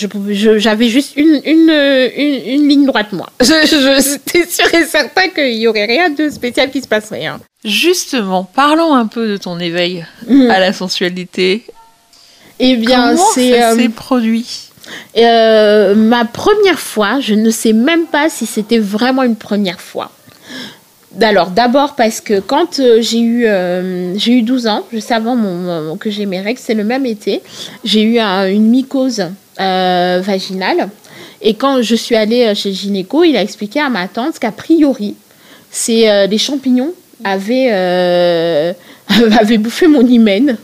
j'avais 0.57 0.89
juste 0.89 1.16
une, 1.16 1.41
une, 1.45 1.70
une, 1.70 2.68
ligne 2.68 2.87
droite 2.87 3.12
moi. 3.12 3.29
Je, 3.41 4.18
j'étais 4.24 4.49
sûre 4.49 4.72
et 4.74 4.85
certain 4.85 5.29
qu'il 5.29 5.55
y 5.55 5.66
aurait 5.66 5.87
rien 5.87 6.11
de 6.11 6.29
spécial 6.29 6.70
qui 6.70 6.83
se 6.83 6.89
passerait. 6.89 7.26
Hein. 7.26 7.41
Justement, 7.64 8.45
parlons 8.45 8.95
un 8.95 9.07
peu 9.07 9.29
de 9.29 9.37
ton 9.37 9.59
éveil 9.59 10.05
mm. 10.29 10.51
à 10.51 10.61
la 10.61 10.72
sensualité. 10.72 11.64
Eh 12.59 12.76
bien, 12.76 13.16
c'est 13.35 13.59
ça 13.59 13.74
s'est 13.74 13.89
produit? 13.89 14.68
Euh, 15.16 15.95
ma 15.95 16.24
première 16.24 16.78
fois, 16.78 17.20
je 17.20 17.34
ne 17.34 17.51
sais 17.51 17.72
même 17.72 18.07
pas 18.07 18.28
si 18.28 18.47
c'était 18.47 18.78
vraiment 18.78 19.22
une 19.22 19.36
première 19.36 19.80
fois. 19.80 20.11
D'abord 21.12 21.95
parce 21.97 22.20
que 22.20 22.39
quand 22.39 22.78
euh, 22.78 23.01
j'ai 23.01 23.20
eu, 23.20 23.47
euh, 23.47 24.16
j'ai 24.16 24.32
eu 24.32 24.43
12 24.43 24.66
ans, 24.66 24.84
juste 24.93 25.11
avant 25.11 25.36
que 25.99 26.11
j'ai 26.11 26.26
mes 26.26 26.41
règles, 26.41 26.61
c'est 26.62 26.74
le 26.74 26.84
même 26.84 27.07
été, 27.07 27.43
j'ai 27.82 28.03
eu 28.03 28.18
une 28.18 28.68
mycose 28.68 29.24
vaginale. 29.59 30.89
Et 31.41 31.55
quand 31.55 31.82
je 31.82 31.95
suis 31.95 32.14
allée 32.14 32.55
chez 32.55 32.72
gynéco, 32.72 33.24
il 33.24 33.36
a 33.36 33.43
expliqué 33.43 33.80
à 33.80 33.89
ma 33.89 34.07
tante 34.07 34.39
qu'a 34.39 34.53
priori, 34.53 35.16
c'est 35.70 36.28
des 36.28 36.39
champignons 36.39 36.93
avaient 37.24 38.74
bouffé 39.59 39.89
mon 39.89 40.07
hymen 40.07 40.57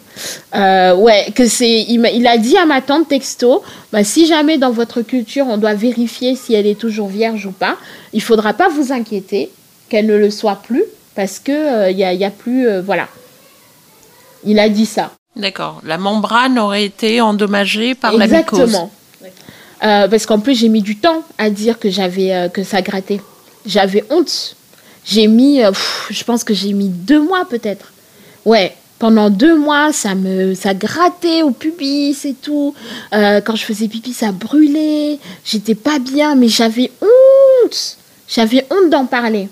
euh, 0.55 0.95
ouais, 0.95 1.27
que 1.35 1.47
c'est. 1.47 1.83
Il, 1.89 2.27
a 2.27 2.39
dit 2.39 2.57
à 2.57 2.67
ma 2.67 2.81
tante 2.81 3.09
texto, 3.09 3.63
bah, 3.93 4.05
si 4.05 4.27
jamais 4.27 4.59
dans 4.59 4.71
votre 4.71 5.03
culture 5.03 5.47
on 5.49 5.57
doit 5.57 5.75
vérifier 5.75 6.37
si 6.37 6.55
elle 6.55 6.67
est 6.67 6.79
toujours 6.79 7.09
vierge 7.09 7.47
ou 7.47 7.53
pas, 7.53 7.77
il 8.13 8.23
faudra 8.23 8.53
pas 8.53 8.69
vous 8.69 8.93
inquiéter 8.93 9.51
qu'elle 9.89 10.07
ne 10.07 10.17
le 10.17 10.31
soit 10.31 10.57
plus 10.57 10.85
parce 11.15 11.39
que 11.39 11.53
il 11.91 12.03
euh, 12.03 12.13
y, 12.13 12.25
a, 12.25 12.31
plus, 12.31 12.69
euh, 12.69 12.83
voilà. 12.83 13.09
Il 14.45 14.59
a 14.59 14.69
dit 14.69 14.87
ça. 14.87 15.13
D'accord. 15.37 15.81
La 15.85 15.99
membrane 15.99 16.59
aurait 16.59 16.85
été 16.85 17.21
endommagée 17.21 17.95
par 17.95 18.13
la 18.17 18.27
mycose. 18.27 18.61
Exactement. 18.61 18.91
parce 19.81 20.27
qu'en 20.27 20.39
plus 20.39 20.55
j'ai 20.55 20.69
mis 20.69 20.83
du 20.83 20.97
temps 20.97 21.25
à 21.39 21.51
dire 21.51 21.79
que 21.79 21.91
j'avais 21.91 22.51
que 22.53 22.63
ça 22.63 22.83
grattait. 22.83 23.21
J'avais 23.67 24.05
honte. 24.11 24.57
J'ai 25.05 25.27
mis, 25.27 25.61
je 26.09 26.25
pense 26.25 26.45
que 26.45 26.55
j'ai 26.55 26.73
mis 26.73 26.89
deux 26.89 27.21
mois 27.21 27.45
peut-être. 27.49 27.93
Ouais, 28.45 28.75
pendant 28.99 29.29
deux 29.31 29.57
mois, 29.57 29.93
ça 29.93 30.15
me 30.15 30.55
ça 30.55 30.73
grattait 30.75 31.43
au 31.43 31.51
pubis 31.51 32.25
et 32.25 32.35
tout. 32.35 32.75
Euh, 33.13 33.41
quand 33.41 33.57
je 33.57 33.65
faisais 33.65 33.89
pipi, 33.89 34.13
ça 34.13 34.33
brûlait. 34.33 35.19
J'étais 35.45 35.75
pas 35.75 35.99
bien, 35.99 36.35
mais 36.35 36.49
j'avais 36.49 36.91
honte. 37.03 37.99
J'avais 38.29 38.67
honte 38.71 38.91
d'en 38.91 39.07
parler. 39.07 39.49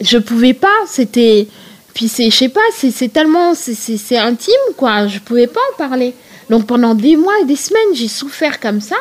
Je 0.00 0.18
pouvais 0.18 0.54
pas. 0.54 0.68
C'était. 0.86 1.46
Puis 1.94 2.08
c'est, 2.08 2.30
je 2.30 2.36
sais 2.36 2.50
pas, 2.50 2.60
c'est, 2.74 3.10
tellement. 3.10 3.54
C'est, 3.54 4.18
intime, 4.18 4.52
quoi. 4.76 5.06
Je 5.06 5.18
pouvais 5.20 5.46
pas 5.46 5.60
en 5.72 5.76
parler. 5.78 6.14
Donc 6.50 6.66
pendant 6.66 6.94
des 6.94 7.16
mois 7.16 7.32
et 7.42 7.46
des 7.46 7.56
semaines, 7.56 7.94
j'ai 7.94 8.08
souffert 8.08 8.60
comme 8.60 8.80
ça. 8.80 8.96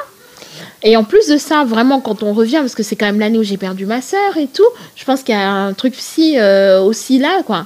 Et 0.82 0.96
en 0.96 1.04
plus 1.04 1.28
de 1.28 1.38
ça, 1.38 1.64
vraiment, 1.66 2.00
quand 2.00 2.24
on 2.24 2.34
revient, 2.34 2.60
parce 2.60 2.76
que 2.76 2.84
c'est 2.84 2.96
quand 2.96 3.08
même 3.08 3.20
l'année 3.20 3.40
où 3.40 3.44
j'ai 3.44 3.58
perdu 3.58 3.86
ma 3.86 4.02
sœur 4.02 4.38
et 4.38 4.48
tout, 4.48 4.64
je 4.96 5.04
pense 5.04 5.24
qu'il 5.24 5.36
y 5.36 5.38
a 5.38 5.52
un 5.52 5.74
truc 5.74 5.94
psy 5.94 6.36
euh, 6.38 6.80
aussi 6.82 7.18
là, 7.18 7.42
quoi. 7.44 7.66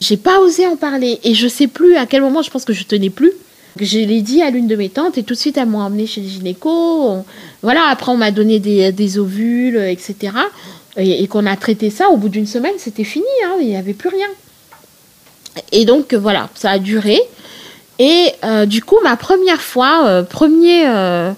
J'ai 0.00 0.16
pas 0.16 0.40
osé 0.40 0.66
en 0.66 0.76
parler 0.76 1.18
et 1.24 1.34
je 1.34 1.48
sais 1.48 1.66
plus 1.66 1.96
à 1.96 2.06
quel 2.06 2.22
moment 2.22 2.42
je 2.42 2.50
pense 2.50 2.64
que 2.64 2.72
je 2.72 2.84
tenais 2.84 3.10
plus. 3.10 3.32
Je 3.80 3.98
l'ai 3.98 4.22
dit 4.22 4.42
à 4.42 4.50
l'une 4.50 4.66
de 4.66 4.76
mes 4.76 4.88
tantes 4.88 5.18
et 5.18 5.22
tout 5.22 5.34
de 5.34 5.38
suite 5.38 5.56
elles 5.56 5.68
m'ont 5.68 5.80
emmené 5.80 6.06
chez 6.06 6.20
le 6.20 6.28
gynéco. 6.28 7.24
Voilà, 7.62 7.86
après 7.90 8.10
on 8.10 8.16
m'a 8.16 8.30
donné 8.30 8.58
des, 8.58 9.18
ovules, 9.18 9.76
etc. 9.76 10.32
Et, 10.96 11.26
qu'on 11.28 11.46
a 11.46 11.56
traité 11.56 11.90
ça, 11.90 12.08
au 12.10 12.16
bout 12.16 12.28
d'une 12.28 12.46
semaine, 12.46 12.74
c'était 12.78 13.04
fini, 13.04 13.26
hein, 13.44 13.56
il 13.60 13.68
n'y 13.68 13.76
avait 13.76 13.94
plus 13.94 14.08
rien. 14.08 14.26
Et 15.72 15.84
donc 15.84 16.14
voilà, 16.14 16.48
ça 16.54 16.70
a 16.70 16.78
duré. 16.78 17.20
Et 17.98 18.32
euh, 18.44 18.66
du 18.66 18.82
coup, 18.82 18.96
ma 19.02 19.16
première 19.16 19.60
fois, 19.60 20.06
euh, 20.06 20.22
premier, 20.22 20.86
euh, 20.86 21.32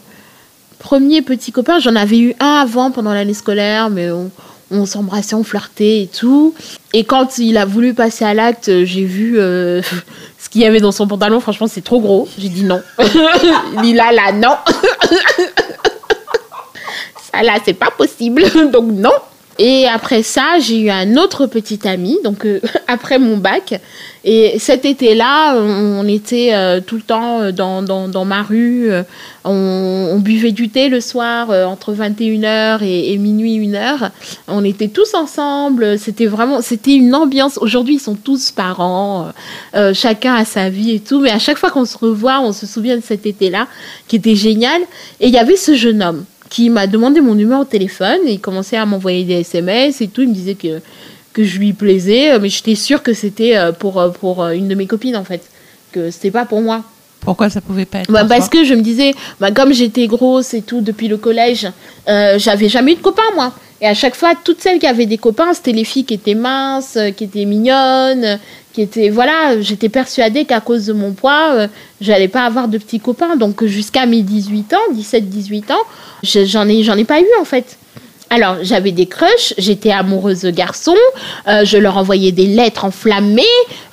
premier 0.79 1.23
petit 1.23 1.53
copain, 1.53 1.79
j'en 1.79 1.97
avais 1.97 2.19
eu 2.19 2.35
un 2.41 2.61
avant 2.61 2.91
pendant 2.91 3.15
l'année 3.15 3.35
scolaire, 3.35 3.91
mais 3.91 4.11
on, 4.11 4.31
on 4.71 4.87
s'embrassait, 4.87 5.35
on 5.35 5.43
flirtait 5.43 6.03
et 6.03 6.07
tout. 6.07 6.55
Et 6.93 7.05
quand 7.05 7.39
il 7.39 7.57
a 7.57 7.65
voulu 7.65 7.95
passer 7.95 8.25
à 8.25 8.35
l'acte, 8.35 8.85
j'ai 8.85 9.05
vu 9.05 9.39
euh, 9.39 9.83
ce 10.39 10.49
qu'il 10.49 10.61
y 10.63 10.67
avait 10.67 10.81
dans 10.81 10.93
son 10.93 11.07
pantalon. 11.07 11.41
Franchement, 11.41 11.67
c'est 11.67 11.83
trop 11.85 12.01
gros. 12.01 12.29
J'ai 12.39 12.49
dit 12.49 12.65
non. 12.65 12.81
là, 12.99 14.13
là, 14.13 14.33
non. 14.33 14.57
ça 17.33 17.43
là, 17.43 17.55
c'est 17.65 17.75
pas 17.75 17.91
possible. 17.91 18.45
Donc 18.73 18.91
non. 18.93 19.13
Et 19.63 19.87
après 19.87 20.23
ça, 20.23 20.59
j'ai 20.59 20.81
eu 20.81 20.89
un 20.89 21.19
autre 21.19 21.47
petit 21.47 21.87
ami, 21.87 22.17
donc 22.25 22.47
euh, 22.47 22.63
après 22.89 23.19
mon 23.19 23.37
bac. 23.37 23.79
Et 24.25 24.59
cet 24.59 24.87
été-là, 24.87 25.55
on, 25.55 26.09
était 26.09 26.55
euh, 26.55 26.81
tout 26.81 26.97
le 26.97 27.03
temps 27.03 27.43
euh, 27.43 27.53
dans, 27.53 27.83
dans, 27.83 28.09
dans 28.09 28.25
ma 28.25 28.43
rue. 28.43 28.91
On, 29.45 30.19
buvait 30.19 30.53
du 30.53 30.71
thé 30.71 30.89
le 30.89 31.03
soir 31.03 31.51
entre 31.69 31.93
21h 31.93 32.83
et, 32.83 33.17
minuit, 33.19 33.59
1h. 33.59 34.11
On 34.49 34.65
était 34.65 34.89
tous 34.89 35.13
ensemble. 35.13 35.99
C'était 35.99 36.27
vraiment, 36.27 36.63
c'était 36.63 36.95
une 36.95 37.15
ambiance. 37.15 37.59
Aujourd'hui, 37.59 37.97
ils 37.97 38.01
sont 38.01 38.17
tous 38.17 38.51
parents. 38.53 39.33
chacun 39.93 40.35
a 40.35 40.45
sa 40.47 40.71
vie 40.71 40.93
et 40.93 41.01
tout. 41.01 41.21
Mais 41.21 41.31
à 41.31 41.39
chaque 41.39 41.59
fois 41.59 41.71
qu'on 41.71 41.87
se 41.87 41.99
revoit, 41.99 42.41
on 42.41 42.53
se 42.53 42.67
souvient 42.67 42.97
de 42.97 43.03
cet 43.03 43.27
été-là, 43.27 43.67
qui 44.09 44.17
était 44.17 44.37
génial. 44.37 44.81
Et 45.21 45.29
il 45.29 45.35
y 45.35 45.39
avait 45.39 45.57
ce 45.57 45.75
jeune 45.75 46.03
homme 46.03 46.25
qui 46.51 46.69
m'a 46.69 46.87
demandé 46.87 47.21
mon 47.21 47.35
numéro 47.35 47.65
de 47.65 47.69
téléphone 47.69 48.19
et 48.27 48.33
il 48.33 48.41
commençait 48.41 48.77
à 48.77 48.85
m'envoyer 48.85 49.25
des 49.25 49.41
SMS 49.41 50.01
et 50.01 50.09
tout. 50.09 50.23
Il 50.23 50.29
me 50.29 50.35
disait 50.35 50.57
que, 50.57 50.81
que 51.33 51.45
je 51.45 51.59
lui 51.59 51.73
plaisais, 51.73 52.39
mais 52.41 52.49
j'étais 52.49 52.75
sûre 52.75 53.03
que 53.03 53.15
c'était 53.15 53.57
euh, 53.57 53.73
pour, 53.73 53.99
euh, 54.01 54.11
pour 54.11 54.43
euh, 54.43 54.51
une 54.51 54.69
de 54.69 54.75
mes 54.75 54.87
copines 54.87 55.17
en 55.17 55.25
fait, 55.25 55.43
que 55.93 56.11
c'était 56.11 56.33
pas 56.33 56.45
pour 56.45 56.61
moi. 56.61 56.83
Pourquoi 57.21 57.51
ça 57.51 57.61
pouvait 57.61 57.85
pas 57.85 58.01
être 58.01 58.11
bah, 58.11 58.25
Parce 58.25 58.49
que 58.49 58.65
je 58.65 58.75
me 58.75 58.81
disais, 58.81 59.15
bah, 59.39 59.53
comme 59.53 59.73
j'étais 59.73 60.07
grosse 60.07 60.55
et 60.55 60.63
tout 60.63 60.81
depuis 60.81 61.07
le 61.07 61.19
collège, 61.19 61.69
j'avais 62.07 62.69
jamais 62.69 62.93
eu 62.93 62.97
de 62.97 63.03
copains 63.03 63.23
moi. 63.35 63.53
Et 63.83 63.87
à 63.87 63.95
chaque 63.95 64.15
fois, 64.15 64.33
toutes 64.43 64.61
celles 64.61 64.79
qui 64.79 64.87
avaient 64.87 65.07
des 65.07 65.19
copains, 65.19 65.53
c'était 65.55 65.73
les 65.73 65.85
filles 65.85 66.05
qui 66.05 66.15
étaient 66.15 66.35
minces, 66.35 66.99
qui 67.17 67.25
étaient 67.25 67.45
mignonnes, 67.45 68.39
qui 68.89 69.01
étaient 69.01 69.11
voilà. 69.11 69.61
J'étais 69.61 69.89
persuadée 69.89 70.45
qu'à 70.45 70.61
cause 70.61 70.87
de 70.87 70.93
mon 70.93 71.13
poids, 71.13 71.69
j'allais 72.01 72.29
pas 72.29 72.45
avoir 72.45 72.69
de 72.69 72.79
petits 72.79 73.01
copains. 73.01 73.37
Donc 73.37 73.65
jusqu'à 73.65 74.07
mes 74.07 74.23
18 74.23 74.75
ans, 74.75 74.95
17-18 74.95 75.73
ans, 75.73 75.85
J'en 76.23 76.69
ai, 76.69 76.83
j'en 76.83 76.97
ai 76.97 77.05
pas 77.05 77.21
eu 77.21 77.27
en 77.41 77.45
fait. 77.45 77.79
Alors, 78.33 78.59
j'avais 78.63 78.93
des 78.93 79.07
crushs, 79.07 79.55
j'étais 79.59 79.91
amoureuse 79.91 80.43
de 80.43 80.51
garçons, 80.51 80.95
euh, 81.49 81.65
je 81.65 81.77
leur 81.79 81.97
envoyais 81.97 82.31
des 82.31 82.47
lettres 82.47 82.85
enflammées. 82.85 83.43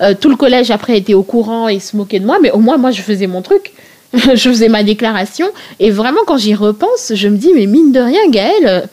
Euh, 0.02 0.14
tout 0.20 0.30
le 0.30 0.36
collège 0.36 0.70
après 0.70 0.96
était 0.96 1.16
au 1.16 1.24
courant 1.24 1.68
et 1.68 1.80
se 1.80 1.98
moquait 1.98 2.20
de 2.20 2.26
moi, 2.26 2.38
mais 2.40 2.52
au 2.52 2.60
moins 2.60 2.78
moi 2.78 2.92
je 2.92 3.02
faisais 3.02 3.26
mon 3.26 3.42
truc. 3.42 3.74
je 4.14 4.50
faisais 4.50 4.70
ma 4.70 4.84
déclaration. 4.84 5.48
Et 5.80 5.90
vraiment, 5.90 6.22
quand 6.28 6.38
j'y 6.38 6.54
repense, 6.54 7.14
je 7.14 7.28
me 7.28 7.38
dis, 7.38 7.52
mais 7.56 7.66
mine 7.66 7.92
de 7.92 8.00
rien, 8.00 8.30
Gaëlle, 8.30 8.88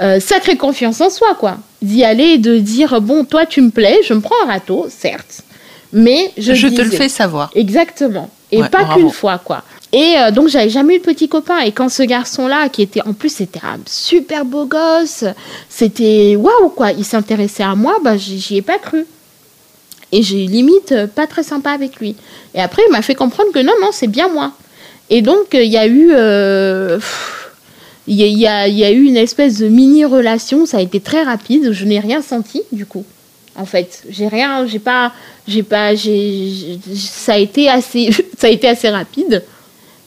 euh, 0.00 0.20
sacrée 0.20 0.56
confiance 0.56 1.00
en 1.00 1.10
soi, 1.10 1.34
quoi. 1.38 1.58
D'y 1.82 2.04
aller, 2.04 2.38
de 2.38 2.58
dire, 2.58 3.00
bon, 3.00 3.24
toi 3.24 3.46
tu 3.46 3.60
me 3.60 3.70
plais, 3.70 4.00
je 4.04 4.14
me 4.14 4.20
prends 4.20 4.34
un 4.44 4.48
râteau, 4.48 4.86
certes. 4.88 5.42
Mais 5.92 6.32
je, 6.36 6.54
je 6.54 6.68
te 6.68 6.82
le 6.82 6.90
fais 6.90 7.08
savoir. 7.08 7.50
Exactement. 7.54 8.30
Et 8.52 8.62
pas 8.62 8.94
qu'une 8.94 9.10
fois, 9.10 9.38
quoi. 9.38 9.62
Et 9.92 10.14
euh, 10.18 10.30
donc, 10.30 10.48
j'avais 10.48 10.68
jamais 10.68 10.96
eu 10.96 10.98
de 10.98 11.04
petit 11.04 11.28
copain. 11.28 11.60
Et 11.60 11.72
quand 11.72 11.88
ce 11.88 12.02
garçon-là, 12.02 12.68
qui 12.68 12.82
était 12.82 13.02
en 13.02 13.12
plus, 13.12 13.30
c'était 13.30 13.60
un 13.64 13.78
super 13.86 14.44
beau 14.44 14.66
gosse, 14.66 15.24
c'était 15.68 16.36
waouh, 16.36 16.68
quoi. 16.70 16.92
Il 16.92 17.04
s'intéressait 17.04 17.62
à 17.62 17.74
moi, 17.74 17.96
bah, 18.02 18.16
j'y 18.16 18.56
ai 18.56 18.62
pas 18.62 18.78
cru. 18.78 19.06
Et 20.12 20.22
j'ai 20.22 20.46
limite 20.46 20.92
euh, 20.92 21.06
pas 21.06 21.26
très 21.26 21.42
sympa 21.42 21.70
avec 21.70 21.96
lui. 21.96 22.14
Et 22.54 22.60
après, 22.60 22.82
il 22.88 22.92
m'a 22.92 23.02
fait 23.02 23.14
comprendre 23.14 23.50
que 23.52 23.58
non, 23.58 23.72
non, 23.80 23.88
c'est 23.92 24.06
bien 24.06 24.28
moi. 24.28 24.52
Et 25.10 25.22
donc, 25.22 25.48
il 25.54 25.70
y 25.70 25.78
a 25.78 25.86
eu. 25.86 26.12
Il 28.06 28.16
y, 28.16 28.46
a, 28.46 28.68
y 28.68 28.84
a 28.84 28.90
eu 28.90 29.02
une 29.02 29.16
espèce 29.16 29.58
de 29.58 29.68
mini-relation, 29.68 30.64
ça 30.64 30.78
a 30.78 30.80
été 30.80 31.00
très 31.00 31.22
rapide, 31.22 31.72
je 31.72 31.84
n'ai 31.84 31.98
rien 31.98 32.22
senti 32.22 32.62
du 32.72 32.86
coup. 32.86 33.04
En 33.56 33.64
fait, 33.64 34.04
j'ai 34.10 34.28
rien, 34.28 34.66
j'ai 34.66 34.78
pas, 34.78 35.12
j'ai 35.48 35.62
pas, 35.62 35.94
j'ai, 35.94 36.78
ça 36.94 37.34
a 37.34 37.38
été 37.38 37.68
assez, 37.68 38.10
ça 38.38 38.46
a 38.46 38.50
été 38.50 38.68
assez 38.68 38.88
rapide 38.88 39.42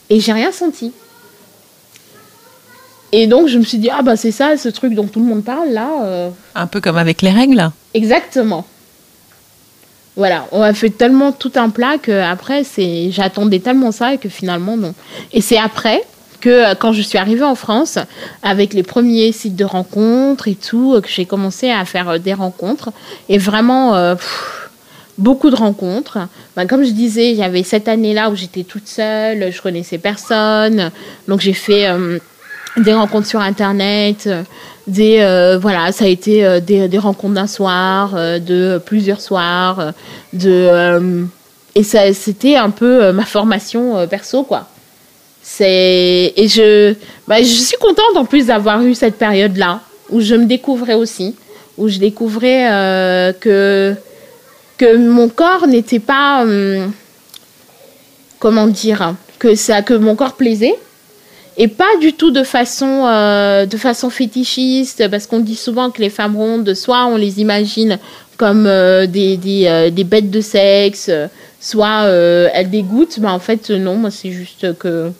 et 0.09 0.19
j'ai 0.19 0.31
rien 0.31 0.51
senti. 0.51 0.91
Et 3.11 3.27
donc 3.27 3.47
je 3.47 3.57
me 3.57 3.63
suis 3.63 3.79
dit 3.79 3.89
ah 3.91 4.03
bah 4.03 4.15
c'est 4.15 4.31
ça 4.31 4.55
ce 4.55 4.69
truc 4.69 4.93
dont 4.93 5.07
tout 5.07 5.19
le 5.19 5.25
monde 5.25 5.43
parle 5.43 5.69
là. 5.69 5.89
Euh. 6.03 6.29
Un 6.55 6.67
peu 6.67 6.79
comme 6.79 6.97
avec 6.97 7.21
les 7.21 7.31
règles. 7.31 7.71
Exactement. 7.93 8.65
Voilà, 10.15 10.47
on 10.51 10.61
a 10.61 10.73
fait 10.73 10.89
tellement 10.89 11.31
tout 11.31 11.53
un 11.55 11.69
plat 11.69 11.97
que 11.97 12.11
après 12.11 12.63
c'est 12.63 13.09
j'attendais 13.09 13.59
tellement 13.59 13.91
ça 13.91 14.13
et 14.13 14.17
que 14.19 14.29
finalement 14.29 14.77
non. 14.77 14.93
Et 15.33 15.41
c'est 15.41 15.57
après 15.57 16.03
que 16.39 16.71
euh, 16.71 16.75
quand 16.75 16.93
je 16.93 17.01
suis 17.01 17.17
arrivée 17.17 17.43
en 17.43 17.55
France 17.55 17.97
avec 18.43 18.73
les 18.73 18.83
premiers 18.83 19.31
sites 19.31 19.55
de 19.55 19.65
rencontres 19.65 20.47
et 20.47 20.55
tout 20.55 20.99
que 21.01 21.09
j'ai 21.09 21.25
commencé 21.25 21.69
à 21.69 21.85
faire 21.85 22.09
euh, 22.09 22.17
des 22.17 22.33
rencontres 22.33 22.91
et 23.27 23.37
vraiment 23.37 24.15
beaucoup 25.17 25.49
de 25.49 25.55
rencontres. 25.55 26.19
Ben, 26.55 26.65
comme 26.65 26.83
je 26.83 26.91
disais, 26.91 27.41
avait 27.41 27.63
cette 27.63 27.87
année-là 27.87 28.29
où 28.29 28.35
j'étais 28.35 28.63
toute 28.63 28.87
seule, 28.87 29.51
je 29.51 29.61
connaissais 29.61 29.97
personne, 29.97 30.91
donc 31.27 31.41
j'ai 31.41 31.53
fait 31.53 31.87
des 32.77 32.93
rencontres 32.93 33.27
sur 33.27 33.41
Internet, 33.41 34.29
euh, 34.97 35.57
voilà, 35.61 35.91
ça 35.91 36.05
a 36.05 36.07
été 36.07 36.45
euh, 36.45 36.59
des, 36.59 36.97
rencontres 36.97 37.33
d'un 37.33 37.47
soir, 37.47 38.13
euh, 38.15 38.39
de 38.39 38.81
plusieurs 38.83 39.21
soirs, 39.21 39.93
et 40.33 41.83
c'était 41.83 42.55
un 42.55 42.69
peu 42.69 43.11
ma 43.11 43.25
formation 43.25 44.07
perso, 44.07 44.43
quoi. 44.43 44.67
C'est, 45.51 46.33
et 46.35 46.47
je, 46.47 46.93
bah, 47.27 47.41
je 47.41 47.45
suis 47.45 47.77
contente 47.77 48.15
en 48.15 48.23
plus 48.23 48.45
d'avoir 48.45 48.83
eu 48.83 48.93
cette 48.93 49.15
période-là, 49.15 49.81
où 50.09 50.21
je 50.21 50.35
me 50.35 50.45
découvrais 50.45 50.93
aussi, 50.93 51.35
où 51.77 51.87
je 51.87 51.97
découvrais 51.97 53.33
que, 53.39 53.95
que 54.77 54.95
mon 54.95 55.27
corps 55.27 55.65
n'était 55.65 55.99
pas, 55.99 56.45
comment 58.37 58.67
dire, 58.67 59.15
que, 59.39 59.55
ça, 59.55 59.81
que 59.81 59.95
mon 59.95 60.15
corps 60.15 60.33
plaisait 60.33 60.77
et 61.61 61.67
pas 61.67 61.97
du 61.99 62.13
tout 62.13 62.31
de 62.31 62.43
façon, 62.43 63.05
euh, 63.05 63.65
de 63.65 63.75
façon 63.75 64.09
fétichiste, 64.09 65.09
parce 65.09 65.27
qu'on 65.27 65.41
dit 65.41 65.57
souvent 65.57 65.91
que 65.91 66.01
les 66.01 66.09
femmes 66.09 66.37
rondes, 66.37 66.73
soit 66.73 67.05
on 67.05 67.17
les 67.17 67.41
imagine 67.41 67.99
comme 68.37 68.65
euh, 68.65 69.05
des, 69.07 69.35
des, 69.35 69.65
euh, 69.67 69.89
des, 69.89 70.05
bêtes 70.05 70.31
de 70.31 70.39
sexe, 70.39 71.11
soit 71.59 72.03
elles 72.53 72.69
dégoûtent. 72.69 73.17
Mais 73.17 73.27
en 73.27 73.39
fait, 73.39 73.71
non, 73.71 73.95
moi, 73.95 74.09
c'est 74.09 74.31
juste 74.31 74.77
que, 74.79 75.11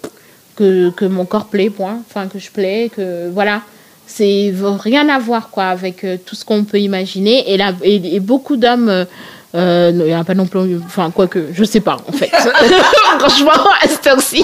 que, 0.60 0.92
que, 0.92 1.06
mon 1.06 1.26
corps 1.26 1.46
plaît, 1.46 1.70
point. 1.70 2.02
Enfin, 2.08 2.28
que 2.28 2.38
je 2.38 2.52
plais, 2.52 2.92
que 2.96 3.30
voilà. 3.30 3.62
C'est 4.06 4.54
rien 4.84 5.08
à 5.08 5.20
voir, 5.20 5.50
quoi, 5.52 5.66
avec 5.66 6.04
tout 6.26 6.36
ce 6.36 6.44
qu'on 6.44 6.64
peut 6.64 6.80
imaginer. 6.80 7.54
Et, 7.54 7.58
là, 7.58 7.74
et, 7.84 8.20
beaucoup 8.20 8.58
d'hommes. 8.58 9.06
il 9.54 9.96
n'y 9.96 10.14
a 10.14 10.24
pas 10.24 10.34
non 10.34 10.48
plus. 10.48 10.80
Enfin, 10.84 11.12
quoi 11.12 11.28
que, 11.28 11.50
je 11.54 11.64
sais 11.64 11.80
pas, 11.80 11.98
en 12.08 12.12
fait. 12.12 12.32
Franchement, 13.20 13.70
à 13.80 13.88
cette 13.88 14.08
heure-ci. 14.08 14.44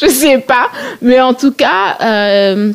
je 0.00 0.08
sais 0.08 0.38
pas. 0.38 0.70
Mais 1.02 1.20
en 1.20 1.34
tout 1.34 1.52
cas, 1.52 1.96
euh, 2.00 2.72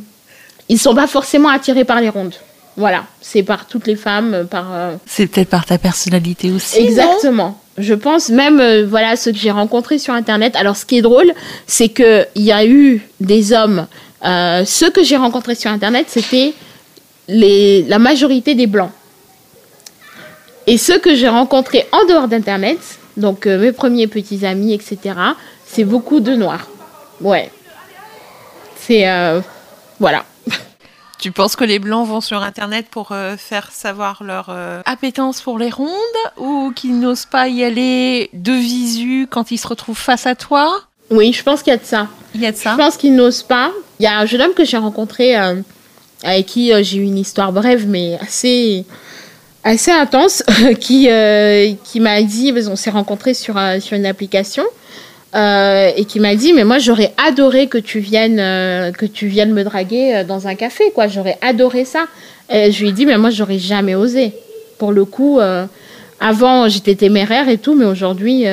ils 0.69 0.79
sont 0.79 0.95
pas 0.95 1.07
forcément 1.07 1.49
attirés 1.49 1.85
par 1.85 2.01
les 2.01 2.09
rondes. 2.09 2.35
Voilà, 2.77 3.03
c'est 3.19 3.43
par 3.43 3.67
toutes 3.67 3.87
les 3.87 3.95
femmes, 3.95 4.47
par. 4.49 4.73
Euh, 4.73 4.95
c'est 5.05 5.27
peut-être 5.27 5.49
par 5.49 5.65
ta 5.65 5.77
personnalité 5.77 6.51
aussi. 6.51 6.79
Exactement. 6.79 7.60
Je 7.81 7.93
pense 7.93 8.29
même, 8.29 8.59
euh, 8.59 8.85
voilà, 8.85 9.15
ceux 9.15 9.31
que 9.31 9.37
j'ai 9.37 9.51
rencontrés 9.51 9.99
sur 9.99 10.13
Internet. 10.13 10.55
Alors, 10.55 10.75
ce 10.75 10.85
qui 10.85 10.97
est 10.97 11.01
drôle, 11.01 11.33
c'est 11.67 11.89
qu'il 11.89 12.27
y 12.35 12.51
a 12.51 12.65
eu 12.65 13.01
des 13.19 13.53
hommes. 13.53 13.87
Euh, 14.23 14.63
ceux 14.65 14.89
que 14.89 15.03
j'ai 15.03 15.17
rencontrés 15.17 15.55
sur 15.55 15.71
Internet, 15.71 16.05
c'était 16.09 16.53
la 17.27 17.99
majorité 17.99 18.55
des 18.55 18.67
blancs. 18.67 18.91
Et 20.67 20.77
ceux 20.77 20.99
que 20.99 21.15
j'ai 21.15 21.29
rencontrés 21.29 21.87
en 21.91 22.05
dehors 22.05 22.27
d'Internet, 22.27 22.77
donc 23.17 23.45
mes 23.45 23.71
premiers 23.71 24.07
petits 24.07 24.45
amis, 24.45 24.73
etc., 24.73 25.15
c'est 25.65 25.83
beaucoup 25.85 26.19
de 26.19 26.35
noirs. 26.35 26.67
Ouais. 27.21 27.49
C'est. 28.75 29.07
Euh, 29.07 29.41
voilà. 29.99 30.25
Tu 31.21 31.31
penses 31.31 31.55
que 31.55 31.63
les 31.63 31.77
blancs 31.77 32.07
vont 32.07 32.19
sur 32.19 32.41
Internet 32.41 32.87
pour 32.89 33.11
euh, 33.11 33.37
faire 33.37 33.71
savoir 33.71 34.23
leur 34.23 34.47
euh, 34.49 34.81
appétence 34.85 35.39
pour 35.39 35.59
les 35.59 35.69
rondes 35.69 35.87
ou 36.37 36.73
qu'ils 36.75 36.99
n'osent 36.99 37.27
pas 37.27 37.47
y 37.47 37.63
aller 37.63 38.31
de 38.33 38.51
visu 38.51 39.27
quand 39.29 39.51
ils 39.51 39.59
se 39.59 39.67
retrouvent 39.67 39.95
face 39.95 40.25
à 40.25 40.33
toi? 40.33 40.81
Oui, 41.11 41.31
je 41.31 41.43
pense 41.43 41.61
qu'il 41.61 41.69
y 41.69 41.75
a 41.75 41.77
de 41.77 41.85
ça. 41.85 42.07
Il 42.33 42.41
y 42.41 42.47
a 42.47 42.51
de 42.51 42.57
ça 42.57 42.71
Je 42.71 42.77
pense 42.77 42.97
qu'ils 42.97 43.13
n'osent 43.13 43.43
pas. 43.43 43.71
Il 43.99 44.03
y 44.03 44.07
a 44.07 44.17
un 44.17 44.25
jeune 44.25 44.41
homme 44.41 44.55
que 44.55 44.65
j'ai 44.65 44.77
rencontré 44.77 45.35
avec 45.35 46.47
qui 46.47 46.71
j'ai 46.83 46.97
eu 46.97 47.03
une 47.03 47.19
histoire 47.19 47.51
brève 47.51 47.87
mais 47.87 48.17
assez 48.19 48.83
assez 49.63 49.91
intense 49.91 50.43
qui, 50.79 51.07
qui 51.83 51.99
m'a 51.99 52.21
dit, 52.23 52.51
on 52.67 52.75
s'est 52.75 52.89
rencontrés 52.89 53.35
sur, 53.35 53.61
sur 53.79 53.95
une 53.95 54.07
application 54.07 54.63
euh, 55.33 55.91
et 55.95 56.03
qui 56.03 56.19
m'a 56.19 56.35
dit 56.35 56.51
mais 56.51 56.65
moi 56.65 56.77
j'aurais 56.77 57.13
adoré 57.15 57.67
que 57.67 57.77
tu 57.77 57.99
viennes 57.99 58.39
euh, 58.39 58.91
que 58.91 59.05
tu 59.05 59.27
viennes 59.27 59.53
me 59.53 59.63
draguer 59.63 60.15
euh, 60.15 60.23
dans 60.25 60.47
un 60.47 60.55
café 60.55 60.91
quoi. 60.93 61.07
J'aurais 61.07 61.37
adoré 61.41 61.85
ça. 61.85 62.07
Et 62.53 62.73
je 62.73 62.81
lui 62.81 62.89
ai 62.89 62.91
dit 62.91 63.05
mais 63.05 63.17
moi 63.17 63.29
j'aurais 63.29 63.57
jamais 63.57 63.95
osé. 63.95 64.33
Pour 64.77 64.91
le 64.91 65.05
coup 65.05 65.39
avant 66.19 66.67
j'étais 66.67 66.95
téméraire 66.95 67.47
et 67.47 67.57
tout 67.57 67.75
mais 67.75 67.85
aujourd'hui 67.85 68.45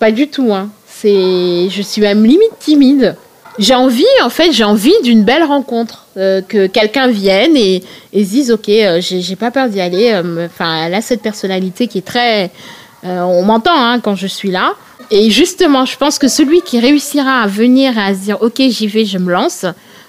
pas 0.00 0.10
du 0.10 0.28
tout 0.28 0.52
hein. 0.52 0.70
c'est 0.86 1.68
je 1.70 1.82
suis 1.82 2.02
même 2.02 2.24
limite 2.24 2.58
timide. 2.58 3.16
J'ai 3.58 3.74
envie 3.74 4.04
en 4.22 4.28
fait 4.28 4.52
j'ai 4.52 4.64
envie 4.64 4.92
d'une 5.02 5.22
belle 5.22 5.44
rencontre 5.44 6.08
que 6.16 6.66
quelqu'un 6.66 7.06
vienne 7.06 7.56
et, 7.56 7.82
et 8.12 8.24
se 8.24 8.30
dise 8.30 8.50
ok 8.50 8.68
j'ai 8.98 9.36
pas 9.36 9.52
peur 9.52 9.68
d'y 9.68 9.80
aller 9.80 10.12
enfin 10.44 10.84
elle 10.84 10.94
a 10.94 11.00
cette 11.00 11.22
personnalité 11.22 11.86
qui 11.86 11.98
est 11.98 12.06
très 12.06 12.50
on 13.04 13.42
m'entend 13.44 13.74
hein, 13.74 14.00
quand 14.00 14.16
je 14.16 14.26
suis 14.26 14.50
là 14.50 14.74
et 15.10 15.30
justement, 15.30 15.84
je 15.84 15.96
pense 15.96 16.18
que 16.18 16.28
celui 16.28 16.62
qui 16.62 16.80
réussira 16.80 17.42
à 17.42 17.46
venir 17.46 17.96
et 17.96 18.00
à 18.00 18.14
se 18.14 18.20
dire 18.20 18.38
ok 18.40 18.60
j'y 18.68 18.86
vais, 18.86 19.04
je 19.04 19.18
me 19.18 19.32
lance, 19.32 19.64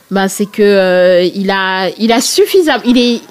ben 0.10 0.28
c'est 0.28 0.46
que 0.46 0.64
euh, 0.64 1.24
il 1.36 1.52
a 1.52 1.90
il 2.00 2.12
a 2.12 2.22
suffisamment, 2.22 2.84
il 2.86 2.98
est 2.98 3.22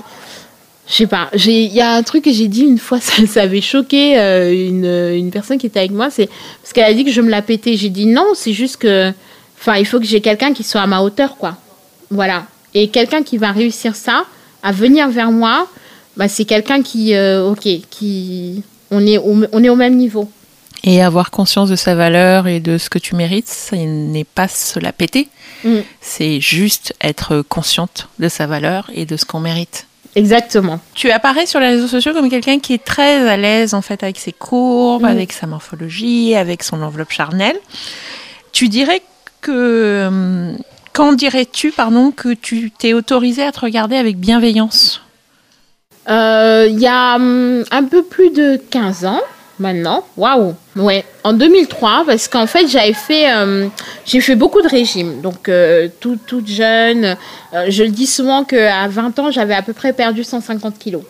je 0.88 0.94
sais 0.94 1.07
pas, 1.07 1.30
il 1.34 1.72
y 1.72 1.80
a 1.80 1.94
un 1.94 2.02
truc 2.02 2.24
que 2.24 2.32
j'ai 2.32 2.46
dit 2.46 2.62
une 2.62 2.78
fois, 2.78 3.00
ça, 3.26 3.42
avait 3.42 3.61
choqué 3.61 4.18
euh, 4.18 4.52
une, 4.52 5.18
une, 5.18 5.30
personne 5.30 5.59
qui 5.59 5.66
était 5.66 5.80
avec 5.80 5.90
moi, 5.90 6.11
c'est 6.11 6.28
parce 6.62 6.72
qu'elle 6.72 6.84
a 6.84 6.94
dit 6.94 7.04
que 7.04 7.11
je 7.11 7.20
me 7.20 7.28
la 7.28 7.42
pétais. 7.42 7.76
J'ai 7.76 7.88
dit 7.88 8.07
non, 8.07 8.26
c'est 8.34 8.52
juste 8.52 8.76
que, 8.76 9.12
enfin, 9.59 9.76
il 9.76 9.86
faut 9.86 9.98
que 9.98 10.04
j'ai 10.04 10.20
quelqu'un 10.20 10.52
qui 10.52 10.62
soit 10.62 10.80
à 10.80 10.86
ma 10.86 11.00
hauteur, 11.00 11.36
quoi. 11.38 11.57
Voilà. 12.11 12.44
Et 12.72 12.88
quelqu'un 12.88 13.24
qui 13.24 13.36
va 13.36 13.50
réussir 13.50 13.96
ça, 13.96 14.26
à 14.62 14.70
venir 14.70 15.09
vers 15.09 15.32
moi, 15.32 15.66
bah, 16.16 16.28
c'est 16.28 16.44
quelqu'un 16.44 16.82
qui, 16.82 17.14
euh, 17.14 17.50
ok, 17.50 17.66
qui, 17.90 18.62
on 18.91 19.07
est, 19.07 19.18
on 19.18 19.64
est 19.64 19.68
au 19.68 19.76
même 19.76 19.97
niveau. 19.97 20.30
Et 20.84 21.03
avoir 21.03 21.30
conscience 21.30 21.68
de 21.68 21.76
sa 21.76 21.95
valeur 21.95 22.47
et 22.47 22.61
de 22.61 22.78
ce 22.78 22.89
que 22.91 22.99
tu 22.99 23.16
mérites, 23.16 23.49
ce 23.49 23.74
n'est 23.74 24.24
pas 24.24 24.47
se 24.47 24.78
la 24.78 24.93
péter. 24.93 25.28
Mm. 25.64 25.78
C'est 26.01 26.41
juste 26.41 26.95
être 27.01 27.43
consciente 27.43 28.09
de 28.18 28.28
sa 28.28 28.47
valeur 28.47 28.91
et 28.95 29.05
de 29.05 29.16
ce 29.16 29.24
qu'on 29.24 29.41
mérite. 29.41 29.87
Exactement. 30.14 30.80
Tu 30.95 31.11
apparais 31.11 31.47
sur 31.47 31.61
les 31.61 31.68
réseaux 31.68 31.89
sociaux 31.89 32.12
comme 32.14 32.30
quelqu'un 32.30 32.59
qui 32.59 32.72
est 32.72 32.82
très 32.82 33.28
à 33.28 33.37
l'aise 33.37 33.74
en 33.74 33.82
fait 33.82 34.03
avec 34.03 34.18
ses 34.18 34.32
courbes, 34.32 35.03
mm. 35.03 35.07
avec 35.07 35.32
sa 35.32 35.47
morphologie, 35.47 36.34
avec 36.34 36.62
son 36.62 36.82
enveloppe 36.82 37.11
charnelle. 37.11 37.59
Tu 38.53 38.68
dirais 38.68 39.03
que 39.41 40.07
hum, 40.07 40.57
quand 40.93 41.12
dirais-tu 41.12 41.72
pardon 41.72 42.11
que 42.11 42.32
tu 42.32 42.70
t'es 42.70 42.95
autorisé 42.95 43.43
à 43.43 43.53
te 43.53 43.61
regarder 43.61 43.97
avec 43.97 44.18
bienveillance? 44.18 45.03
Euh, 46.09 46.66
Il 46.70 46.78
y 46.78 46.86
a 46.86 47.16
hum, 47.16 47.64
un 47.70 47.84
peu 47.84 48.02
plus 48.02 48.30
de 48.30 48.61
15 48.70 49.04
ans, 49.04 49.22
maintenant. 49.59 50.04
Waouh 50.16 50.54
Ouais, 50.76 51.04
en 51.24 51.32
2003, 51.32 52.04
parce 52.07 52.28
qu'en 52.28 52.46
fait, 52.46 52.68
j'avais 52.68 52.92
fait, 52.92 53.32
euh, 53.32 53.68
j'ai 54.04 54.20
fait 54.20 54.36
beaucoup 54.36 54.62
de 54.62 54.68
régimes. 54.68 55.20
Donc, 55.20 55.48
euh, 55.48 55.88
tout, 56.00 56.18
toute 56.26 56.46
jeune, 56.46 57.16
euh, 57.54 57.66
je 57.68 57.84
le 57.84 57.90
dis 57.90 58.07
souvent 58.07 58.44
qu'à 58.44 58.88
20 58.88 59.18
ans, 59.18 59.30
j'avais 59.30 59.54
à 59.54 59.62
peu 59.62 59.72
près 59.72 59.92
perdu 59.92 60.24
150 60.24 60.78
kilos 60.78 61.02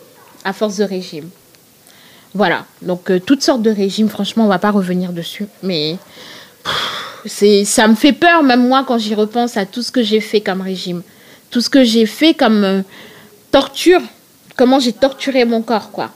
à 0.43 0.53
force 0.53 0.77
de 0.77 0.83
régime. 0.83 1.29
Voilà, 2.33 2.65
donc 2.81 3.11
toutes 3.25 3.41
sortes 3.41 3.63
de 3.63 3.71
régimes, 3.71 4.09
franchement, 4.09 4.45
on 4.45 4.47
va 4.47 4.59
pas 4.59 4.69
revenir 4.69 5.11
dessus. 5.11 5.47
Mais 5.63 5.97
ça 7.25 7.87
me 7.87 7.95
fait 7.95 8.13
peur, 8.13 8.43
même 8.43 8.67
moi, 8.67 8.83
quand 8.87 8.97
j'y 8.97 9.15
repense 9.15 9.57
à 9.57 9.65
tout 9.65 9.81
ce 9.81 9.91
que 9.91 10.03
j'ai 10.03 10.19
fait 10.19 10.41
comme 10.41 10.61
régime. 10.61 11.01
Tout 11.49 11.61
ce 11.61 11.69
que 11.69 11.83
j'ai 11.83 12.05
fait 12.05 12.33
comme 12.33 12.83
torture, 13.51 14.01
comment 14.57 14.79
j'ai 14.79 14.91
torturé 14.91 15.45
mon 15.45 15.61
corps, 15.61 15.91
quoi. 15.91 16.09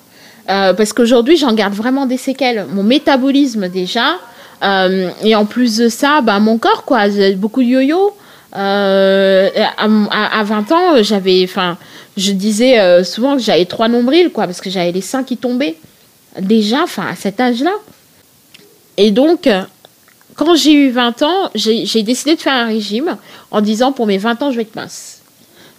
Euh, 0.50 0.74
parce 0.74 0.92
qu'aujourd'hui, 0.92 1.38
j'en 1.38 1.54
garde 1.54 1.74
vraiment 1.74 2.06
des 2.06 2.18
séquelles. 2.18 2.66
Mon 2.70 2.84
métabolisme 2.84 3.70
déjà, 3.70 4.18
euh, 4.64 5.10
et 5.24 5.36
en 5.36 5.46
plus 5.46 5.78
de 5.78 5.88
ça, 5.88 6.20
bah, 6.22 6.40
mon 6.40 6.58
corps, 6.58 6.84
quoi, 6.84 7.04
beaucoup 7.38 7.62
de 7.62 7.68
yo-yo. 7.68 8.14
Euh, 8.58 9.50
à, 9.78 10.44
20 10.44 10.72
ans, 10.74 11.04
j'avais, 11.04 11.42
enfin, 11.46 11.78
je 12.18 12.34
disais 12.34 13.04
souvent 13.06 13.38
que 13.38 13.42
j'avais 13.42 13.66
trois 13.66 13.88
nombrils, 13.88 14.32
quoi, 14.32 14.46
parce 14.46 14.60
que 14.60 14.70
j'avais 14.70 14.92
les 14.92 15.02
seins 15.02 15.24
qui 15.24 15.38
tombaient. 15.38 15.78
déjà, 16.40 16.84
enfin, 16.84 17.06
à 17.12 17.16
cet 17.16 17.40
âge-là. 17.40 17.74
Et 18.98 19.12
donc, 19.12 19.48
quand 20.36 20.56
j'ai 20.56 20.74
eu 20.74 20.90
20 20.90 21.22
ans, 21.22 21.50
j'ai 21.56 22.04
décidé 22.04 22.36
de 22.36 22.42
faire 22.42 22.54
un 22.54 22.66
régime 22.66 23.16
en 23.52 23.62
disant 23.62 23.92
pour 23.92 24.08
mes 24.08 24.18
20 24.18 24.42
ans, 24.42 24.52
je 24.52 24.58
vais 24.58 24.64
être 24.64 24.76
mince. 24.76 25.21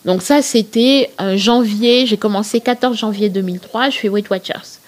Donc 0.04 0.22
ça, 0.22 0.42
c'était 0.42 1.10
euh, 1.20 1.36
janvier, 1.36 2.06
j'ai 2.06 2.16
commencé 2.16 2.60
14 2.60 2.96
janvier 2.96 3.28
2003, 3.28 3.90
je 3.90 3.98
fais 3.98 4.08
Weight 4.08 4.28
Watchers. 4.30 4.78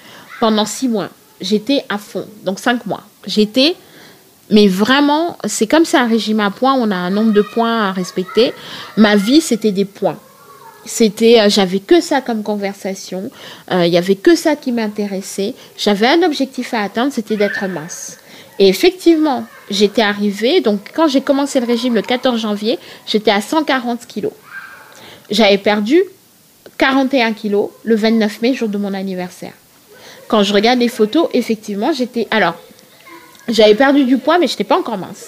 Pendant 0.41 0.67
six 0.67 0.89
mois, 0.89 1.09
j'étais 1.41 1.85
à 1.89 1.99
fond, 1.99 2.27
donc 2.45 2.59
cinq 2.59 2.85
mois. 2.87 3.03
J'étais, 3.27 3.77
mais 4.51 4.67
vraiment, 4.67 5.39
c'est 5.45 5.67
comme 5.67 5.85
c'est 5.85 5.97
un 5.97 6.09
régime 6.09 6.41
à 6.41 6.51
points, 6.51 6.75
on 6.75 6.91
a 6.91 6.97
un 6.97 7.11
nombre 7.11 7.33
de 7.33 7.43
points 7.43 7.89
à 7.89 7.93
respecter. 7.93 8.53
Ma 8.97 9.15
vie, 9.17 9.41
c'était 9.41 9.73
des 9.73 9.85
points. 9.85 10.19
C'était, 10.85 11.41
euh, 11.41 11.49
j'avais 11.49 11.79
que 11.79 12.01
ça 12.01 12.21
comme 12.21 12.43
conversation, 12.43 13.31
euh, 13.71 13.87
il 13.87 13.93
y 13.93 13.97
avait 13.97 14.17
que 14.17 14.35
ça 14.35 14.57
qui 14.57 14.73
m'intéressait. 14.73 15.55
J'avais 15.79 16.09
un 16.09 16.23
objectif 16.23 16.75
à 16.75 16.83
atteindre, 16.83 17.13
c'était 17.13 17.37
d'être 17.37 17.67
mince. 17.69 18.19
Et 18.59 18.69
effectivement, 18.69 19.47
j'étais 19.71 20.03
arrivée, 20.03 20.61
donc 20.61 20.81
quand 20.95 21.09
j'ai 21.09 21.21
commencé 21.21 21.59
le 21.59 21.67
régime 21.67 21.95
le 21.95 22.03
14 22.03 22.41
janvier, 22.41 22.79
j'étais 23.07 23.31
à 23.31 23.41
140 23.41 24.07
kilos. 24.07 24.33
J'avais 25.31 25.59
perdu 25.59 26.03
41 26.79 27.33
kilos 27.33 27.71
le 27.85 27.95
29 27.95 28.43
mai, 28.43 28.55
jour 28.55 28.69
de 28.69 28.79
mon 28.79 28.95
anniversaire. 28.95 29.53
Quand 30.29 30.43
je 30.43 30.53
regarde 30.53 30.79
les 30.79 30.89
photos, 30.89 31.29
effectivement, 31.33 31.93
j'étais. 31.93 32.27
Alors, 32.31 32.55
j'avais 33.49 33.75
perdu 33.75 34.05
du 34.05 34.19
poids, 34.19 34.39
mais 34.39 34.47
je 34.47 34.53
n'étais 34.53 34.65
pas 34.65 34.79
encore 34.79 34.99
mince. 34.99 35.27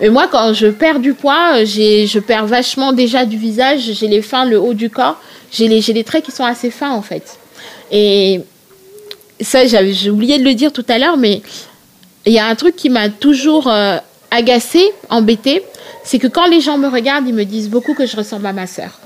Et 0.00 0.08
moi, 0.08 0.26
quand 0.30 0.52
je 0.52 0.68
perds 0.68 1.00
du 1.00 1.14
poids, 1.14 1.64
je 1.64 2.18
perds 2.18 2.46
vachement 2.46 2.92
déjà 2.92 3.24
du 3.24 3.36
visage, 3.36 3.92
j'ai 3.92 4.08
les 4.08 4.22
fins, 4.22 4.44
le 4.44 4.58
haut 4.58 4.74
du 4.74 4.90
corps, 4.90 5.20
j'ai 5.52 5.68
les, 5.68 5.80
les 5.80 6.04
traits 6.04 6.24
qui 6.24 6.32
sont 6.32 6.44
assez 6.44 6.70
fins 6.70 6.90
en 6.90 7.02
fait. 7.02 7.38
Et 7.90 8.40
ça, 9.40 9.64
j'ai 9.66 10.10
oublié 10.10 10.38
de 10.38 10.44
le 10.44 10.54
dire 10.54 10.72
tout 10.72 10.84
à 10.88 10.98
l'heure, 10.98 11.16
mais 11.16 11.42
il 12.26 12.32
y 12.32 12.38
a 12.38 12.46
un 12.46 12.54
truc 12.54 12.74
qui 12.74 12.88
m'a 12.88 13.10
toujours 13.10 13.68
euh, 13.68 13.98
agacé, 14.30 14.92
embêté, 15.10 15.62
c'est 16.04 16.18
que 16.18 16.26
quand 16.26 16.46
les 16.46 16.60
gens 16.60 16.78
me 16.78 16.88
regardent, 16.88 17.28
ils 17.28 17.34
me 17.34 17.44
disent 17.44 17.70
beaucoup 17.70 17.94
que 17.94 18.06
je 18.06 18.16
ressemble 18.16 18.46
à 18.46 18.52
ma 18.52 18.66
sœur. 18.66 18.98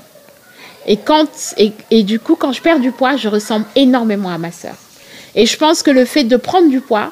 Et, 0.85 0.97
quand, 0.97 1.27
et, 1.57 2.03
du 2.03 2.19
coup, 2.19 2.35
quand 2.35 2.53
je 2.53 2.61
perds 2.61 2.79
du 2.79 2.91
poids, 2.91 3.17
je 3.17 3.27
ressemble 3.27 3.65
énormément 3.75 4.29
à 4.29 4.37
ma 4.37 4.51
sœur. 4.51 4.75
Et 5.35 5.45
je 5.45 5.57
pense 5.57 5.83
que 5.83 5.91
le 5.91 6.05
fait 6.05 6.23
de 6.23 6.37
prendre 6.37 6.69
du 6.69 6.79
poids, 6.79 7.11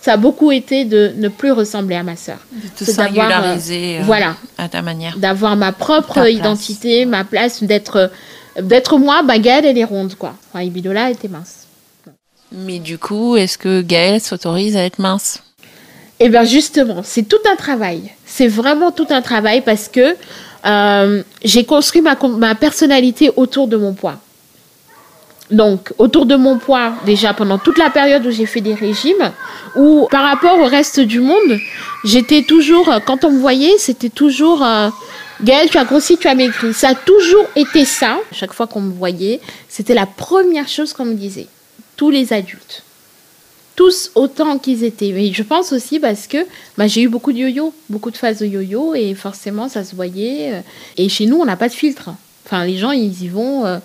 ça 0.00 0.14
a 0.14 0.16
beaucoup 0.16 0.50
été 0.50 0.86
de 0.86 1.12
ne 1.16 1.28
plus 1.28 1.52
ressembler 1.52 1.96
à 1.96 2.02
ma 2.02 2.16
sœur. 2.16 2.38
De 2.50 2.84
te 2.84 2.90
singulariser 2.90 3.98
euh, 3.98 4.02
voilà, 4.04 4.36
à 4.56 4.68
ta 4.70 4.80
manière. 4.80 5.18
D'avoir 5.18 5.56
ma 5.56 5.72
propre 5.72 6.26
identité, 6.26 7.04
ma 7.04 7.24
place, 7.24 7.62
d'être 7.62 8.10
d'être 8.60 8.98
moi, 8.98 9.22
bah 9.22 9.38
Gaëlle, 9.38 9.66
elle 9.66 9.78
est 9.78 9.84
ronde, 9.84 10.14
quoi. 10.16 10.34
Enfin, 10.48 10.64
Ibidola 10.64 11.10
était 11.10 11.28
mince. 11.28 11.66
Mais 12.52 12.78
du 12.78 12.98
coup, 12.98 13.36
est-ce 13.36 13.58
que 13.58 13.82
Gaëlle 13.82 14.20
s'autorise 14.20 14.76
à 14.76 14.84
être 14.84 14.98
mince? 14.98 15.42
Eh 16.18 16.28
bien 16.28 16.44
justement, 16.44 17.02
c'est 17.04 17.22
tout 17.22 17.40
un 17.50 17.56
travail. 17.56 18.12
C'est 18.32 18.46
vraiment 18.46 18.92
tout 18.92 19.08
un 19.10 19.22
travail 19.22 19.60
parce 19.60 19.88
que 19.88 20.14
euh, 20.64 21.22
j'ai 21.42 21.64
construit 21.64 22.00
ma, 22.00 22.16
ma 22.38 22.54
personnalité 22.54 23.32
autour 23.34 23.66
de 23.66 23.76
mon 23.76 23.92
poids. 23.92 24.16
Donc, 25.50 25.92
autour 25.98 26.26
de 26.26 26.36
mon 26.36 26.58
poids, 26.58 26.92
déjà 27.04 27.34
pendant 27.34 27.58
toute 27.58 27.76
la 27.76 27.90
période 27.90 28.24
où 28.24 28.30
j'ai 28.30 28.46
fait 28.46 28.60
des 28.60 28.74
régimes, 28.74 29.32
où 29.74 30.06
par 30.08 30.22
rapport 30.22 30.60
au 30.60 30.66
reste 30.66 31.00
du 31.00 31.18
monde, 31.18 31.58
j'étais 32.04 32.42
toujours, 32.42 32.88
quand 33.04 33.24
on 33.24 33.32
me 33.32 33.38
voyait, 33.40 33.76
c'était 33.78 34.10
toujours, 34.10 34.62
euh, 34.64 34.90
tu 35.44 35.78
as 35.78 35.84
grossi, 35.84 36.16
tu 36.16 36.28
as 36.28 36.36
maigri. 36.36 36.72
Ça 36.72 36.90
a 36.90 36.94
toujours 36.94 37.46
été 37.56 37.84
ça. 37.84 38.18
Chaque 38.30 38.52
fois 38.52 38.68
qu'on 38.68 38.80
me 38.80 38.92
voyait, 38.92 39.40
c'était 39.68 39.94
la 39.94 40.06
première 40.06 40.68
chose 40.68 40.92
qu'on 40.92 41.06
me 41.06 41.14
disait. 41.14 41.48
Tous 41.96 42.10
les 42.10 42.32
adultes 42.32 42.84
tous 43.80 44.10
autant 44.14 44.58
qu'ils 44.58 44.84
étaient. 44.84 45.10
Mais 45.12 45.32
je 45.32 45.42
pense 45.42 45.72
aussi 45.72 45.98
parce 45.98 46.26
que 46.26 46.36
bah, 46.76 46.86
j'ai 46.86 47.00
eu 47.00 47.08
beaucoup 47.08 47.32
de 47.32 47.38
yo-yo, 47.38 47.72
beaucoup 47.88 48.10
de 48.10 48.16
phases 48.18 48.40
de 48.40 48.44
yo-yo 48.44 48.94
et 48.94 49.14
forcément 49.14 49.70
ça 49.70 49.84
se 49.84 49.94
voyait. 49.96 50.52
Euh. 50.52 50.60
Et 50.98 51.08
chez 51.08 51.24
nous, 51.24 51.38
on 51.38 51.46
n'a 51.46 51.56
pas 51.56 51.70
de 51.70 51.72
filtre. 51.72 52.10
Enfin, 52.44 52.66
les 52.66 52.76
gens, 52.76 52.90
ils 52.90 53.22
y 53.22 53.28
vont. 53.28 53.64
Euh, 53.64 53.78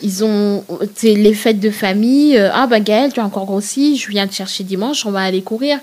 ils 0.00 0.24
ont 0.24 0.64
les 1.02 1.34
fêtes 1.34 1.60
de 1.60 1.68
famille. 1.68 2.38
Euh, 2.38 2.48
ah 2.54 2.66
bah 2.66 2.80
Gaëlle, 2.80 3.12
tu 3.12 3.20
as 3.20 3.26
encore 3.26 3.44
grossi. 3.44 3.98
Je 3.98 4.08
viens 4.08 4.26
te 4.26 4.32
chercher 4.32 4.64
dimanche. 4.64 5.04
On 5.04 5.10
va 5.10 5.20
aller 5.20 5.42
courir. 5.42 5.78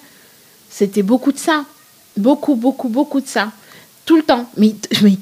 C'était 0.71 1.03
beaucoup 1.03 1.31
de 1.31 1.37
ça, 1.37 1.63
beaucoup, 2.17 2.55
beaucoup, 2.55 2.89
beaucoup 2.89 3.21
de 3.21 3.27
ça, 3.27 3.51
tout 4.07 4.15
le 4.15 4.23
temps. 4.23 4.49
Mais 4.57 4.73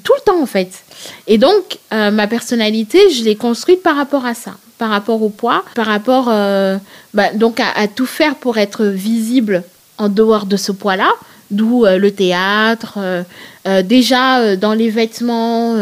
tout 0.02 0.14
le 0.16 0.24
temps 0.24 0.40
en 0.40 0.46
fait. 0.46 0.82
Et 1.26 1.36
donc 1.36 1.78
ma 1.90 2.26
personnalité, 2.26 3.10
je 3.10 3.22
l'ai 3.22 3.36
construite 3.36 3.82
par 3.82 3.96
rapport 3.96 4.24
à 4.24 4.32
ça 4.32 4.56
par 4.80 4.88
rapport 4.88 5.22
au 5.22 5.28
poids, 5.28 5.62
par 5.74 5.84
rapport 5.84 6.28
euh, 6.30 6.78
bah, 7.12 7.34
donc 7.34 7.60
à, 7.60 7.86
tout 7.86 8.06
faire 8.06 8.36
pour 8.36 8.56
être 8.56 8.86
visible 8.86 9.62
en 9.98 10.08
dehors 10.08 10.46
de 10.46 10.56
ce 10.56 10.72
poids-là, 10.72 11.10
d'où 11.50 11.84
euh, 11.84 11.98
le 11.98 12.10
théâtre, 12.10 12.98
euh, 13.66 13.82
déjà 13.82 14.56
dans 14.56 14.72
les 14.72 14.88
vêtements, 14.88 15.76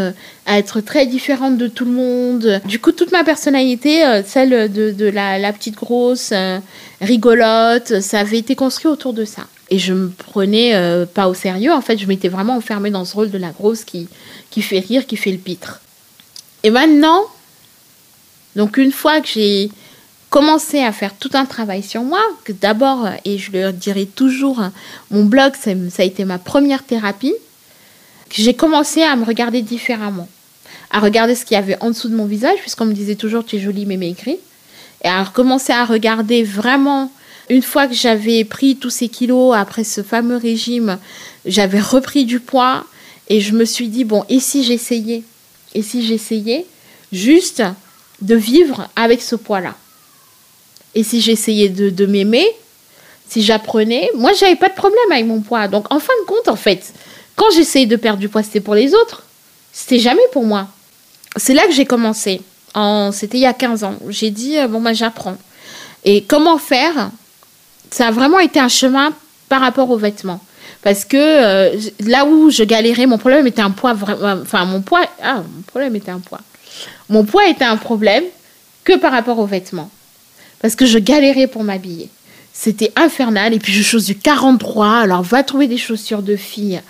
à 0.46 0.58
être 0.58 0.80
très 0.80 1.06
différente 1.06 1.56
de 1.58 1.68
tout 1.68 1.84
le 1.84 1.92
monde. 1.92 2.60
Du 2.64 2.80
coup, 2.80 2.90
toute 2.90 3.12
ma 3.12 3.22
personnalité, 3.22 4.02
celle 4.26 4.72
de, 4.72 5.08
la, 5.08 5.52
petite 5.52 5.76
grosse, 5.76 6.32
rigolote, 7.00 8.00
ça 8.00 8.18
avait 8.18 8.38
été 8.38 8.56
construit 8.56 8.90
autour 8.90 9.12
de 9.12 9.24
ça. 9.24 9.42
Et 9.70 9.78
je 9.78 9.92
me 9.92 10.08
prenais 10.08 10.74
pas 11.14 11.28
au 11.28 11.34
sérieux, 11.34 11.72
en 11.72 11.82
fait, 11.82 11.98
je 11.98 12.06
m'étais 12.08 12.28
vraiment 12.28 12.56
enfermée 12.56 12.90
dans 12.90 13.04
ce 13.04 13.14
rôle 13.14 13.30
de 13.30 13.38
la 13.38 13.50
grosse 13.50 13.84
qui, 13.84 14.08
qui 14.50 14.60
fait 14.60 14.80
rire, 14.80 15.06
qui 15.06 15.16
fait 15.16 15.30
le 15.30 15.38
pitre. 15.38 15.80
Et 16.64 16.70
maintenant, 16.70 17.22
donc 18.58 18.76
une 18.76 18.90
fois 18.90 19.20
que 19.20 19.28
j'ai 19.28 19.70
commencé 20.30 20.80
à 20.80 20.90
faire 20.90 21.14
tout 21.14 21.30
un 21.34 21.46
travail 21.46 21.82
sur 21.82 22.02
moi, 22.02 22.20
que 22.44 22.52
d'abord, 22.52 23.08
et 23.24 23.38
je 23.38 23.52
le 23.52 23.72
dirai 23.72 24.04
toujours, 24.04 24.60
mon 25.12 25.24
blog, 25.24 25.52
ça 25.54 25.70
a 25.70 26.04
été 26.04 26.24
ma 26.24 26.38
première 26.38 26.82
thérapie, 26.82 27.34
j'ai 28.30 28.54
commencé 28.54 29.02
à 29.02 29.14
me 29.14 29.24
regarder 29.24 29.62
différemment, 29.62 30.28
à 30.90 30.98
regarder 30.98 31.36
ce 31.36 31.44
qu'il 31.44 31.54
y 31.54 31.58
avait 31.58 31.78
en 31.80 31.90
dessous 31.90 32.08
de 32.08 32.16
mon 32.16 32.26
visage, 32.26 32.58
puisqu'on 32.60 32.84
me 32.84 32.92
disait 32.92 33.14
toujours 33.14 33.46
tu 33.46 33.56
es 33.56 33.60
jolie 33.60 33.86
mais 33.86 33.96
maigrie, 33.96 34.38
et 35.04 35.08
à 35.08 35.22
recommencer 35.22 35.72
à 35.72 35.84
regarder 35.84 36.42
vraiment, 36.42 37.12
une 37.48 37.62
fois 37.62 37.86
que 37.86 37.94
j'avais 37.94 38.42
pris 38.44 38.74
tous 38.74 38.90
ces 38.90 39.08
kilos 39.08 39.54
après 39.56 39.84
ce 39.84 40.02
fameux 40.02 40.36
régime, 40.36 40.98
j'avais 41.46 41.80
repris 41.80 42.24
du 42.24 42.40
poids, 42.40 42.84
et 43.28 43.40
je 43.40 43.54
me 43.54 43.64
suis 43.64 43.86
dit, 43.86 44.02
bon, 44.02 44.24
et 44.28 44.40
si 44.40 44.64
j'essayais? 44.64 45.22
Et 45.74 45.82
si 45.82 46.04
j'essayais? 46.04 46.66
Juste 47.12 47.62
de 48.20 48.34
vivre 48.34 48.88
avec 48.96 49.22
ce 49.22 49.36
poids-là. 49.36 49.74
Et 50.94 51.02
si 51.02 51.20
j'essayais 51.20 51.68
de, 51.68 52.06
m'aimer, 52.06 52.46
si 53.28 53.42
j'apprenais, 53.42 54.10
moi, 54.14 54.32
j'avais 54.32 54.56
pas 54.56 54.68
de 54.68 54.74
problème 54.74 55.12
avec 55.12 55.26
mon 55.26 55.40
poids. 55.40 55.68
Donc, 55.68 55.92
en 55.92 56.00
fin 56.00 56.12
de 56.22 56.26
compte, 56.26 56.48
en 56.48 56.56
fait, 56.56 56.92
quand 57.36 57.50
j'essayais 57.54 57.86
de 57.86 57.96
perdre 57.96 58.18
du 58.18 58.28
poids, 58.28 58.42
c'était 58.42 58.60
pour 58.60 58.74
les 58.74 58.94
autres. 58.94 59.22
C'était 59.72 59.98
jamais 59.98 60.22
pour 60.32 60.44
moi. 60.44 60.68
C'est 61.36 61.54
là 61.54 61.66
que 61.66 61.72
j'ai 61.72 61.84
commencé. 61.84 62.40
C'était 63.12 63.38
il 63.38 63.42
y 63.42 63.46
a 63.46 63.52
15 63.52 63.84
ans. 63.84 63.96
J'ai 64.08 64.30
dit, 64.30 64.58
euh, 64.58 64.68
bon, 64.68 64.80
moi, 64.80 64.92
j'apprends. 64.92 65.36
Et 66.04 66.24
comment 66.24 66.58
faire? 66.58 67.10
Ça 67.90 68.08
a 68.08 68.10
vraiment 68.10 68.38
été 68.38 68.60
un 68.60 68.68
chemin 68.68 69.12
par 69.48 69.60
rapport 69.60 69.90
aux 69.90 69.96
vêtements. 69.96 70.40
Parce 70.82 71.04
que 71.04 71.16
euh, 71.16 71.80
là 72.00 72.24
où 72.24 72.50
je 72.50 72.62
galérais, 72.62 73.06
mon 73.06 73.18
problème 73.18 73.46
était 73.46 73.62
un 73.62 73.70
poids. 73.70 73.94
Enfin, 73.94 74.64
mon 74.64 74.80
poids. 74.80 75.02
Ah, 75.22 75.36
mon 75.36 75.62
problème 75.62 75.96
était 75.96 76.10
un 76.10 76.20
poids. 76.20 76.40
Mon 77.08 77.24
poids 77.24 77.48
était 77.48 77.64
un 77.64 77.76
problème 77.76 78.24
que 78.84 78.96
par 78.96 79.12
rapport 79.12 79.38
aux 79.38 79.46
vêtements. 79.46 79.90
Parce 80.60 80.74
que 80.74 80.86
je 80.86 80.98
galérais 80.98 81.46
pour 81.46 81.64
m'habiller. 81.64 82.08
C'était 82.52 82.92
infernal. 82.96 83.54
Et 83.54 83.58
puis 83.58 83.72
je 83.72 83.82
chose 83.82 84.06
du 84.06 84.16
43. 84.16 84.98
Alors 84.98 85.22
va 85.22 85.42
trouver 85.42 85.68
des 85.68 85.76
chaussures 85.76 86.22
de 86.22 86.36
fille. 86.36 86.80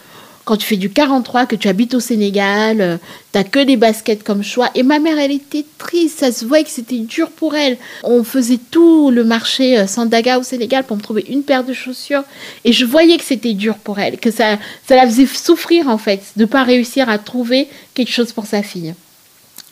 Quand 0.44 0.56
tu 0.56 0.66
fais 0.66 0.76
du 0.76 0.88
43, 0.88 1.44
que 1.44 1.56
tu 1.56 1.68
habites 1.68 1.92
au 1.92 2.00
Sénégal, 2.00 2.80
euh, 2.80 2.96
t'as 3.32 3.44
que 3.44 3.58
des 3.62 3.76
baskets 3.76 4.22
comme 4.22 4.42
choix. 4.42 4.70
Et 4.74 4.82
ma 4.82 4.98
mère, 4.98 5.18
elle 5.18 5.32
était 5.32 5.66
triste. 5.76 6.20
Ça 6.20 6.32
se 6.32 6.46
voyait 6.46 6.64
que 6.64 6.70
c'était 6.70 7.00
dur 7.00 7.30
pour 7.30 7.54
elle. 7.54 7.76
On 8.02 8.24
faisait 8.24 8.58
tout 8.70 9.10
le 9.10 9.24
marché 9.24 9.78
euh, 9.78 9.86
Sandaga 9.86 10.38
au 10.38 10.42
Sénégal 10.42 10.84
pour 10.84 10.96
me 10.96 11.02
trouver 11.02 11.26
une 11.28 11.42
paire 11.42 11.64
de 11.64 11.74
chaussures. 11.74 12.24
Et 12.64 12.72
je 12.72 12.86
voyais 12.86 13.18
que 13.18 13.24
c'était 13.24 13.52
dur 13.52 13.74
pour 13.76 13.98
elle, 13.98 14.18
que 14.18 14.30
ça, 14.30 14.58
ça 14.86 14.96
la 14.96 15.04
faisait 15.04 15.26
souffrir 15.26 15.86
en 15.88 15.98
fait, 15.98 16.22
de 16.36 16.44
ne 16.44 16.46
pas 16.46 16.62
réussir 16.62 17.10
à 17.10 17.18
trouver 17.18 17.68
quelque 17.92 18.12
chose 18.12 18.32
pour 18.32 18.46
sa 18.46 18.62
fille. 18.62 18.94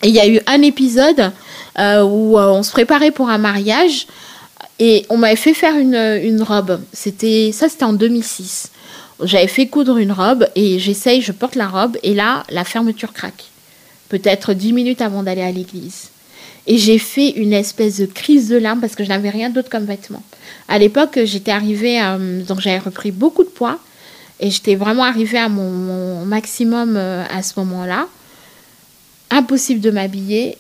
Et 0.02 0.08
il 0.08 0.14
y 0.14 0.20
a 0.20 0.28
eu 0.28 0.40
un 0.46 0.62
épisode 0.62 1.32
euh, 1.78 2.02
où 2.02 2.38
euh, 2.38 2.48
on 2.48 2.62
se 2.62 2.70
préparait 2.70 3.10
pour 3.10 3.28
un 3.28 3.38
mariage 3.38 4.06
et 4.78 5.06
on 5.08 5.16
m'avait 5.16 5.36
fait 5.36 5.54
faire 5.54 5.76
une, 5.76 6.42
robe. 6.42 6.80
C'était 6.92 7.50
ça, 7.52 7.68
c'était 7.68 7.84
en 7.84 7.94
2006. 7.94 8.70
J'avais 9.22 9.46
fait 9.46 9.66
coudre 9.66 9.96
une 9.96 10.12
robe 10.12 10.46
et 10.54 10.78
j'essaye, 10.78 11.22
je 11.22 11.32
porte 11.32 11.54
la 11.54 11.66
robe 11.66 11.96
et 12.02 12.12
là, 12.12 12.44
la 12.50 12.64
fermeture 12.64 13.14
craque. 13.14 13.44
Peut-être 14.10 14.52
dix 14.52 14.74
minutes 14.74 15.00
avant 15.00 15.22
d'aller 15.22 15.42
à 15.42 15.50
l'église. 15.50 16.10
Et 16.66 16.78
j'ai 16.78 16.98
fait 16.98 17.30
une 17.30 17.52
espèce 17.52 17.98
de 17.98 18.06
crise 18.06 18.48
de 18.48 18.56
larmes 18.56 18.80
parce 18.80 18.94
que 18.94 19.04
je 19.04 19.08
n'avais 19.08 19.30
rien 19.30 19.48
d'autre 19.48 19.70
comme 19.70 19.84
vêtement. 19.84 20.22
À 20.68 20.78
l'époque, 20.78 21.18
j'étais 21.24 21.52
arrivée, 21.52 22.02
euh, 22.02 22.42
donc 22.42 22.60
j'avais 22.60 22.78
repris 22.78 23.12
beaucoup 23.12 23.44
de 23.44 23.48
poids 23.48 23.78
et 24.40 24.50
j'étais 24.50 24.74
vraiment 24.74 25.04
arrivée 25.04 25.38
à 25.38 25.48
mon 25.48 26.26
maximum 26.26 26.96
à 26.96 27.42
ce 27.42 27.58
moment-là 27.60 28.06
impossible 29.30 29.80
de 29.80 29.90
m'habiller. 29.90 30.58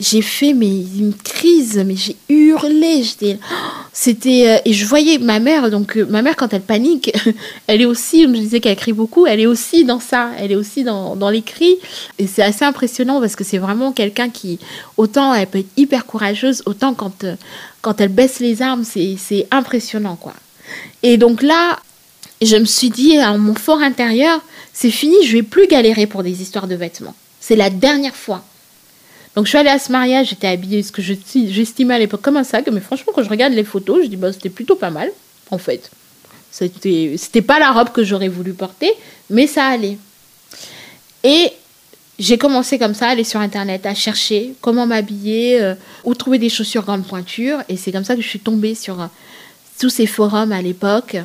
j'ai 0.00 0.22
fait 0.22 0.50
une 0.50 1.14
crise, 1.14 1.82
mais 1.86 1.96
j'ai 1.96 2.16
hurlé, 2.28 3.02
j'étais 3.02 3.38
c'était 3.92 4.48
euh, 4.48 4.58
et 4.64 4.72
je 4.72 4.86
voyais 4.86 5.18
ma 5.18 5.38
mère 5.38 5.70
donc 5.70 5.96
euh, 5.96 6.06
ma 6.06 6.22
mère 6.22 6.34
quand 6.36 6.54
elle 6.54 6.62
panique, 6.62 7.12
elle 7.66 7.82
est 7.82 7.86
aussi 7.86 8.22
je 8.22 8.28
disais 8.28 8.60
qu'elle 8.60 8.76
crie 8.76 8.94
beaucoup, 8.94 9.26
elle 9.26 9.40
est 9.40 9.46
aussi 9.46 9.84
dans 9.84 10.00
ça, 10.00 10.30
elle 10.38 10.52
est 10.52 10.56
aussi 10.56 10.82
dans, 10.82 11.14
dans 11.14 11.28
les 11.28 11.42
cris 11.42 11.76
et 12.18 12.26
c'est 12.26 12.42
assez 12.42 12.64
impressionnant 12.64 13.20
parce 13.20 13.36
que 13.36 13.44
c'est 13.44 13.58
vraiment 13.58 13.92
quelqu'un 13.92 14.30
qui 14.30 14.58
autant 14.96 15.34
elle 15.34 15.46
peut 15.46 15.58
être 15.58 15.72
hyper 15.76 16.06
courageuse, 16.06 16.62
autant 16.66 16.94
quand 16.94 17.24
euh, 17.24 17.34
quand 17.82 18.00
elle 18.00 18.08
baisse 18.08 18.40
les 18.40 18.62
armes, 18.62 18.84
c'est 18.84 19.16
c'est 19.18 19.46
impressionnant 19.50 20.16
quoi. 20.16 20.32
Et 21.02 21.18
donc 21.18 21.42
là, 21.42 21.78
je 22.40 22.56
me 22.56 22.64
suis 22.64 22.90
dit 22.90 23.18
à 23.18 23.36
mon 23.36 23.54
fort 23.54 23.80
intérieur, 23.80 24.40
c'est 24.72 24.90
fini, 24.90 25.16
je 25.24 25.32
vais 25.32 25.42
plus 25.42 25.66
galérer 25.66 26.06
pour 26.06 26.22
des 26.22 26.42
histoires 26.42 26.66
de 26.66 26.74
vêtements. 26.74 27.14
C'est 27.42 27.56
la 27.56 27.70
dernière 27.70 28.14
fois. 28.14 28.44
Donc 29.34 29.46
je 29.46 29.50
suis 29.50 29.58
allée 29.58 29.68
à 29.68 29.80
ce 29.80 29.90
mariage, 29.90 30.28
j'étais 30.28 30.46
habillée, 30.46 30.82
ce 30.84 30.92
que 30.92 31.02
j'estimais 31.02 31.94
à 31.94 31.98
l'époque 31.98 32.22
comme 32.22 32.36
un 32.36 32.44
sac, 32.44 32.68
mais 32.70 32.80
franchement 32.80 33.12
quand 33.12 33.24
je 33.24 33.28
regarde 33.28 33.52
les 33.52 33.64
photos, 33.64 34.04
je 34.04 34.08
dis 34.08 34.16
bah 34.16 34.32
c'était 34.32 34.48
plutôt 34.48 34.76
pas 34.76 34.90
mal, 34.90 35.10
en 35.50 35.58
fait. 35.58 35.90
C'était, 36.52 37.14
c'était 37.18 37.42
pas 37.42 37.58
la 37.58 37.72
robe 37.72 37.90
que 37.90 38.04
j'aurais 38.04 38.28
voulu 38.28 38.52
porter, 38.52 38.92
mais 39.28 39.48
ça 39.48 39.66
allait. 39.66 39.98
Et 41.24 41.50
j'ai 42.18 42.38
commencé 42.38 42.78
comme 42.78 42.94
ça 42.94 43.08
à 43.08 43.10
aller 43.10 43.24
sur 43.24 43.40
internet, 43.40 43.86
à 43.86 43.94
chercher 43.94 44.54
comment 44.60 44.86
m'habiller, 44.86 45.60
euh, 45.60 45.74
où 46.04 46.14
trouver 46.14 46.38
des 46.38 46.48
chaussures 46.48 46.82
grande 46.82 47.04
pointure, 47.04 47.58
et 47.68 47.76
c'est 47.76 47.90
comme 47.90 48.04
ça 48.04 48.14
que 48.14 48.22
je 48.22 48.28
suis 48.28 48.38
tombée 48.38 48.76
sur 48.76 49.00
euh, 49.00 49.06
tous 49.80 49.90
ces 49.90 50.06
forums 50.06 50.52
à 50.52 50.62
l'époque 50.62 51.16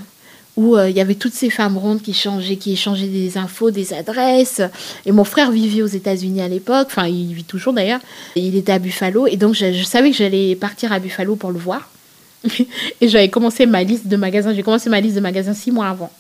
où 0.58 0.76
euh, 0.76 0.90
il 0.90 0.98
y 0.98 1.00
avait 1.00 1.16
toutes 1.16 1.34
ces 1.34 1.50
femmes 1.50 1.78
rondes 1.78 2.02
qui 2.02 2.14
changeaient, 2.14 2.58
qui 2.58 2.74
échangeaient 2.74 3.08
des 3.08 3.38
infos, 3.38 3.72
des 3.72 3.94
adresses. 3.94 4.62
Et 5.06 5.12
mon 5.12 5.24
frère 5.24 5.52
vivait 5.52 5.84
aux 5.84 5.88
États-Unis 5.88 6.42
à 6.42 6.48
l'époque, 6.48 6.88
enfin 6.88 7.08
il 7.08 7.34
vit 7.34 7.44
toujours 7.44 7.74
d'ailleurs. 7.74 8.02
Il 8.36 8.56
était 8.56 8.74
à 8.74 8.80
Buffalo 8.80 9.28
et 9.28 9.38
donc 9.38 9.54
je, 9.54 9.72
je 9.72 9.84
savais 9.84 10.12
que 10.12 10.18
j'allais 10.18 10.56
partir 10.56 10.92
à 10.92 11.00
Buffalo 11.00 11.36
pour 11.36 11.52
le 11.52 11.60
voir. 11.60 11.90
et 13.02 13.08
j'avais 13.08 13.30
commencé 13.30 13.66
ma 13.66 13.84
liste 13.84 14.08
de 14.08 14.18
magasins. 14.18 14.54
J'ai 14.54 14.64
commencé 14.64 14.90
ma 14.90 15.00
liste 15.00 15.16
de 15.16 15.22
magasins 15.22 15.54
six 15.54 15.72
mois 15.72 15.88
avant. 15.88 16.12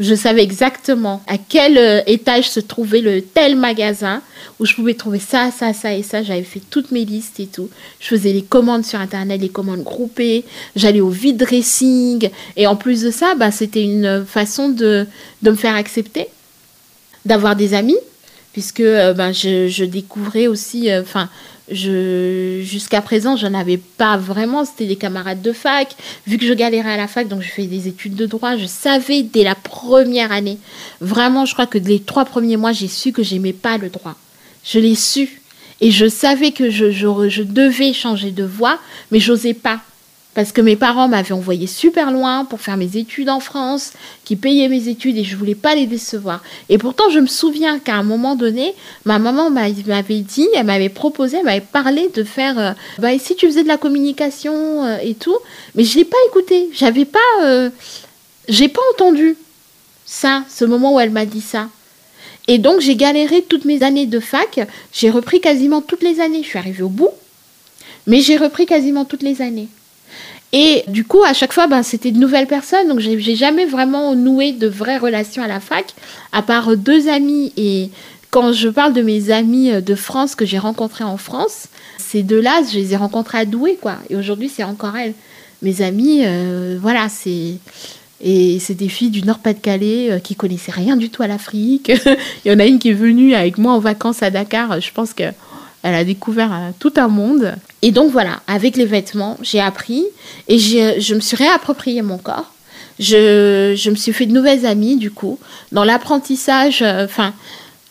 Je 0.00 0.14
savais 0.14 0.42
exactement 0.42 1.22
à 1.26 1.36
quel 1.38 1.78
euh, 1.78 2.00
étage 2.06 2.48
se 2.48 2.60
trouvait 2.60 3.00
le 3.00 3.22
tel 3.22 3.56
magasin 3.56 4.22
où 4.58 4.66
je 4.66 4.74
pouvais 4.74 4.94
trouver 4.94 5.18
ça, 5.18 5.50
ça, 5.50 5.72
ça 5.72 5.94
et 5.94 6.02
ça. 6.02 6.22
J'avais 6.22 6.42
fait 6.42 6.62
toutes 6.70 6.90
mes 6.90 7.04
listes 7.04 7.40
et 7.40 7.46
tout. 7.46 7.68
Je 8.00 8.08
faisais 8.08 8.32
les 8.32 8.42
commandes 8.42 8.84
sur 8.84 8.98
Internet, 9.00 9.40
les 9.40 9.48
commandes 9.48 9.82
groupées. 9.82 10.44
J'allais 10.76 11.00
au 11.00 11.10
vide 11.10 11.36
dressing. 11.36 12.30
Et 12.56 12.66
en 12.66 12.76
plus 12.76 13.02
de 13.02 13.10
ça, 13.10 13.34
bah, 13.34 13.50
c'était 13.50 13.84
une 13.84 14.24
façon 14.26 14.70
de, 14.70 15.06
de 15.42 15.50
me 15.50 15.56
faire 15.56 15.76
accepter, 15.76 16.26
d'avoir 17.24 17.54
des 17.54 17.74
amis, 17.74 17.98
puisque 18.52 18.80
euh, 18.80 19.14
bah, 19.14 19.32
je, 19.32 19.84
découvrais 19.84 20.46
aussi, 20.46 20.90
euh, 20.90 21.02
enfin, 21.02 21.28
jusqu'à 21.70 23.00
présent, 23.00 23.36
je 23.36 23.46
n'avais 23.46 23.78
pas 23.78 24.16
vraiment. 24.16 24.64
C'était 24.64 24.86
des 24.86 24.96
camarades 24.96 25.42
de 25.42 25.52
fac. 25.52 25.94
Vu 26.26 26.38
que 26.38 26.46
je 26.46 26.52
galérais 26.52 26.92
à 26.92 26.96
la 26.96 27.08
fac, 27.08 27.28
donc 27.28 27.42
je 27.42 27.48
fais 27.48 27.64
des 27.64 27.88
études 27.88 28.14
de 28.14 28.26
droit, 28.26 28.56
je 28.56 28.66
savais 28.66 29.22
dès 29.22 29.44
la 29.44 29.54
première 29.54 30.32
année. 30.32 30.58
Vraiment, 31.00 31.44
je 31.46 31.54
crois 31.54 31.66
que 31.66 31.78
les 31.78 32.00
trois 32.00 32.24
premiers 32.24 32.56
mois, 32.56 32.72
j'ai 32.72 32.88
su 32.88 33.12
que 33.12 33.22
j'aimais 33.22 33.52
pas 33.52 33.78
le 33.78 33.88
droit. 33.88 34.16
Je 34.64 34.78
l'ai 34.78 34.94
su. 34.94 35.40
Et 35.80 35.90
je 35.90 36.08
savais 36.08 36.52
que 36.52 36.70
je 36.70 37.42
devais 37.42 37.92
changer 37.92 38.30
de 38.30 38.44
voie, 38.44 38.78
mais 39.10 39.18
j'osais 39.18 39.54
pas 39.54 39.80
parce 40.34 40.52
que 40.52 40.60
mes 40.60 40.76
parents 40.76 41.08
m'avaient 41.08 41.32
envoyé 41.32 41.66
super 41.66 42.10
loin 42.10 42.44
pour 42.44 42.60
faire 42.60 42.76
mes 42.76 42.96
études 42.96 43.28
en 43.28 43.40
France, 43.40 43.92
qui 44.24 44.36
payaient 44.36 44.68
mes 44.68 44.88
études 44.88 45.18
et 45.18 45.24
je 45.24 45.36
voulais 45.36 45.54
pas 45.54 45.74
les 45.74 45.86
décevoir. 45.86 46.42
Et 46.68 46.78
pourtant, 46.78 47.10
je 47.10 47.18
me 47.18 47.26
souviens 47.26 47.78
qu'à 47.78 47.96
un 47.96 48.02
moment 48.02 48.34
donné, 48.34 48.74
ma 49.04 49.18
maman 49.18 49.50
m'avait 49.50 50.20
dit, 50.20 50.48
elle 50.54 50.66
m'avait 50.66 50.88
proposé, 50.88 51.38
elle 51.38 51.44
m'avait 51.44 51.60
parlé 51.60 52.08
de 52.14 52.24
faire, 52.24 52.58
euh, 52.58 52.72
bah, 52.98 53.18
si 53.18 53.36
tu 53.36 53.46
faisais 53.46 53.62
de 53.62 53.68
la 53.68 53.76
communication 53.76 54.84
euh, 54.84 54.98
et 55.02 55.14
tout, 55.14 55.36
mais 55.74 55.84
je 55.84 55.98
l'ai 55.98 56.04
pas 56.04 56.16
écouté. 56.28 56.70
J'avais 56.72 57.04
pas, 57.04 57.18
euh, 57.42 57.68
j'ai 58.48 58.68
pas 58.68 58.82
entendu 58.94 59.36
ça, 60.06 60.44
ce 60.48 60.64
moment 60.64 60.94
où 60.94 61.00
elle 61.00 61.10
m'a 61.10 61.26
dit 61.26 61.42
ça. 61.42 61.68
Et 62.48 62.58
donc, 62.58 62.80
j'ai 62.80 62.96
galéré 62.96 63.42
toutes 63.42 63.66
mes 63.66 63.82
années 63.82 64.06
de 64.06 64.18
fac. 64.18 64.66
J'ai 64.92 65.10
repris 65.10 65.40
quasiment 65.40 65.80
toutes 65.80 66.02
les 66.02 66.20
années. 66.20 66.42
Je 66.42 66.48
suis 66.48 66.58
arrivée 66.58 66.82
au 66.82 66.88
bout, 66.88 67.10
mais 68.06 68.20
j'ai 68.20 68.36
repris 68.36 68.66
quasiment 68.66 69.04
toutes 69.04 69.22
les 69.22 69.42
années. 69.42 69.68
Et 70.52 70.84
du 70.86 71.04
coup, 71.04 71.22
à 71.24 71.32
chaque 71.32 71.52
fois, 71.52 71.66
ben, 71.66 71.82
c'était 71.82 72.10
de 72.10 72.18
nouvelles 72.18 72.46
personnes. 72.46 72.88
Donc, 72.88 73.00
j'ai 73.00 73.36
jamais 73.36 73.64
vraiment 73.64 74.14
noué 74.14 74.52
de 74.52 74.68
vraies 74.68 74.98
relations 74.98 75.42
à 75.42 75.48
la 75.48 75.60
fac, 75.60 75.94
à 76.32 76.42
part 76.42 76.76
deux 76.76 77.08
amis. 77.08 77.52
Et 77.56 77.90
quand 78.30 78.52
je 78.52 78.68
parle 78.68 78.92
de 78.92 79.02
mes 79.02 79.30
amis 79.30 79.70
euh, 79.70 79.80
de 79.80 79.94
France 79.94 80.34
que 80.34 80.44
j'ai 80.44 80.58
rencontrés 80.58 81.04
en 81.04 81.16
France, 81.16 81.68
ces 81.98 82.22
deux-là, 82.22 82.62
je 82.70 82.78
les 82.78 82.92
ai 82.92 82.96
rencontrés 82.96 83.38
à 83.38 83.44
Douai, 83.46 83.78
quoi. 83.80 83.96
Et 84.10 84.16
aujourd'hui, 84.16 84.50
c'est 84.50 84.64
encore 84.64 84.96
elles. 84.96 85.14
Mes 85.62 85.80
amis, 85.80 86.22
euh, 86.24 86.78
voilà, 86.80 87.08
c'est. 87.08 87.54
Et 88.24 88.58
c'est 88.60 88.74
des 88.74 88.88
filles 88.88 89.10
du 89.10 89.22
Nord-Pas-de-Calais 89.22 90.12
euh, 90.12 90.18
qui 90.20 90.36
connaissaient 90.36 90.70
rien 90.70 90.96
du 90.96 91.10
tout 91.10 91.22
à 91.22 91.26
l'Afrique. 91.26 91.90
Il 92.44 92.52
y 92.52 92.54
en 92.54 92.58
a 92.60 92.66
une 92.66 92.78
qui 92.78 92.90
est 92.90 92.94
venue 92.94 93.34
avec 93.34 93.58
moi 93.58 93.72
en 93.72 93.80
vacances 93.80 94.22
à 94.22 94.30
Dakar. 94.30 94.80
Je 94.80 94.92
pense 94.92 95.12
que 95.12 95.24
elle 95.82 95.94
a 95.94 96.04
découvert 96.04 96.52
euh, 96.52 96.70
tout 96.78 96.92
un 96.96 97.08
monde. 97.08 97.54
Et 97.82 97.90
donc 97.90 98.10
voilà, 98.10 98.40
avec 98.46 98.76
les 98.76 98.86
vêtements, 98.86 99.36
j'ai 99.42 99.60
appris 99.60 100.04
et 100.48 100.58
je 100.58 101.14
me 101.14 101.20
suis 101.20 101.36
réapproprié 101.36 102.02
mon 102.02 102.18
corps. 102.18 102.52
Je, 102.98 103.74
je, 103.76 103.90
me 103.90 103.96
suis 103.96 104.12
fait 104.12 104.26
de 104.26 104.32
nouvelles 104.32 104.66
amies, 104.66 104.96
du 104.96 105.10
coup. 105.10 105.38
Dans 105.72 105.82
l'apprentissage, 105.82 106.82
euh, 106.82 107.04
enfin, 107.04 107.32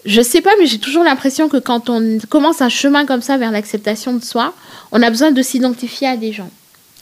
je 0.05 0.21
sais 0.21 0.41
pas, 0.41 0.51
mais 0.59 0.67
j'ai 0.67 0.79
toujours 0.79 1.03
l'impression 1.03 1.49
que 1.49 1.57
quand 1.57 1.89
on 1.89 2.19
commence 2.29 2.61
un 2.61 2.69
chemin 2.69 3.05
comme 3.05 3.21
ça 3.21 3.37
vers 3.37 3.51
l'acceptation 3.51 4.13
de 4.13 4.23
soi, 4.23 4.53
on 4.91 5.01
a 5.01 5.09
besoin 5.09 5.31
de 5.31 5.41
s'identifier 5.41 6.07
à 6.07 6.17
des 6.17 6.31
gens, 6.31 6.49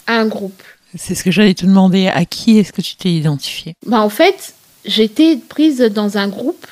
à 0.07 0.13
un 0.13 0.25
groupe. 0.25 0.63
C'est 0.95 1.13
ce 1.13 1.23
que 1.23 1.29
j'allais 1.29 1.53
te 1.53 1.65
demander. 1.65 2.07
À 2.07 2.25
qui 2.25 2.57
est-ce 2.57 2.73
que 2.73 2.81
tu 2.81 2.95
t'es 2.95 3.11
identifié 3.11 3.75
bah, 3.85 4.01
En 4.01 4.09
fait, 4.09 4.53
j'étais 4.85 5.37
prise 5.37 5.79
dans 5.79 6.17
un 6.17 6.27
groupe 6.29 6.65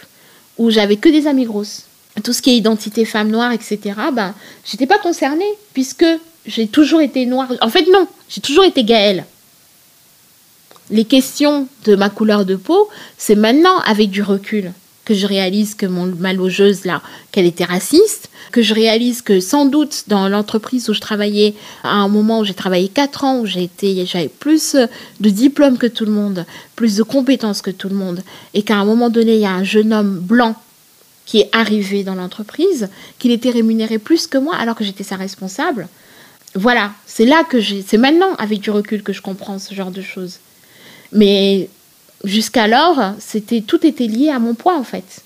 où 0.58 0.72
j'avais 0.72 0.96
que 0.96 1.10
des 1.10 1.28
amies 1.28 1.46
grosses 1.46 1.84
tout 2.22 2.34
ce 2.34 2.42
qui 2.42 2.52
est 2.52 2.58
identité 2.58 3.06
femme 3.06 3.30
noire, 3.30 3.52
etc., 3.52 3.80
ben, 4.14 4.34
j'étais 4.66 4.88
pas 4.88 5.00
concernée, 5.00 5.46
puisque 5.74 6.06
j'ai 6.46 6.68
toujours 6.68 7.02
été 7.02 7.26
noire. 7.26 7.48
En 7.62 7.70
fait, 7.70 7.86
non, 7.92 8.08
j'ai 8.30 8.42
toujours 8.42 8.64
été 8.64 8.84
Gaëlle. 8.84 9.26
Les 10.90 11.06
questions 11.06 11.68
de 11.86 11.96
ma 11.96 12.10
couleur 12.10 12.46
de 12.46 12.56
peau, 12.56 12.88
c'est 13.18 13.36
maintenant, 13.36 13.78
avec 13.80 14.10
du 14.10 14.22
recul, 14.22 14.72
que 15.04 15.14
je 15.14 15.28
réalise 15.28 15.76
que 15.76 15.86
mon, 15.86 16.06
ma 16.06 16.34
logeuse, 16.34 16.86
là, 16.86 17.02
qu'elle 17.32 17.46
était 17.46 17.66
raciste, 17.66 18.30
que 18.52 18.62
je 18.62 18.74
réalise 18.74 19.22
que 19.22 19.40
sans 19.40 19.66
doute 19.66 20.06
dans 20.08 20.30
l'entreprise 20.30 20.90
où 20.90 20.94
je 20.94 21.02
travaillais, 21.02 21.56
à 21.84 21.96
un 21.96 22.08
moment 22.08 22.40
où 22.40 22.46
j'ai 22.46 22.54
travaillé 22.54 22.88
4 22.88 23.24
ans, 23.26 23.40
où 23.40 23.46
j'avais 23.46 24.30
plus 24.40 24.76
de 25.20 25.30
diplômes 25.30 25.78
que 25.78 25.88
tout 25.88 26.06
le 26.06 26.12
monde, 26.12 26.46
plus 26.76 26.96
de 26.96 27.04
compétences 27.04 27.62
que 27.62 27.72
tout 27.72 27.90
le 27.90 27.96
monde, 27.96 28.22
et 28.54 28.64
qu'à 28.64 28.78
un 28.78 28.86
moment 28.86 29.10
donné, 29.10 29.36
il 29.36 29.42
y 29.42 29.46
a 29.46 29.52
un 29.52 29.64
jeune 29.64 29.94
homme 29.94 30.20
blanc 30.20 30.56
qui 31.28 31.42
est 31.42 31.50
arrivé 31.52 32.04
dans 32.04 32.16
l'entreprise, 32.16 32.90
qu'il 33.20 33.32
était 33.32 33.52
rémunéré 33.52 34.00
plus 34.00 34.26
que 34.26 34.40
moi 34.40 34.56
alors 34.56 34.76
que 34.76 34.84
j'étais 34.84 35.04
sa 35.04 35.18
responsable. 35.18 35.88
Voilà, 36.56 36.94
c'est 37.06 37.26
là 37.26 37.44
que 37.44 37.60
j'ai, 37.60 37.84
c'est 37.86 37.98
maintenant 37.98 38.34
avec 38.36 38.62
du 38.62 38.72
recul 38.72 39.04
que 39.04 39.14
je 39.14 39.22
comprends 39.22 39.60
ce 39.60 39.76
genre 39.76 39.92
de 39.92 40.02
choses. 40.02 40.40
Mais 41.12 41.70
jusqu'alors, 42.24 43.14
tout 43.68 43.86
était 43.86 44.08
lié 44.08 44.30
à 44.30 44.40
mon 44.40 44.56
poids 44.56 44.78
en 44.78 44.84
fait. 44.84 45.22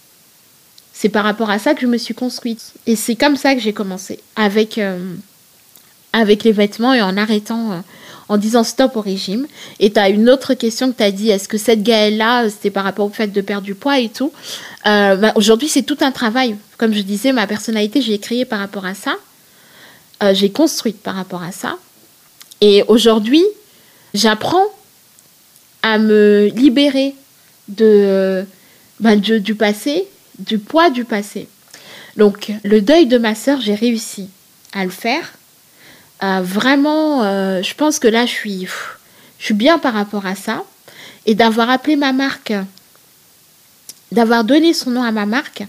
C'est 0.92 1.10
par 1.10 1.24
rapport 1.24 1.52
à 1.52 1.60
ça 1.60 1.76
que 1.76 1.82
je 1.82 1.88
me 1.88 1.98
suis 1.98 2.16
construite 2.16 2.74
et 2.88 2.96
c'est 2.96 3.16
comme 3.16 3.38
ça 3.38 3.54
que 3.56 3.62
j'ai 3.62 3.74
commencé 3.74 4.20
avec 4.36 4.78
euh, 4.78 5.14
avec 6.14 6.44
les 6.44 6.52
vêtements 6.52 6.94
et 6.94 7.02
en 7.02 7.16
arrêtant 7.16 7.72
euh, 7.72 7.80
en 8.32 8.38
disant 8.38 8.64
stop 8.64 8.96
au 8.96 9.02
régime. 9.02 9.46
Et 9.82 9.92
tu 9.92 10.00
as 10.00 10.08
une 10.08 10.30
autre 10.30 10.54
question 10.54 10.90
que 10.90 10.98
tu 10.98 11.04
as 11.04 11.12
dit, 11.12 11.30
est-ce 11.30 11.50
que 11.50 11.58
cette 11.58 11.84
Gaëlle-là, 11.84 12.50
c'était 12.50 12.70
par 12.70 12.86
rapport 12.86 13.06
au 13.06 13.10
fait 13.10 13.28
de 13.28 13.42
perdre 13.42 13.66
du 13.66 13.76
poids 13.76 14.00
et 14.00 14.08
tout 14.08 14.32
euh, 14.88 15.18
bah, 15.18 15.34
Aujourd'hui, 15.36 15.68
c'est 15.68 15.82
tout 15.84 15.98
un 16.00 16.12
travail. 16.12 16.56
Comme 16.78 16.94
je 16.94 17.02
disais, 17.02 17.34
ma 17.34 17.46
personnalité, 17.46 18.02
j'ai 18.02 18.20
créé 18.20 18.46
par 18.46 18.60
rapport 18.60 18.86
à 18.86 18.94
ça. 18.94 19.16
Euh, 20.24 20.34
j'ai 20.34 20.50
construite 20.50 21.02
par 21.02 21.16
rapport 21.16 21.44
à 21.44 21.52
ça. 21.52 21.76
Et 22.62 22.86
aujourd'hui, 22.88 23.44
j'apprends 24.14 24.66
à 25.84 25.98
me 25.98 26.50
libérer 26.56 27.14
de, 27.68 28.46
bah, 29.02 29.18
du 29.18 29.56
passé, 29.56 30.08
du 30.40 30.58
poids 30.58 30.90
du 30.90 31.04
passé. 31.04 31.50
Donc, 32.16 32.54
le 32.64 32.80
deuil 32.80 33.08
de 33.08 33.18
ma 33.18 33.36
sœur, 33.36 33.60
j'ai 33.60 33.76
réussi 33.76 34.30
à 34.72 34.86
le 34.86 34.92
faire 34.92 35.34
vraiment, 36.22 37.24
euh, 37.24 37.62
je 37.64 37.74
pense 37.74 38.00
que 38.00 38.08
là, 38.08 38.26
je 38.26 38.32
suis, 38.32 38.68
je 39.40 39.46
suis 39.46 39.54
bien 39.54 39.80
par 39.80 39.94
rapport 39.94 40.26
à 40.26 40.36
ça. 40.36 40.64
Et 41.26 41.36
d'avoir 41.36 41.70
appelé 41.70 41.96
ma 41.96 42.14
marque, 42.14 42.54
d'avoir 44.12 44.44
donné 44.44 44.74
son 44.74 44.92
nom 44.92 45.04
à 45.04 45.12
ma 45.12 45.26
marque, 45.26 45.64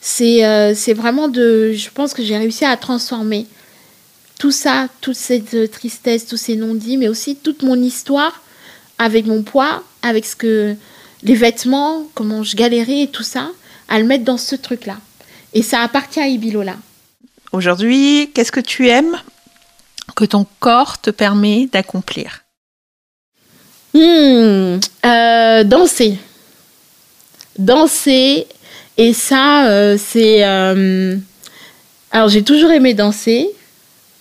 c'est 0.00 0.44
euh, 0.44 0.74
vraiment 0.94 1.28
de. 1.28 1.72
Je 1.72 1.90
pense 1.90 2.14
que 2.14 2.22
j'ai 2.22 2.36
réussi 2.36 2.64
à 2.64 2.76
transformer 2.76 3.46
tout 4.38 4.50
ça, 4.50 4.88
toute 5.00 5.16
cette 5.16 5.70
tristesse, 5.70 6.26
tous 6.26 6.36
ces 6.36 6.56
non-dits, 6.56 6.96
mais 6.96 7.08
aussi 7.08 7.36
toute 7.36 7.62
mon 7.62 7.76
histoire 7.76 8.42
avec 8.98 9.26
mon 9.26 9.42
poids, 9.42 9.82
avec 10.02 10.24
ce 10.24 10.36
que 10.36 10.74
les 11.22 11.34
vêtements, 11.34 12.06
comment 12.14 12.42
je 12.42 12.56
galérais 12.56 13.02
et 13.02 13.08
tout 13.08 13.22
ça, 13.22 13.50
à 13.88 13.98
le 13.98 14.04
mettre 14.04 14.24
dans 14.24 14.38
ce 14.38 14.56
truc-là. 14.56 14.96
Et 15.54 15.62
ça 15.62 15.80
appartient 15.80 16.20
à 16.20 16.28
Ibilola. 16.28 16.76
Aujourd'hui, 17.52 18.30
qu'est-ce 18.34 18.52
que 18.52 18.60
tu 18.60 18.88
aimes? 18.88 19.16
Que 20.14 20.24
ton 20.24 20.46
corps 20.60 21.00
te 21.00 21.10
permet 21.10 21.68
d'accomplir 21.72 22.44
hmm, 23.94 24.78
euh, 25.04 25.64
Danser. 25.64 26.18
Danser. 27.58 28.46
Et 28.98 29.12
ça, 29.12 29.68
euh, 29.68 29.96
c'est... 29.98 30.44
Euh, 30.44 31.16
alors, 32.10 32.28
j'ai 32.28 32.42
toujours 32.42 32.70
aimé 32.70 32.94
danser. 32.94 33.48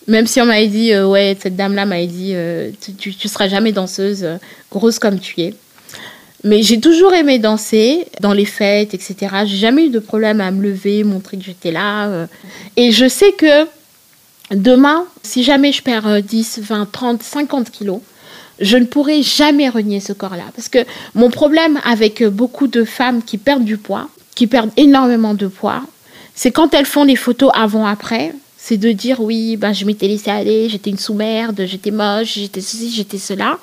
Même 0.07 0.27
si 0.27 0.39
on 0.41 0.45
m'avait 0.45 0.67
dit, 0.67 0.95
ouais, 0.97 1.35
cette 1.41 1.55
dame-là 1.55 1.85
m'avait 1.85 2.07
dit, 2.07 2.35
tu, 2.99 3.15
tu, 3.15 3.27
seras 3.27 3.47
jamais 3.47 3.71
danseuse, 3.71 4.27
grosse 4.69 4.99
comme 4.99 5.19
tu 5.19 5.41
es. 5.41 5.53
Mais 6.43 6.61
j'ai 6.61 6.79
toujours 6.79 7.13
aimé 7.13 7.39
danser 7.39 8.05
dans 8.19 8.33
les 8.33 8.45
fêtes, 8.45 8.93
etc. 8.93 9.15
J'ai 9.45 9.57
jamais 9.57 9.85
eu 9.85 9.89
de 9.89 9.97
problème 9.97 10.41
à 10.41 10.51
me 10.51 10.61
lever, 10.61 11.03
montrer 11.03 11.37
que 11.37 11.43
j'étais 11.43 11.71
là. 11.71 12.27
Et 12.77 12.91
je 12.91 13.07
sais 13.07 13.31
que 13.31 13.65
Demain, 14.51 15.05
si 15.23 15.43
jamais 15.43 15.71
je 15.71 15.81
perds 15.81 16.21
10, 16.21 16.59
20, 16.61 16.91
30, 16.91 17.23
50 17.23 17.71
kilos, 17.71 17.99
je 18.59 18.77
ne 18.77 18.85
pourrai 18.85 19.21
jamais 19.21 19.69
renier 19.69 19.99
ce 19.99 20.13
corps-là. 20.13 20.45
Parce 20.55 20.69
que 20.69 20.79
mon 21.13 21.29
problème 21.29 21.79
avec 21.83 22.23
beaucoup 22.23 22.67
de 22.67 22.83
femmes 22.83 23.23
qui 23.23 23.37
perdent 23.37 23.65
du 23.65 23.77
poids, 23.77 24.09
qui 24.35 24.47
perdent 24.47 24.71
énormément 24.77 25.33
de 25.33 25.47
poids, 25.47 25.81
c'est 26.35 26.51
quand 26.51 26.73
elles 26.73 26.85
font 26.85 27.05
des 27.05 27.15
photos 27.15 27.49
avant-après, 27.53 28.33
c'est 28.57 28.77
de 28.77 28.91
dire 28.91 29.19
oui, 29.21 29.57
ben, 29.57 29.73
je 29.73 29.85
m'étais 29.85 30.07
laissée 30.07 30.31
aller, 30.31 30.69
j'étais 30.69 30.89
une 30.89 30.97
sous-merde, 30.97 31.63
j'étais 31.65 31.91
moche, 31.91 32.33
j'étais 32.35 32.61
ceci, 32.61 32.91
j'étais 32.91 33.17
cela. 33.17 33.57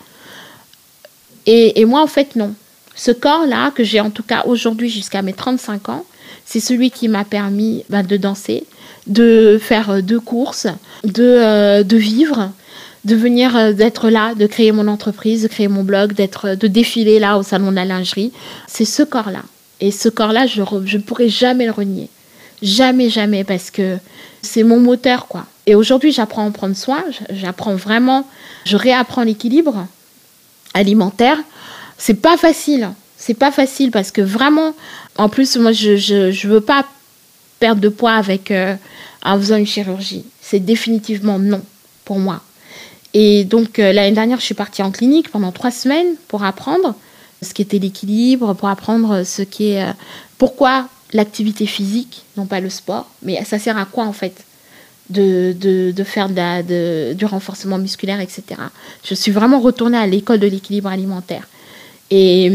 Et, 1.44 1.80
et, 1.80 1.84
moi, 1.84 2.00
en 2.02 2.06
fait, 2.06 2.36
non. 2.36 2.54
Ce 2.94 3.10
corps-là, 3.10 3.72
que 3.72 3.84
j'ai 3.84 4.00
en 4.00 4.10
tout 4.10 4.22
cas 4.22 4.44
aujourd'hui 4.46 4.88
jusqu'à 4.88 5.22
mes 5.22 5.32
35 5.32 5.88
ans, 5.88 6.04
c'est 6.44 6.60
celui 6.60 6.90
qui 6.90 7.08
m'a 7.08 7.24
permis 7.24 7.84
ben, 7.88 8.02
de 8.02 8.16
danser, 8.16 8.64
de 9.06 9.58
faire 9.60 9.90
euh, 9.90 10.00
deux 10.00 10.20
courses, 10.20 10.66
de, 11.04 11.22
euh, 11.22 11.82
de 11.82 11.96
vivre, 11.96 12.50
de 13.04 13.14
venir, 13.14 13.56
euh, 13.56 13.72
d'être 13.72 14.10
là, 14.10 14.34
de 14.34 14.46
créer 14.46 14.72
mon 14.72 14.88
entreprise, 14.88 15.42
de 15.42 15.48
créer 15.48 15.68
mon 15.68 15.82
blog, 15.82 16.12
d'être, 16.12 16.54
de 16.54 16.66
défiler 16.66 17.18
là 17.18 17.38
au 17.38 17.42
salon 17.42 17.70
de 17.70 17.76
la 17.76 17.84
lingerie. 17.84 18.32
C'est 18.66 18.84
ce 18.84 19.02
corps-là. 19.02 19.42
Et 19.80 19.90
ce 19.90 20.08
corps-là, 20.08 20.46
je 20.46 20.62
ne 20.62 21.02
pourrai 21.02 21.28
jamais 21.28 21.66
le 21.66 21.72
renier. 21.72 22.08
Jamais, 22.62 23.10
jamais, 23.10 23.42
parce 23.42 23.72
que 23.72 23.96
c'est 24.40 24.62
mon 24.62 24.78
moteur, 24.78 25.26
quoi. 25.26 25.46
Et 25.66 25.74
aujourd'hui, 25.74 26.12
j'apprends 26.12 26.44
à 26.44 26.46
en 26.46 26.52
prendre 26.52 26.76
soin. 26.76 27.02
J'apprends 27.30 27.74
vraiment, 27.74 28.26
je 28.64 28.76
réapprends 28.76 29.24
l'équilibre 29.24 29.86
alimentaire. 30.74 31.38
C'est 31.98 32.14
pas 32.14 32.36
facile. 32.36 32.90
C'est 33.16 33.34
pas 33.34 33.52
facile 33.52 33.90
parce 33.90 34.10
que 34.10 34.20
vraiment, 34.20 34.74
en 35.16 35.28
plus, 35.28 35.56
moi, 35.56 35.72
je, 35.72 35.96
je, 35.96 36.30
je 36.30 36.48
veux 36.48 36.60
pas 36.60 36.84
perdre 37.62 37.80
de 37.80 37.88
poids 37.88 38.14
avec, 38.14 38.50
euh, 38.50 38.74
en 39.24 39.38
faisant 39.38 39.54
une 39.54 39.68
chirurgie. 39.68 40.24
C'est 40.40 40.58
définitivement 40.58 41.38
non 41.38 41.62
pour 42.04 42.18
moi. 42.18 42.40
Et 43.14 43.44
donc 43.44 43.78
euh, 43.78 43.92
l'année 43.92 44.16
dernière, 44.16 44.40
je 44.40 44.44
suis 44.44 44.56
partie 44.56 44.82
en 44.82 44.90
clinique 44.90 45.30
pendant 45.30 45.52
trois 45.52 45.70
semaines 45.70 46.16
pour 46.26 46.42
apprendre 46.42 46.96
ce 47.40 47.54
qu'était 47.54 47.78
l'équilibre, 47.78 48.54
pour 48.54 48.68
apprendre 48.68 49.22
ce 49.22 49.42
qui 49.42 49.70
est... 49.74 49.84
Euh, 49.84 49.92
pourquoi 50.38 50.88
l'activité 51.12 51.66
physique, 51.66 52.24
non 52.36 52.46
pas 52.46 52.58
le 52.58 52.68
sport, 52.68 53.08
mais 53.22 53.44
ça 53.44 53.60
sert 53.60 53.78
à 53.78 53.84
quoi 53.84 54.06
en 54.06 54.12
fait 54.12 54.44
de, 55.10 55.54
de, 55.56 55.92
de 55.92 56.04
faire 56.04 56.28
de 56.30 57.12
du 57.12 57.24
renforcement 57.26 57.78
musculaire, 57.78 58.18
etc. 58.18 58.42
Je 59.04 59.14
suis 59.14 59.30
vraiment 59.30 59.60
retournée 59.60 59.98
à 59.98 60.08
l'école 60.08 60.40
de 60.40 60.48
l'équilibre 60.48 60.88
alimentaire. 60.88 61.46
Et, 62.10 62.46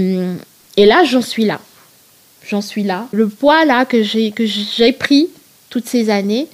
et 0.75 0.85
là, 0.85 1.05
j'en 1.05 1.21
suis 1.21 1.45
là 1.45 1.61
j'en 2.49 2.61
suis 2.61 2.83
là. 2.83 3.07
Le 3.11 3.27
poids 3.27 3.65
là 3.65 3.85
que 3.85 4.03
j'ai 4.03 4.31
que 4.31 4.45
j'ai 4.45 4.91
pris 4.91 5.27
toutes 5.69 5.87
ces 5.87 6.09
années, 6.09 6.47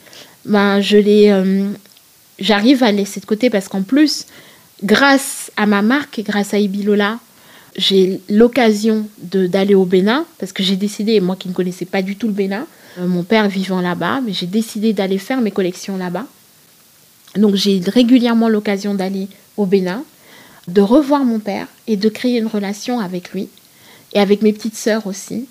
ben 0.46 0.82
je 0.82 0.98
l'ai, 0.98 1.32
euh, 1.32 1.70
j'arrive 2.40 2.84
à 2.84 2.92
laisser 2.92 3.20
de 3.20 3.26
côté 3.26 3.50
parce 3.50 3.68
qu'en 3.68 3.84
plus, 3.84 4.26
grâce 4.84 5.52
à 5.58 5.66
ma 5.66 5.82
marque, 5.82 6.22
grâce 6.26 6.54
à 6.54 6.60
Ibilola, 6.60 7.20
j'ai 7.76 8.20
l'occasion 8.30 9.08
d'aller 9.18 9.76
au 9.76 9.86
Bénin 9.86 10.26
parce 10.40 10.52
que 10.52 10.64
j'ai 10.64 10.76
décidé, 10.76 11.20
moi 11.20 11.36
qui 11.36 11.48
ne 11.48 11.54
connaissais 11.54 11.86
pas 11.86 12.02
du 12.02 12.16
tout 12.16 12.28
le 12.28 12.34
Bénin, 12.34 12.68
euh, 13.00 13.08
mon 13.08 13.24
père 13.24 13.48
vivant 13.48 13.82
là-bas, 13.82 14.22
mais 14.26 14.34
j'ai 14.34 14.46
décidé 14.46 14.94
d'aller 14.94 15.18
faire 15.18 15.42
mes 15.42 15.52
collections 15.52 15.98
là-bas. 15.98 16.26
Donc 17.36 17.56
j'ai 17.56 17.82
régulièrement 17.86 18.50
l'occasion 18.50 18.94
d'aller 18.94 19.28
au 19.58 19.66
Bénin, 19.66 20.04
de 20.68 20.82
revoir 20.82 21.24
mon 21.24 21.40
père 21.40 21.68
et 21.88 21.98
de 21.98 22.10
créer 22.10 22.38
une 22.38 22.48
relation 22.48 23.00
avec 23.00 23.32
lui 23.32 23.50
et 24.14 24.20
avec 24.20 24.42
mes 24.42 24.54
petites 24.54 24.76
sœurs 24.76 25.08
aussi. 25.08 25.48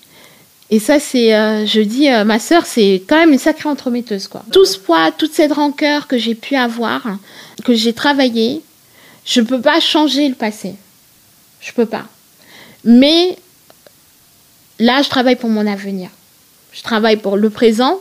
Et 0.73 0.79
ça, 0.79 0.99
c'est, 0.99 1.35
euh, 1.35 1.67
je 1.67 1.83
dis, 1.83 2.09
euh, 2.09 2.25
ma 2.25 2.39
sœur, 2.39 2.65
c'est 2.65 3.03
quand 3.07 3.17
même 3.17 3.31
une 3.31 3.39
sacrée 3.39 3.69
entremetteuse, 3.69 4.27
quoi. 4.27 4.43
Tout 4.53 4.65
ce 4.65 4.79
poids, 4.79 5.13
toute 5.13 5.35
cette 5.35 5.53
rancœur 5.53 6.07
que 6.07 6.17
j'ai 6.17 6.35
pu 6.35 6.57
avoir, 6.57 7.03
que 7.63 7.75
j'ai 7.75 7.93
travaillé, 7.93 8.63
je 9.27 9.43
peux 9.43 9.61
pas 9.61 9.81
changer 9.81 10.27
le 10.31 10.35
passé. 10.35 10.77
Je 11.61 11.73
peux 11.73 11.85
pas. 11.85 12.05
Mais 12.85 13.37
là, 14.79 15.03
je 15.03 15.11
travaille 15.11 15.37
pour 15.37 15.51
mon 15.51 15.67
avenir. 15.67 16.09
Je 16.73 16.81
travaille 16.81 17.19
pour 17.19 17.37
le 17.37 17.51
présent. 17.51 18.01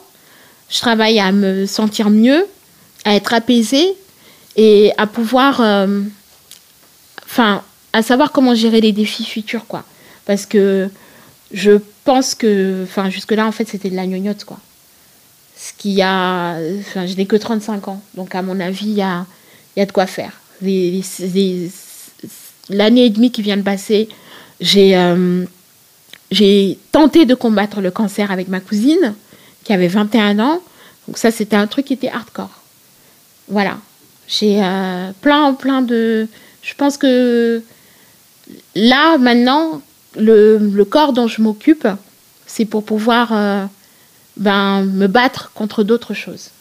Je 0.69 0.79
travaille 0.79 1.19
à 1.19 1.33
me 1.33 1.65
sentir 1.65 2.09
mieux, 2.09 2.47
à 3.03 3.15
être 3.15 3.33
apaisée 3.33 3.89
et 4.55 4.93
à 4.97 5.07
pouvoir, 5.07 5.59
euh, 5.59 5.99
enfin, 7.25 7.63
à 7.91 8.01
savoir 8.01 8.31
comment 8.31 8.55
gérer 8.55 8.79
les 8.79 8.93
défis 8.93 9.25
futurs, 9.25 9.67
quoi. 9.67 9.83
Parce 10.25 10.45
que 10.45 10.89
je 11.51 11.81
pense 12.03 12.35
que, 12.35 12.83
enfin, 12.83 13.09
jusque-là, 13.09 13.45
en 13.45 13.51
fait, 13.51 13.67
c'était 13.67 13.89
de 13.89 13.95
la 13.95 14.05
gnognotte, 14.05 14.43
quoi. 14.45 14.59
Ce 15.57 15.73
qui 15.77 16.01
a, 16.01 16.57
enfin, 16.79 17.05
je 17.05 17.15
n'ai 17.15 17.25
que 17.25 17.35
35 17.35 17.87
ans, 17.87 18.01
donc 18.15 18.33
à 18.33 18.41
mon 18.41 18.59
avis, 18.59 18.87
il 18.87 18.93
y 18.93 19.01
a, 19.01 19.25
y 19.77 19.81
a 19.81 19.85
de 19.85 19.91
quoi 19.91 20.07
faire. 20.07 20.33
L'année 22.69 23.05
et 23.05 23.09
demie 23.09 23.31
qui 23.31 23.41
vient 23.41 23.57
de 23.57 23.61
passer, 23.61 24.09
j'ai 24.59 24.95
euh, 24.95 25.45
tenté 26.91 27.25
de 27.25 27.35
combattre 27.35 27.81
le 27.81 27.91
cancer 27.91 28.31
avec 28.31 28.47
ma 28.47 28.59
cousine, 28.59 29.13
qui 29.63 29.73
avait 29.73 29.87
21 29.87 30.39
ans. 30.39 30.61
Donc 31.07 31.17
ça, 31.17 31.31
c'était 31.31 31.55
un 31.55 31.67
truc 31.67 31.85
qui 31.85 31.93
était 31.93 32.09
hardcore. 32.09 32.61
Voilà. 33.47 33.77
J'ai 34.27 34.63
euh, 34.63 35.11
plein, 35.21 35.53
plein 35.53 35.81
de... 35.81 36.27
Je 36.63 36.73
pense 36.75 36.97
que 36.97 37.61
là, 38.75 39.17
maintenant, 39.17 39.81
le, 40.15 40.83
corps 40.83 41.13
dont 41.13 41.27
je 41.27 41.41
m'occupe, 41.41 41.87
c'est 42.45 42.65
pour 42.65 42.83
pouvoir 42.83 43.33
euh, 43.33 43.65
ben, 44.37 44.83
me 44.83 45.07
battre 45.07 45.51
contre 45.53 45.83
d'autres 45.83 46.13
choses, 46.13 46.51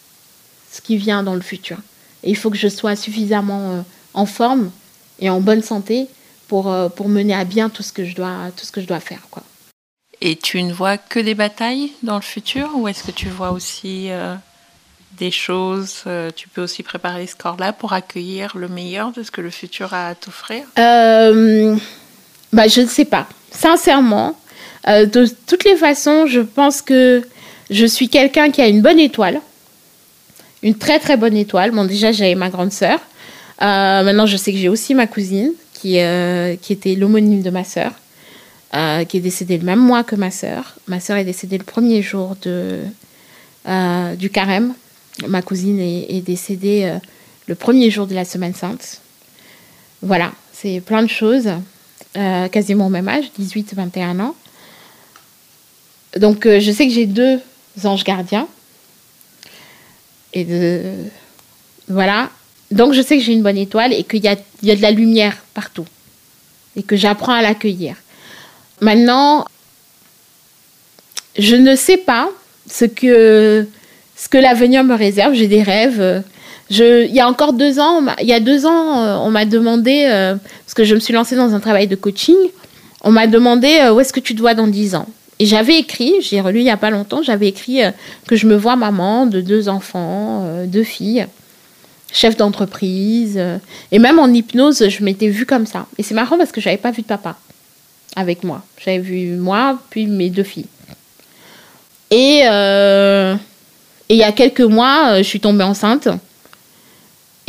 ce 0.70 0.80
qui 0.80 0.96
vient 0.96 1.22
dans 1.22 1.34
le 1.34 1.40
futur. 1.40 1.78
Et 2.22 2.30
il 2.30 2.36
faut 2.36 2.50
que 2.50 2.56
je 2.56 2.68
sois 2.68 2.96
suffisamment 2.96 3.70
euh, 3.70 3.80
en 4.14 4.26
forme 4.26 4.70
et 5.18 5.30
en 5.30 5.40
bonne 5.40 5.62
santé 5.62 6.08
pour, 6.48 6.70
euh, 6.70 6.88
pour 6.88 7.08
mener 7.08 7.34
à 7.34 7.44
bien 7.44 7.68
tout 7.68 7.82
ce 7.82 7.92
que 7.92 8.04
je 8.04 8.14
dois, 8.14 8.50
tout 8.56 8.64
ce 8.64 8.72
que 8.72 8.80
je 8.80 8.86
dois 8.86 9.00
faire. 9.00 9.26
Quoi. 9.30 9.42
Et 10.20 10.36
tu 10.36 10.62
ne 10.62 10.72
vois 10.72 10.98
que 10.98 11.18
des 11.18 11.34
batailles 11.34 11.92
dans 12.02 12.16
le 12.16 12.22
futur 12.22 12.70
ou 12.74 12.88
est-ce 12.88 13.04
que 13.04 13.10
tu 13.10 13.28
vois 13.28 13.52
aussi 13.52 14.10
des 15.16 15.30
choses 15.30 16.04
Tu 16.36 16.46
peux 16.48 16.60
aussi 16.60 16.82
préparer 16.82 17.26
ce 17.26 17.36
corps-là 17.36 17.72
pour 17.72 17.94
accueillir 17.94 18.54
le 18.58 18.68
meilleur 18.68 19.12
de 19.12 19.22
ce 19.22 19.30
que 19.30 19.40
le 19.40 19.48
futur 19.48 19.94
a 19.94 20.08
à 20.08 20.14
t'offrir? 20.14 20.66
Bah, 22.52 22.68
Je 22.68 22.82
ne 22.82 22.86
sais 22.86 23.06
pas. 23.06 23.26
Sincèrement, 23.50 24.36
euh, 24.88 25.06
de 25.06 25.26
toutes 25.46 25.64
les 25.64 25.76
façons, 25.76 26.26
je 26.26 26.40
pense 26.40 26.82
que 26.82 27.22
je 27.70 27.86
suis 27.86 28.08
quelqu'un 28.08 28.50
qui 28.50 28.60
a 28.60 28.68
une 28.68 28.80
bonne 28.80 28.98
étoile. 28.98 29.40
Une 30.62 30.74
très 30.74 30.98
très 30.98 31.16
bonne 31.16 31.36
étoile. 31.36 31.70
Bon, 31.70 31.84
déjà, 31.84 32.12
j'avais 32.12 32.34
ma 32.34 32.50
grande 32.50 32.72
sœur. 32.72 32.98
Euh, 33.62 34.02
maintenant, 34.02 34.26
je 34.26 34.36
sais 34.36 34.52
que 34.52 34.58
j'ai 34.58 34.68
aussi 34.68 34.94
ma 34.94 35.06
cousine, 35.06 35.52
qui, 35.74 36.00
euh, 36.00 36.54
était 36.68 36.94
l'homonyme 36.94 37.42
de 37.42 37.50
ma 37.50 37.64
sœur, 37.64 37.92
qui 39.08 39.16
est 39.16 39.20
décédée 39.20 39.58
le 39.58 39.64
même 39.64 39.80
mois 39.80 40.04
que 40.04 40.16
ma 40.16 40.30
sœur. 40.30 40.76
Ma 40.86 41.00
sœur 41.00 41.16
est 41.16 41.24
décédée 41.24 41.58
le 41.58 41.64
premier 41.64 42.02
jour 42.02 42.36
de, 42.42 42.78
du 44.16 44.30
carême. 44.30 44.74
Ma 45.26 45.42
cousine 45.42 45.80
est 45.80 46.24
décédée 46.24 46.98
le 47.46 47.54
premier 47.54 47.90
jour 47.90 48.06
de 48.06 48.14
la 48.14 48.24
Semaine 48.24 48.54
Sainte. 48.54 49.00
Voilà, 50.02 50.32
c'est 50.52 50.80
plein 50.80 51.02
de 51.02 51.08
choses. 51.08 51.48
Euh, 52.16 52.48
quasiment 52.48 52.86
au 52.86 52.90
même 52.90 53.08
âge, 53.08 53.26
18-21 53.38 54.20
ans. 54.20 54.34
Donc 56.16 56.44
euh, 56.44 56.58
je 56.58 56.72
sais 56.72 56.88
que 56.88 56.92
j'ai 56.92 57.06
deux 57.06 57.40
anges 57.84 58.02
gardiens. 58.02 58.48
Et 60.32 60.44
de... 60.44 60.82
Voilà. 61.88 62.30
Donc 62.72 62.94
je 62.94 63.02
sais 63.02 63.16
que 63.16 63.22
j'ai 63.22 63.32
une 63.32 63.42
bonne 63.42 63.56
étoile 63.56 63.92
et 63.92 64.02
qu'il 64.02 64.24
y 64.24 64.28
a, 64.28 64.36
y 64.62 64.72
a 64.72 64.76
de 64.76 64.82
la 64.82 64.90
lumière 64.90 65.36
partout. 65.54 65.86
Et 66.74 66.82
que 66.82 66.96
j'apprends 66.96 67.32
à 67.32 67.42
l'accueillir. 67.42 67.94
Maintenant, 68.80 69.44
je 71.38 71.54
ne 71.54 71.76
sais 71.76 71.96
pas 71.96 72.28
ce 72.68 72.86
que, 72.86 73.68
ce 74.16 74.28
que 74.28 74.38
l'avenir 74.38 74.82
me 74.82 74.94
réserve. 74.94 75.34
J'ai 75.34 75.48
des 75.48 75.62
rêves 75.62 76.24
il 76.70 77.12
y 77.12 77.20
a 77.20 77.28
encore 77.28 77.52
deux 77.52 77.80
ans, 77.80 78.02
il 78.20 78.28
y 78.28 78.32
a 78.32 78.40
deux 78.40 78.64
ans, 78.64 78.98
euh, 78.98 79.16
on 79.16 79.30
m'a 79.30 79.44
demandé, 79.44 80.04
euh, 80.06 80.36
parce 80.64 80.74
que 80.74 80.84
je 80.84 80.94
me 80.94 81.00
suis 81.00 81.12
lancée 81.12 81.36
dans 81.36 81.54
un 81.54 81.60
travail 81.60 81.88
de 81.88 81.96
coaching, 81.96 82.36
on 83.02 83.10
m'a 83.10 83.26
demandé 83.26 83.78
euh, 83.82 83.92
où 83.92 84.00
est-ce 84.00 84.12
que 84.12 84.20
tu 84.20 84.34
te 84.34 84.40
vois 84.40 84.54
dans 84.54 84.68
dix 84.68 84.94
ans? 84.94 85.06
Et 85.40 85.46
j'avais 85.46 85.78
écrit, 85.78 86.14
j'ai 86.20 86.40
relu 86.40 86.60
il 86.60 86.64
n'y 86.64 86.70
a 86.70 86.76
pas 86.76 86.90
longtemps, 86.90 87.22
j'avais 87.22 87.48
écrit 87.48 87.80
que 88.26 88.36
je 88.36 88.46
me 88.46 88.56
vois 88.56 88.76
maman 88.76 89.24
de 89.24 89.40
deux 89.40 89.70
enfants, 89.70 90.46
deux 90.66 90.84
filles, 90.84 91.26
chef 92.12 92.36
d'entreprise. 92.36 93.40
et 93.90 93.98
même 93.98 94.18
en 94.18 94.28
hypnose, 94.28 94.86
je 94.86 95.02
m'étais 95.02 95.28
vue 95.28 95.46
comme 95.46 95.64
ça. 95.64 95.86
Et 95.96 96.02
c'est 96.02 96.12
marrant 96.12 96.36
parce 96.36 96.52
que 96.52 96.60
je 96.60 96.68
n'avais 96.68 96.76
pas 96.76 96.90
vu 96.90 97.00
de 97.00 97.06
papa 97.06 97.38
avec 98.16 98.44
moi. 98.44 98.62
J'avais 98.84 98.98
vu 98.98 99.36
moi, 99.36 99.78
puis 99.88 100.06
mes 100.06 100.28
deux 100.28 100.42
filles. 100.42 100.66
Et, 102.10 102.40
il 104.10 104.16
y 104.16 104.22
a 104.22 104.32
quelques 104.32 104.60
mois, 104.60 105.16
je 105.16 105.26
suis 105.26 105.40
tombée 105.40 105.64
enceinte. 105.64 106.10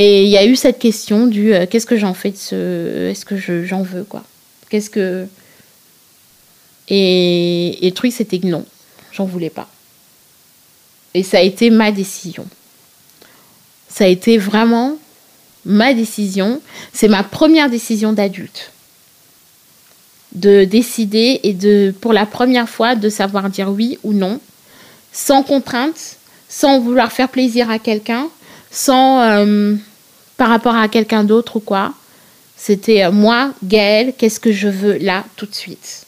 Et 0.03 0.23
il 0.23 0.29
y 0.29 0.37
a 0.37 0.45
eu 0.47 0.55
cette 0.55 0.79
question 0.79 1.27
du 1.27 1.53
euh, 1.53 1.67
qu'est-ce 1.69 1.85
que 1.85 1.95
j'en 1.95 2.15
fais 2.15 2.31
de 2.31 2.37
ce. 2.37 3.09
Est-ce 3.11 3.23
que 3.23 3.37
je- 3.37 3.63
j'en 3.65 3.83
veux, 3.83 4.03
quoi? 4.03 4.23
Qu'est-ce 4.69 4.89
que. 4.89 5.27
Et, 6.87 7.85
et 7.85 7.89
le 7.89 7.93
truc, 7.93 8.11
c'était 8.11 8.39
que 8.39 8.47
non, 8.47 8.65
j'en 9.11 9.25
voulais 9.25 9.51
pas. 9.51 9.69
Et 11.13 11.21
ça 11.21 11.37
a 11.37 11.41
été 11.41 11.69
ma 11.69 11.91
décision. 11.91 12.47
Ça 13.89 14.05
a 14.05 14.07
été 14.07 14.39
vraiment 14.39 14.97
ma 15.65 15.93
décision. 15.93 16.61
C'est 16.93 17.07
ma 17.07 17.21
première 17.23 17.69
décision 17.69 18.11
d'adulte. 18.11 18.71
De 20.33 20.63
décider 20.63 21.41
et 21.43 21.53
de, 21.53 21.93
pour 22.01 22.11
la 22.11 22.25
première 22.25 22.67
fois, 22.69 22.95
de 22.95 23.09
savoir 23.09 23.51
dire 23.51 23.69
oui 23.69 23.99
ou 24.03 24.13
non, 24.13 24.39
sans 25.13 25.43
contrainte, 25.43 26.15
sans 26.49 26.79
vouloir 26.79 27.11
faire 27.11 27.29
plaisir 27.29 27.69
à 27.69 27.77
quelqu'un, 27.77 28.29
sans 28.71 29.21
euh, 29.21 29.75
par 30.41 30.49
rapport 30.49 30.75
à 30.75 30.87
quelqu'un 30.87 31.23
d'autre 31.23 31.57
ou 31.57 31.59
quoi. 31.59 31.93
C'était 32.57 33.03
euh, 33.03 33.11
moi, 33.11 33.51
Gaëlle, 33.63 34.13
qu'est-ce 34.17 34.39
que 34.39 34.51
je 34.51 34.67
veux 34.67 34.97
là 34.97 35.23
tout 35.35 35.45
de 35.45 35.53
suite? 35.53 36.07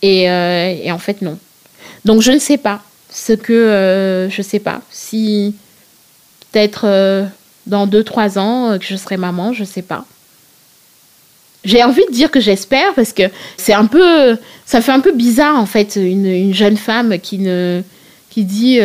Et, 0.00 0.30
euh, 0.30 0.74
et 0.82 0.90
en 0.90 0.96
fait, 0.96 1.20
non. 1.20 1.38
Donc, 2.06 2.22
je 2.22 2.32
ne 2.32 2.38
sais 2.38 2.56
pas 2.56 2.80
ce 3.10 3.34
que. 3.34 3.52
euh, 3.52 4.30
je 4.30 4.40
sais 4.40 4.60
pas. 4.60 4.80
Si 4.90 5.54
peut-être 6.52 6.86
euh, 6.86 7.26
dans 7.66 7.86
2-3 7.86 8.38
ans 8.38 8.78
que 8.78 8.86
je 8.86 8.96
serai 8.96 9.18
maman, 9.18 9.52
je 9.52 9.64
sais 9.64 9.82
pas. 9.82 10.06
J'ai 11.64 11.84
envie 11.84 12.06
de 12.08 12.14
dire 12.14 12.30
que 12.30 12.40
j'espère 12.40 12.94
parce 12.94 13.12
que 13.12 13.24
c'est 13.58 13.74
un 13.74 13.84
peu. 13.84 14.38
Ça 14.64 14.80
fait 14.80 14.92
un 14.92 15.00
peu 15.00 15.12
bizarre 15.12 15.58
en 15.58 15.66
fait, 15.66 15.96
une, 15.96 16.24
une 16.24 16.54
jeune 16.54 16.78
femme 16.78 17.18
qui 17.18 17.36
ne. 17.40 17.82
qui 18.30 18.44
dit. 18.44 18.78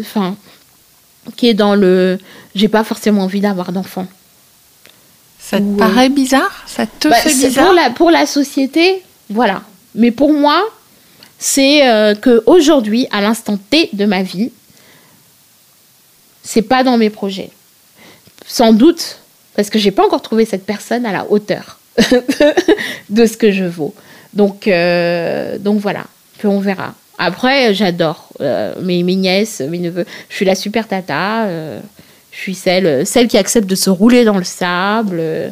Enfin. 0.00 0.36
Qui 1.36 1.48
est 1.48 1.54
dans 1.54 1.74
le. 1.74 2.18
J'ai 2.54 2.68
pas 2.68 2.84
forcément 2.84 3.22
envie 3.22 3.40
d'avoir 3.40 3.72
d'enfant. 3.72 4.06
Ça 5.40 5.58
te 5.58 5.62
Ouais. 5.64 5.76
paraît 5.76 6.08
bizarre? 6.08 6.64
Ça 6.66 6.86
te 6.86 7.08
Bah, 7.08 7.16
fait 7.16 7.30
bizarre? 7.30 7.64
pour 7.66 7.74
la, 7.74 7.90
pour 7.90 8.10
la 8.10 8.26
société, 8.26 9.02
voilà. 9.30 9.62
Mais 9.94 10.10
pour 10.10 10.32
moi, 10.32 10.62
c'est 11.38 11.86
euh, 11.88 12.14
que 12.14 12.42
aujourd'hui, 12.46 13.06
à 13.12 13.20
l'instant 13.20 13.56
T 13.56 13.90
de 13.92 14.04
ma 14.06 14.22
vie, 14.22 14.50
c'est 16.42 16.62
pas 16.62 16.82
dans 16.84 16.96
mes 16.96 17.10
projets. 17.10 17.50
Sans 18.46 18.72
doute, 18.72 19.18
parce 19.54 19.70
que 19.70 19.78
j'ai 19.78 19.90
pas 19.90 20.04
encore 20.04 20.22
trouvé 20.22 20.44
cette 20.44 20.64
personne 20.66 21.04
à 21.06 21.12
la 21.12 21.30
hauteur 21.30 21.78
de 23.10 23.26
ce 23.26 23.36
que 23.36 23.50
je 23.50 23.64
vaux. 23.64 23.94
Donc, 24.34 24.68
euh, 24.68 25.58
donc 25.58 25.80
voilà, 25.80 26.04
puis 26.38 26.46
on 26.46 26.60
verra. 26.60 26.94
Après, 27.18 27.74
j'adore 27.74 28.28
euh, 28.40 28.74
mes, 28.82 29.02
nièces, 29.02 29.60
mes 29.60 29.78
neveux. 29.78 30.06
Je 30.28 30.34
suis 30.34 30.44
la 30.44 30.54
super 30.54 30.86
tata. 30.86 31.44
euh, 31.44 31.80
je 32.32 32.38
suis 32.38 32.54
celle, 32.54 33.06
celle 33.06 33.28
qui 33.28 33.38
accepte 33.38 33.66
de 33.66 33.74
se 33.74 33.88
rouler 33.88 34.24
dans 34.24 34.36
le 34.36 34.44
sable. 34.44 35.16
euh, 35.18 35.48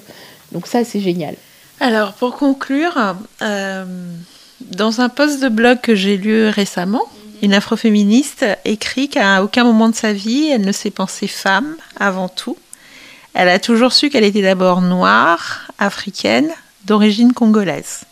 donc 0.53 0.67
ça, 0.67 0.85
c'est 0.85 1.01
génial. 1.01 1.35
Alors, 1.81 2.13
pour 2.13 2.37
conclure, 2.37 3.17
dans 3.41 5.01
un 5.01 5.09
post 5.09 5.43
de 5.43 5.49
blog 5.49 5.81
que 5.81 5.95
j'ai 5.95 6.17
lu 6.17 6.49
récemment, 6.49 7.03
une 7.43 7.53
afroféministe 7.53 8.45
écrit 8.65 9.09
qu'à 9.09 9.43
aucun 9.43 9.65
moment 9.65 9.89
de 9.89 9.95
sa 9.95 10.13
vie, 10.13 10.49
elle 10.49 10.63
ne 10.63 10.73
s'est 10.73 10.91
pensée 10.91 11.27
femme 11.27 11.77
avant 11.99 12.29
tout. 12.29 12.57
Elle 13.35 13.49
a 13.49 13.59
toujours 13.59 13.93
su 13.93 14.09
qu'elle 14.09 14.25
était 14.25 14.43
d'abord 14.43 14.81
noire, 14.81 15.69
africaine, 15.79 16.51
d'origine 16.85 17.33
congolaise. 17.33 18.03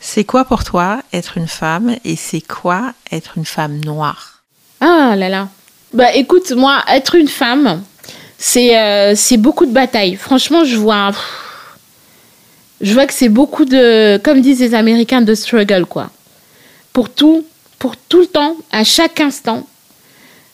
C'est 0.00 0.24
quoi 0.24 0.44
pour 0.44 0.64
toi 0.64 1.02
être 1.12 1.38
une 1.38 1.48
femme 1.48 1.96
et 2.04 2.16
c'est 2.16 2.40
quoi 2.40 2.92
être 3.10 3.32
une 3.36 3.44
femme 3.44 3.80
noire? 3.84 4.42
Ah 4.80 5.14
là 5.16 5.28
là. 5.28 5.48
Bah 5.92 6.14
écoute, 6.14 6.52
moi, 6.52 6.82
être 6.88 7.14
une 7.14 7.28
femme, 7.28 7.82
c'est 8.36 8.78
euh, 8.78 9.14
beaucoup 9.38 9.66
de 9.66 9.72
batailles. 9.72 10.16
Franchement, 10.16 10.64
je 10.64 10.76
vois. 10.76 11.10
je 12.80 12.92
vois 12.92 13.06
que 13.06 13.12
c'est 13.12 13.28
beaucoup 13.28 13.64
de. 13.64 14.18
Comme 14.18 14.40
disent 14.40 14.60
les 14.60 14.74
Américains, 14.74 15.22
de 15.22 15.34
struggle, 15.34 15.86
quoi. 15.86 16.10
Pour 16.92 17.10
tout, 17.10 17.44
pour 17.78 17.96
tout 17.96 18.20
le 18.20 18.26
temps, 18.26 18.56
à 18.70 18.84
chaque 18.84 19.20
instant, 19.20 19.66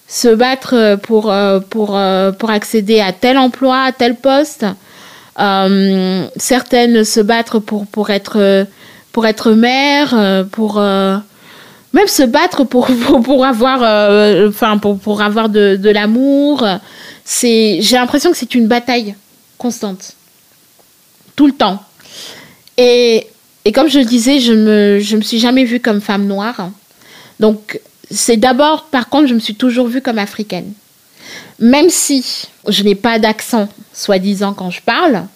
se 0.08 0.28
battre 0.28 0.96
pour, 1.02 1.30
euh, 1.30 1.60
pour, 1.60 1.96
euh, 1.96 2.30
pour 2.32 2.50
accéder 2.50 3.00
à 3.00 3.12
tel 3.12 3.36
emploi, 3.36 3.82
à 3.82 3.92
tel 3.92 4.16
poste. 4.16 4.64
Certaines 5.36 7.04
se 7.04 7.20
battre 7.20 7.58
pour, 7.58 7.86
pour, 7.86 8.10
être, 8.10 8.66
pour 9.14 9.26
être 9.26 9.52
mère, 9.52 10.12
euh, 10.12 10.42
pour. 10.42 10.78
euh, 10.78 11.16
même 11.92 12.08
se 12.08 12.24
battre 12.24 12.64
pour, 12.64 12.88
pour, 13.24 13.44
avoir, 13.46 13.78
euh, 13.82 14.50
pour, 14.82 14.98
pour 14.98 15.22
avoir 15.22 15.48
de, 15.48 15.76
de 15.76 15.88
l'amour. 15.90 16.66
J'ai 17.40 17.80
l'impression 17.92 18.32
que 18.32 18.36
c'est 18.36 18.56
une 18.56 18.66
bataille 18.66 19.14
constante. 19.56 20.14
Tout 21.36 21.46
le 21.46 21.52
temps. 21.52 21.80
Et, 22.76 23.28
et 23.64 23.70
comme 23.70 23.88
je 23.88 24.00
le 24.00 24.04
disais, 24.04 24.40
je 24.40 24.52
me, 24.52 24.98
je 24.98 25.16
me 25.16 25.22
suis 25.22 25.38
jamais 25.38 25.64
vue 25.64 25.78
comme 25.78 26.00
femme 26.00 26.26
noire. 26.26 26.70
Donc, 27.38 27.80
c'est 28.10 28.36
d'abord, 28.36 28.86
par 28.86 29.08
contre, 29.08 29.28
je 29.28 29.34
me 29.34 29.40
suis 29.40 29.54
toujours 29.54 29.86
vue 29.86 30.02
comme 30.02 30.18
africaine. 30.18 30.72
Même 31.60 31.88
si 31.88 32.48
je 32.66 32.82
n'ai 32.82 32.96
pas 32.96 33.20
d'accent, 33.20 33.68
soi-disant, 33.92 34.52
quand 34.52 34.70
je 34.70 34.82
parle, 34.82 35.26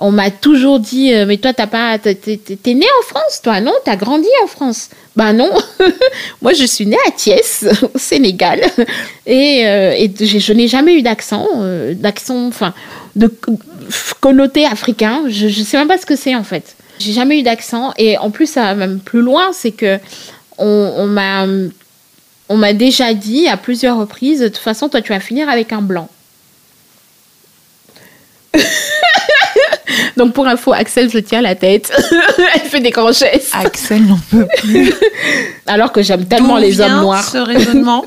on 0.00 0.10
m'a 0.10 0.30
toujours 0.30 0.80
dit, 0.80 1.12
euh, 1.12 1.26
mais 1.26 1.36
toi, 1.36 1.52
t'as 1.52 1.66
pas, 1.66 1.98
t'es, 1.98 2.14
né 2.66 2.86
en 3.00 3.06
France, 3.06 3.40
toi, 3.42 3.60
non? 3.60 3.72
T'as 3.84 3.96
grandi 3.96 4.28
en 4.42 4.46
France 4.46 4.88
Ben 5.14 5.34
non, 5.34 5.50
moi, 6.42 6.54
je 6.54 6.64
suis 6.64 6.86
née 6.86 6.96
à 7.06 7.10
Thiès, 7.10 7.66
au 7.94 7.98
Sénégal, 7.98 8.62
et, 9.26 9.66
euh, 9.66 9.94
et 9.96 10.10
je, 10.18 10.52
n'ai 10.52 10.68
jamais 10.68 10.94
eu 10.94 11.02
d'accent, 11.02 11.46
euh, 11.56 11.94
d'accent, 11.94 12.46
enfin, 12.46 12.72
de 13.14 13.30
connoté 14.20 14.64
africain. 14.64 15.24
Je, 15.28 15.48
je 15.48 15.62
sais 15.62 15.76
même 15.76 15.88
pas 15.88 15.98
ce 15.98 16.06
que 16.06 16.16
c'est 16.16 16.34
en 16.34 16.44
fait. 16.44 16.76
J'ai 16.98 17.12
jamais 17.12 17.38
eu 17.38 17.42
d'accent, 17.42 17.92
et 17.98 18.16
en 18.18 18.30
plus, 18.30 18.46
ça 18.46 18.62
va 18.62 18.74
même 18.74 19.00
plus 19.00 19.20
loin, 19.20 19.52
c'est 19.52 19.72
que 19.72 19.98
on, 20.56 20.92
on 20.96 21.06
m'a, 21.06 21.46
on 22.48 22.56
m'a 22.56 22.72
déjà 22.72 23.12
dit 23.14 23.48
à 23.48 23.56
plusieurs 23.56 23.98
reprises, 23.98 24.40
de 24.40 24.48
toute 24.48 24.58
façon, 24.58 24.88
toi, 24.88 25.02
tu 25.02 25.12
vas 25.12 25.20
finir 25.20 25.48
avec 25.48 25.72
un 25.72 25.82
blanc. 25.82 26.08
Donc 30.16 30.32
pour 30.32 30.46
info, 30.46 30.72
Axel 30.72 31.10
se 31.10 31.18
tient 31.18 31.40
la 31.40 31.54
tête. 31.54 31.90
Elle 32.54 32.60
fait 32.68 32.80
des 32.80 32.90
grands 32.90 33.12
gestes. 33.12 33.52
Axel 33.52 34.06
n'en 34.06 34.18
peut 34.30 34.46
plus. 34.58 34.92
Alors 35.66 35.92
que 35.92 36.02
j'aime 36.02 36.24
tellement 36.26 36.56
D'où 36.56 36.62
les 36.62 36.70
vient 36.70 36.96
hommes 36.96 37.02
noirs. 37.02 37.24
ce 37.24 37.38
raisonnement 37.38 38.04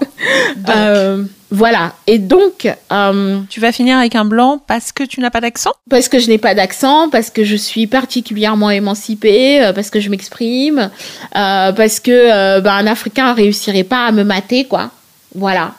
Donc, 0.58 0.76
Euh, 0.76 1.24
voilà. 1.52 1.94
Et 2.08 2.18
donc, 2.18 2.68
euh, 2.92 3.40
Tu 3.50 3.60
vas 3.60 3.72
finir 3.72 3.98
avec 3.98 4.16
un 4.16 4.26
blanc 4.26 4.60
parce 4.66 4.92
que 4.92 5.04
tu 5.04 5.20
n'as 5.20 5.30
pas 5.30 5.40
d'accent? 5.42 5.72
parce 5.90 6.08
que 6.10 6.18
je 6.18 6.28
n'ai 6.28 6.40
pas 6.40 6.56
d'accent, 6.56 7.10
parce 7.10 7.30
que 7.30 7.44
je 7.44 7.56
suis 7.56 7.86
particulièrement 7.86 8.72
émancipée, 8.72 9.64
euh, 9.64 9.74
parce 9.74 9.92
que 9.92 10.00
je 10.00 10.10
m'exprime, 10.10 10.90
euh, 11.36 11.72
parce 11.72 12.00
que 12.00 12.10
euh, 12.12 12.60
ben, 12.62 12.74
un 12.74 12.88
Africain 12.88 13.34
réussirait 13.34 13.84
pas 13.84 14.08
à 14.08 14.12
me 14.12 14.24
mater, 14.24 14.66
quoi. 14.66 14.90
Voilà. 15.36 15.74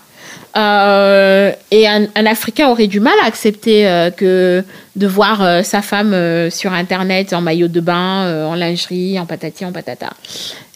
Euh, 0.57 1.53
et 1.73 1.89
un, 1.89 2.07
Africain 2.27 2.69
aurait 2.69 2.87
du 2.87 3.01
mal 3.01 3.15
à 3.23 3.27
accepter 3.27 3.89
euh, 3.89 4.11
que 4.11 4.63
de 4.95 5.07
voir 5.07 5.43
euh, 5.43 5.63
sa 5.63 5.83
femme 5.83 6.15
sur 6.51 6.73
Internet 6.73 7.33
en 7.33 7.41
maillot 7.41 7.69
de 7.69 7.81
bain, 7.81 8.47
en 8.47 8.55
lingerie, 8.55 9.19
en 9.19 9.27
patati, 9.27 9.65
en 9.65 9.73
patata. 9.73 10.11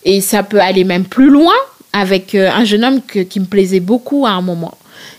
Et 0.05 0.21
ça 0.21 0.43
peut 0.43 0.61
aller 0.61 0.85
même 0.85 1.05
plus 1.05 1.31
loin 1.31 1.55
avec 1.93 2.35
un 2.35 2.65
jeune 2.65 2.85
homme 2.85 3.01
qui 3.03 3.41
me 3.41 3.47
plaisait 3.47 3.81
beaucoup 3.81 4.27
à 4.27 4.31
un 4.31 4.43
moment 4.43 4.77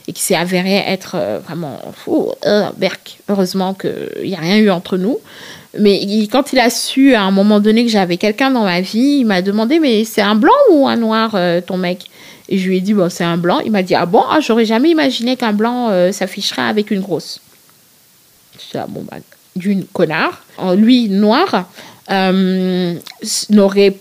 et 0.08 0.14
qui 0.14 0.22
s'est 0.22 0.36
avéré 0.36 0.76
être 0.76 1.18
vraiment 1.46 1.80
fou, 1.94 2.32
berk. 2.78 3.20
Heureusement 3.30 3.74
qu'il 3.74 4.28
n'y 4.30 4.36
a 4.36 4.40
rien 4.40 4.58
eu 4.58 4.70
entre 4.70 4.98
nous. 4.98 5.18
Mais 5.78 6.02
quand 6.32 6.52
il 6.52 6.60
a 6.60 6.70
su 6.70 7.14
à 7.14 7.22
un 7.22 7.32
moment 7.32 7.60
donné 7.60 7.86
que 7.86 7.92
j'avais 7.92 8.18
quelqu'un 8.18 8.52
dans 8.52 8.64
ma 8.64 8.82
vie, 8.82 9.20
il 9.20 9.26
m'a 9.26 9.42
demandé 9.42 9.80
Mais 9.80 10.04
c'est 10.04 10.22
un 10.22 10.36
blanc 10.36 10.54
ou 10.72 10.88
un 10.88 10.96
noir, 10.96 11.38
ton 11.66 11.78
mec? 11.78 12.10
Et 12.50 12.58
je 12.58 12.68
lui 12.68 12.78
ai 12.78 12.82
dit 12.82 12.94
bon, 12.94 13.10
C'est 13.10 13.24
un 13.24 13.38
blanc. 13.38 13.60
Il 13.64 13.72
m'a 13.72 13.84
dit 13.84 13.96
Ah 13.96 14.06
bon? 14.06 14.24
Ah, 14.30 14.40
J'aurais 14.42 14.66
jamais 14.66 14.90
imaginé 14.90 15.38
qu'un 15.38 15.54
blanc 15.54 15.90
euh, 15.90 16.12
s'afficherait 16.12 16.64
avec 16.64 16.92
une 16.92 17.00
grosse. 17.00 17.40
Dis, 18.58 18.78
ah, 18.78 18.88
bon, 18.90 19.06
bah, 19.10 19.18
d'une 19.56 19.86
connard. 19.86 20.44
Lui, 20.76 21.08
noir, 21.10 21.70
euh, 22.10 22.96
n'aurait 23.50 23.96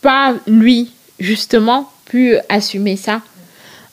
pas, 0.00 0.34
lui, 0.46 0.92
justement, 1.18 1.90
pu 2.06 2.36
assumer 2.48 2.96
ça. 2.96 3.20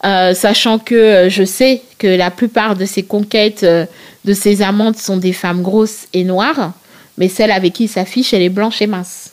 Euh, 0.03 0.33
sachant 0.33 0.79
que 0.79 1.27
je 1.29 1.43
sais 1.43 1.81
que 1.97 2.07
la 2.07 2.31
plupart 2.31 2.75
de 2.75 2.85
ses 2.85 3.03
conquêtes, 3.03 3.63
de 3.63 4.33
ses 4.33 4.61
amantes 4.61 4.97
sont 4.97 5.17
des 5.17 5.33
femmes 5.33 5.61
grosses 5.61 6.07
et 6.13 6.23
noires, 6.23 6.73
mais 7.17 7.29
celle 7.29 7.51
avec 7.51 7.73
qui 7.73 7.83
il 7.85 7.89
s'affiche, 7.89 8.33
elle 8.33 8.41
est 8.41 8.49
blanche 8.49 8.81
et 8.81 8.87
mince. 8.87 9.30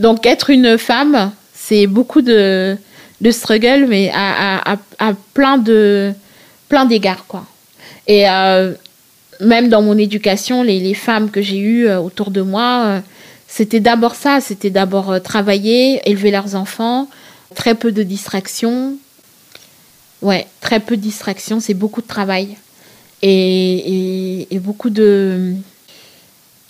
Donc 0.00 0.24
être 0.24 0.48
une 0.48 0.78
femme, 0.78 1.30
c'est 1.54 1.86
beaucoup 1.86 2.22
de, 2.22 2.76
de 3.20 3.30
struggle, 3.30 3.84
mais 3.86 4.10
à, 4.14 4.72
à, 4.72 4.76
à, 4.98 5.12
plein 5.34 5.58
de 5.58 6.12
plein 6.70 6.86
d'égards, 6.86 7.26
quoi. 7.26 7.44
Et 8.06 8.28
euh, 8.28 8.72
même 9.40 9.68
dans 9.68 9.82
mon 9.82 9.98
éducation, 9.98 10.62
les, 10.62 10.80
les 10.80 10.94
femmes 10.94 11.30
que 11.30 11.42
j'ai 11.42 11.58
eues 11.58 11.86
euh, 11.86 12.00
autour 12.00 12.30
de 12.30 12.40
moi, 12.40 12.84
euh, 12.86 13.00
c'était 13.46 13.80
d'abord 13.80 14.14
ça, 14.14 14.40
c'était 14.40 14.70
d'abord 14.70 15.20
travailler, 15.22 16.00
élever 16.08 16.30
leurs 16.30 16.54
enfants, 16.54 17.06
très 17.54 17.74
peu 17.74 17.92
de 17.92 18.02
distractions. 18.02 18.94
Ouais, 20.22 20.46
très 20.62 20.80
peu 20.80 20.96
de 20.96 21.02
distractions, 21.02 21.60
c'est 21.60 21.74
beaucoup 21.74 22.00
de 22.00 22.06
travail. 22.06 22.56
Et, 23.20 23.28
et, 23.28 24.54
et, 24.54 24.58
beaucoup 24.60 24.88
de 24.88 25.52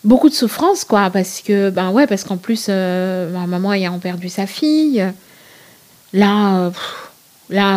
beaucoup 0.05 0.29
de 0.29 0.35
souffrance, 0.35 0.85
quoi, 0.85 1.11
parce 1.11 1.41
que, 1.41 1.71
ben 1.71 1.91
ouais, 1.91 2.07
parce 2.07 2.25
qu'en 2.25 2.37
plus, 2.37 2.69
ma 2.69 3.47
maman 3.47 3.73
ayant 3.73 3.99
perdu 3.99 4.29
sa 4.29 4.47
fille, 4.47 5.05
là, 6.13 6.71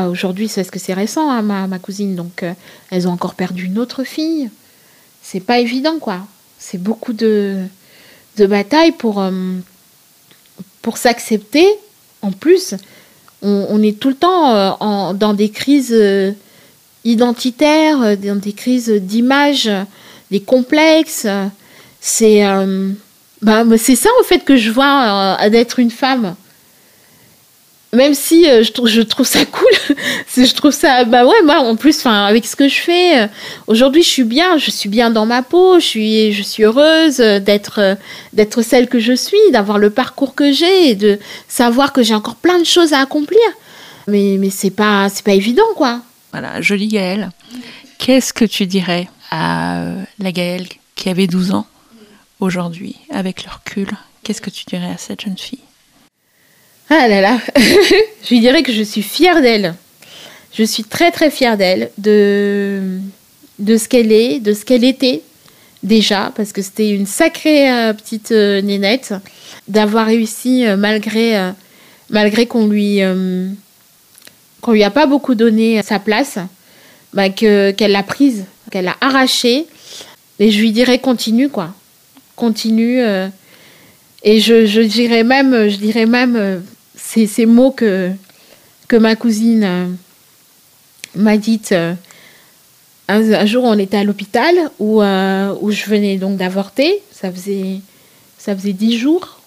aujourd'hui, 0.08 0.48
c'est 0.48 0.62
parce 0.62 0.72
que 0.72 0.80
c'est 0.80 0.94
récent, 0.94 1.30
hein, 1.30 1.42
ma, 1.42 1.80
cousine, 1.80 2.16
donc 2.16 2.44
euh, 2.44 2.54
elles 2.92 3.08
ont 3.08 3.12
encore 3.12 3.36
perdu 3.36 3.66
une 3.66 3.80
autre 3.80 4.04
fille. 4.04 4.50
C'est 5.22 5.40
pas 5.40 5.60
évident, 5.60 6.00
quoi. 6.00 6.20
C'est 6.60 6.78
beaucoup 6.78 7.14
de, 7.14 7.66
de 8.38 8.46
bataille 8.46 8.92
pour, 8.92 9.22
euh, 9.22 9.32
pour 10.82 10.98
s'accepter. 10.98 11.68
En 12.22 12.32
plus, 12.32 12.76
on, 13.42 13.84
est 13.84 14.00
tout 14.00 14.10
le 14.10 14.16
temps 14.16 14.56
euh, 14.56 15.14
dans 15.14 15.34
des 15.34 15.50
crises 15.50 15.94
euh, 15.94 16.32
identitaires, 17.04 18.18
dans 18.18 18.40
des 18.40 18.54
crises 18.54 18.90
d'image, 18.90 19.70
des 20.32 20.40
complexes. 20.40 21.28
C'est 22.06 22.44
bah, 23.42 23.64
c'est 23.78 23.96
ça, 23.96 24.10
en 24.20 24.24
fait, 24.24 24.44
que 24.46 24.58
je 24.58 24.72
vois 24.72 25.38
d'être 25.50 25.80
une 25.80 25.92
femme 25.92 26.36
même 27.94 28.16
si 28.16 28.50
euh, 28.50 28.64
je, 28.64 28.72
trouve, 28.72 28.88
je 28.88 29.02
trouve 29.02 29.26
ça 29.26 29.46
cool, 29.46 29.96
je 30.36 30.54
trouve 30.54 30.72
ça, 30.72 31.06
bah 31.06 31.26
ouais, 31.26 31.42
moi 31.46 31.60
en 31.60 31.76
plus, 31.76 31.98
enfin, 32.00 32.26
avec 32.26 32.46
ce 32.46 32.56
que 32.56 32.68
je 32.68 32.80
fais, 32.80 33.22
euh, 33.22 33.28
aujourd'hui 33.68 34.02
je 34.02 34.10
suis 34.10 34.24
bien, 34.24 34.58
je 34.58 34.72
suis 34.72 34.90
bien 34.90 35.12
dans 35.12 35.26
ma 35.26 35.44
peau, 35.44 35.80
je 35.80 35.86
suis, 35.86 36.34
je 36.34 36.42
suis 36.42 36.64
heureuse 36.64 37.18
d'être, 37.18 37.80
euh, 37.80 37.96
d'être 38.34 38.62
celle 38.64 38.90
que 38.90 39.00
je 39.00 39.14
suis, 39.14 39.38
d'avoir 39.52 39.78
le 39.78 39.92
parcours 39.92 40.34
que 40.34 40.52
j'ai 40.52 40.90
et 40.90 40.96
de 40.96 41.20
savoir 41.48 41.94
que 41.94 42.02
j'ai 42.02 42.16
encore 42.16 42.36
plein 42.36 42.60
de 42.60 42.66
choses 42.66 42.94
à 42.94 43.00
accomplir. 43.00 43.40
Mais, 44.08 44.38
mais 44.40 44.50
c'est 44.50 44.72
pas, 44.72 45.08
c'est 45.10 45.24
pas 45.24 45.34
évident, 45.34 45.64
quoi. 45.76 46.02
Voilà, 46.32 46.62
jolie 46.62 46.88
Gaëlle. 46.88 47.30
Qu'est-ce 48.00 48.34
que 48.34 48.44
tu 48.44 48.66
dirais 48.66 49.08
à 49.30 49.84
la 50.20 50.32
Gaëlle 50.32 50.68
qui 50.96 51.10
avait 51.10 51.28
12 51.28 51.52
ans? 51.52 51.68
Aujourd'hui, 52.44 52.98
avec 53.10 53.44
le 53.46 53.52
recul 53.52 53.90
Qu'est-ce 54.24 54.42
que 54.42 54.50
tu 54.50 54.64
dirais 54.66 54.92
à 54.94 54.98
cette 54.98 55.22
jeune 55.22 55.38
fille? 55.38 55.60
Ah 56.90 57.08
là 57.08 57.20
là, 57.20 57.40
je 57.58 58.30
lui 58.30 58.40
dirais 58.40 58.64
que 58.64 58.72
je 58.72 58.84
suis 58.84 59.02
fière 59.02 59.42
d'elle. 59.42 59.76
Je 60.54 60.64
suis 60.64 60.84
très 60.84 61.12
très 61.12 61.32
fière 61.32 61.58
d'elle, 61.58 61.90
de, 61.98 63.00
de 63.60 63.78
ce 63.78 63.90
qu'elle 63.90 64.12
est, 64.12 64.40
de 64.40 64.54
ce 64.54 64.64
qu'elle 64.64 64.84
était 64.84 65.22
déjà, 65.82 66.32
parce 66.36 66.54
que 66.54 66.62
c'était 66.62 66.92
une 66.92 67.06
sacrée 67.06 67.70
euh, 67.70 67.94
petite 67.94 68.32
euh, 68.32 68.62
nénette, 68.62 69.14
d'avoir 69.68 70.06
réussi 70.06 70.66
euh, 70.66 70.78
malgré, 70.78 71.52
malgré 72.10 72.46
qu'on 72.46 72.68
lui, 72.68 73.02
qu'on 74.62 74.72
lui 74.72 74.84
a 74.84 74.92
pas 74.92 75.06
beaucoup 75.06 75.36
donné 75.36 75.82
sa 75.82 76.00
place, 76.00 76.38
bah, 77.14 77.30
que, 77.30 77.72
qu'elle 77.72 77.92
l'a 77.92 78.04
prise, 78.04 78.46
qu'elle 78.72 78.86
l'a 78.86 78.98
arrachée. 79.02 79.66
Et 80.40 80.52
je 80.52 80.60
lui 80.60 80.72
dirais 80.72 81.00
continue 81.00 81.50
quoi, 81.50 81.74
continue. 82.36 83.02
et 84.24 84.40
je, 84.40 84.66
je 84.66 84.82
dirais 84.82 85.24
même, 85.24 85.70
je 85.70 85.78
dirais 85.78 86.06
même 86.06 86.62
c'est 86.96 87.28
ces 87.28 87.46
mots 87.46 87.72
que, 87.72 88.12
que 88.88 88.96
ma 88.96 89.16
cousine 89.16 89.64
euh, 89.64 89.88
m'a 91.16 91.38
dit 91.38 91.62
euh, 91.72 91.94
un, 93.08 93.46
jour 93.46 93.64
on 93.66 93.78
était 93.78 93.98
à 93.98 94.04
l'hôpital 94.04 94.56
où, 94.80 95.02
euh, 95.02 95.54
où 95.62 95.72
je 95.72 95.86
venais 95.86 96.18
donc 96.18 96.38
d'avorter. 96.38 97.02
Ça 97.12 97.32
faisait 97.32 97.82
ça 98.38 98.56
faisait 98.56 98.74
dix 98.74 98.98
jours 98.98 99.40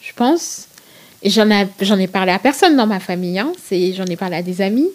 je 0.00 0.12
pense. 0.14 0.68
Et 1.22 1.30
j'en 1.30 1.50
ai, 1.50 2.06
parlé 2.06 2.30
à 2.30 2.38
personne 2.38 2.76
dans 2.76 2.86
ma 2.86 3.00
famille 3.00 3.38
hein, 3.38 3.52
j'en 3.70 4.04
ai 4.04 4.16
parlé 4.16 4.36
à 4.36 4.42
des 4.42 4.60
amis. 4.60 4.88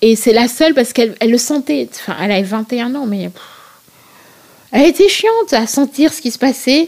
Et 0.00 0.16
c'est 0.16 0.32
la 0.32 0.48
seule 0.48 0.74
parce 0.74 0.92
qu'elle 0.92 1.14
elle 1.20 1.30
le 1.30 1.38
sentait. 1.38 1.88
Enfin 1.92 2.16
elle 2.20 2.32
avait 2.32 2.42
21 2.42 2.94
ans 2.94 3.06
mais 3.06 3.30
elle 4.72 4.86
était 4.86 5.08
chiante 5.08 5.52
à 5.52 5.66
sentir 5.66 6.12
ce 6.12 6.20
qui 6.20 6.30
se 6.30 6.38
passait 6.38 6.86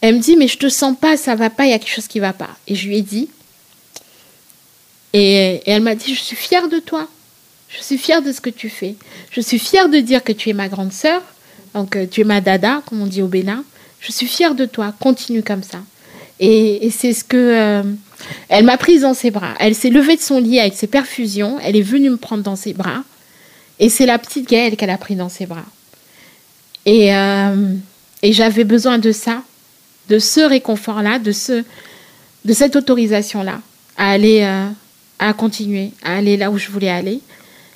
elle 0.00 0.16
me 0.16 0.20
dit, 0.20 0.36
mais 0.36 0.48
je 0.48 0.58
te 0.58 0.68
sens 0.68 0.96
pas, 0.96 1.16
ça 1.16 1.34
va 1.34 1.50
pas, 1.50 1.66
il 1.66 1.70
y 1.70 1.72
a 1.72 1.78
quelque 1.78 1.94
chose 1.94 2.06
qui 2.06 2.20
va 2.20 2.32
pas. 2.32 2.50
Et 2.66 2.74
je 2.74 2.86
lui 2.86 2.98
ai 2.98 3.02
dit. 3.02 3.28
Et, 5.12 5.60
elle 5.66 5.82
m'a 5.82 5.94
dit, 5.94 6.14
je 6.14 6.20
suis 6.20 6.36
fière 6.36 6.68
de 6.68 6.78
toi. 6.78 7.08
Je 7.68 7.82
suis 7.82 7.98
fière 7.98 8.22
de 8.22 8.32
ce 8.32 8.40
que 8.40 8.50
tu 8.50 8.68
fais. 8.68 8.94
Je 9.30 9.40
suis 9.40 9.58
fière 9.58 9.88
de 9.88 9.98
dire 9.98 10.22
que 10.22 10.32
tu 10.32 10.50
es 10.50 10.52
ma 10.52 10.68
grande 10.68 10.92
sœur. 10.92 11.22
Donc, 11.74 11.96
euh, 11.96 12.06
tu 12.08 12.20
es 12.20 12.24
ma 12.24 12.40
dada, 12.40 12.82
comme 12.86 13.02
on 13.02 13.06
dit 13.06 13.22
au 13.22 13.26
Bénin. 13.26 13.64
Je 14.00 14.12
suis 14.12 14.26
fière 14.26 14.54
de 14.54 14.64
toi. 14.66 14.94
Continue 15.00 15.42
comme 15.42 15.62
ça. 15.62 15.80
Et, 16.38 16.88
c'est 16.90 17.12
ce 17.12 17.24
que. 17.24 17.36
Euh, 17.36 17.82
elle 18.48 18.64
m'a 18.64 18.76
prise 18.76 19.02
dans 19.02 19.14
ses 19.14 19.30
bras. 19.30 19.54
Elle 19.58 19.74
s'est 19.74 19.90
levée 19.90 20.16
de 20.16 20.20
son 20.20 20.38
lit 20.38 20.60
avec 20.60 20.74
ses 20.74 20.86
perfusions. 20.86 21.58
Elle 21.62 21.76
est 21.76 21.82
venue 21.82 22.10
me 22.10 22.16
prendre 22.16 22.44
dans 22.44 22.56
ses 22.56 22.72
bras. 22.72 23.02
Et 23.80 23.88
c'est 23.88 24.06
la 24.06 24.18
petite 24.18 24.48
Gaëlle 24.48 24.76
qu'elle 24.76 24.90
a 24.90 24.98
pris 24.98 25.16
dans 25.16 25.28
ses 25.28 25.46
bras. 25.46 25.64
Et, 26.86 27.14
euh, 27.14 27.74
et 28.22 28.32
j'avais 28.32 28.64
besoin 28.64 28.98
de 28.98 29.12
ça 29.12 29.42
de 30.08 30.18
ce 30.18 30.40
réconfort-là, 30.40 31.18
de, 31.18 31.32
ce, 31.32 31.64
de 32.44 32.52
cette 32.52 32.76
autorisation-là 32.76 33.60
à 33.96 34.10
aller, 34.10 34.40
euh, 34.42 34.68
à 35.18 35.32
continuer, 35.32 35.90
à 36.02 36.16
aller 36.16 36.36
là 36.36 36.50
où 36.50 36.58
je 36.58 36.70
voulais 36.70 36.88
aller. 36.88 37.20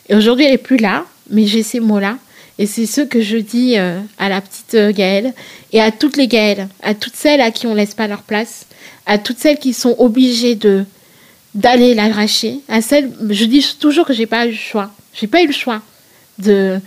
Et 0.08 0.14
aujourd'hui, 0.14 0.46
elle 0.46 0.52
n'est 0.52 0.58
plus 0.58 0.78
là, 0.78 1.04
mais 1.28 1.46
j'ai 1.46 1.62
ces 1.62 1.80
mots-là. 1.80 2.16
Et 2.58 2.66
c'est 2.66 2.86
ce 2.86 3.00
que 3.00 3.20
je 3.20 3.36
dis 3.36 3.78
euh, 3.78 4.00
à 4.18 4.28
la 4.28 4.40
petite 4.40 4.96
Gaëlle 4.96 5.34
et 5.72 5.80
à 5.80 5.90
toutes 5.90 6.16
les 6.16 6.28
Gaëlle, 6.28 6.68
à 6.82 6.94
toutes 6.94 7.16
celles 7.16 7.40
à 7.40 7.50
qui 7.50 7.66
on 7.66 7.70
ne 7.70 7.76
laisse 7.76 7.94
pas 7.94 8.06
leur 8.06 8.22
place, 8.22 8.66
à 9.06 9.18
toutes 9.18 9.38
celles 9.38 9.58
qui 9.58 9.72
sont 9.72 9.96
obligées 9.98 10.54
de 10.54 10.84
d'aller 11.54 11.92
l'arracher, 11.94 12.60
à 12.68 12.80
celles, 12.80 13.10
je 13.28 13.44
dis 13.44 13.76
toujours 13.78 14.06
que 14.06 14.14
j'ai 14.14 14.24
pas 14.24 14.46
eu 14.46 14.52
le 14.52 14.56
choix. 14.56 14.90
J'ai 15.12 15.26
pas 15.26 15.42
eu 15.42 15.46
le 15.46 15.52
choix 15.52 15.82
de, 16.38 16.80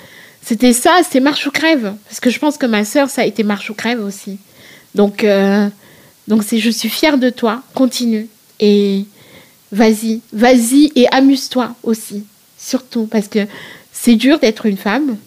c'était 0.45 0.73
ça, 0.73 0.99
c'était 1.03 1.22
marche 1.22 1.47
ou 1.47 1.51
crève. 1.51 1.95
Parce 2.07 2.19
que 2.19 2.30
je 2.30 2.38
pense 2.38 2.57
que 2.57 2.67
ma 2.67 2.85
sœur, 2.85 3.09
ça 3.09 3.23
a 3.23 3.26
été 3.26 3.41
marche 3.43 3.72
ou 3.72 3.73
crève 3.73 3.99
aussi. 3.99 4.38
Donc, 4.93 5.23
euh, 5.23 5.67
donc 6.27 6.43
c'est 6.43 6.59
je 6.59 6.69
suis 6.69 6.88
fière 6.88 7.17
de 7.17 7.31
toi, 7.31 7.63
continue. 7.73 8.27
Et 8.59 9.05
vas-y, 9.72 10.22
vas-y 10.31 10.91
et 10.95 11.11
amuse-toi 11.11 11.76
aussi, 11.81 12.26
surtout, 12.59 13.07
parce 13.07 13.27
que 13.27 13.47
c'est 13.91 14.15
dur 14.15 14.38
d'être 14.38 14.67
une 14.67 14.77
femme. 14.77 15.17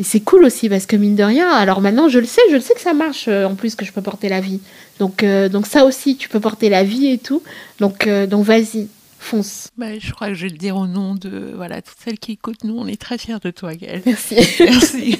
Et 0.00 0.02
c'est 0.02 0.20
cool 0.20 0.44
aussi, 0.44 0.68
parce 0.68 0.86
que 0.86 0.96
mine 0.96 1.14
de 1.14 1.24
rien, 1.24 1.50
alors 1.50 1.80
maintenant 1.80 2.08
je 2.08 2.18
le 2.18 2.26
sais, 2.26 2.42
je 2.50 2.56
le 2.56 2.60
sais 2.60 2.74
que 2.74 2.80
ça 2.80 2.94
marche, 2.94 3.26
euh, 3.28 3.46
en 3.46 3.54
plus 3.54 3.76
que 3.76 3.84
je 3.84 3.92
peux 3.92 4.02
porter 4.02 4.28
la 4.28 4.40
vie. 4.40 4.60
Donc, 4.98 5.22
euh, 5.22 5.48
donc 5.48 5.68
ça 5.68 5.84
aussi, 5.84 6.16
tu 6.16 6.28
peux 6.28 6.40
porter 6.40 6.68
la 6.68 6.82
vie 6.82 7.06
et 7.06 7.18
tout. 7.18 7.42
Donc, 7.78 8.08
donc 8.28 8.44
vas-y, 8.44 8.88
fonce. 9.18 9.68
Bah, 9.76 9.98
je 9.98 10.12
crois 10.12 10.28
que 10.28 10.34
je 10.34 10.42
vais 10.46 10.52
le 10.52 10.58
dire 10.58 10.76
au 10.76 10.86
nom 10.86 11.14
de 11.14 11.52
voilà, 11.56 11.82
toutes 11.82 11.98
celles 12.04 12.18
qui 12.18 12.32
écoutent. 12.32 12.64
Nous, 12.64 12.76
on 12.78 12.86
est 12.86 13.00
très 13.00 13.18
fiers 13.18 13.38
de 13.42 13.50
toi, 13.50 13.74
Gaëlle. 13.74 14.02
Merci. 14.06 14.36
Merci. 14.60 15.18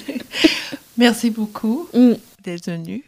Merci 0.97 1.31
beaucoup 1.31 1.89
Mm. 1.95 2.13
d'être 2.45 2.67
venue. 2.71 3.05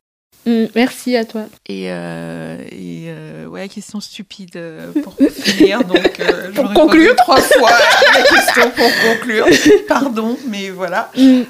Mm, 0.47 0.67
merci 0.75 1.17
à 1.17 1.25
toi. 1.27 1.43
Et, 1.69 1.91
euh, 1.91 2.57
et 2.71 3.09
euh, 3.09 3.47
ouais, 3.47 3.69
question 3.69 4.01
stupide 4.01 4.57
euh, 4.57 4.91
pour 5.03 5.15
finir. 5.31 5.85
Donc, 5.85 6.19
euh, 6.21 6.51
Pour 6.55 6.73
conclure. 6.73 7.15
trois 7.17 7.41
fois 7.41 7.71
la 8.15 8.23
question 8.37 8.71
pour 8.71 8.91
conclure. 9.07 9.47
Pardon, 9.87 10.39
mais 10.49 10.71
voilà. 10.71 11.11
Mm. 11.17 11.43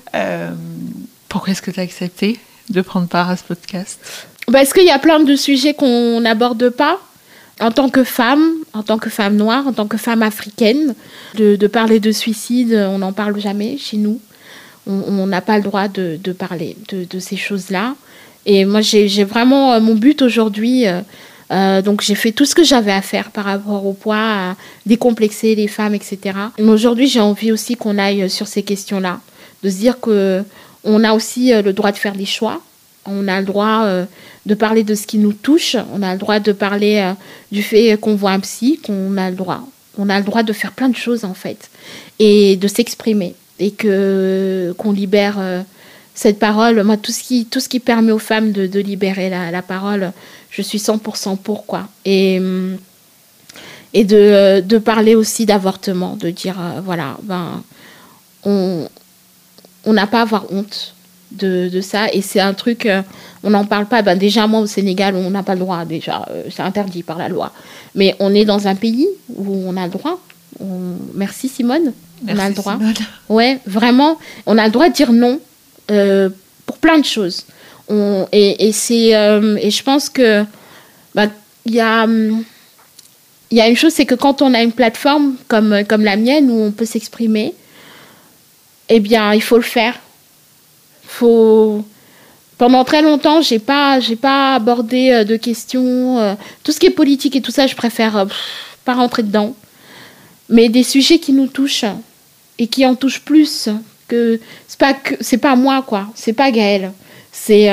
Pourquoi 1.28 1.52
est-ce 1.52 1.62
que 1.62 1.70
tu 1.70 1.78
as 1.78 1.84
accepté 1.84 2.38
de 2.70 2.80
prendre 2.80 3.06
part 3.06 3.30
à 3.30 3.36
ce 3.36 3.44
podcast? 3.44 4.00
Parce 4.50 4.72
qu'il 4.72 4.84
y 4.84 4.90
a 4.90 4.98
plein 4.98 5.20
de 5.20 5.36
sujets 5.36 5.74
qu'on 5.74 6.20
n'aborde 6.20 6.70
pas? 6.70 6.98
En 7.60 7.70
tant 7.70 7.90
que 7.90 8.04
femme, 8.04 8.42
en 8.72 8.82
tant 8.82 8.98
que 8.98 9.10
femme 9.10 9.36
noire, 9.36 9.66
en 9.66 9.72
tant 9.72 9.86
que 9.86 9.98
femme 9.98 10.22
africaine, 10.22 10.94
de, 11.34 11.66
parler 11.66 12.00
de 12.00 12.10
suicide, 12.10 12.74
on 12.90 12.98
n'en 12.98 13.12
parle 13.12 13.38
jamais 13.38 13.76
chez 13.76 13.98
nous. 13.98 14.20
On 14.86 15.26
n'a 15.26 15.42
pas 15.42 15.58
le 15.58 15.62
droit 15.62 15.88
de, 15.88 16.18
parler 16.32 16.76
de, 16.88 17.18
ces 17.18 17.36
choses-là. 17.36 17.94
Et 18.46 18.64
moi, 18.64 18.80
j'ai 18.80 19.24
vraiment 19.24 19.74
euh, 19.74 19.80
mon 19.80 19.94
but 19.94 20.22
aujourd'hui. 20.22 20.86
euh, 20.86 21.00
euh, 21.52 21.82
donc, 21.82 22.00
j'ai 22.00 22.14
fait 22.14 22.32
tout 22.32 22.46
ce 22.46 22.54
que 22.54 22.64
j'avais 22.64 22.92
à 22.92 23.02
faire 23.02 23.30
par 23.30 23.44
rapport 23.44 23.84
au 23.84 23.92
poids, 23.92 24.16
à 24.16 24.56
décomplexer 24.86 25.54
les 25.54 25.68
femmes, 25.68 25.94
etc. 25.94 26.18
Mais 26.58 26.70
aujourd'hui, 26.70 27.06
j'ai 27.06 27.20
envie 27.20 27.52
aussi 27.52 27.74
qu'on 27.76 27.98
aille 27.98 28.30
sur 28.30 28.46
ces 28.46 28.62
questions-là, 28.62 29.20
de 29.62 29.68
se 29.68 29.76
dire 29.76 30.00
que 30.00 30.42
on 30.84 31.04
a 31.04 31.12
aussi 31.12 31.52
le 31.52 31.72
droit 31.74 31.92
de 31.92 31.98
faire 31.98 32.14
des 32.14 32.24
choix. 32.24 32.62
On 33.06 33.28
a 33.28 33.40
le 33.40 33.46
droit 33.46 33.84
euh, 33.84 34.04
de 34.46 34.54
parler 34.54 34.84
de 34.84 34.94
ce 34.94 35.06
qui 35.06 35.18
nous 35.18 35.32
touche. 35.32 35.76
On 35.92 36.02
a 36.02 36.12
le 36.12 36.18
droit 36.18 36.38
de 36.38 36.52
parler 36.52 36.98
euh, 36.98 37.12
du 37.50 37.62
fait 37.62 37.96
qu'on 37.98 38.14
voit 38.14 38.32
un 38.32 38.40
psy, 38.40 38.80
qu'on 38.84 39.16
a 39.16 39.30
le 39.30 39.36
droit. 39.36 39.66
On 39.98 40.08
a 40.08 40.18
le 40.18 40.24
droit 40.24 40.42
de 40.42 40.52
faire 40.52 40.72
plein 40.72 40.88
de 40.88 40.96
choses 40.96 41.24
en 41.24 41.34
fait 41.34 41.70
et 42.18 42.56
de 42.56 42.68
s'exprimer 42.68 43.34
et 43.58 43.72
que 43.72 44.74
qu'on 44.78 44.92
libère 44.92 45.36
euh, 45.38 45.62
cette 46.14 46.38
parole, 46.38 46.82
moi, 46.82 46.96
tout 46.96 47.12
ce 47.12 47.22
qui, 47.22 47.46
tout 47.46 47.60
ce 47.60 47.68
qui 47.68 47.80
permet 47.80 48.12
aux 48.12 48.18
femmes 48.18 48.52
de, 48.52 48.78
libérer 48.80 49.30
la, 49.30 49.62
parole, 49.62 50.12
je 50.50 50.60
suis 50.60 50.76
100% 50.76 51.38
pour, 51.38 51.64
quoi. 51.64 51.88
Et, 52.04 52.38
et 53.94 54.04
de, 54.04 54.78
parler 54.78 55.14
aussi 55.14 55.46
d'avortement, 55.46 56.16
de 56.16 56.28
dire, 56.28 56.58
voilà, 56.84 57.16
ben, 57.22 57.62
on 58.44 58.88
n'a 59.86 60.06
pas 60.06 60.18
à 60.18 60.22
avoir 60.22 60.52
honte 60.52 60.94
de, 61.32 61.68
de 61.68 61.80
ça. 61.80 62.12
Et 62.12 62.22
c'est 62.22 62.40
un 62.40 62.54
truc, 62.54 62.86
euh, 62.86 63.02
on 63.42 63.50
n'en 63.50 63.64
parle 63.64 63.86
pas. 63.86 64.02
Ben, 64.02 64.16
déjà, 64.18 64.46
moi, 64.46 64.60
au 64.60 64.66
Sénégal, 64.66 65.14
on 65.14 65.30
n'a 65.30 65.42
pas 65.42 65.54
le 65.54 65.60
droit, 65.60 65.84
déjà, 65.84 66.26
euh, 66.30 66.44
c'est 66.50 66.62
interdit 66.62 67.02
par 67.02 67.18
la 67.18 67.28
loi. 67.28 67.52
Mais 67.94 68.14
on 68.20 68.34
est 68.34 68.44
dans 68.44 68.68
un 68.68 68.74
pays 68.74 69.08
où 69.28 69.64
on 69.66 69.76
a 69.76 69.84
le 69.84 69.90
droit. 69.90 70.20
On... 70.60 70.96
Merci 71.14 71.48
Simone. 71.48 71.92
Merci, 72.22 72.40
on 72.40 72.44
a 72.44 72.48
le 72.48 72.54
droit. 72.54 72.76
Simone. 72.78 72.94
Ouais, 73.28 73.58
vraiment, 73.66 74.18
on 74.46 74.58
a 74.58 74.66
le 74.66 74.72
droit 74.72 74.88
de 74.88 74.94
dire 74.94 75.12
non 75.12 75.40
euh, 75.90 76.28
pour 76.66 76.78
plein 76.78 76.98
de 76.98 77.04
choses. 77.04 77.44
On, 77.88 78.26
et, 78.32 78.68
et 78.68 78.72
c'est, 78.72 79.08
et 79.08 79.70
je 79.70 79.82
pense 79.82 80.08
que 80.08 80.44
bah, 81.14 81.26
il 81.64 81.74
y 81.74 81.80
a, 81.80 82.06
il 82.06 83.58
y 83.58 83.60
a 83.60 83.68
une 83.68 83.76
chose, 83.76 83.92
c'est 83.92 84.06
que 84.06 84.14
quand 84.14 84.42
on 84.42 84.54
a 84.54 84.62
une 84.62 84.72
plateforme 84.72 85.34
comme, 85.48 85.82
comme 85.88 86.04
la 86.04 86.16
mienne 86.16 86.50
où 86.50 86.60
on 86.60 86.70
peut 86.70 86.84
s'exprimer, 86.84 87.52
eh 88.88 89.00
bien, 89.00 89.32
il 89.34 89.42
faut 89.42 89.56
le 89.56 89.62
faire. 89.62 89.94
Faut 91.12 91.84
pendant 92.60 92.84
très 92.84 93.00
longtemps, 93.00 93.40
j'ai 93.40 93.58
pas, 93.58 94.00
j'ai 94.00 94.16
pas 94.16 94.54
abordé 94.54 95.10
euh, 95.10 95.24
de 95.24 95.36
questions. 95.36 96.18
euh, 96.18 96.34
tout 96.62 96.72
ce 96.72 96.78
qui 96.78 96.84
est 96.86 96.90
politique 96.90 97.34
et 97.34 97.40
tout 97.40 97.50
ça, 97.50 97.66
je 97.66 97.74
préfère 97.74 98.18
euh, 98.18 98.26
pff, 98.26 98.76
pas 98.84 98.92
rentrer 98.92 99.22
dedans. 99.22 99.56
Mais 100.50 100.68
des 100.68 100.82
sujets 100.82 101.18
qui 101.18 101.32
nous 101.32 101.46
touchent 101.46 101.86
et 102.58 102.66
qui 102.66 102.84
en 102.84 102.94
touchent 102.96 103.22
plus 103.22 103.70
que 104.08 104.38
c'est 104.68 104.78
pas 104.78 104.92
que 104.92 105.14
c'est 105.20 105.38
pas 105.38 105.56
moi 105.56 105.82
quoi, 105.86 106.08
c'est 106.14 106.34
pas 106.34 106.50
Gaëlle, 106.50 106.92
c'est 107.32 107.70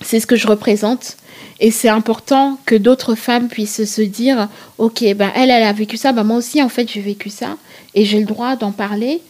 c'est 0.00 0.20
ce 0.20 0.26
que 0.26 0.36
je 0.36 0.46
représente. 0.46 1.16
Et 1.60 1.70
c'est 1.70 1.88
important 1.88 2.58
que 2.64 2.76
d'autres 2.76 3.14
femmes 3.16 3.48
puissent 3.48 3.84
se 3.84 4.02
dire, 4.02 4.48
ok, 4.78 5.04
ben 5.14 5.30
elle, 5.34 5.50
elle 5.50 5.62
a 5.62 5.72
vécu 5.72 5.96
ça, 5.96 6.12
ben 6.12 6.24
moi 6.24 6.38
aussi 6.38 6.62
en 6.62 6.68
fait 6.68 6.88
j'ai 6.90 7.00
vécu 7.00 7.28
ça 7.28 7.56
et 7.94 8.04
j'ai 8.06 8.20
le 8.20 8.26
droit 8.26 8.56
d'en 8.56 8.72
parler, 8.72 9.20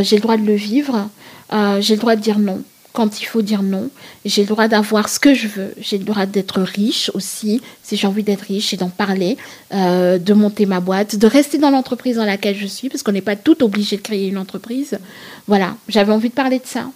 j'ai 0.00 0.16
le 0.16 0.22
droit 0.22 0.36
de 0.36 0.46
le 0.46 0.54
vivre, 0.54 1.08
euh, 1.52 1.80
j'ai 1.80 1.94
le 1.94 2.00
droit 2.00 2.16
de 2.16 2.20
dire 2.20 2.38
non 2.38 2.62
quand 2.92 3.20
il 3.20 3.24
faut 3.24 3.42
dire 3.42 3.62
non. 3.62 3.88
J'ai 4.24 4.42
le 4.42 4.48
droit 4.48 4.68
d'avoir 4.68 5.08
ce 5.08 5.20
que 5.20 5.34
je 5.34 5.46
veux. 5.46 5.74
J'ai 5.80 5.98
le 5.98 6.04
droit 6.04 6.26
d'être 6.26 6.60
riche 6.60 7.10
aussi, 7.14 7.60
si 7.82 7.96
j'ai 7.96 8.06
envie 8.06 8.22
d'être 8.22 8.42
riche 8.42 8.72
et 8.74 8.76
d'en 8.76 8.88
parler, 8.88 9.36
euh, 9.72 10.18
de 10.18 10.34
monter 10.34 10.66
ma 10.66 10.80
boîte, 10.80 11.16
de 11.16 11.26
rester 11.26 11.58
dans 11.58 11.70
l'entreprise 11.70 12.16
dans 12.16 12.24
laquelle 12.24 12.56
je 12.56 12.66
suis, 12.66 12.88
parce 12.88 13.02
qu'on 13.02 13.12
n'est 13.12 13.20
pas 13.20 13.36
tout 13.36 13.62
obligé 13.62 13.96
de 13.96 14.02
créer 14.02 14.28
une 14.28 14.38
entreprise. 14.38 14.98
Voilà, 15.46 15.76
j'avais 15.88 16.12
envie 16.12 16.30
de 16.30 16.34
parler 16.34 16.58
de 16.58 16.66
ça. 16.66 16.86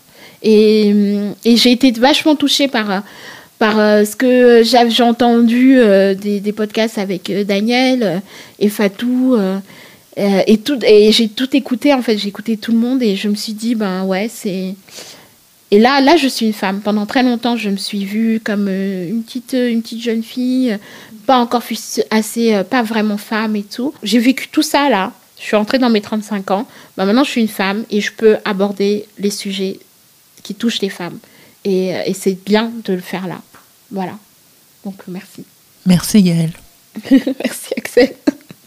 Et, 0.42 0.92
et 1.44 1.56
j'ai 1.56 1.72
été 1.72 1.90
vachement 1.92 2.34
touchée 2.34 2.68
par, 2.68 2.90
euh, 2.90 2.98
par 3.58 3.78
euh, 3.78 4.04
ce 4.04 4.16
que 4.16 4.62
j'ai 4.64 5.02
entendu 5.02 5.78
euh, 5.78 6.14
des, 6.14 6.52
podcasts 6.52 6.98
avec 6.98 7.30
euh, 7.30 7.44
Daniel 7.44 8.02
euh, 8.02 8.18
et 8.58 8.68
Fatou. 8.68 9.36
euh, 9.36 9.58
euh, 10.18 10.42
et 10.46 10.58
tout, 10.58 10.78
et 10.84 11.10
j'ai 11.12 11.28
tout 11.28 11.56
écouté, 11.56 11.92
en 11.92 12.02
fait, 12.02 12.16
j'ai 12.18 12.28
écouté 12.28 12.56
tout 12.56 12.72
le 12.72 12.78
monde 12.78 13.02
et 13.02 13.16
je 13.16 13.28
me 13.28 13.34
suis 13.34 13.52
dit, 13.52 13.74
ben 13.74 14.04
ouais, 14.04 14.28
c'est. 14.32 14.74
Et 15.70 15.78
là, 15.80 16.00
là, 16.00 16.16
je 16.16 16.28
suis 16.28 16.46
une 16.46 16.52
femme. 16.52 16.80
Pendant 16.80 17.04
très 17.04 17.22
longtemps, 17.22 17.56
je 17.56 17.68
me 17.68 17.76
suis 17.76 18.04
vue 18.04 18.40
comme 18.42 18.68
euh, 18.68 19.08
une 19.08 19.24
petite, 19.24 19.54
euh, 19.54 19.70
une 19.70 19.82
petite 19.82 20.02
jeune 20.02 20.22
fille, 20.22 20.78
pas 21.26 21.38
encore 21.38 21.62
assez, 22.10 22.62
pas 22.70 22.82
vraiment 22.82 23.16
femme 23.16 23.56
et 23.56 23.64
tout. 23.64 23.92
J'ai 24.02 24.18
vécu 24.18 24.48
tout 24.48 24.62
ça 24.62 24.88
là. 24.88 25.12
Je 25.38 25.44
suis 25.44 25.56
entrée 25.56 25.78
dans 25.78 25.90
mes 25.90 26.00
35 26.00 26.50
ans. 26.52 26.68
Bah, 26.96 27.04
maintenant, 27.06 27.24
je 27.24 27.30
suis 27.30 27.40
une 27.40 27.48
femme 27.48 27.84
et 27.90 28.00
je 28.00 28.12
peux 28.12 28.36
aborder 28.44 29.06
les 29.18 29.30
sujets 29.30 29.80
qui 30.42 30.54
touchent 30.54 30.80
les 30.80 30.90
femmes. 30.90 31.18
Et, 31.64 31.88
et 31.88 32.14
c'est 32.14 32.38
bien 32.44 32.70
de 32.84 32.92
le 32.92 33.00
faire 33.00 33.26
là. 33.26 33.40
Voilà. 33.90 34.12
Donc, 34.84 34.96
merci. 35.08 35.44
Merci 35.86 36.22
Gaëlle. 36.22 36.52
merci, 37.10 37.74
Axel. 37.76 38.14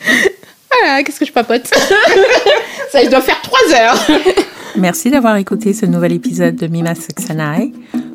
Ah, 0.86 1.04
qu'est-ce 1.04 1.20
que 1.20 1.26
je 1.26 1.32
papote 1.32 1.66
Ça, 2.91 3.04
je 3.04 3.10
dois 3.10 3.22
faire 3.22 3.41
trois 3.41 3.76
heures. 3.76 4.08
Merci 4.76 5.10
d'avoir 5.10 5.38
écouté 5.38 5.74
ce 5.74 5.86
nouvel 5.86 6.14
épisode 6.14 6.56
de 6.56 6.68
Mima. 6.68 6.94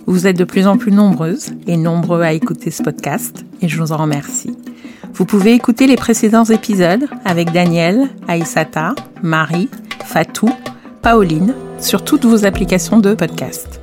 Vous 0.06 0.26
êtes 0.26 0.38
de 0.38 0.44
plus 0.44 0.66
en 0.66 0.76
plus 0.76 0.92
nombreuses 0.92 1.50
et 1.66 1.76
nombreux 1.76 2.22
à 2.22 2.32
écouter 2.32 2.70
ce 2.70 2.82
podcast 2.82 3.44
et 3.60 3.68
je 3.68 3.80
vous 3.80 3.92
en 3.92 3.96
remercie. 3.96 4.56
Vous 5.14 5.24
pouvez 5.24 5.52
écouter 5.52 5.86
les 5.86 5.96
précédents 5.96 6.44
épisodes 6.44 7.08
avec 7.24 7.52
Daniel, 7.52 8.08
Aïsata, 8.28 8.94
Marie, 9.22 9.68
Fatou, 10.04 10.48
Pauline 11.02 11.54
sur 11.80 12.04
toutes 12.04 12.24
vos 12.24 12.44
applications 12.44 12.98
de 12.98 13.14
podcast. 13.14 13.80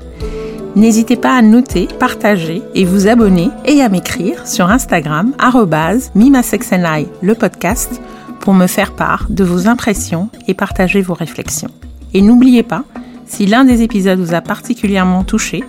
N'hésitez 0.76 1.16
pas 1.16 1.36
à 1.36 1.42
noter, 1.42 1.88
partager 2.00 2.62
et 2.76 2.86
vous 2.86 3.08
abonner 3.08 3.50
et 3.66 3.82
à 3.82 3.90
m'écrire 3.90 4.48
sur 4.48 4.70
Instagram 4.70 5.34
@mimasexenai 6.16 7.08
le 7.22 7.36
podcast 7.36 8.02
pour 8.40 8.54
me 8.54 8.68
faire 8.68 8.94
part 8.94 9.28
de 9.30 9.44
vos 9.44 9.68
impressions 9.68 10.30
et 10.48 10.54
partager 10.54 11.02
vos 11.02 11.14
réflexions. 11.14 11.72
Et 12.14 12.22
n'oubliez 12.22 12.64
pas, 12.64 12.84
si 13.26 13.46
l'un 13.46 13.64
des 13.64 13.82
épisodes 13.82 14.20
vous 14.20 14.34
a 14.34 14.42
particulièrement 14.42 15.24
touché, 15.24 15.64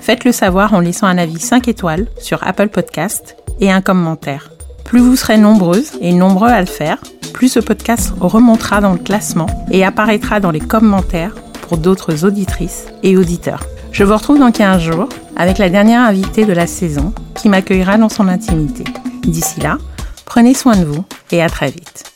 faites-le 0.00 0.32
savoir 0.32 0.74
en 0.74 0.80
laissant 0.80 1.06
un 1.06 1.18
avis 1.18 1.38
5 1.38 1.68
étoiles 1.68 2.06
sur 2.18 2.46
Apple 2.46 2.68
Podcast 2.68 3.36
et 3.60 3.70
un 3.70 3.80
commentaire. 3.80 4.50
Plus 4.84 5.00
vous 5.00 5.16
serez 5.16 5.38
nombreuses 5.38 5.92
et 6.00 6.12
nombreux 6.12 6.48
à 6.48 6.60
le 6.60 6.66
faire, 6.66 6.98
plus 7.32 7.48
ce 7.48 7.60
podcast 7.60 8.12
remontera 8.20 8.80
dans 8.80 8.92
le 8.92 8.98
classement 8.98 9.46
et 9.70 9.84
apparaîtra 9.84 10.40
dans 10.40 10.50
les 10.50 10.60
commentaires 10.60 11.34
pour 11.68 11.76
d'autres 11.76 12.24
auditrices 12.24 12.86
et 13.02 13.16
auditeurs. 13.16 13.64
Je 13.92 14.04
vous 14.04 14.14
retrouve 14.14 14.38
dans 14.38 14.52
15 14.52 14.80
jours 14.80 15.08
avec 15.36 15.58
la 15.58 15.68
dernière 15.68 16.02
invitée 16.02 16.44
de 16.44 16.52
la 16.52 16.66
saison 16.66 17.12
qui 17.34 17.48
m'accueillera 17.48 17.98
dans 17.98 18.08
son 18.08 18.28
intimité. 18.28 18.84
D'ici 19.22 19.60
là, 19.60 19.78
prenez 20.26 20.52
soin 20.52 20.76
de 20.76 20.84
vous 20.84 21.04
et 21.30 21.40
à 21.42 21.48
très 21.48 21.70
vite. 21.70 22.15